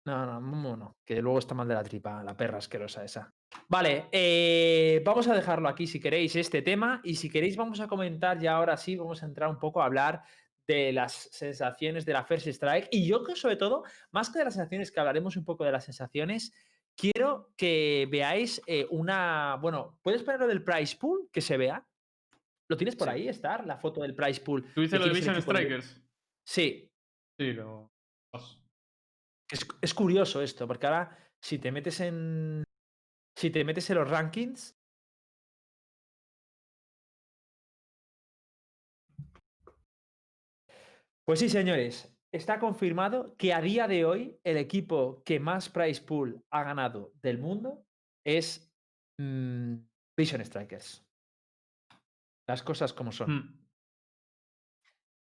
No, 0.07 0.25
no, 0.25 0.39
Momo 0.39 0.77
no, 0.77 0.97
que 1.05 1.21
luego 1.21 1.37
está 1.39 1.53
mal 1.53 1.67
de 1.67 1.73
la 1.73 1.83
tripa, 1.83 2.23
la 2.23 2.37
perra 2.37 2.59
asquerosa 2.59 3.03
esa. 3.03 3.33
Vale, 3.67 4.07
eh, 4.13 5.01
vamos 5.03 5.27
a 5.27 5.35
dejarlo 5.35 5.67
aquí 5.67 5.85
si 5.85 5.99
queréis 5.99 6.33
este 6.37 6.61
tema 6.61 7.01
y 7.03 7.15
si 7.15 7.29
queréis 7.29 7.57
vamos 7.57 7.81
a 7.81 7.87
comentar 7.87 8.39
ya 8.39 8.55
ahora 8.55 8.77
sí, 8.77 8.95
vamos 8.95 9.21
a 9.21 9.25
entrar 9.25 9.49
un 9.49 9.59
poco 9.59 9.81
a 9.81 9.85
hablar 9.85 10.23
de 10.65 10.93
las 10.93 11.11
sensaciones 11.13 12.05
de 12.05 12.13
la 12.13 12.23
First 12.23 12.47
Strike 12.47 12.87
y 12.89 13.05
yo 13.05 13.21
que 13.21 13.35
sobre 13.35 13.57
todo, 13.57 13.83
más 14.11 14.29
que 14.29 14.39
de 14.39 14.45
las 14.45 14.53
sensaciones, 14.53 14.91
que 14.93 14.99
hablaremos 15.01 15.35
un 15.35 15.43
poco 15.43 15.65
de 15.65 15.73
las 15.73 15.83
sensaciones, 15.83 16.53
quiero 16.95 17.51
que 17.57 18.07
veáis 18.09 18.61
eh, 18.65 18.87
una, 18.89 19.57
bueno, 19.61 19.99
¿puedes 20.01 20.23
poner 20.23 20.39
lo 20.39 20.47
del 20.47 20.63
price 20.63 20.95
pool 20.95 21.27
que 21.33 21.41
se 21.41 21.57
vea? 21.57 21.85
¿Lo 22.69 22.77
tienes 22.77 22.95
por 22.95 23.09
Sí. 23.09 23.13
ahí, 23.13 23.27
Star? 23.27 23.65
La 23.65 23.75
foto 23.77 24.01
del 24.01 24.15
price 24.15 24.39
pool. 24.39 24.71
¿Tuviste 24.73 24.95
de 24.97 24.99
lo 25.05 25.07
de 25.07 25.19
Vision 25.19 25.35
de- 25.35 25.41
Strikers? 25.41 26.01
Sí, 26.45 26.89
Sí, 27.37 27.51
lo... 27.51 27.91
Es, 29.49 29.65
es 29.81 29.93
curioso 29.93 30.41
esto, 30.41 30.67
porque 30.67 30.87
ahora 30.87 31.17
si 31.41 31.59
te 31.59 31.71
metes 31.71 31.99
en. 32.01 32.63
Si 33.37 33.49
te 33.51 33.63
metes 33.63 33.89
en 33.89 33.97
los 33.97 34.09
rankings. 34.09 34.75
Pues 41.25 41.39
sí, 41.39 41.49
señores. 41.49 42.13
Está 42.33 42.59
confirmado 42.59 43.35
que 43.37 43.53
a 43.53 43.61
día 43.61 43.87
de 43.87 44.05
hoy 44.05 44.39
el 44.43 44.57
equipo 44.57 45.23
que 45.23 45.39
más 45.39 45.69
prize 45.69 46.01
pool 46.01 46.43
ha 46.51 46.63
ganado 46.63 47.13
del 47.21 47.37
mundo 47.37 47.85
es 48.25 48.69
mm, 49.17 49.75
Vision 50.17 50.43
Strikers. 50.43 51.05
Las 52.47 52.63
cosas 52.63 52.93
como 52.93 53.11
son. 53.11 53.31
Hmm. 53.31 53.66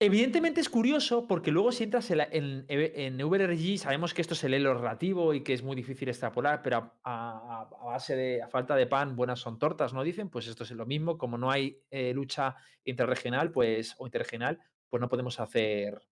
Evidentemente 0.05 0.61
es 0.61 0.69
curioso 0.69 1.27
porque 1.29 1.53
luego 1.53 1.71
si 1.71 1.85
entras 1.85 2.11
en, 2.11 2.19
la- 2.19 2.29
en, 2.31 2.65
E- 2.69 3.07
en 3.07 3.17
VRG 3.19 3.79
sabemos 3.79 4.13
que 4.13 4.21
esto 4.21 4.35
es 4.35 4.43
el 4.43 4.55
elo 4.55 4.75
relativo 4.75 5.33
y 5.33 5.43
que 5.45 5.53
es 5.55 5.63
muy 5.63 5.77
difícil 5.77 6.09
extrapolar, 6.09 6.61
pero 6.61 6.77
a, 6.77 6.93
a- 7.05 7.69
a 7.81 7.85
base 7.85 8.17
de 8.17 8.43
a 8.43 8.49
falta 8.49 8.75
de 8.75 8.87
pan, 8.89 9.15
buenas 9.15 9.39
son 9.39 9.59
tortas, 9.61 9.93
¿no? 9.95 10.03
Dicen, 10.03 10.29
pues 10.29 10.49
esto 10.49 10.65
es 10.65 10.73
lo 10.73 10.87
mismo. 10.87 11.17
Como 11.17 11.39
no 11.39 11.51
hay 11.53 11.81
eh, 11.91 12.13
lucha 12.13 12.57
interregional 12.85 13.53
pues, 13.53 13.95
o 13.99 14.07
interregional, 14.07 14.59
pues 14.91 15.01
no 15.01 15.09
podemos 15.09 15.39
hacer 15.39 16.03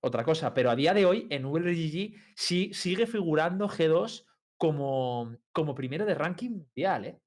otra 0.00 0.24
cosa. 0.24 0.52
Pero 0.52 0.70
a 0.70 0.76
día 0.76 0.92
de 0.92 1.06
hoy 1.06 1.28
en 1.30 1.44
VRG 1.46 2.14
sí 2.34 2.72
sigue 2.74 3.06
figurando 3.06 3.68
G2 3.68 4.24
como, 4.58 5.36
como 5.52 5.74
primero 5.74 6.04
de 6.04 6.14
ranking 6.16 6.50
mundial, 6.50 7.04
¿eh? 7.04 7.20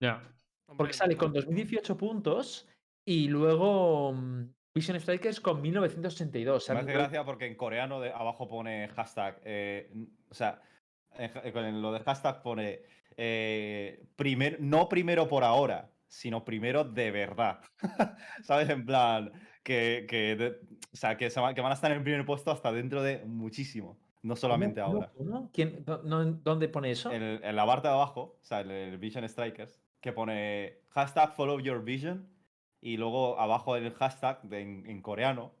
Ya. 0.00 0.22
Porque 0.76 0.92
sale 0.92 1.16
con 1.16 1.32
brutal. 1.32 1.46
2018 1.46 1.96
puntos 1.96 2.68
y 3.06 3.28
luego 3.28 4.12
mm, 4.12 4.44
Vision 4.74 4.98
Strikers 5.00 5.40
con 5.40 5.62
1982. 5.62 6.56
O 6.56 6.60
sea, 6.60 6.74
Me 6.74 6.80
hace 6.80 6.92
gracia 6.92 7.24
porque 7.24 7.46
en 7.46 7.54
coreano 7.54 8.00
de 8.00 8.10
abajo 8.10 8.48
pone 8.48 8.88
hashtag. 8.88 9.40
eh, 9.44 9.92
o 10.28 10.34
sea, 10.34 10.60
en 11.16 11.80
lo 11.80 11.92
de 11.92 12.00
hashtag 12.00 12.42
pone. 12.42 12.80
eh, 13.16 14.04
primer, 14.16 14.60
no 14.60 14.88
primero 14.88 15.28
por 15.28 15.44
ahora, 15.44 15.90
sino 16.08 16.44
primero 16.44 16.82
de 16.82 17.12
verdad. 17.12 17.60
¿Sabes? 18.42 18.68
En 18.68 18.84
plan, 18.84 19.30
que, 19.62 20.06
que, 20.08 20.34
de- 20.34 20.58
o 20.92 20.96
sea, 20.96 21.16
que, 21.16 21.30
se 21.30 21.40
va- 21.40 21.54
que 21.54 21.60
van 21.60 21.70
a 21.70 21.76
estar 21.76 21.92
en 21.92 21.98
el 21.98 22.02
primer 22.02 22.26
puesto 22.26 22.50
hasta 22.50 22.72
dentro 22.72 23.00
de 23.04 23.24
muchísimo. 23.24 23.96
No 24.22 24.34
solamente 24.34 24.80
¿Cómo, 24.80 24.94
ahora. 24.96 25.12
cómo? 25.16 25.50
¿Quién, 25.52 25.84
no- 25.86 26.24
¿Dónde 26.24 26.68
pone 26.68 26.90
eso? 26.90 27.12
En, 27.12 27.22
en 27.22 27.54
la 27.56 27.64
parte 27.64 27.86
de 27.86 27.94
abajo, 27.94 28.38
o 28.40 28.44
sea, 28.44 28.60
el, 28.62 28.72
el 28.72 28.98
Vision 28.98 29.28
Strikers, 29.28 29.80
que 30.00 30.12
pone 30.12 30.78
hashtag 30.90 31.32
follow 31.36 31.60
your 31.60 31.84
vision. 31.84 32.28
Y 32.84 32.98
luego 32.98 33.40
abajo 33.40 33.78
en 33.78 33.84
el 33.86 33.94
hashtag 33.94 34.42
de- 34.42 34.60
en, 34.60 34.84
en 34.86 35.00
coreano 35.00 35.52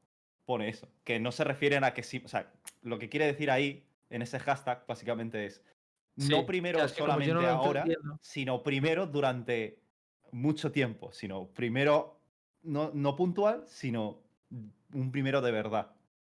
pone 0.44 0.68
eso. 0.68 0.86
Que 1.04 1.18
no 1.18 1.32
se 1.32 1.42
refieren 1.42 1.82
a 1.82 1.94
que 1.94 2.02
sí. 2.02 2.20
O 2.22 2.28
sea, 2.28 2.52
lo 2.82 2.98
que 2.98 3.08
quiere 3.08 3.24
decir 3.24 3.50
ahí, 3.50 3.82
en 4.10 4.20
ese 4.20 4.38
hashtag, 4.38 4.84
básicamente 4.86 5.46
es. 5.46 5.62
Sí, 6.18 6.28
No 6.30 6.44
primero 6.44 6.78
es 6.84 6.92
que 6.92 6.98
solamente 6.98 7.32
no 7.32 7.40
ahora, 7.48 7.84
sino 8.20 8.62
primero 8.62 9.06
durante 9.06 9.78
mucho 10.32 10.70
tiempo. 10.70 11.12
Sino 11.12 11.46
primero, 11.46 12.20
no, 12.62 12.90
no 12.92 13.16
puntual, 13.16 13.64
sino 13.66 14.18
un 14.92 15.10
primero 15.10 15.40
de 15.40 15.50
verdad. 15.50 15.92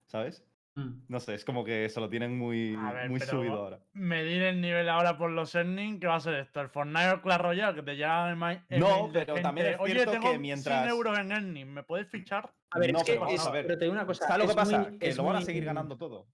¿Sabes? 0.08 0.44
Mm. 0.80 1.06
No 1.08 1.20
sé, 1.20 1.34
es 1.36 1.44
como 1.46 1.64
que 1.64 1.90
se 1.90 2.00
lo 2.00 2.10
tienen 2.10 2.38
muy, 2.38 2.76
ver, 2.94 3.10
muy 3.10 3.20
subido 3.20 3.54
ahora. 3.56 3.80
Medir 3.94 4.42
el 4.44 4.62
nivel 4.62 4.88
ahora 4.90 5.18
por 5.18 5.32
los 5.32 5.54
earnings, 5.56 6.00
¿qué 6.00 6.08
va 6.08 6.16
a 6.16 6.20
ser 6.20 6.36
esto? 6.36 6.62
¿El 6.62 6.70
Fortnite 6.70 7.12
o 7.12 7.22
Clash 7.22 7.40
Royale? 7.42 7.76
Que 7.76 7.84
te 7.84 7.98
email 8.32 8.62
No, 8.70 9.08
de 9.08 9.26
pero 9.26 9.36
también 9.42 9.68
es 9.68 9.78
Oye, 9.80 9.94
cierto 9.94 10.12
tengo 10.12 10.32
que 10.32 10.40
mientras- 10.40 10.84
100 10.84 10.90
euros 10.90 11.20
en 11.20 11.32
earnings, 11.32 11.70
¿me 11.70 11.84
puedes 11.84 12.08
fichar? 12.08 12.52
A 12.72 12.80
ver, 12.80 12.94
No, 12.94 13.00
es 13.00 13.04
que 13.06 13.14
pero 13.14 13.28
es- 13.28 13.46
a 13.46 13.52
ver. 13.52 13.66
pero 13.68 13.80
te 13.80 13.86
digo 13.86 13.94
una 13.94 14.06
cosa. 14.06 14.28
¿Sabes 14.28 14.46
lo 14.46 14.50
que 14.50 14.56
pasa? 14.56 14.80
muy- 14.90 15.00
que 15.00 15.14
lo 15.14 15.24
van 15.24 15.36
a 15.38 15.42
seguir 15.42 15.66
ganando 15.66 15.98
todo. 15.98 16.28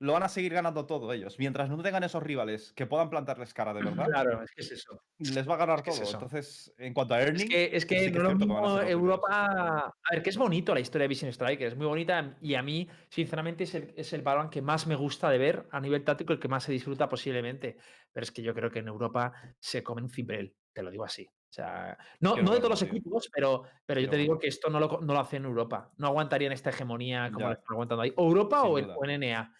Lo 0.00 0.12
van 0.12 0.22
a 0.22 0.28
seguir 0.28 0.54
ganando 0.54 0.86
todo 0.86 1.12
ellos. 1.12 1.38
Mientras 1.38 1.68
no 1.68 1.82
tengan 1.82 2.04
esos 2.04 2.22
rivales 2.22 2.72
que 2.72 2.86
puedan 2.86 3.10
plantarles 3.10 3.52
cara 3.52 3.74
de 3.74 3.82
verdad, 3.82 4.06
Claro, 4.06 4.42
es 4.42 4.50
que 4.52 4.60
es 4.60 4.72
eso. 4.72 5.02
les 5.18 5.48
va 5.48 5.54
a 5.54 5.56
ganar 5.58 5.78
es 5.78 5.82
que 5.82 5.90
todo. 5.90 6.12
Entonces, 6.12 6.72
en 6.78 6.94
cuanto 6.94 7.14
a 7.14 7.22
Es 7.22 7.44
que, 7.44 7.70
es 7.72 7.84
que 7.84 7.98
sí 7.98 8.12
que 8.12 8.18
no 8.18 8.28
es 8.28 8.34
es 8.34 8.38
lo 8.38 8.38
cierto 8.38 8.38
que 8.38 8.46
mismo. 8.46 8.80
Europa. 8.80 9.86
A 9.86 10.10
ver, 10.12 10.22
que 10.22 10.30
es 10.30 10.36
bonito 10.36 10.72
la 10.72 10.80
historia 10.80 11.04
de 11.04 11.08
Vision 11.08 11.32
Strikers, 11.32 11.72
es 11.72 11.78
muy 11.78 11.86
bonita 11.86 12.36
y 12.40 12.54
a 12.54 12.62
mí, 12.62 12.88
sinceramente, 13.08 13.64
es 13.64 13.74
el, 13.74 13.92
es 13.96 14.12
el 14.12 14.22
Valorant 14.22 14.52
que 14.52 14.62
más 14.62 14.86
me 14.86 14.94
gusta 14.94 15.30
de 15.30 15.38
ver 15.38 15.68
a 15.72 15.80
nivel 15.80 16.04
táctico, 16.04 16.32
el 16.32 16.38
que 16.38 16.48
más 16.48 16.64
se 16.64 16.72
disfruta 16.72 17.08
posiblemente. 17.08 17.76
Pero 18.12 18.24
es 18.24 18.30
que 18.30 18.42
yo 18.42 18.54
creo 18.54 18.70
que 18.70 18.78
en 18.78 18.88
Europa 18.88 19.32
se 19.58 19.82
come 19.82 20.02
un 20.02 20.10
cimbrel, 20.10 20.54
te 20.72 20.82
lo 20.82 20.90
digo 20.90 21.04
así. 21.04 21.28
O 21.50 21.52
sea, 21.52 21.96
no, 22.20 22.36
no 22.36 22.52
de 22.52 22.58
todos 22.58 22.70
los 22.70 22.82
equipos, 22.82 23.30
pero, 23.32 23.62
pero 23.86 24.00
yo 24.00 24.10
te 24.10 24.16
digo 24.16 24.38
que 24.38 24.48
esto 24.48 24.68
no 24.68 24.78
lo, 24.78 25.00
no 25.00 25.14
lo 25.14 25.18
hace 25.20 25.36
en 25.36 25.46
Europa. 25.46 25.90
No 25.96 26.08
aguantarían 26.08 26.52
esta 26.52 26.70
hegemonía 26.70 27.30
como 27.32 27.46
la 27.48 27.54
están 27.54 27.72
aguantando 27.72 28.02
ahí. 28.02 28.12
O 28.16 28.28
Europa 28.28 28.64
o 28.64 28.78
duda. 28.78 28.94
o 28.96 29.04
en 29.06 29.20
NA. 29.20 29.54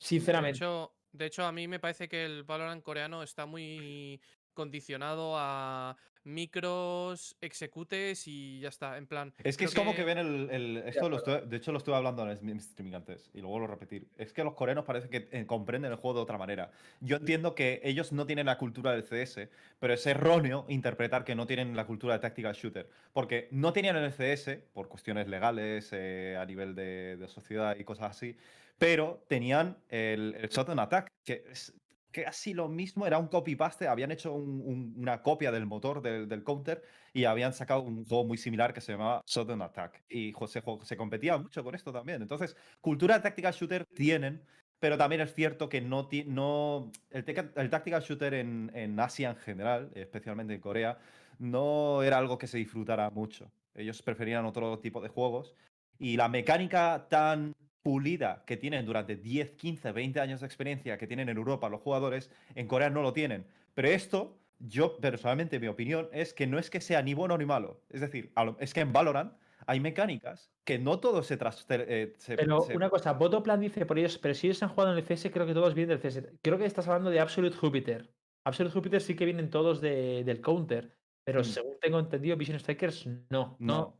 De 0.00 0.06
Sinceramente. 0.06 0.56
hecho, 0.58 0.92
de 1.12 1.26
hecho, 1.26 1.44
a 1.44 1.52
mí 1.52 1.66
me 1.68 1.80
parece 1.80 2.08
que 2.08 2.24
el 2.24 2.44
Valorant 2.44 2.82
coreano 2.82 3.22
está 3.22 3.46
muy 3.46 4.20
condicionado 4.54 5.34
a 5.36 5.96
micros, 6.24 7.36
executes 7.40 8.26
y 8.26 8.60
ya 8.60 8.68
está. 8.68 8.98
En 8.98 9.06
plan. 9.06 9.32
Es 9.42 9.56
que 9.56 9.64
es 9.64 9.74
como 9.74 9.94
que 9.94 10.04
ven 10.04 10.18
el. 10.18 10.50
el- 10.50 10.76
esto 10.78 11.08
lo 11.08 11.16
estuve- 11.16 11.42
de 11.46 11.56
hecho, 11.56 11.72
lo 11.72 11.78
estuve 11.78 11.94
hablando 11.96 12.22
en 12.22 12.28
el 12.48 12.58
streaming 12.58 12.94
antes 12.94 13.30
y 13.32 13.40
luego 13.40 13.58
lo 13.60 13.66
repetir. 13.66 14.08
Es 14.16 14.32
que 14.32 14.44
los 14.44 14.54
coreanos 14.54 14.84
parece 14.84 15.08
que 15.08 15.28
eh, 15.32 15.46
comprenden 15.46 15.90
el 15.92 15.96
juego 15.98 16.18
de 16.18 16.22
otra 16.22 16.36
manera. 16.38 16.70
Yo 17.00 17.16
entiendo 17.16 17.54
que 17.54 17.80
ellos 17.82 18.12
no 18.12 18.26
tienen 18.26 18.46
la 18.46 18.58
cultura 18.58 18.92
del 18.92 19.04
CS, 19.04 19.48
pero 19.78 19.94
es 19.94 20.06
erróneo 20.06 20.66
interpretar 20.68 21.24
que 21.24 21.34
no 21.34 21.46
tienen 21.46 21.74
la 21.76 21.86
cultura 21.86 22.14
de 22.14 22.20
tactical 22.20 22.54
shooter. 22.54 22.90
Porque 23.12 23.48
no 23.50 23.72
tenían 23.72 23.96
el 23.96 24.12
CS 24.12 24.58
por 24.72 24.88
cuestiones 24.88 25.28
legales, 25.28 25.90
eh, 25.92 26.36
a 26.38 26.44
nivel 26.44 26.74
de, 26.74 27.16
de 27.16 27.28
sociedad 27.28 27.76
y 27.78 27.84
cosas 27.84 28.10
así, 28.10 28.36
pero 28.78 29.24
tenían 29.28 29.76
el, 29.88 30.34
el 30.36 30.48
Shot 30.48 30.68
on 30.70 30.78
Attack, 30.78 31.08
que 31.24 31.44
es 31.50 31.74
casi 32.10 32.54
lo 32.54 32.68
mismo, 32.68 33.06
era 33.06 33.18
un 33.18 33.28
copy-paste, 33.28 33.86
habían 33.86 34.10
hecho 34.10 34.32
un- 34.32 34.62
un- 34.64 34.94
una 34.96 35.22
copia 35.22 35.52
del 35.52 35.66
motor 35.66 36.00
del, 36.02 36.28
del 36.28 36.42
counter 36.42 36.82
y 37.12 37.24
habían 37.24 37.52
sacado 37.52 37.82
un 37.82 38.04
juego 38.06 38.24
muy 38.24 38.38
similar 38.38 38.72
que 38.72 38.80
se 38.80 38.92
llamaba 38.92 39.22
Sudden 39.26 39.62
Attack. 39.62 40.02
Y 40.08 40.32
se, 40.46 40.62
se 40.82 40.96
competía 40.96 41.36
mucho 41.38 41.62
con 41.62 41.74
esto 41.74 41.92
también. 41.92 42.22
Entonces, 42.22 42.56
cultura 42.80 43.16
de 43.16 43.22
tactical 43.22 43.52
shooter 43.52 43.84
tienen, 43.94 44.42
pero 44.80 44.96
también 44.96 45.20
es 45.20 45.34
cierto 45.34 45.68
que 45.68 45.80
no, 45.80 46.08
no 46.26 46.90
el, 47.10 47.24
el 47.56 47.70
tactical 47.70 48.02
shooter 48.02 48.34
en, 48.34 48.70
en 48.74 48.98
Asia 48.98 49.30
en 49.30 49.36
general, 49.36 49.90
especialmente 49.94 50.54
en 50.54 50.60
Corea, 50.60 50.98
no 51.38 52.02
era 52.02 52.18
algo 52.18 52.38
que 52.38 52.46
se 52.46 52.58
disfrutara 52.58 53.10
mucho. 53.10 53.50
Ellos 53.74 54.02
preferían 54.02 54.44
otro 54.46 54.78
tipo 54.80 55.00
de 55.00 55.08
juegos. 55.08 55.54
Y 55.98 56.16
la 56.16 56.28
mecánica 56.28 57.06
tan 57.10 57.52
pulida 57.82 58.44
que 58.46 58.56
tienen 58.56 58.84
durante 58.86 59.16
10, 59.16 59.52
15, 59.52 59.92
20 59.92 60.20
años 60.20 60.40
de 60.40 60.46
experiencia 60.46 60.98
que 60.98 61.06
tienen 61.06 61.28
en 61.28 61.36
Europa 61.36 61.68
los 61.68 61.80
jugadores, 61.80 62.30
en 62.54 62.66
Corea 62.66 62.90
no 62.90 63.02
lo 63.02 63.12
tienen. 63.12 63.46
Pero 63.74 63.88
esto, 63.88 64.38
yo 64.58 64.98
personalmente, 64.98 65.60
mi 65.60 65.68
opinión 65.68 66.08
es 66.12 66.34
que 66.34 66.46
no 66.46 66.58
es 66.58 66.70
que 66.70 66.80
sea 66.80 67.02
ni 67.02 67.14
bueno 67.14 67.38
ni 67.38 67.46
malo. 67.46 67.82
Es 67.90 68.00
decir, 68.00 68.32
es 68.58 68.74
que 68.74 68.80
en 68.80 68.92
Valorant 68.92 69.32
hay 69.66 69.80
mecánicas 69.80 70.50
que 70.64 70.78
no 70.78 70.98
todo 71.00 71.22
se, 71.22 71.36
tras- 71.38 71.66
eh, 71.70 72.14
se- 72.18 72.36
Pero 72.36 72.60
se- 72.62 72.76
una 72.76 72.90
cosa, 72.90 73.12
Botoplan 73.12 73.60
dice 73.60 73.86
por 73.86 73.98
ellos, 73.98 74.18
pero 74.18 74.34
si 74.34 74.46
ellos 74.48 74.62
han 74.62 74.70
jugado 74.70 74.92
en 74.92 74.98
el 74.98 75.04
CS, 75.04 75.30
creo 75.30 75.46
que 75.46 75.54
todos 75.54 75.74
vienen 75.74 75.98
del 75.98 76.10
CS. 76.12 76.38
Creo 76.42 76.58
que 76.58 76.66
estás 76.66 76.86
hablando 76.88 77.10
de 77.10 77.20
Absolute 77.20 77.56
Jupiter. 77.56 78.12
Absolute 78.44 78.72
Jupiter 78.74 79.00
sí 79.00 79.14
que 79.14 79.24
vienen 79.24 79.50
todos 79.50 79.80
de- 79.80 80.24
del 80.24 80.40
counter, 80.40 80.96
pero 81.24 81.40
Mm. 81.40 81.44
según 81.44 81.76
tengo 81.80 81.98
entendido, 81.98 82.36
Vision 82.36 82.58
Strikers 82.58 83.06
no. 83.06 83.18
No, 83.30 83.56
No, 83.58 83.98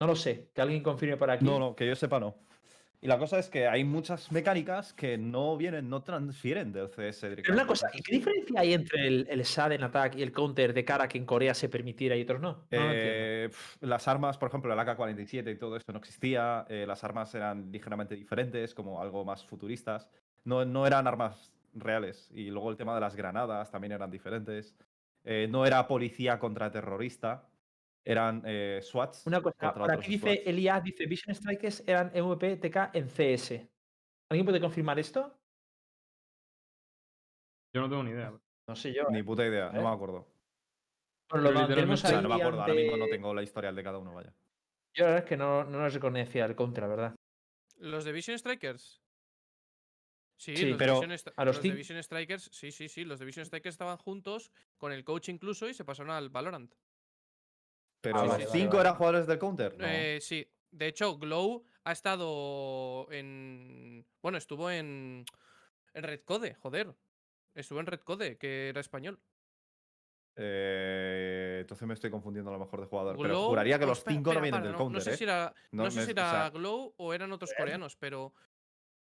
no 0.00 0.06
lo 0.06 0.14
sé. 0.16 0.50
Que 0.54 0.60
alguien 0.62 0.82
confirme 0.82 1.16
por 1.16 1.30
aquí. 1.30 1.44
no, 1.44 1.58
no, 1.58 1.74
que 1.76 1.86
yo 1.86 1.94
sepa 1.96 2.18
no. 2.20 2.36
Y 3.00 3.06
la 3.06 3.18
cosa 3.18 3.38
es 3.38 3.48
que 3.48 3.68
hay 3.68 3.84
muchas 3.84 4.32
mecánicas 4.32 4.92
que 4.92 5.16
no 5.18 5.56
vienen, 5.56 5.88
no 5.88 6.02
transfieren 6.02 6.72
del 6.72 6.88
CS 6.88 7.20
Pero 7.20 7.30
directamente. 7.30 7.52
una 7.52 7.66
cosa, 7.66 7.88
¿y 7.92 7.98
Entonces, 7.98 8.02
qué 8.02 8.12
diferencia 8.16 8.60
hay 8.60 8.72
entre 8.74 9.06
el, 9.06 9.26
el 9.30 9.44
Sudden 9.44 9.84
Attack 9.84 10.16
y 10.16 10.22
el 10.22 10.32
counter 10.32 10.74
de 10.74 10.84
cara 10.84 11.06
que 11.06 11.18
en 11.18 11.24
Corea 11.26 11.54
se 11.54 11.68
permitiera 11.68 12.16
y 12.16 12.22
otros 12.22 12.40
no? 12.40 12.66
Eh, 12.70 13.46
pf, 13.50 13.76
las 13.86 14.08
armas, 14.08 14.36
por 14.38 14.48
ejemplo, 14.48 14.72
el 14.72 14.78
AK-47 14.78 15.52
y 15.52 15.58
todo 15.58 15.76
esto 15.76 15.92
no 15.92 15.98
existía. 15.98 16.66
eh, 16.68 16.86
las 16.86 17.04
armas 17.04 17.34
eran 17.34 17.70
ligeramente 17.70 18.16
diferentes, 18.16 18.74
como 18.74 19.00
algo 19.00 19.24
más 19.24 19.44
futuristas. 19.44 20.10
No, 20.44 20.64
no 20.64 20.86
eran 20.86 21.06
armas 21.06 21.52
reales. 21.74 22.28
Y 22.32 22.50
luego 22.50 22.70
el 22.70 22.76
tema 22.76 22.94
de 22.94 23.00
las 23.00 23.14
granadas 23.14 23.70
también 23.70 23.92
eran 23.92 24.10
diferentes. 24.10 24.76
Eh, 25.24 25.46
no 25.50 25.66
era 25.66 25.86
policía 25.86 26.38
contra 26.38 26.70
terrorista. 26.70 27.48
Eran 28.08 28.42
eh, 28.46 28.80
SWATs. 28.80 29.26
Una 29.26 29.42
cosa, 29.42 29.58
contra 29.58 29.84
por 29.84 29.92
aquí 29.92 30.12
dice 30.12 30.36
SWATs. 30.36 30.46
Elia, 30.46 30.80
dice 30.80 31.04
Vision 31.04 31.34
Strikers 31.34 31.84
eran 31.86 32.10
MVP 32.14 32.56
TK 32.56 32.94
en 32.94 33.06
CS. 33.06 33.68
¿Alguien 34.30 34.46
puede 34.46 34.60
confirmar 34.62 34.98
esto? 34.98 35.38
Yo 37.74 37.82
no 37.82 37.90
tengo 37.90 38.02
ni 38.02 38.12
idea. 38.12 38.32
No 38.66 38.74
sé 38.74 38.94
yo. 38.94 39.10
Ni 39.10 39.18
¿eh? 39.18 39.24
puta 39.24 39.46
idea, 39.46 39.70
no 39.72 39.82
me 39.82 39.88
acuerdo. 39.88 40.26
Bueno, 41.28 41.50
lo 41.50 41.60
ahí 41.60 42.22
no 42.22 42.28
me 42.30 42.34
acuerdo, 42.34 42.62
ahora 42.62 42.72
mismo 42.72 42.96
no 42.96 43.06
tengo 43.08 43.34
la 43.34 43.42
historial 43.42 43.76
de 43.76 43.82
cada 43.82 43.98
uno, 43.98 44.14
vaya. 44.14 44.32
Yo 44.94 45.04
la 45.04 45.10
verdad 45.10 45.24
es 45.24 45.28
que 45.28 45.36
no, 45.36 45.64
no 45.64 45.78
los 45.78 45.92
reconocía 45.92 46.46
el 46.46 46.56
counter, 46.56 46.84
la 46.84 46.88
verdad. 46.88 47.14
¿Los 47.76 48.04
de 48.04 48.12
Vision 48.12 48.38
Strikers? 48.38 49.02
Sí, 50.38 50.56
Sí, 50.56 50.70
los, 50.70 50.78
pero 50.78 51.00
de 51.00 51.08
Vision 51.08 51.32
a 51.36 51.44
los 51.44 51.56
los 51.56 51.62
de 51.62 51.70
Vision 51.72 52.02
Strikers, 52.02 52.48
sí, 52.52 52.72
sí, 52.72 52.88
sí, 52.88 53.04
los 53.04 53.18
de 53.18 53.26
Vision 53.26 53.44
Strikers 53.44 53.74
estaban 53.74 53.98
juntos 53.98 54.50
con 54.78 54.92
el 54.92 55.04
coach 55.04 55.28
incluso 55.28 55.68
y 55.68 55.74
se 55.74 55.84
pasaron 55.84 56.10
al 56.10 56.30
Valorant. 56.30 56.72
Pero 58.12 58.20
Ah, 58.20 58.24
vale, 58.26 58.46
cinco 58.46 58.80
eran 58.80 58.94
jugadores 58.94 59.26
del 59.26 59.38
counter. 59.38 59.76
No. 59.78 59.84
Eh, 59.86 60.18
sí, 60.20 60.46
de 60.70 60.86
hecho, 60.86 61.18
Glow 61.18 61.64
ha 61.84 61.92
estado 61.92 63.06
en. 63.10 64.04
Bueno, 64.22 64.38
estuvo 64.38 64.70
en. 64.70 65.24
En 65.94 66.02
Red 66.02 66.20
Code, 66.24 66.54
joder. 66.54 66.94
Estuvo 67.54 67.80
en 67.80 67.86
Red 67.86 68.00
Code, 68.00 68.36
que 68.38 68.68
era 68.68 68.80
español. 68.80 69.18
Eh, 70.40 71.58
entonces 71.62 71.86
me 71.88 71.94
estoy 71.94 72.10
confundiendo 72.10 72.50
a 72.50 72.54
lo 72.54 72.60
mejor 72.60 72.80
de 72.80 72.86
jugador. 72.86 73.16
pero 73.20 73.48
juraría 73.48 73.78
que 73.78 73.86
los 73.86 73.98
espera, 73.98 74.14
cinco 74.16 74.30
no 74.30 74.38
espera, 74.38 74.42
vienen 74.42 74.60
para, 74.60 74.64
del 74.64 74.72
no, 74.72 74.78
counter. 74.78 74.98
no 74.98 75.04
sé 75.04 75.10
¿eh? 75.12 75.16
si 75.16 75.24
era, 75.24 75.52
no 75.72 75.84
No 75.84 75.90
sé 75.90 76.02
o 76.02 76.14
sea- 76.14 76.50
Glow 76.50 76.94
o 76.96 77.12
eran 77.14 77.32
otros 77.32 77.52
coreanos, 77.58 77.96
pero 77.96 78.32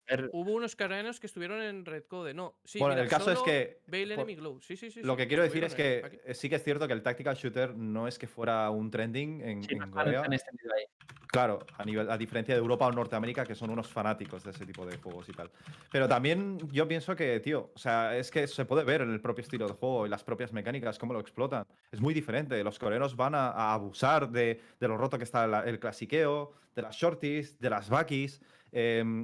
ver, 0.10 0.30
hubo 0.34 0.52
unos 0.54 0.76
coreanos 0.76 1.20
que 1.20 1.28
estuvieron 1.28 1.62
en 1.62 1.86
Red 1.86 2.06
Code. 2.08 2.34
No, 2.34 2.56
sí, 2.64 2.80
bueno, 2.80 2.96
mira, 2.96 3.04
el 3.04 3.10
caso 3.10 3.32
es 3.32 3.40
que. 3.42 3.82
Enemy 3.92 4.36
Glow. 4.36 4.60
Sí, 4.62 4.76
sí, 4.78 4.90
sí. 4.92 5.02
Lo 5.04 5.14
sí, 5.14 5.18
que 5.18 5.28
quiero 5.28 5.44
decir 5.44 5.64
es 5.64 5.76
que 5.76 6.00
eh, 6.00 6.06
aquí. 6.06 6.18
eh, 6.26 6.34
sí 6.34 6.50
que 6.50 6.56
es 6.56 6.64
cierto 6.64 6.88
que 6.88 6.94
el 6.94 7.02
tactical 7.04 7.36
shooter 7.36 7.76
no 7.76 8.08
es 8.08 8.18
que 8.18 8.28
fuera 8.28 8.70
un 8.70 8.90
trending 8.92 9.42
en, 9.42 9.64
sí, 9.64 9.74
en 9.74 9.80
no 9.80 9.86
están 9.86 9.92
Corea. 10.06 10.22
ahí. 10.30 10.86
Claro, 11.32 11.60
a, 11.78 11.86
nivel, 11.86 12.10
a 12.10 12.18
diferencia 12.18 12.56
de 12.56 12.60
Europa 12.60 12.88
o 12.88 12.92
Norteamérica, 12.92 13.46
que 13.46 13.54
son 13.54 13.70
unos 13.70 13.88
fanáticos 13.88 14.44
de 14.44 14.50
ese 14.50 14.66
tipo 14.66 14.84
de 14.84 14.98
juegos 14.98 15.30
y 15.30 15.32
tal. 15.32 15.52
Pero 15.92 16.08
también 16.08 16.58
yo 16.72 16.88
pienso 16.88 17.16
que, 17.16 17.40
tío, 17.40 17.70
o 17.76 17.78
sea, 17.78 18.18
es 18.18 18.32
que 18.32 18.48
se 18.48 18.66
puede 18.66 18.84
ver 18.84 19.02
en 19.02 19.12
el 19.14 19.22
propio 19.22 19.44
estilo 19.44 19.68
de 19.68 19.74
juego 19.74 20.08
y 20.08 20.10
las 20.10 20.24
propias 20.24 20.52
mecánicas, 20.54 20.98
cómo 20.98 21.14
lo 21.14 21.20
explotan. 21.20 21.66
Es 21.92 22.02
muy 22.02 22.16
diferente. 22.16 22.64
Los 22.64 22.80
coreanos 22.80 23.16
van 23.16 23.36
a, 23.36 23.50
a 23.50 23.74
abusar 23.76 24.32
de, 24.32 24.60
de 24.80 24.88
lo 24.88 24.98
roto 24.98 25.20
que 25.20 25.24
está 25.24 25.46
la- 25.46 25.66
el 25.66 25.80
clasiqueo, 25.80 26.54
de 26.76 26.82
las 26.82 26.96
shorties, 26.96 27.60
de 27.60 27.70
las 27.70 27.90
bakis. 27.92 28.42
em, 28.72 29.24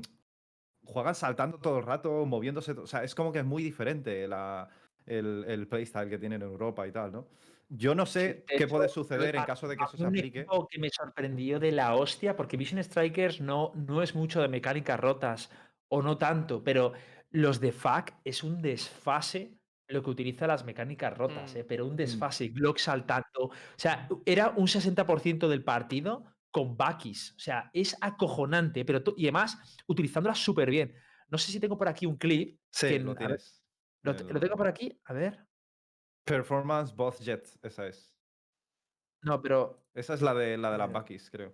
juegan 0.96 1.14
saltando 1.16 1.60
todo 1.60 1.78
el 1.80 1.86
rato, 1.86 2.26
moviéndose. 2.26 2.72
O 2.72 2.88
sea, 2.88 3.04
es 3.04 3.14
como 3.14 3.32
que 3.32 3.40
es 3.40 3.46
muy 3.46 3.62
diferente 3.62 4.28
la, 4.28 4.70
el, 5.06 5.46
el 5.48 5.68
playstyle 5.68 6.10
que 6.10 6.18
tienen 6.18 6.42
en 6.42 6.48
Europa 6.50 6.88
y 6.88 6.92
tal, 6.92 7.12
¿no? 7.12 7.28
Yo 7.70 7.94
no 7.96 8.06
sé 8.06 8.46
de 8.48 8.56
qué 8.58 8.68
puede 8.68 8.86
hecho, 8.86 8.94
suceder 9.04 9.36
en 9.36 9.42
a- 9.42 9.46
caso 9.46 9.68
de 9.68 9.76
que 9.76 9.84
eso 9.84 9.98
se 9.98 10.06
aplique. 10.06 10.40
equipo 10.42 10.68
que 10.68 10.80
me 10.80 10.90
sorprendió 10.90 11.60
de 11.60 11.72
la 11.72 11.96
hostia, 11.96 12.36
porque 12.36 12.58
Vision 12.58 12.84
Strikers 12.84 13.42
no, 13.42 13.72
no 13.76 14.02
es 14.02 14.16
mucho 14.16 14.42
de 14.42 14.48
mecánicas 14.48 15.00
rotas, 15.00 15.52
o 15.90 16.02
no 16.02 16.18
tanto, 16.18 16.64
pero 16.64 16.94
los 17.32 17.60
de 17.60 17.72
FAC 17.72 18.16
es 18.24 18.44
un 18.44 18.62
desfase 18.62 19.58
lo 19.88 20.02
que 20.02 20.10
utiliza 20.10 20.48
las 20.48 20.64
mecánicas 20.66 21.16
rotas, 21.18 21.54
Mm. 21.54 21.58
eh, 21.58 21.64
pero 21.64 21.86
un 21.86 21.96
desfase, 21.96 22.48
Glock 22.50 22.78
saltando. 22.80 23.26
O 23.46 23.52
sea, 23.78 24.08
era 24.26 24.50
un 24.56 24.68
60% 24.68 25.48
del 25.48 25.64
partido 25.64 26.24
con 26.56 26.78
Bakis. 26.78 27.34
O 27.36 27.40
sea, 27.40 27.70
es 27.74 27.98
acojonante, 28.00 28.86
pero 28.86 29.04
y 29.18 29.26
además 29.26 29.58
utilizándolas 29.88 30.40
súper 30.40 30.70
bien. 30.70 30.96
No 31.28 31.38
sé 31.38 31.52
si 31.52 31.60
tengo 31.60 31.78
por 31.78 31.90
aquí 31.90 32.06
un 32.06 32.16
clip. 32.16 32.62
Sí, 32.72 32.88
que, 32.88 33.00
lo 33.00 33.10
ver, 33.10 33.18
tienes. 33.18 33.62
lo, 34.04 34.16
tengo 34.16 34.56
por 34.56 34.68
aquí, 34.68 34.98
a 35.04 35.12
ver. 35.12 35.46
Performance 36.24 36.96
Both 36.96 37.20
Jets, 37.20 37.60
esa 37.62 37.88
es. 37.88 38.16
No, 39.24 39.42
pero 39.42 39.86
Esa 39.94 40.14
es 40.14 40.22
la 40.22 40.34
de 40.34 40.56
la 40.56 40.72
de 40.72 40.78
las. 40.78 40.90
Bakis, 40.94 41.30
creo. 41.30 41.54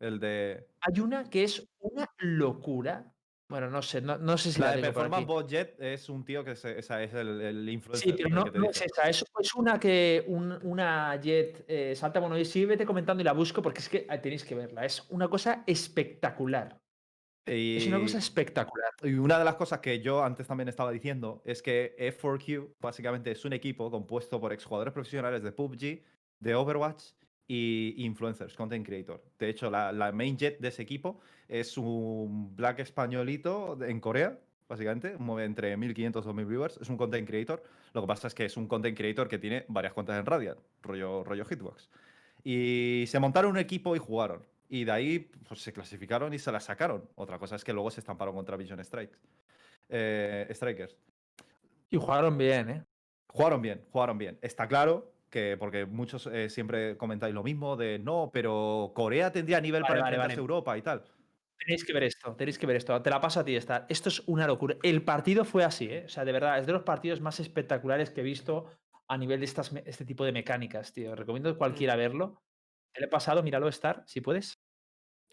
El 0.00 0.18
de. 0.18 0.66
Hay 0.80 1.00
una 1.00 1.28
que 1.28 1.44
es 1.44 1.68
una 1.78 2.08
locura. 2.16 3.14
Bueno, 3.48 3.70
no 3.70 3.80
sé, 3.80 4.02
no, 4.02 4.18
no 4.18 4.36
sé 4.36 4.52
si 4.52 4.60
la, 4.60 4.70
La 4.70 4.76
de 4.76 4.82
Performance 4.82 5.46
Jet 5.48 5.80
es 5.80 6.10
un 6.10 6.22
tío 6.22 6.44
que 6.44 6.54
se- 6.54 6.78
esa 6.78 7.02
es 7.02 7.14
el, 7.14 7.40
el 7.40 7.64
Sí, 7.64 7.70
influencer. 7.72 8.14
pero 8.16 8.28
el 8.28 8.34
no, 8.34 8.44
no 8.44 8.70
es 8.70 8.82
esa, 8.82 9.08
es, 9.08 9.24
es 9.40 9.54
una 9.54 9.80
que 9.80 10.22
un- 10.26 10.58
una 10.62 11.16
Jet 11.16 11.64
eh, 11.66 11.94
salta. 11.96 12.20
Bueno, 12.20 12.36
y 12.38 12.44
sí, 12.44 12.66
vete 12.66 12.84
comentando 12.84 13.22
y 13.22 13.24
la 13.24 13.32
busco 13.32 13.62
porque 13.62 13.78
es 13.80 13.88
que 13.88 14.00
tenéis 14.22 14.44
que 14.44 14.54
verla. 14.54 14.84
Es 14.84 15.06
una 15.08 15.28
cosa 15.28 15.64
espectacular. 15.66 16.78
Es 17.46 17.86
una 17.86 17.98
cosa 18.00 18.18
espectacular. 18.18 18.90
Y 19.02 19.14
una 19.14 19.38
de 19.38 19.44
las 19.46 19.54
cosas 19.54 19.78
que 19.80 20.00
yo 20.02 20.22
antes 20.22 20.46
también 20.46 20.68
estaba 20.68 20.90
diciendo 20.92 21.40
es 21.46 21.62
que 21.62 21.96
F4Q 21.98 22.74
básicamente 22.78 23.30
es 23.30 23.42
un 23.46 23.54
equipo 23.54 23.90
compuesto 23.90 24.38
por 24.38 24.52
exjugadores 24.52 24.92
profesionales 24.92 25.42
de 25.42 25.52
PUBG, 25.52 26.02
de 26.40 26.54
Overwatch 26.54 27.04
y 27.48 27.94
influencers, 28.04 28.54
content 28.54 28.86
creator. 28.86 29.24
De 29.38 29.48
hecho, 29.48 29.70
la, 29.70 29.90
la 29.90 30.12
main 30.12 30.36
jet 30.36 30.60
de 30.60 30.68
ese 30.68 30.82
equipo 30.82 31.18
es 31.48 31.78
un 31.78 32.54
black 32.54 32.80
españolito 32.80 33.78
en 33.82 34.00
Corea, 34.00 34.38
básicamente, 34.68 35.16
mueve 35.16 35.46
entre 35.46 35.74
1500 35.76 36.22
y 36.22 36.26
2000 36.26 36.44
viewers. 36.44 36.76
Es 36.76 36.90
un 36.90 36.98
content 36.98 37.26
creator. 37.26 37.62
Lo 37.94 38.02
que 38.02 38.06
pasa 38.06 38.28
es 38.28 38.34
que 38.34 38.44
es 38.44 38.56
un 38.58 38.68
content 38.68 38.96
creator 38.96 39.28
que 39.28 39.38
tiene 39.38 39.64
varias 39.68 39.94
cuentas 39.94 40.18
en 40.18 40.26
Radiant, 40.26 40.58
rollo, 40.82 41.24
rollo 41.24 41.44
Hitbox. 41.46 41.88
Y 42.44 43.04
se 43.08 43.18
montaron 43.18 43.52
un 43.52 43.58
equipo 43.58 43.96
y 43.96 43.98
jugaron. 43.98 44.46
Y 44.68 44.84
de 44.84 44.92
ahí 44.92 45.18
pues, 45.48 45.62
se 45.62 45.72
clasificaron 45.72 46.34
y 46.34 46.38
se 46.38 46.52
la 46.52 46.60
sacaron. 46.60 47.08
Otra 47.14 47.38
cosa 47.38 47.56
es 47.56 47.64
que 47.64 47.72
luego 47.72 47.90
se 47.90 48.00
estamparon 48.00 48.34
contra 48.34 48.58
Vision 48.58 48.84
Strikes. 48.84 49.18
Eh, 49.88 50.46
Strikers. 50.52 50.96
Y 51.90 51.96
jugaron 51.96 52.36
bien, 52.36 52.68
¿eh? 52.68 52.84
Jugaron 53.28 53.62
bien, 53.62 53.82
jugaron 53.90 54.18
bien. 54.18 54.38
Está 54.42 54.68
claro 54.68 55.10
que, 55.28 55.56
porque 55.58 55.86
muchos 55.86 56.26
eh, 56.26 56.48
siempre 56.50 56.96
comentáis 56.96 57.34
lo 57.34 57.42
mismo 57.42 57.76
de 57.76 57.98
no, 57.98 58.30
pero 58.32 58.92
Corea 58.94 59.30
tendría 59.32 59.60
nivel 59.60 59.82
Vale, 59.82 59.88
para 59.94 60.00
vale, 60.02 60.16
enfrentarse 60.16 60.36
vale. 60.36 60.40
a 60.40 60.42
Europa 60.42 60.78
y 60.78 60.82
tal. 60.82 61.04
Tenéis 61.58 61.84
que 61.84 61.92
ver 61.92 62.04
esto, 62.04 62.34
tenéis 62.36 62.58
que 62.58 62.66
ver 62.66 62.76
esto. 62.76 63.02
Te 63.02 63.10
la 63.10 63.20
paso 63.20 63.40
a 63.40 63.44
ti, 63.44 63.56
esta. 63.56 63.84
Esto 63.88 64.08
es 64.10 64.22
una 64.28 64.46
locura. 64.46 64.76
El 64.82 65.02
partido 65.02 65.44
fue 65.44 65.64
así, 65.64 65.86
¿eh? 65.90 66.04
O 66.06 66.08
sea, 66.08 66.24
de 66.24 66.32
verdad, 66.32 66.58
es 66.58 66.66
de 66.66 66.72
los 66.72 66.82
partidos 66.84 67.20
más 67.20 67.40
espectaculares 67.40 68.10
que 68.10 68.20
he 68.20 68.24
visto 68.24 68.66
a 69.08 69.18
nivel 69.18 69.40
de 69.40 69.46
estas, 69.46 69.72
este 69.84 70.04
tipo 70.04 70.24
de 70.24 70.32
mecánicas, 70.32 70.92
tío. 70.92 71.16
Recomiendo 71.16 71.50
a 71.50 71.58
cualquiera 71.58 71.96
verlo. 71.96 72.40
Te 72.92 73.00
lo 73.00 73.06
he 73.06 73.10
pasado, 73.10 73.42
míralo, 73.42 73.68
Star, 73.68 74.04
si 74.06 74.20
puedes. 74.20 74.54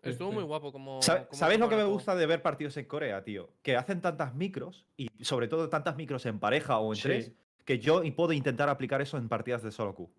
Estuvo 0.01 0.31
muy 0.31 0.43
guapo 0.43 0.71
como. 0.71 1.01
¿Sabe- 1.01 1.27
como 1.27 1.37
¿Sabéis 1.39 1.59
lo 1.59 1.69
que 1.69 1.75
me 1.77 1.83
gusta 1.83 2.15
de 2.15 2.25
ver 2.25 2.41
partidos 2.41 2.77
en 2.77 2.85
Corea, 2.85 3.23
tío? 3.23 3.53
Que 3.61 3.75
hacen 3.75 4.01
tantas 4.01 4.35
micros, 4.35 4.87
y 4.97 5.07
sobre 5.23 5.47
todo 5.47 5.69
tantas 5.69 5.95
micros 5.95 6.25
en 6.25 6.39
pareja 6.39 6.77
o 6.79 6.91
en 6.91 6.95
Sí. 6.97 7.01
tres, 7.03 7.33
que 7.64 7.78
yo 7.78 8.02
y 8.02 8.10
puedo 8.10 8.32
intentar 8.32 8.68
aplicar 8.68 9.00
eso 9.00 9.16
en 9.16 9.28
partidas 9.28 9.62
de 9.62 9.70
solo 9.70 9.94
Q, 9.94 10.10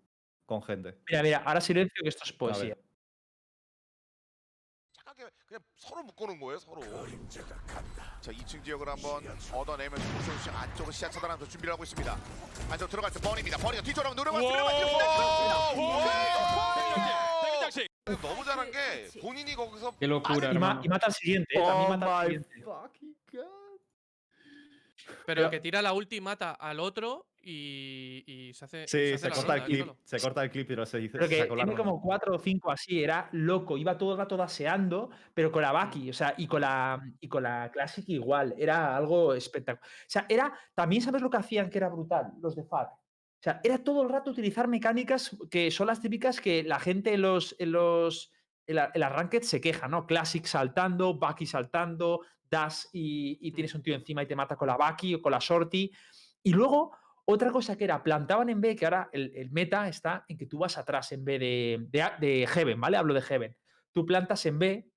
con 0.46 0.62
gente. 0.62 0.98
Mira, 1.08 1.22
mira, 1.22 1.38
ahora 1.44 1.60
silencio 1.60 2.02
que 2.02 2.08
esto 2.08 2.22
es 2.24 2.32
A 2.32 2.38
poesía. 2.38 2.74
ver. 2.74 2.82
착하게 5.04 5.30
그냥 5.46 5.60
서로 5.76 6.02
묶어놓은 6.04 6.40
거예요 6.40 6.58
서로 6.58 6.80
자 8.22 8.30
2층 8.32 8.64
지역을 8.64 8.88
한번 8.88 9.22
얻어내면서 9.52 10.16
고소씨 10.16 10.48
안쪽으로 10.50 10.92
시야 10.92 11.10
차단하면서 11.10 11.50
준비를 11.50 11.72
하고 11.74 11.82
있습니다 11.82 12.16
안쪽 12.70 12.88
들어갈 12.88 13.10
때 13.12 13.18
버니입니다 13.20 13.58
버니가 13.58 13.82
뒤쪽으로 13.82 14.14
노려봤습니다 14.14 14.62
너무 18.20 18.44
잘한 18.44 18.70
게 18.70 19.08
본인이 19.20 19.54
거기서 19.54 19.92
Qué 19.98 20.06
locura, 20.06 20.48
Y, 20.48 20.58
ma- 20.58 20.76
hermano. 20.76 20.80
y 20.84 20.88
mata 20.88 21.06
al 21.06 21.12
siguiente, 21.12 21.54
¿eh? 21.56 21.62
También 21.62 21.86
Oh 21.86 21.96
mata 21.96 22.20
al 22.20 22.28
my 22.28 22.34
siguiente. 22.42 22.62
fucking 22.64 23.16
God. 23.32 23.80
Pero 25.06 25.24
Pero- 25.26 25.50
que 25.50 25.60
tira 25.60 25.82
la 25.82 25.92
ulti, 25.92 26.20
mata 26.20 26.52
al 26.52 26.80
otro 26.80 27.25
y, 27.41 28.23
y 28.25 28.53
se 28.53 28.65
hace. 28.65 28.87
Sí, 28.87 29.13
hace 29.13 29.17
se 29.17 29.29
corta 29.29 29.53
el 29.53 29.59
ronda 29.59 29.65
clip, 29.65 29.79
solo. 29.79 29.97
se 30.03 30.19
corta 30.19 30.43
el 30.43 30.49
clip, 30.49 30.67
pero 30.67 30.85
se 30.85 30.97
dice. 30.97 31.19
Que 31.19 31.45
tiene 31.45 31.75
como 31.75 32.01
cuatro 32.01 32.35
o 32.35 32.39
cinco 32.39 32.71
así, 32.71 33.03
era 33.03 33.29
loco, 33.31 33.77
iba 33.77 33.97
todo 33.97 34.13
el 34.13 34.17
rato 34.17 34.37
daseando, 34.37 35.09
pero 35.33 35.51
con 35.51 35.61
la 35.61 35.71
Baki, 35.71 36.09
o 36.09 36.13
sea, 36.13 36.33
y 36.37 36.47
con 36.47 36.61
la, 36.61 37.01
y 37.19 37.27
con 37.27 37.43
la 37.43 37.69
Classic 37.71 38.07
igual, 38.09 38.53
era 38.57 38.95
algo 38.95 39.33
espectacular. 39.33 39.87
O 39.87 40.09
sea, 40.09 40.25
era, 40.29 40.53
también 40.73 41.01
sabes 41.01 41.21
lo 41.21 41.29
que 41.29 41.37
hacían 41.37 41.69
que 41.69 41.77
era 41.77 41.89
brutal, 41.89 42.33
los 42.41 42.55
de 42.55 42.63
FAC. 42.63 42.89
O 42.89 43.43
sea, 43.43 43.61
era 43.63 43.77
todo 43.77 44.01
el 44.01 44.09
rato 44.09 44.31
utilizar 44.31 44.67
mecánicas 44.67 45.37
que 45.51 45.69
son 45.69 45.87
las 45.87 46.01
típicas 46.01 46.41
que 46.41 46.63
la 46.63 46.79
gente 46.79 47.13
en 47.13 47.21
los, 47.21 47.55
en 47.59 47.71
los, 47.71 48.31
en 48.65 48.75
la, 48.77 48.91
en 48.93 48.99
las 48.99 49.11
ranked 49.11 49.43
se 49.43 49.61
queja, 49.61 49.87
¿no? 49.87 50.07
Classic 50.07 50.43
saltando, 50.45 51.17
Baki 51.17 51.45
saltando, 51.45 52.21
das 52.49 52.89
y, 52.91 53.37
y 53.41 53.51
tienes 53.51 53.75
un 53.75 53.83
tío 53.83 53.95
encima 53.95 54.23
y 54.23 54.25
te 54.25 54.35
mata 54.35 54.55
con 54.55 54.67
la 54.67 54.75
Baki 54.75 55.15
o 55.15 55.21
con 55.21 55.31
la 55.31 55.39
Shorty. 55.39 55.91
Y 56.43 56.53
luego, 56.53 56.95
otra 57.29 57.51
cosa 57.51 57.77
que 57.77 57.83
era, 57.83 58.01
plantaban 58.01 58.49
en 58.49 58.61
B, 58.61 58.75
que 58.75 58.85
ahora 58.85 59.09
el, 59.11 59.33
el 59.35 59.51
meta 59.51 59.87
está 59.89 60.23
en 60.29 60.37
que 60.37 60.45
tú 60.45 60.59
vas 60.59 60.77
atrás 60.77 61.11
en 61.11 61.25
B 61.25 61.37
de, 61.37 61.85
de, 61.89 62.09
de 62.19 62.47
Heaven, 62.47 62.79
¿vale? 62.79 62.95
Hablo 62.95 63.13
de 63.13 63.21
Heaven. 63.21 63.57
Tú 63.91 64.05
plantas 64.05 64.45
en 64.45 64.59
B 64.59 64.89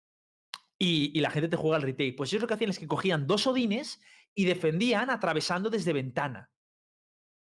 y, 0.78 1.10
y 1.12 1.20
la 1.20 1.30
gente 1.30 1.48
te 1.48 1.56
juega 1.56 1.76
el 1.76 1.82
retake. 1.82 2.14
Pues 2.16 2.32
ellos 2.32 2.42
lo 2.42 2.46
que 2.46 2.54
hacían 2.54 2.70
es 2.70 2.78
que 2.78 2.86
cogían 2.86 3.26
dos 3.26 3.48
Odines 3.48 4.00
y 4.32 4.44
defendían 4.44 5.10
atravesando 5.10 5.70
desde 5.70 5.92
ventana. 5.92 6.50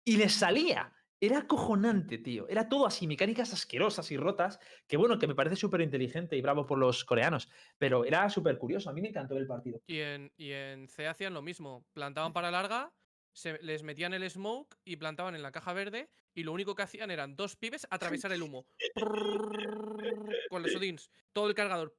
Y 0.06 0.16
les 0.16 0.32
salía. 0.32 0.94
Era 1.20 1.38
acojonante, 1.40 2.16
tío. 2.18 2.48
Era 2.48 2.68
todo 2.68 2.86
así, 2.86 3.06
mecánicas 3.06 3.52
asquerosas 3.52 4.10
y 4.10 4.16
rotas, 4.16 4.58
que 4.86 4.96
bueno, 4.96 5.18
que 5.18 5.26
me 5.26 5.34
parece 5.34 5.56
súper 5.56 5.80
inteligente 5.80 6.36
y 6.36 6.40
bravo 6.40 6.64
por 6.64 6.78
los 6.78 7.04
coreanos, 7.04 7.50
pero 7.76 8.04
era 8.04 8.30
súper 8.30 8.56
curioso. 8.56 8.88
A 8.88 8.92
mí 8.92 9.02
me 9.02 9.08
encantó 9.08 9.36
el 9.36 9.46
partido. 9.46 9.82
Y 9.86 9.98
en, 9.98 10.32
y 10.36 10.52
en 10.52 10.88
C 10.88 11.08
hacían 11.08 11.34
lo 11.34 11.42
mismo. 11.42 11.84
Plantaban 11.92 12.32
para 12.32 12.50
larga, 12.52 12.92
se, 13.38 13.58
les 13.62 13.82
metían 13.82 14.12
el 14.14 14.28
smoke 14.28 14.76
y 14.84 14.96
plantaban 14.96 15.34
en 15.34 15.42
la 15.42 15.52
caja 15.52 15.72
verde. 15.72 16.10
Y 16.34 16.42
lo 16.42 16.52
único 16.52 16.74
que 16.74 16.82
hacían 16.82 17.10
eran 17.10 17.36
dos 17.36 17.56
pibes 17.56 17.86
atravesar 17.90 18.32
el 18.32 18.42
humo. 18.42 18.66
con 20.50 20.62
los 20.62 20.74
odins. 20.74 21.10
Todo 21.32 21.48
el 21.48 21.54
cargador. 21.54 21.94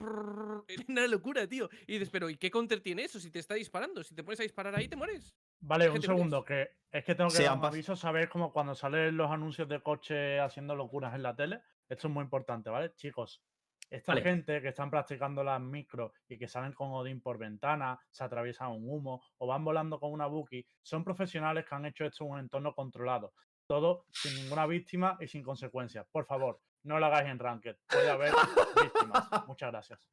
Era 0.67 0.83
una 0.87 1.07
locura, 1.07 1.47
tío. 1.47 1.69
Y 1.87 1.93
dices, 1.93 2.09
pero 2.09 2.29
¿y 2.29 2.37
qué 2.37 2.51
counter 2.51 2.81
tiene 2.81 3.03
eso 3.03 3.19
si 3.19 3.31
te 3.31 3.39
está 3.39 3.55
disparando? 3.55 4.03
Si 4.03 4.15
te 4.15 4.23
pones 4.23 4.39
a 4.39 4.43
disparar 4.43 4.75
ahí, 4.75 4.87
te 4.87 4.95
mueres. 4.95 5.35
Vale, 5.61 5.85
¿Qué 5.85 5.91
un 5.91 6.01
segundo, 6.01 6.43
que 6.43 6.69
es 6.91 7.03
que 7.03 7.15
tengo 7.15 7.29
que 7.29 7.37
Sí, 7.37 7.43
dar 7.43 7.57
un 7.57 7.65
aviso, 7.65 7.95
sabéis 7.95 8.29
como 8.29 8.51
cuando 8.51 8.75
salen 8.75 9.17
los 9.17 9.29
anuncios 9.29 9.67
de 9.67 9.81
coche 9.81 10.39
haciendo 10.39 10.75
locuras 10.75 11.13
en 11.15 11.23
la 11.23 11.35
tele, 11.35 11.61
esto 11.89 12.07
es 12.07 12.13
muy 12.13 12.23
importante, 12.23 12.69
¿vale? 12.69 12.93
Chicos, 12.95 13.41
esta 13.89 14.13
Vale. 14.13 14.21
gente 14.21 14.61
que 14.61 14.69
están 14.69 14.91
practicando 14.91 15.43
las 15.43 15.59
micros 15.59 16.11
y 16.27 16.37
que 16.37 16.47
salen 16.47 16.73
con 16.73 16.91
Odín 16.91 17.21
por 17.21 17.37
ventana, 17.37 17.99
se 18.09 18.23
atraviesan 18.23 18.71
un 18.71 18.89
humo 18.89 19.23
o 19.37 19.47
van 19.47 19.63
volando 19.63 19.99
con 19.99 20.11
una 20.11 20.27
Buki, 20.27 20.65
son 20.81 21.03
profesionales 21.03 21.65
que 21.67 21.75
han 21.75 21.85
hecho 21.85 22.05
esto 22.05 22.23
en 22.25 22.31
un 22.31 22.39
entorno 22.39 22.73
controlado. 22.73 23.33
Todo 23.67 24.05
sin 24.11 24.35
ninguna 24.35 24.65
víctima 24.65 25.17
y 25.19 25.27
sin 25.27 25.43
consecuencias. 25.43 26.07
Por 26.11 26.25
favor, 26.25 26.59
no 26.83 26.99
lo 26.99 27.05
hagáis 27.05 27.29
en 27.29 27.39
Ranked. 27.39 27.77
Puede 27.87 28.09
haber 28.09 28.33
víctimas. 28.81 29.27
Muchas 29.47 29.71
gracias. 29.71 30.09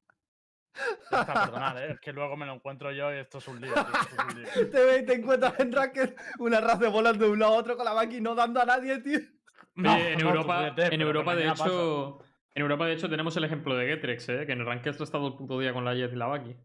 Está, 1.10 1.44
perdonad, 1.44 1.82
¿eh? 1.82 1.92
es 1.92 2.00
que 2.00 2.12
luego 2.12 2.36
me 2.36 2.44
lo 2.44 2.52
encuentro 2.52 2.92
yo 2.92 3.10
y 3.14 3.18
esto 3.18 3.38
es 3.38 3.48
un 3.48 3.60
lío. 3.60 3.72
tío, 3.72 3.82
esto 3.82 4.16
es 4.18 4.34
un 4.34 4.42
lío. 4.42 4.70
Te, 5.06 5.14
encuentras 5.14 5.58
en 5.60 5.72
Ranked 5.72 6.14
una 6.38 6.60
raza 6.60 6.88
volando 6.88 7.24
de 7.24 7.30
un 7.30 7.38
lado 7.38 7.54
a 7.54 7.56
otro 7.56 7.76
con 7.76 7.84
la 7.86 7.94
Baki 7.94 8.20
no 8.20 8.34
dando 8.34 8.60
a 8.60 8.66
nadie, 8.66 8.98
tío. 9.00 9.20
No, 9.74 9.96
en 9.96 10.14
no, 10.14 10.18
tú 10.18 10.28
Europa, 10.28 10.74
en 10.76 11.00
Europa 11.00 11.36
de 11.36 11.48
pasa. 11.48 11.64
En 12.56 12.62
Europa 12.62 12.86
de 12.86 12.94
hecho 12.94 13.08
tenemos 13.08 13.36
el 13.36 13.44
ejemplo 13.44 13.76
de 13.76 13.86
Getrex, 13.86 14.28
¿eh? 14.30 14.46
que 14.46 14.52
en 14.52 14.60
el 14.60 14.66
Ranked 14.66 14.96
ha 14.98 15.04
estado 15.04 15.28
el 15.28 15.34
puto 15.34 15.58
día 15.60 15.72
con 15.74 15.84
la 15.84 15.94
Jet 15.94 16.12
y 16.12 16.16
la 16.16 16.26
Baki. 16.26 16.56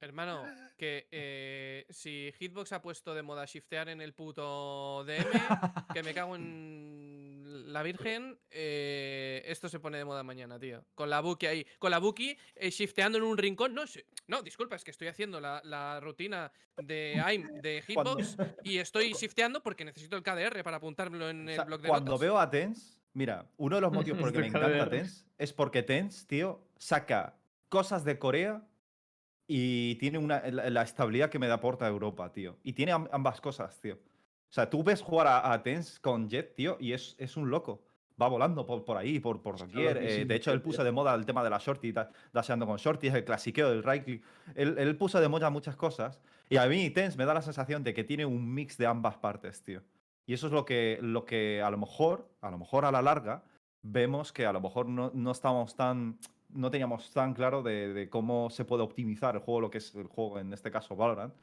Hermano, 0.00 0.44
que 0.76 1.06
eh, 1.12 1.86
si 1.90 2.32
Hitbox 2.38 2.72
ha 2.72 2.82
puesto 2.82 3.14
de 3.14 3.22
moda 3.22 3.44
shiftear 3.46 3.88
en 3.90 4.00
el 4.00 4.12
puto 4.14 5.04
DM, 5.04 5.24
que 5.94 6.02
me 6.02 6.12
cago 6.12 6.34
en 6.36 7.72
la 7.72 7.82
Virgen, 7.82 8.38
eh, 8.50 9.42
esto 9.46 9.68
se 9.68 9.80
pone 9.80 9.98
de 9.98 10.04
moda 10.04 10.22
mañana, 10.22 10.58
tío. 10.58 10.84
Con 10.94 11.08
la 11.08 11.20
Buki 11.20 11.46
ahí, 11.46 11.66
con 11.78 11.90
la 11.90 11.98
Buki 11.98 12.36
eh, 12.54 12.70
shifteando 12.70 13.16
en 13.18 13.24
un 13.24 13.38
rincón. 13.38 13.74
No, 13.74 13.86
sé- 13.86 14.04
no, 14.26 14.42
disculpa, 14.42 14.76
es 14.76 14.84
que 14.84 14.90
estoy 14.90 15.08
haciendo 15.08 15.40
la, 15.40 15.60
la 15.64 16.00
rutina 16.00 16.50
de 16.76 17.20
AIM 17.24 17.60
de 17.62 17.82
Hitbox 17.86 18.36
y 18.62 18.78
estoy 18.78 19.12
shifteando 19.12 19.62
porque 19.62 19.84
necesito 19.84 20.16
el 20.16 20.22
KDR 20.22 20.62
para 20.62 20.78
apuntármelo 20.78 21.28
en 21.30 21.48
O 21.48 21.52
el 21.52 21.64
blog 21.64 21.80
de 21.80 21.88
cuando 21.88 22.12
notas. 22.12 22.20
veo 22.20 22.38
a 22.38 22.50
Tens, 22.50 23.00
mira, 23.14 23.46
uno 23.56 23.76
de 23.76 23.80
los 23.82 23.92
motivos 23.92 24.18
por 24.20 24.28
el 24.28 24.34
que 24.34 24.40
me 24.40 24.50
Los 24.60 24.70
encanta. 24.70 24.90
Tens 24.90 25.26
es 25.38 25.52
porque 25.52 25.82
Tens, 25.82 26.26
tío, 26.26 26.60
saca 26.76 27.36
cosas 27.68 28.04
de 28.04 28.18
Corea 28.18 28.62
y 29.46 29.96
tiene 29.96 30.18
una, 30.18 30.42
la, 30.50 30.70
la 30.70 30.82
estabilidad 30.82 31.30
que 31.30 31.38
me 31.38 31.48
da 31.48 31.54
aporta 31.54 31.86
Europa, 31.86 32.32
tío. 32.32 32.56
Y 32.62 32.72
tiene 32.72 32.92
am- 32.92 33.08
ambas 33.12 33.40
cosas, 33.40 33.80
tío. 33.80 33.94
O 33.94 34.52
sea, 34.54 34.70
tú 34.70 34.82
ves 34.84 35.02
jugar 35.02 35.26
a, 35.26 35.52
a 35.52 35.62
Tense 35.62 36.00
con 36.00 36.28
Jet, 36.28 36.54
tío, 36.54 36.76
y 36.80 36.92
es, 36.92 37.16
es 37.18 37.36
un 37.36 37.50
loco. 37.50 37.82
Va 38.20 38.28
volando 38.28 38.64
por, 38.64 38.84
por 38.84 38.96
ahí, 38.96 39.18
por, 39.18 39.42
por 39.42 39.56
doquier. 39.58 39.96
Eh, 39.96 40.24
de 40.24 40.34
hecho, 40.36 40.52
él 40.52 40.62
puso 40.62 40.84
de 40.84 40.92
moda 40.92 41.12
el 41.16 41.26
tema 41.26 41.42
de 41.42 41.50
la 41.50 41.58
shorty, 41.58 41.90
da- 41.90 42.10
daseando 42.32 42.64
con 42.64 42.76
shorty, 42.76 43.08
el 43.08 43.24
clasiqueo 43.24 43.68
del 43.70 43.82
right 43.82 44.04
click. 44.04 44.22
Él, 44.54 44.76
él 44.78 44.96
puso 44.96 45.20
de 45.20 45.28
moda 45.28 45.50
muchas 45.50 45.74
cosas. 45.76 46.20
Y 46.48 46.56
a 46.56 46.66
mí, 46.66 46.90
Tense 46.90 47.18
me 47.18 47.24
da 47.24 47.34
la 47.34 47.42
sensación 47.42 47.82
de 47.82 47.92
que 47.92 48.04
tiene 48.04 48.24
un 48.24 48.54
mix 48.54 48.78
de 48.78 48.86
ambas 48.86 49.16
partes, 49.16 49.62
tío. 49.64 49.82
Y 50.26 50.32
eso 50.34 50.46
es 50.46 50.52
lo 50.52 50.64
que, 50.64 50.98
lo 51.02 51.24
que 51.24 51.60
a 51.62 51.70
lo 51.70 51.76
mejor, 51.78 52.28
a 52.40 52.50
lo 52.50 52.58
mejor 52.58 52.84
a 52.84 52.90
la 52.92 53.02
larga, 53.02 53.42
vemos 53.82 54.32
que 54.32 54.46
a 54.46 54.52
lo 54.52 54.60
mejor 54.60 54.86
no, 54.88 55.10
no 55.14 55.30
estamos 55.30 55.74
tan. 55.76 56.18
No 56.50 56.70
teníamos 56.70 57.10
tan 57.12 57.34
claro 57.34 57.62
de, 57.62 57.92
de 57.92 58.08
cómo 58.08 58.48
se 58.48 58.64
puede 58.64 58.82
optimizar 58.84 59.34
el 59.34 59.40
juego, 59.42 59.60
lo 59.62 59.70
que 59.70 59.78
es 59.78 59.94
el 59.96 60.06
juego, 60.06 60.38
en 60.38 60.52
este 60.52 60.70
caso 60.70 60.94
Valorant. 60.94 61.34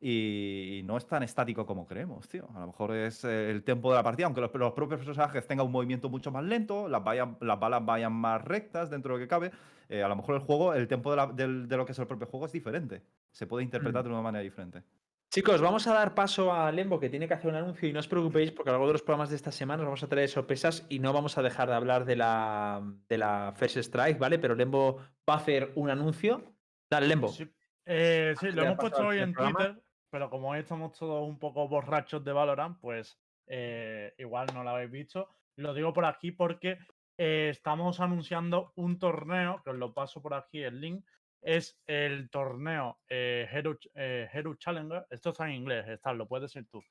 Y, 0.00 0.78
y 0.78 0.82
no 0.84 0.96
es 0.96 1.06
tan 1.06 1.22
estático 1.24 1.66
como 1.66 1.86
creemos, 1.86 2.28
tío. 2.28 2.48
A 2.54 2.60
lo 2.60 2.66
mejor 2.68 2.94
es 2.94 3.24
eh, 3.24 3.50
el 3.50 3.64
tempo 3.64 3.90
de 3.90 3.96
la 3.96 4.02
partida, 4.02 4.26
aunque 4.26 4.40
los, 4.40 4.54
los 4.54 4.72
propios 4.72 5.00
personajes 5.04 5.46
tengan 5.46 5.66
un 5.66 5.72
movimiento 5.72 6.08
mucho 6.08 6.30
más 6.30 6.44
lento, 6.44 6.88
las, 6.88 7.02
vayan, 7.02 7.36
las 7.40 7.58
balas 7.58 7.84
vayan 7.84 8.12
más 8.12 8.44
rectas 8.44 8.90
dentro 8.90 9.14
de 9.14 9.18
lo 9.20 9.24
que 9.24 9.28
cabe. 9.28 9.50
eh, 9.88 10.02
a 10.02 10.08
lo 10.08 10.14
mejor 10.16 10.36
el 10.36 10.40
juego, 10.42 10.74
el 10.74 10.86
tempo 10.86 11.10
de, 11.10 11.16
la- 11.16 11.26
del- 11.28 11.68
de 11.68 11.76
lo 11.76 11.84
que 11.86 11.92
es 11.92 11.98
el 11.98 12.06
propio 12.06 12.26
juego 12.28 12.46
es 12.46 12.52
diferente. 12.52 13.02
Se 13.32 13.46
puede 13.46 13.64
interpretar 13.64 14.04
de 14.04 14.10
una 14.10 14.22
manera 14.22 14.42
diferente. 14.42 14.82
Chicos, 15.30 15.60
vamos 15.60 15.86
a 15.86 15.92
dar 15.92 16.14
paso 16.14 16.54
a 16.54 16.72
Lembo 16.72 16.98
que 16.98 17.10
tiene 17.10 17.28
que 17.28 17.34
hacer 17.34 17.50
un 17.50 17.56
anuncio 17.56 17.86
y 17.86 17.92
no 17.92 18.00
os 18.00 18.08
preocupéis 18.08 18.50
porque 18.50 18.70
a 18.70 18.72
lo 18.72 18.78
largo 18.78 18.86
de 18.86 18.94
los 18.94 19.02
programas 19.02 19.28
de 19.28 19.36
esta 19.36 19.52
semana 19.52 19.82
os 19.82 19.86
vamos 19.86 20.02
a 20.02 20.08
traer 20.08 20.30
sorpresas 20.30 20.86
y 20.88 21.00
no 21.00 21.12
vamos 21.12 21.36
a 21.36 21.42
dejar 21.42 21.68
de 21.68 21.74
hablar 21.74 22.06
de 22.06 22.16
la, 22.16 22.82
de 23.08 23.18
la 23.18 23.52
First 23.54 23.76
Strike, 23.76 24.18
¿vale? 24.18 24.38
Pero 24.38 24.54
Lembo 24.54 24.96
va 25.28 25.34
a 25.34 25.36
hacer 25.36 25.72
un 25.74 25.90
anuncio. 25.90 26.54
Dale, 26.90 27.06
Lembo. 27.06 27.28
Sí, 27.28 27.46
eh, 27.84 28.34
sí, 28.40 28.46
Antes 28.46 28.54
lo 28.54 28.62
hemos 28.62 28.78
puesto 28.78 29.06
hoy 29.06 29.18
en 29.18 29.34
programa. 29.34 29.58
Twitter, 29.58 29.82
pero 30.10 30.30
como 30.30 30.50
hoy 30.50 30.60
estamos 30.60 30.98
todos 30.98 31.28
un 31.28 31.38
poco 31.38 31.68
borrachos 31.68 32.24
de 32.24 32.32
Valorant, 32.32 32.80
pues 32.80 33.20
eh, 33.46 34.14
igual 34.16 34.46
no 34.54 34.64
lo 34.64 34.70
habéis 34.70 34.90
visto. 34.90 35.28
Lo 35.56 35.74
digo 35.74 35.92
por 35.92 36.06
aquí 36.06 36.32
porque 36.32 36.78
eh, 37.18 37.48
estamos 37.50 38.00
anunciando 38.00 38.72
un 38.76 38.98
torneo, 38.98 39.60
que 39.62 39.70
os 39.70 39.76
lo 39.76 39.92
paso 39.92 40.22
por 40.22 40.32
aquí 40.32 40.62
el 40.62 40.80
link. 40.80 41.04
Es 41.40 41.78
el 41.86 42.30
torneo 42.30 42.98
eh, 43.08 43.48
Hero, 43.50 43.78
eh, 43.94 44.28
Hero 44.32 44.54
Challenger. 44.56 45.06
Esto 45.10 45.30
está 45.30 45.46
en 45.46 45.54
inglés, 45.54 45.86
está, 45.88 46.12
lo 46.12 46.26
puedes 46.26 46.52
decir 46.52 46.68
tú. 46.70 46.82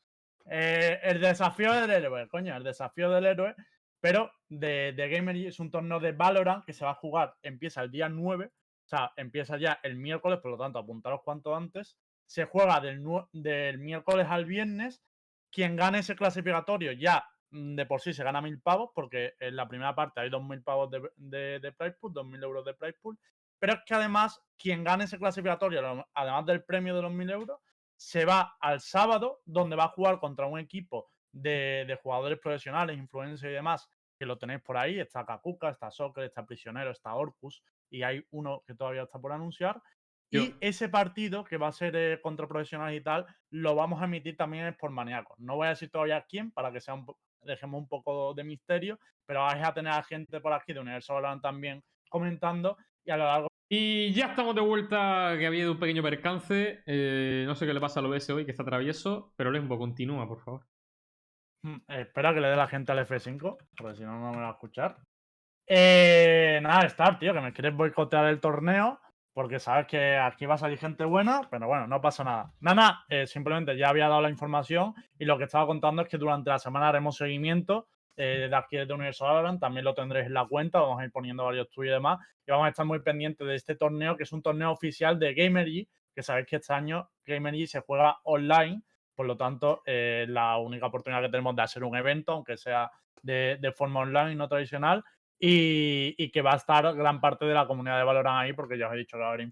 Eh, 0.50 1.00
el 1.04 1.20
desafío 1.20 1.74
del 1.74 1.92
héroe, 1.92 2.28
coño, 2.28 2.56
el 2.56 2.64
desafío 2.64 3.10
del 3.10 3.26
héroe, 3.26 3.56
pero 4.00 4.32
de, 4.48 4.94
de 4.94 5.10
Gamery 5.10 5.48
es 5.48 5.60
un 5.60 5.70
torneo 5.70 6.00
de 6.00 6.14
Valorant 6.14 6.64
que 6.64 6.74
se 6.74 6.86
va 6.86 6.92
a 6.92 6.96
jugar, 6.96 7.36
empieza 7.42 7.82
el 7.82 7.92
día 7.92 8.08
9, 8.08 8.50
o 8.88 8.90
sea, 8.90 9.12
empieza 9.18 9.58
ya 9.58 9.80
el 9.84 9.98
miércoles, 9.98 10.40
por 10.40 10.52
lo 10.52 10.58
tanto, 10.58 10.80
apuntaros 10.80 11.22
cuanto 11.22 11.54
antes. 11.54 11.98
Se 12.26 12.46
juega 12.46 12.80
del, 12.80 13.04
del 13.34 13.80
miércoles 13.80 14.28
al 14.30 14.46
viernes. 14.46 15.04
Quien 15.52 15.76
gane 15.76 16.00
ese 16.00 16.16
clasificatorio 16.16 16.94
ya 16.94 17.26
mm, 17.50 17.76
de 17.76 17.86
por 17.86 18.00
sí 18.00 18.14
se 18.14 18.24
gana 18.24 18.42
mil 18.42 18.62
pavos, 18.62 18.92
porque 18.96 19.34
en 19.42 19.58
la 19.58 19.68
primera 19.68 19.94
parte 19.94 20.22
hay 20.22 20.30
dos 20.30 20.42
mil 20.42 20.64
pavos 20.64 20.90
de, 20.90 21.02
de, 21.18 21.60
de 21.60 21.72
pool, 21.74 22.14
dos 22.14 22.26
mil 22.26 22.42
euros 22.42 22.64
de 22.64 22.76
prize 22.76 22.98
pool. 23.02 23.20
Pero 23.60 23.74
es 23.74 23.80
que 23.86 23.94
además, 23.94 24.42
quien 24.58 24.84
gane 24.84 25.06
ese 25.06 25.18
clasificatorio, 25.18 26.06
además 26.14 26.46
del 26.46 26.64
premio 26.64 26.96
de 26.96 27.02
los 27.02 27.12
mil 27.12 27.30
euros, 27.30 27.60
se 27.96 28.26
va 28.26 28.56
al 28.60 28.80
sábado, 28.80 29.42
donde 29.46 29.76
va 29.76 29.86
a 29.86 29.90
jugar 29.90 30.20
contra 30.20 30.46
un 30.46 30.60
equipo 30.60 31.10
de, 31.32 31.86
de 31.88 31.96
jugadores 31.96 32.40
profesionales, 32.40 32.98
influencers 32.98 33.52
y 33.52 33.56
demás, 33.56 33.90
que 34.20 34.26
lo 34.26 34.38
tenéis 34.38 34.62
por 34.62 34.78
ahí. 34.78 35.00
Está 35.00 35.26
Kakuka, 35.26 35.70
está 35.70 35.90
Soccer, 35.92 36.24
está 36.26 36.46
Prisionero, 36.46 36.92
está 36.92 37.14
Orcus, 37.16 37.64
y 37.90 38.04
hay 38.04 38.24
uno 38.32 38.64
que 38.66 38.76
todavía 38.76 39.04
está 39.04 39.20
por 39.20 39.32
anunciar. 39.32 39.82
Yo- 40.30 40.42
Y 40.42 40.56
ese 40.60 40.90
partido, 40.90 41.44
que 41.44 41.58
va 41.58 41.68
a 41.70 41.72
ser 41.72 41.96
eh, 41.96 42.20
contra 42.22 42.48
profesionales 42.48 43.00
y 43.00 43.04
tal, 43.04 43.26
lo 43.50 43.76
vamos 43.76 44.02
a 44.02 44.06
emitir 44.06 44.36
también 44.36 44.76
por 44.80 44.92
maníacos. 44.92 45.40
No 45.40 45.56
voy 45.56 45.68
a 45.68 45.70
decir 45.72 45.90
todavía 45.90 46.26
quién, 46.28 46.52
para 46.52 46.72
que 46.72 46.82
sea 46.82 46.94
un 46.94 47.06
dejemos 47.42 47.80
un 47.80 47.88
poco 47.88 48.34
de 48.34 48.44
misterio, 48.44 49.00
pero 49.26 49.42
vais 49.44 49.64
a 49.66 49.74
tener 49.74 49.94
a 49.94 50.04
gente 50.04 50.42
por 50.42 50.52
aquí 50.52 50.74
de 50.74 50.82
Universo 50.82 51.14
Valorant 51.14 51.42
también 51.42 51.82
comentando 52.10 52.78
y 53.70 54.14
ya 54.14 54.28
estamos 54.28 54.56
de 54.56 54.62
vuelta, 54.62 55.36
que 55.38 55.46
ha 55.46 55.48
habido 55.48 55.74
un 55.74 55.80
pequeño 55.80 56.02
percance. 56.02 56.84
Eh, 56.86 57.44
no 57.46 57.56
sé 57.56 57.66
qué 57.66 57.74
le 57.74 57.82
pasa 57.82 58.00
al 58.00 58.06
OBS 58.06 58.30
hoy, 58.30 58.46
que 58.46 58.52
está 58.52 58.64
travieso, 58.64 59.34
pero 59.36 59.52
Lembo, 59.52 59.78
continúa, 59.78 60.28
por 60.28 60.40
favor. 60.40 60.66
Mm, 61.64 61.76
eh, 61.88 62.02
espera 62.02 62.34
que 62.34 62.40
le 62.40 62.48
dé 62.48 62.56
la 62.56 62.68
gente 62.68 62.92
al 62.92 63.00
F5, 63.00 63.58
porque 63.76 63.96
si 63.96 64.04
no, 64.04 64.20
no 64.20 64.32
me 64.32 64.42
va 64.42 64.50
a 64.50 64.52
escuchar. 64.52 64.98
Eh, 65.68 66.60
nada, 66.62 66.86
Star, 66.88 67.20
tío, 67.20 67.34
que 67.34 67.42
me 67.42 67.52
quieres 67.52 67.76
boicotear 67.76 68.26
el 68.28 68.40
torneo, 68.40 69.02
porque 69.34 69.60
sabes 69.60 69.86
que 69.88 70.18
aquí 70.18 70.46
va 70.46 70.56
a 70.56 70.60
salir 70.60 70.78
gente 70.78 71.04
buena, 71.04 71.42
pero 71.52 71.68
bueno, 71.68 71.88
no 71.88 72.00
pasa 72.02 72.24
nada. 72.24 72.54
Nada, 72.62 73.06
eh, 73.10 73.28
simplemente 73.28 73.78
ya 73.78 73.90
había 73.90 74.08
dado 74.08 74.22
la 74.22 74.30
información 74.30 74.96
y 75.20 75.26
lo 75.26 75.38
que 75.38 75.44
estaba 75.44 75.68
contando 75.68 76.02
es 76.02 76.08
que 76.08 76.18
durante 76.18 76.50
la 76.50 76.60
semana 76.60 76.88
haremos 76.88 77.18
seguimiento 77.18 77.88
eh, 78.18 78.48
de 78.50 78.56
aquí 78.56 78.76
desde 78.76 78.94
Universo 78.94 79.26
Valorant, 79.26 79.60
también 79.60 79.86
lo 79.86 79.94
tendréis 79.94 80.28
en 80.28 80.34
la 80.34 80.46
cuenta, 80.46 80.82
vamos 80.82 81.00
a 81.00 81.06
ir 81.06 81.12
poniendo 81.12 81.46
varios 81.46 81.70
tweets 81.70 81.92
y 81.92 81.94
demás, 81.94 82.20
y 82.46 82.52
vamos 82.52 82.66
a 82.66 82.70
estar 82.70 82.86
muy 82.86 83.00
pendientes 83.00 83.48
de 83.48 83.56
este 83.56 83.76
torneo, 83.76 84.18
que 84.18 84.24
es 84.24 84.32
un 84.34 84.42
torneo 84.42 84.72
oficial 84.72 85.18
de 85.18 85.34
Gamergy, 85.34 85.88
que 86.14 86.24
sabéis 86.24 86.48
que 86.48 86.58
este 86.58 86.74
año 86.74 87.10
Gamergy 87.26 87.68
se 87.68 87.80
juega 87.80 88.18
online, 88.24 88.82
por 89.16 89.26
lo 89.26 89.38
tanto, 89.38 89.82
eh, 89.86 90.26
la 90.28 90.58
única 90.58 90.88
oportunidad 90.88 91.22
que 91.22 91.30
tenemos 91.30 91.56
de 91.56 91.62
hacer 91.62 91.84
un 91.84 91.96
evento, 91.96 92.34
aunque 92.34 92.58
sea 92.58 92.92
de, 93.22 93.58
de 93.62 93.72
forma 93.72 94.02
online, 94.02 94.36
no 94.36 94.48
tradicional, 94.48 95.04
y, 95.40 96.16
y 96.18 96.32
que 96.32 96.42
va 96.42 96.54
a 96.54 96.58
estar 96.58 96.96
gran 96.96 97.22
parte 97.22 97.46
de 97.46 97.54
la 97.54 97.68
comunidad 97.68 97.98
de 97.98 98.04
Valorant 98.04 98.44
ahí, 98.44 98.54
porque 98.54 98.78
ya 98.78 98.88
os 98.88 98.94
he 98.94 98.98
dicho 98.98 99.18
que 99.18 99.22
va 99.22 99.30
a 99.30 99.34
haber 99.34 99.48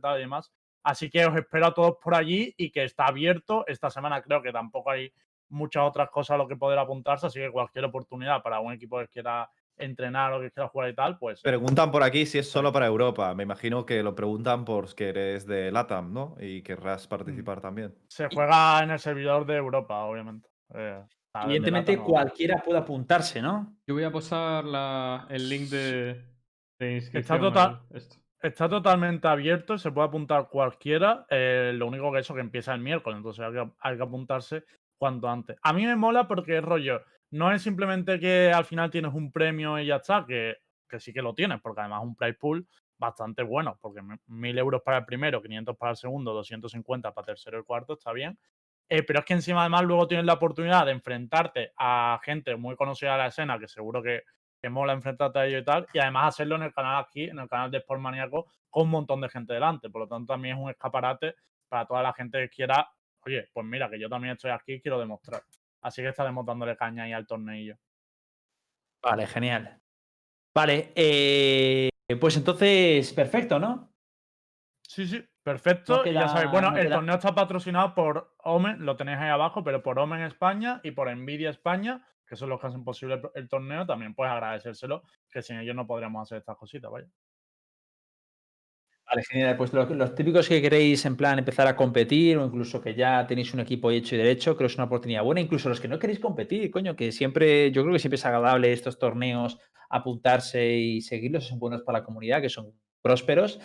tal 0.00 0.18
y 0.18 0.20
demás. 0.20 0.52
Así 0.82 1.10
que 1.10 1.26
os 1.26 1.36
espero 1.36 1.66
a 1.66 1.74
todos 1.74 1.96
por 2.02 2.14
allí 2.14 2.54
y 2.56 2.70
que 2.70 2.84
está 2.84 3.06
abierto. 3.06 3.66
Esta 3.66 3.90
semana 3.90 4.22
creo 4.22 4.42
que 4.42 4.52
tampoco 4.52 4.90
hay 4.90 5.12
muchas 5.50 5.82
otras 5.84 6.08
cosas 6.10 6.34
a 6.34 6.38
lo 6.38 6.48
que 6.48 6.56
poder 6.56 6.78
apuntarse, 6.78 7.26
así 7.26 7.38
que 7.40 7.50
cualquier 7.50 7.84
oportunidad 7.84 8.42
para 8.42 8.60
un 8.60 8.72
equipo 8.72 8.98
que 8.98 9.08
quiera 9.08 9.50
entrenar 9.76 10.32
o 10.34 10.40
que 10.40 10.50
quiera 10.50 10.68
jugar 10.68 10.90
y 10.90 10.94
tal, 10.94 11.18
pues 11.18 11.40
Preguntan 11.40 11.90
por 11.90 12.02
aquí 12.02 12.26
si 12.26 12.38
es 12.38 12.50
solo 12.50 12.70
para 12.72 12.86
Europa. 12.86 13.34
Me 13.34 13.44
imagino 13.44 13.86
que 13.86 14.02
lo 14.02 14.14
preguntan 14.14 14.64
por 14.64 14.94
que 14.94 15.08
eres 15.08 15.46
de 15.46 15.72
LATAM, 15.72 16.12
¿no? 16.12 16.36
Y 16.38 16.60
querrás 16.62 17.06
participar 17.06 17.60
también. 17.60 17.94
se 18.08 18.28
juega 18.28 18.82
en 18.82 18.90
el 18.90 18.98
servidor 18.98 19.46
de 19.46 19.56
Europa, 19.56 20.04
obviamente. 20.04 20.48
Eh, 20.74 21.02
Evidentemente, 21.44 21.92
LATAM 21.92 22.04
no. 22.06 22.10
cualquiera 22.12 22.62
puede 22.62 22.78
apuntarse, 22.78 23.40
¿no? 23.40 23.74
Yo 23.86 23.94
voy 23.94 24.04
a 24.04 24.10
posar 24.10 24.64
la- 24.64 25.26
el 25.30 25.48
link 25.48 25.68
de, 25.70 26.24
de 26.78 26.94
inscripción. 26.96 27.40
total- 27.40 27.80
al- 27.90 27.96
esto. 27.96 28.16
Está 28.42 28.68
totalmente 28.70 29.28
abierto, 29.28 29.76
se 29.78 29.90
puede 29.92 30.08
apuntar 30.08 30.48
cualquiera. 30.48 31.26
eh, 31.30 31.72
lo 31.74 31.86
único 31.86 32.10
que 32.12 32.20
eso 32.20 32.34
que 32.34 32.40
empieza 32.40 32.72
el 32.74 32.80
miércoles, 32.80 33.18
entonces 33.18 33.44
hay 33.44 33.52
que, 33.52 33.70
hay 33.80 33.96
que 33.98 34.02
apuntarse 34.02 34.64
cuanto 35.00 35.28
antes. 35.28 35.56
A 35.62 35.72
mí 35.72 35.86
me 35.86 35.96
mola 35.96 36.28
porque 36.28 36.58
es 36.58 36.64
rollo. 36.64 37.02
No 37.30 37.52
es 37.52 37.62
simplemente 37.62 38.20
que 38.20 38.52
al 38.52 38.64
final 38.66 38.90
tienes 38.90 39.14
un 39.14 39.32
premio 39.32 39.78
y 39.78 39.86
ya 39.86 39.96
está, 39.96 40.24
que, 40.26 40.58
que 40.88 41.00
sí 41.00 41.12
que 41.12 41.22
lo 41.22 41.34
tienes, 41.34 41.60
porque 41.60 41.80
además 41.80 42.02
es 42.02 42.08
un 42.08 42.16
prize 42.16 42.34
pool 42.34 42.68
bastante 42.98 43.42
bueno, 43.42 43.78
porque 43.80 44.02
me- 44.02 44.18
1000 44.26 44.58
euros 44.58 44.82
para 44.84 44.98
el 44.98 45.04
primero, 45.06 45.40
500 45.42 45.76
para 45.76 45.92
el 45.92 45.96
segundo, 45.96 46.34
250 46.34 47.14
para 47.14 47.26
tercero 47.26 47.58
y 47.60 47.64
cuarto, 47.64 47.94
está 47.94 48.12
bien. 48.12 48.38
Eh, 48.88 49.04
pero 49.04 49.20
es 49.20 49.24
que 49.24 49.34
encima 49.34 49.60
además 49.60 49.82
luego 49.84 50.08
tienes 50.08 50.26
la 50.26 50.34
oportunidad 50.34 50.84
de 50.84 50.92
enfrentarte 50.92 51.72
a 51.78 52.20
gente 52.24 52.56
muy 52.56 52.74
conocida 52.76 53.12
de 53.12 53.18
la 53.18 53.26
escena, 53.28 53.58
que 53.58 53.68
seguro 53.68 54.02
que, 54.02 54.24
que 54.60 54.68
mola 54.68 54.92
enfrentarte 54.92 55.38
a 55.38 55.46
ellos 55.46 55.62
y 55.62 55.64
tal, 55.64 55.86
y 55.92 55.98
además 56.00 56.28
hacerlo 56.34 56.56
en 56.56 56.62
el 56.64 56.74
canal 56.74 57.04
aquí, 57.04 57.24
en 57.24 57.38
el 57.38 57.48
canal 57.48 57.70
de 57.70 57.78
Sport 57.78 58.00
Maníaco, 58.00 58.46
con 58.68 58.84
un 58.84 58.90
montón 58.90 59.20
de 59.20 59.28
gente 59.28 59.54
delante. 59.54 59.90
Por 59.90 60.02
lo 60.02 60.08
tanto, 60.08 60.32
también 60.34 60.56
es 60.56 60.62
un 60.62 60.70
escaparate 60.70 61.36
para 61.68 61.86
toda 61.86 62.02
la 62.02 62.12
gente 62.12 62.38
que 62.40 62.48
quiera, 62.50 62.90
oye, 63.26 63.48
pues 63.52 63.66
mira, 63.66 63.88
que 63.90 63.98
yo 64.00 64.08
también 64.08 64.32
estoy 64.34 64.50
aquí 64.50 64.74
y 64.74 64.80
quiero 64.80 64.98
demostrar. 64.98 65.42
Así 65.82 66.02
que 66.02 66.08
estaremos 66.08 66.44
dándole 66.44 66.76
caña 66.76 67.04
ahí 67.04 67.12
al 67.12 67.26
torneillo. 67.26 67.76
Vale, 69.02 69.26
genial. 69.26 69.80
Vale, 70.54 70.92
eh, 70.94 71.88
pues 72.20 72.36
entonces, 72.36 73.12
perfecto, 73.12 73.58
¿no? 73.58 73.92
Sí, 74.82 75.06
sí, 75.06 75.24
perfecto. 75.42 76.04
y 76.04 76.12
ya 76.12 76.28
sabéis, 76.28 76.50
bueno, 76.50 76.72
no 76.72 76.76
el 76.76 76.86
queda- 76.86 76.96
torneo 76.96 77.14
está 77.14 77.34
patrocinado 77.34 77.94
por 77.94 78.34
Omen, 78.38 78.84
lo 78.84 78.96
tenéis 78.96 79.18
ahí 79.18 79.30
abajo, 79.30 79.62
pero 79.62 79.82
por 79.82 79.98
Omen 79.98 80.22
España 80.22 80.80
y 80.82 80.90
por 80.90 81.14
Nvidia 81.14 81.50
España, 81.50 82.04
que 82.26 82.34
son 82.36 82.48
los 82.48 82.60
que 82.60 82.66
hacen 82.66 82.84
posible 82.84 83.14
el, 83.14 83.22
el 83.34 83.48
torneo. 83.48 83.86
También 83.86 84.14
puedes 84.14 84.32
agradecérselo, 84.32 85.04
que 85.30 85.42
sin 85.42 85.58
ellos 85.60 85.76
no 85.76 85.86
podríamos 85.86 86.22
hacer 86.26 86.38
estas 86.38 86.56
cositas, 86.56 86.90
vaya. 86.90 87.06
Vale, 89.10 89.24
genial. 89.28 89.56
Pues 89.56 89.72
lo- 89.72 89.86
los 89.94 90.14
típicos 90.14 90.48
que 90.48 90.62
queréis 90.62 91.04
en 91.04 91.16
plan 91.16 91.38
empezar 91.38 91.66
a 91.66 91.74
competir 91.74 92.38
o 92.38 92.44
incluso 92.46 92.80
que 92.80 92.94
ya 92.94 93.26
tenéis 93.26 93.52
un 93.52 93.60
equipo 93.60 93.90
hecho 93.90 94.14
y 94.14 94.18
derecho, 94.18 94.56
creo 94.56 94.68
que 94.68 94.72
es 94.72 94.76
una 94.78 94.84
oportunidad 94.86 95.24
buena. 95.24 95.40
Incluso 95.40 95.68
los 95.68 95.80
que 95.80 95.88
no 95.88 95.98
queréis 95.98 96.20
competir, 96.20 96.70
coño, 96.70 96.94
que 96.94 97.10
siempre, 97.10 97.72
yo 97.72 97.82
creo 97.82 97.92
que 97.92 97.98
siempre 97.98 98.16
es 98.16 98.24
agradable 98.26 98.72
estos 98.72 98.98
torneos, 99.00 99.58
apuntarse 99.88 100.76
y 100.76 101.00
seguirlos, 101.00 101.48
son 101.48 101.58
buenos 101.58 101.82
para 101.82 101.98
la 101.98 102.04
comunidad, 102.04 102.40
que 102.40 102.48
son 102.48 102.72
prósperos. 103.02 103.58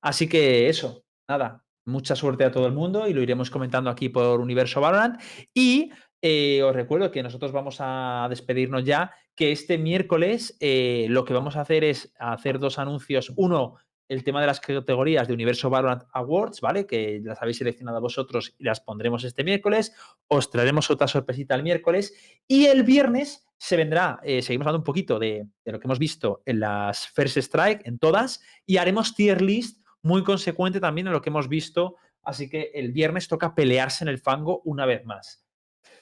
Así 0.00 0.26
que 0.26 0.68
eso, 0.70 1.04
nada, 1.28 1.64
mucha 1.84 2.16
suerte 2.16 2.44
a 2.44 2.50
todo 2.50 2.66
el 2.66 2.72
mundo 2.72 3.08
y 3.08 3.12
lo 3.12 3.20
iremos 3.22 3.50
comentando 3.50 3.90
aquí 3.90 4.08
por 4.08 4.40
Universo 4.40 4.80
Valorant. 4.80 5.20
Y 5.52 5.90
eh, 6.22 6.62
os 6.62 6.74
recuerdo 6.74 7.10
que 7.10 7.22
nosotros 7.22 7.52
vamos 7.52 7.76
a 7.80 8.26
despedirnos 8.30 8.84
ya, 8.84 9.12
que 9.34 9.52
este 9.52 9.76
miércoles 9.76 10.56
eh, 10.60 11.06
lo 11.10 11.24
que 11.26 11.34
vamos 11.34 11.56
a 11.56 11.60
hacer 11.60 11.84
es 11.84 12.10
hacer 12.18 12.58
dos 12.58 12.78
anuncios. 12.78 13.32
Uno 13.36 13.76
el 14.08 14.24
tema 14.24 14.40
de 14.40 14.46
las 14.46 14.60
categorías 14.60 15.28
de 15.28 15.34
Universo 15.34 15.68
Valorant 15.70 16.04
Awards, 16.12 16.60
¿vale? 16.60 16.86
Que 16.86 17.20
las 17.22 17.40
habéis 17.42 17.58
seleccionado 17.58 18.00
vosotros 18.00 18.54
y 18.58 18.64
las 18.64 18.80
pondremos 18.80 19.22
este 19.24 19.44
miércoles. 19.44 19.92
Os 20.26 20.50
traeremos 20.50 20.90
otra 20.90 21.06
sorpresita 21.06 21.54
el 21.54 21.62
miércoles. 21.62 22.14
Y 22.46 22.66
el 22.66 22.84
viernes 22.84 23.46
se 23.58 23.76
vendrá, 23.76 24.20
eh, 24.22 24.40
seguimos 24.40 24.66
hablando 24.66 24.80
un 24.80 24.84
poquito 24.84 25.18
de, 25.18 25.46
de, 25.64 25.72
lo 25.72 25.78
que 25.78 25.86
hemos 25.86 25.98
visto 25.98 26.42
en 26.46 26.60
las 26.60 27.08
First 27.08 27.36
Strike, 27.36 27.86
en 27.86 27.98
todas, 27.98 28.40
y 28.64 28.76
haremos 28.78 29.14
tier 29.14 29.42
list 29.42 29.84
muy 30.02 30.22
consecuente 30.22 30.80
también 30.80 31.06
en 31.08 31.12
lo 31.12 31.20
que 31.20 31.30
hemos 31.30 31.48
visto. 31.48 31.96
Así 32.22 32.48
que 32.48 32.70
el 32.74 32.92
viernes 32.92 33.28
toca 33.28 33.54
pelearse 33.54 34.04
en 34.04 34.08
el 34.08 34.18
fango 34.18 34.62
una 34.64 34.86
vez 34.86 35.04
más. 35.04 35.44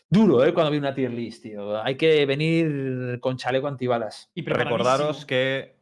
Duro, 0.09 0.45
¿eh? 0.45 0.55
Cuando 0.55 0.71
vi 0.71 0.79
una 0.79 0.95
tier 0.95 1.13
list, 1.13 1.43
tío. 1.43 1.83
Hay 1.83 1.97
que 1.97 2.25
venir 2.27 3.19
con 3.21 3.37
chaleco 3.37 3.67
antibalas. 3.67 4.31
Y 4.35 4.45
recordaros 4.45 5.27
que 5.27 5.76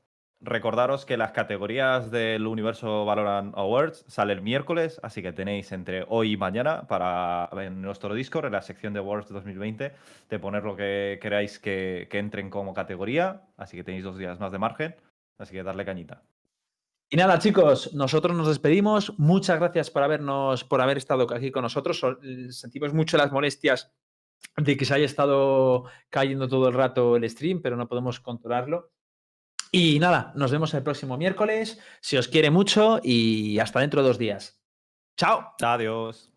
Recordaros 0.45 1.07
que 1.07 1.17
las 1.17 1.33
categorías 1.33 2.11
del 2.11 2.47
Universo 2.47 3.07
Valorant 3.07 3.57
Awards 3.57 4.05
salen 4.09 4.39
el 4.39 4.45
miércoles, 4.45 5.01
así 5.03 5.23
que 5.23 5.33
tenéis 5.33 5.73
entre 5.73 6.05
hoy 6.07 6.33
y 6.33 6.37
mañana 6.37 6.87
para 6.87 7.49
en 7.65 7.81
nuestro 7.81 8.13
Discord, 8.13 8.45
en 8.45 8.53
la 8.53 8.61
sección 8.61 8.93
de 8.93 8.99
Awards 8.99 9.31
2020, 9.31 9.93
de 10.29 10.39
poner 10.39 10.65
lo 10.65 10.77
que 10.77 11.19
queráis 11.23 11.59
que, 11.59 12.09
que 12.11 12.19
entren 12.19 12.51
como 12.51 12.75
categoría. 12.75 13.41
Así 13.57 13.79
que 13.79 13.85
tenéis 13.85 14.05
dos 14.05 14.19
días 14.19 14.39
más 14.39 14.53
de 14.53 14.59
margen, 14.59 14.95
así 15.39 15.55
que 15.55 15.63
darle 15.63 15.87
cañita. 15.87 16.23
Y 17.09 17.17
nada, 17.17 17.39
chicos, 17.39 17.95
nosotros 17.95 18.37
nos 18.37 18.49
despedimos. 18.49 19.19
Muchas 19.19 19.59
gracias 19.59 19.91
por 19.91 20.03
habernos, 20.03 20.63
por 20.65 20.83
haber 20.83 20.99
estado 20.99 21.27
aquí 21.35 21.51
con 21.51 21.63
nosotros. 21.63 22.05
Sentimos 22.51 22.93
mucho 22.93 23.17
las 23.17 23.33
molestias 23.33 23.95
de 24.59 24.77
que 24.77 24.85
se 24.85 24.93
haya 24.93 25.07
estado 25.07 25.85
cayendo 26.11 26.49
todo 26.49 26.69
el 26.69 26.75
rato 26.75 27.17
el 27.17 27.29
stream, 27.31 27.63
pero 27.63 27.77
no 27.77 27.89
podemos 27.89 28.21
controlarlo. 28.21 28.91
Y 29.77 29.99
nada, 29.99 30.33
nos 30.37 30.53
vemos 30.53 30.73
el 30.75 30.85
próximo 30.85 31.17
miércoles. 31.17 31.81
Si 32.01 32.17
os 32.17 32.29
quiere 32.29 32.49
mucho 32.49 33.01
y 33.03 33.59
hasta 33.59 33.81
dentro 33.81 34.03
de 34.03 34.07
dos 34.07 34.19
días. 34.19 34.63
Chao. 35.17 35.53
Adiós. 35.61 36.34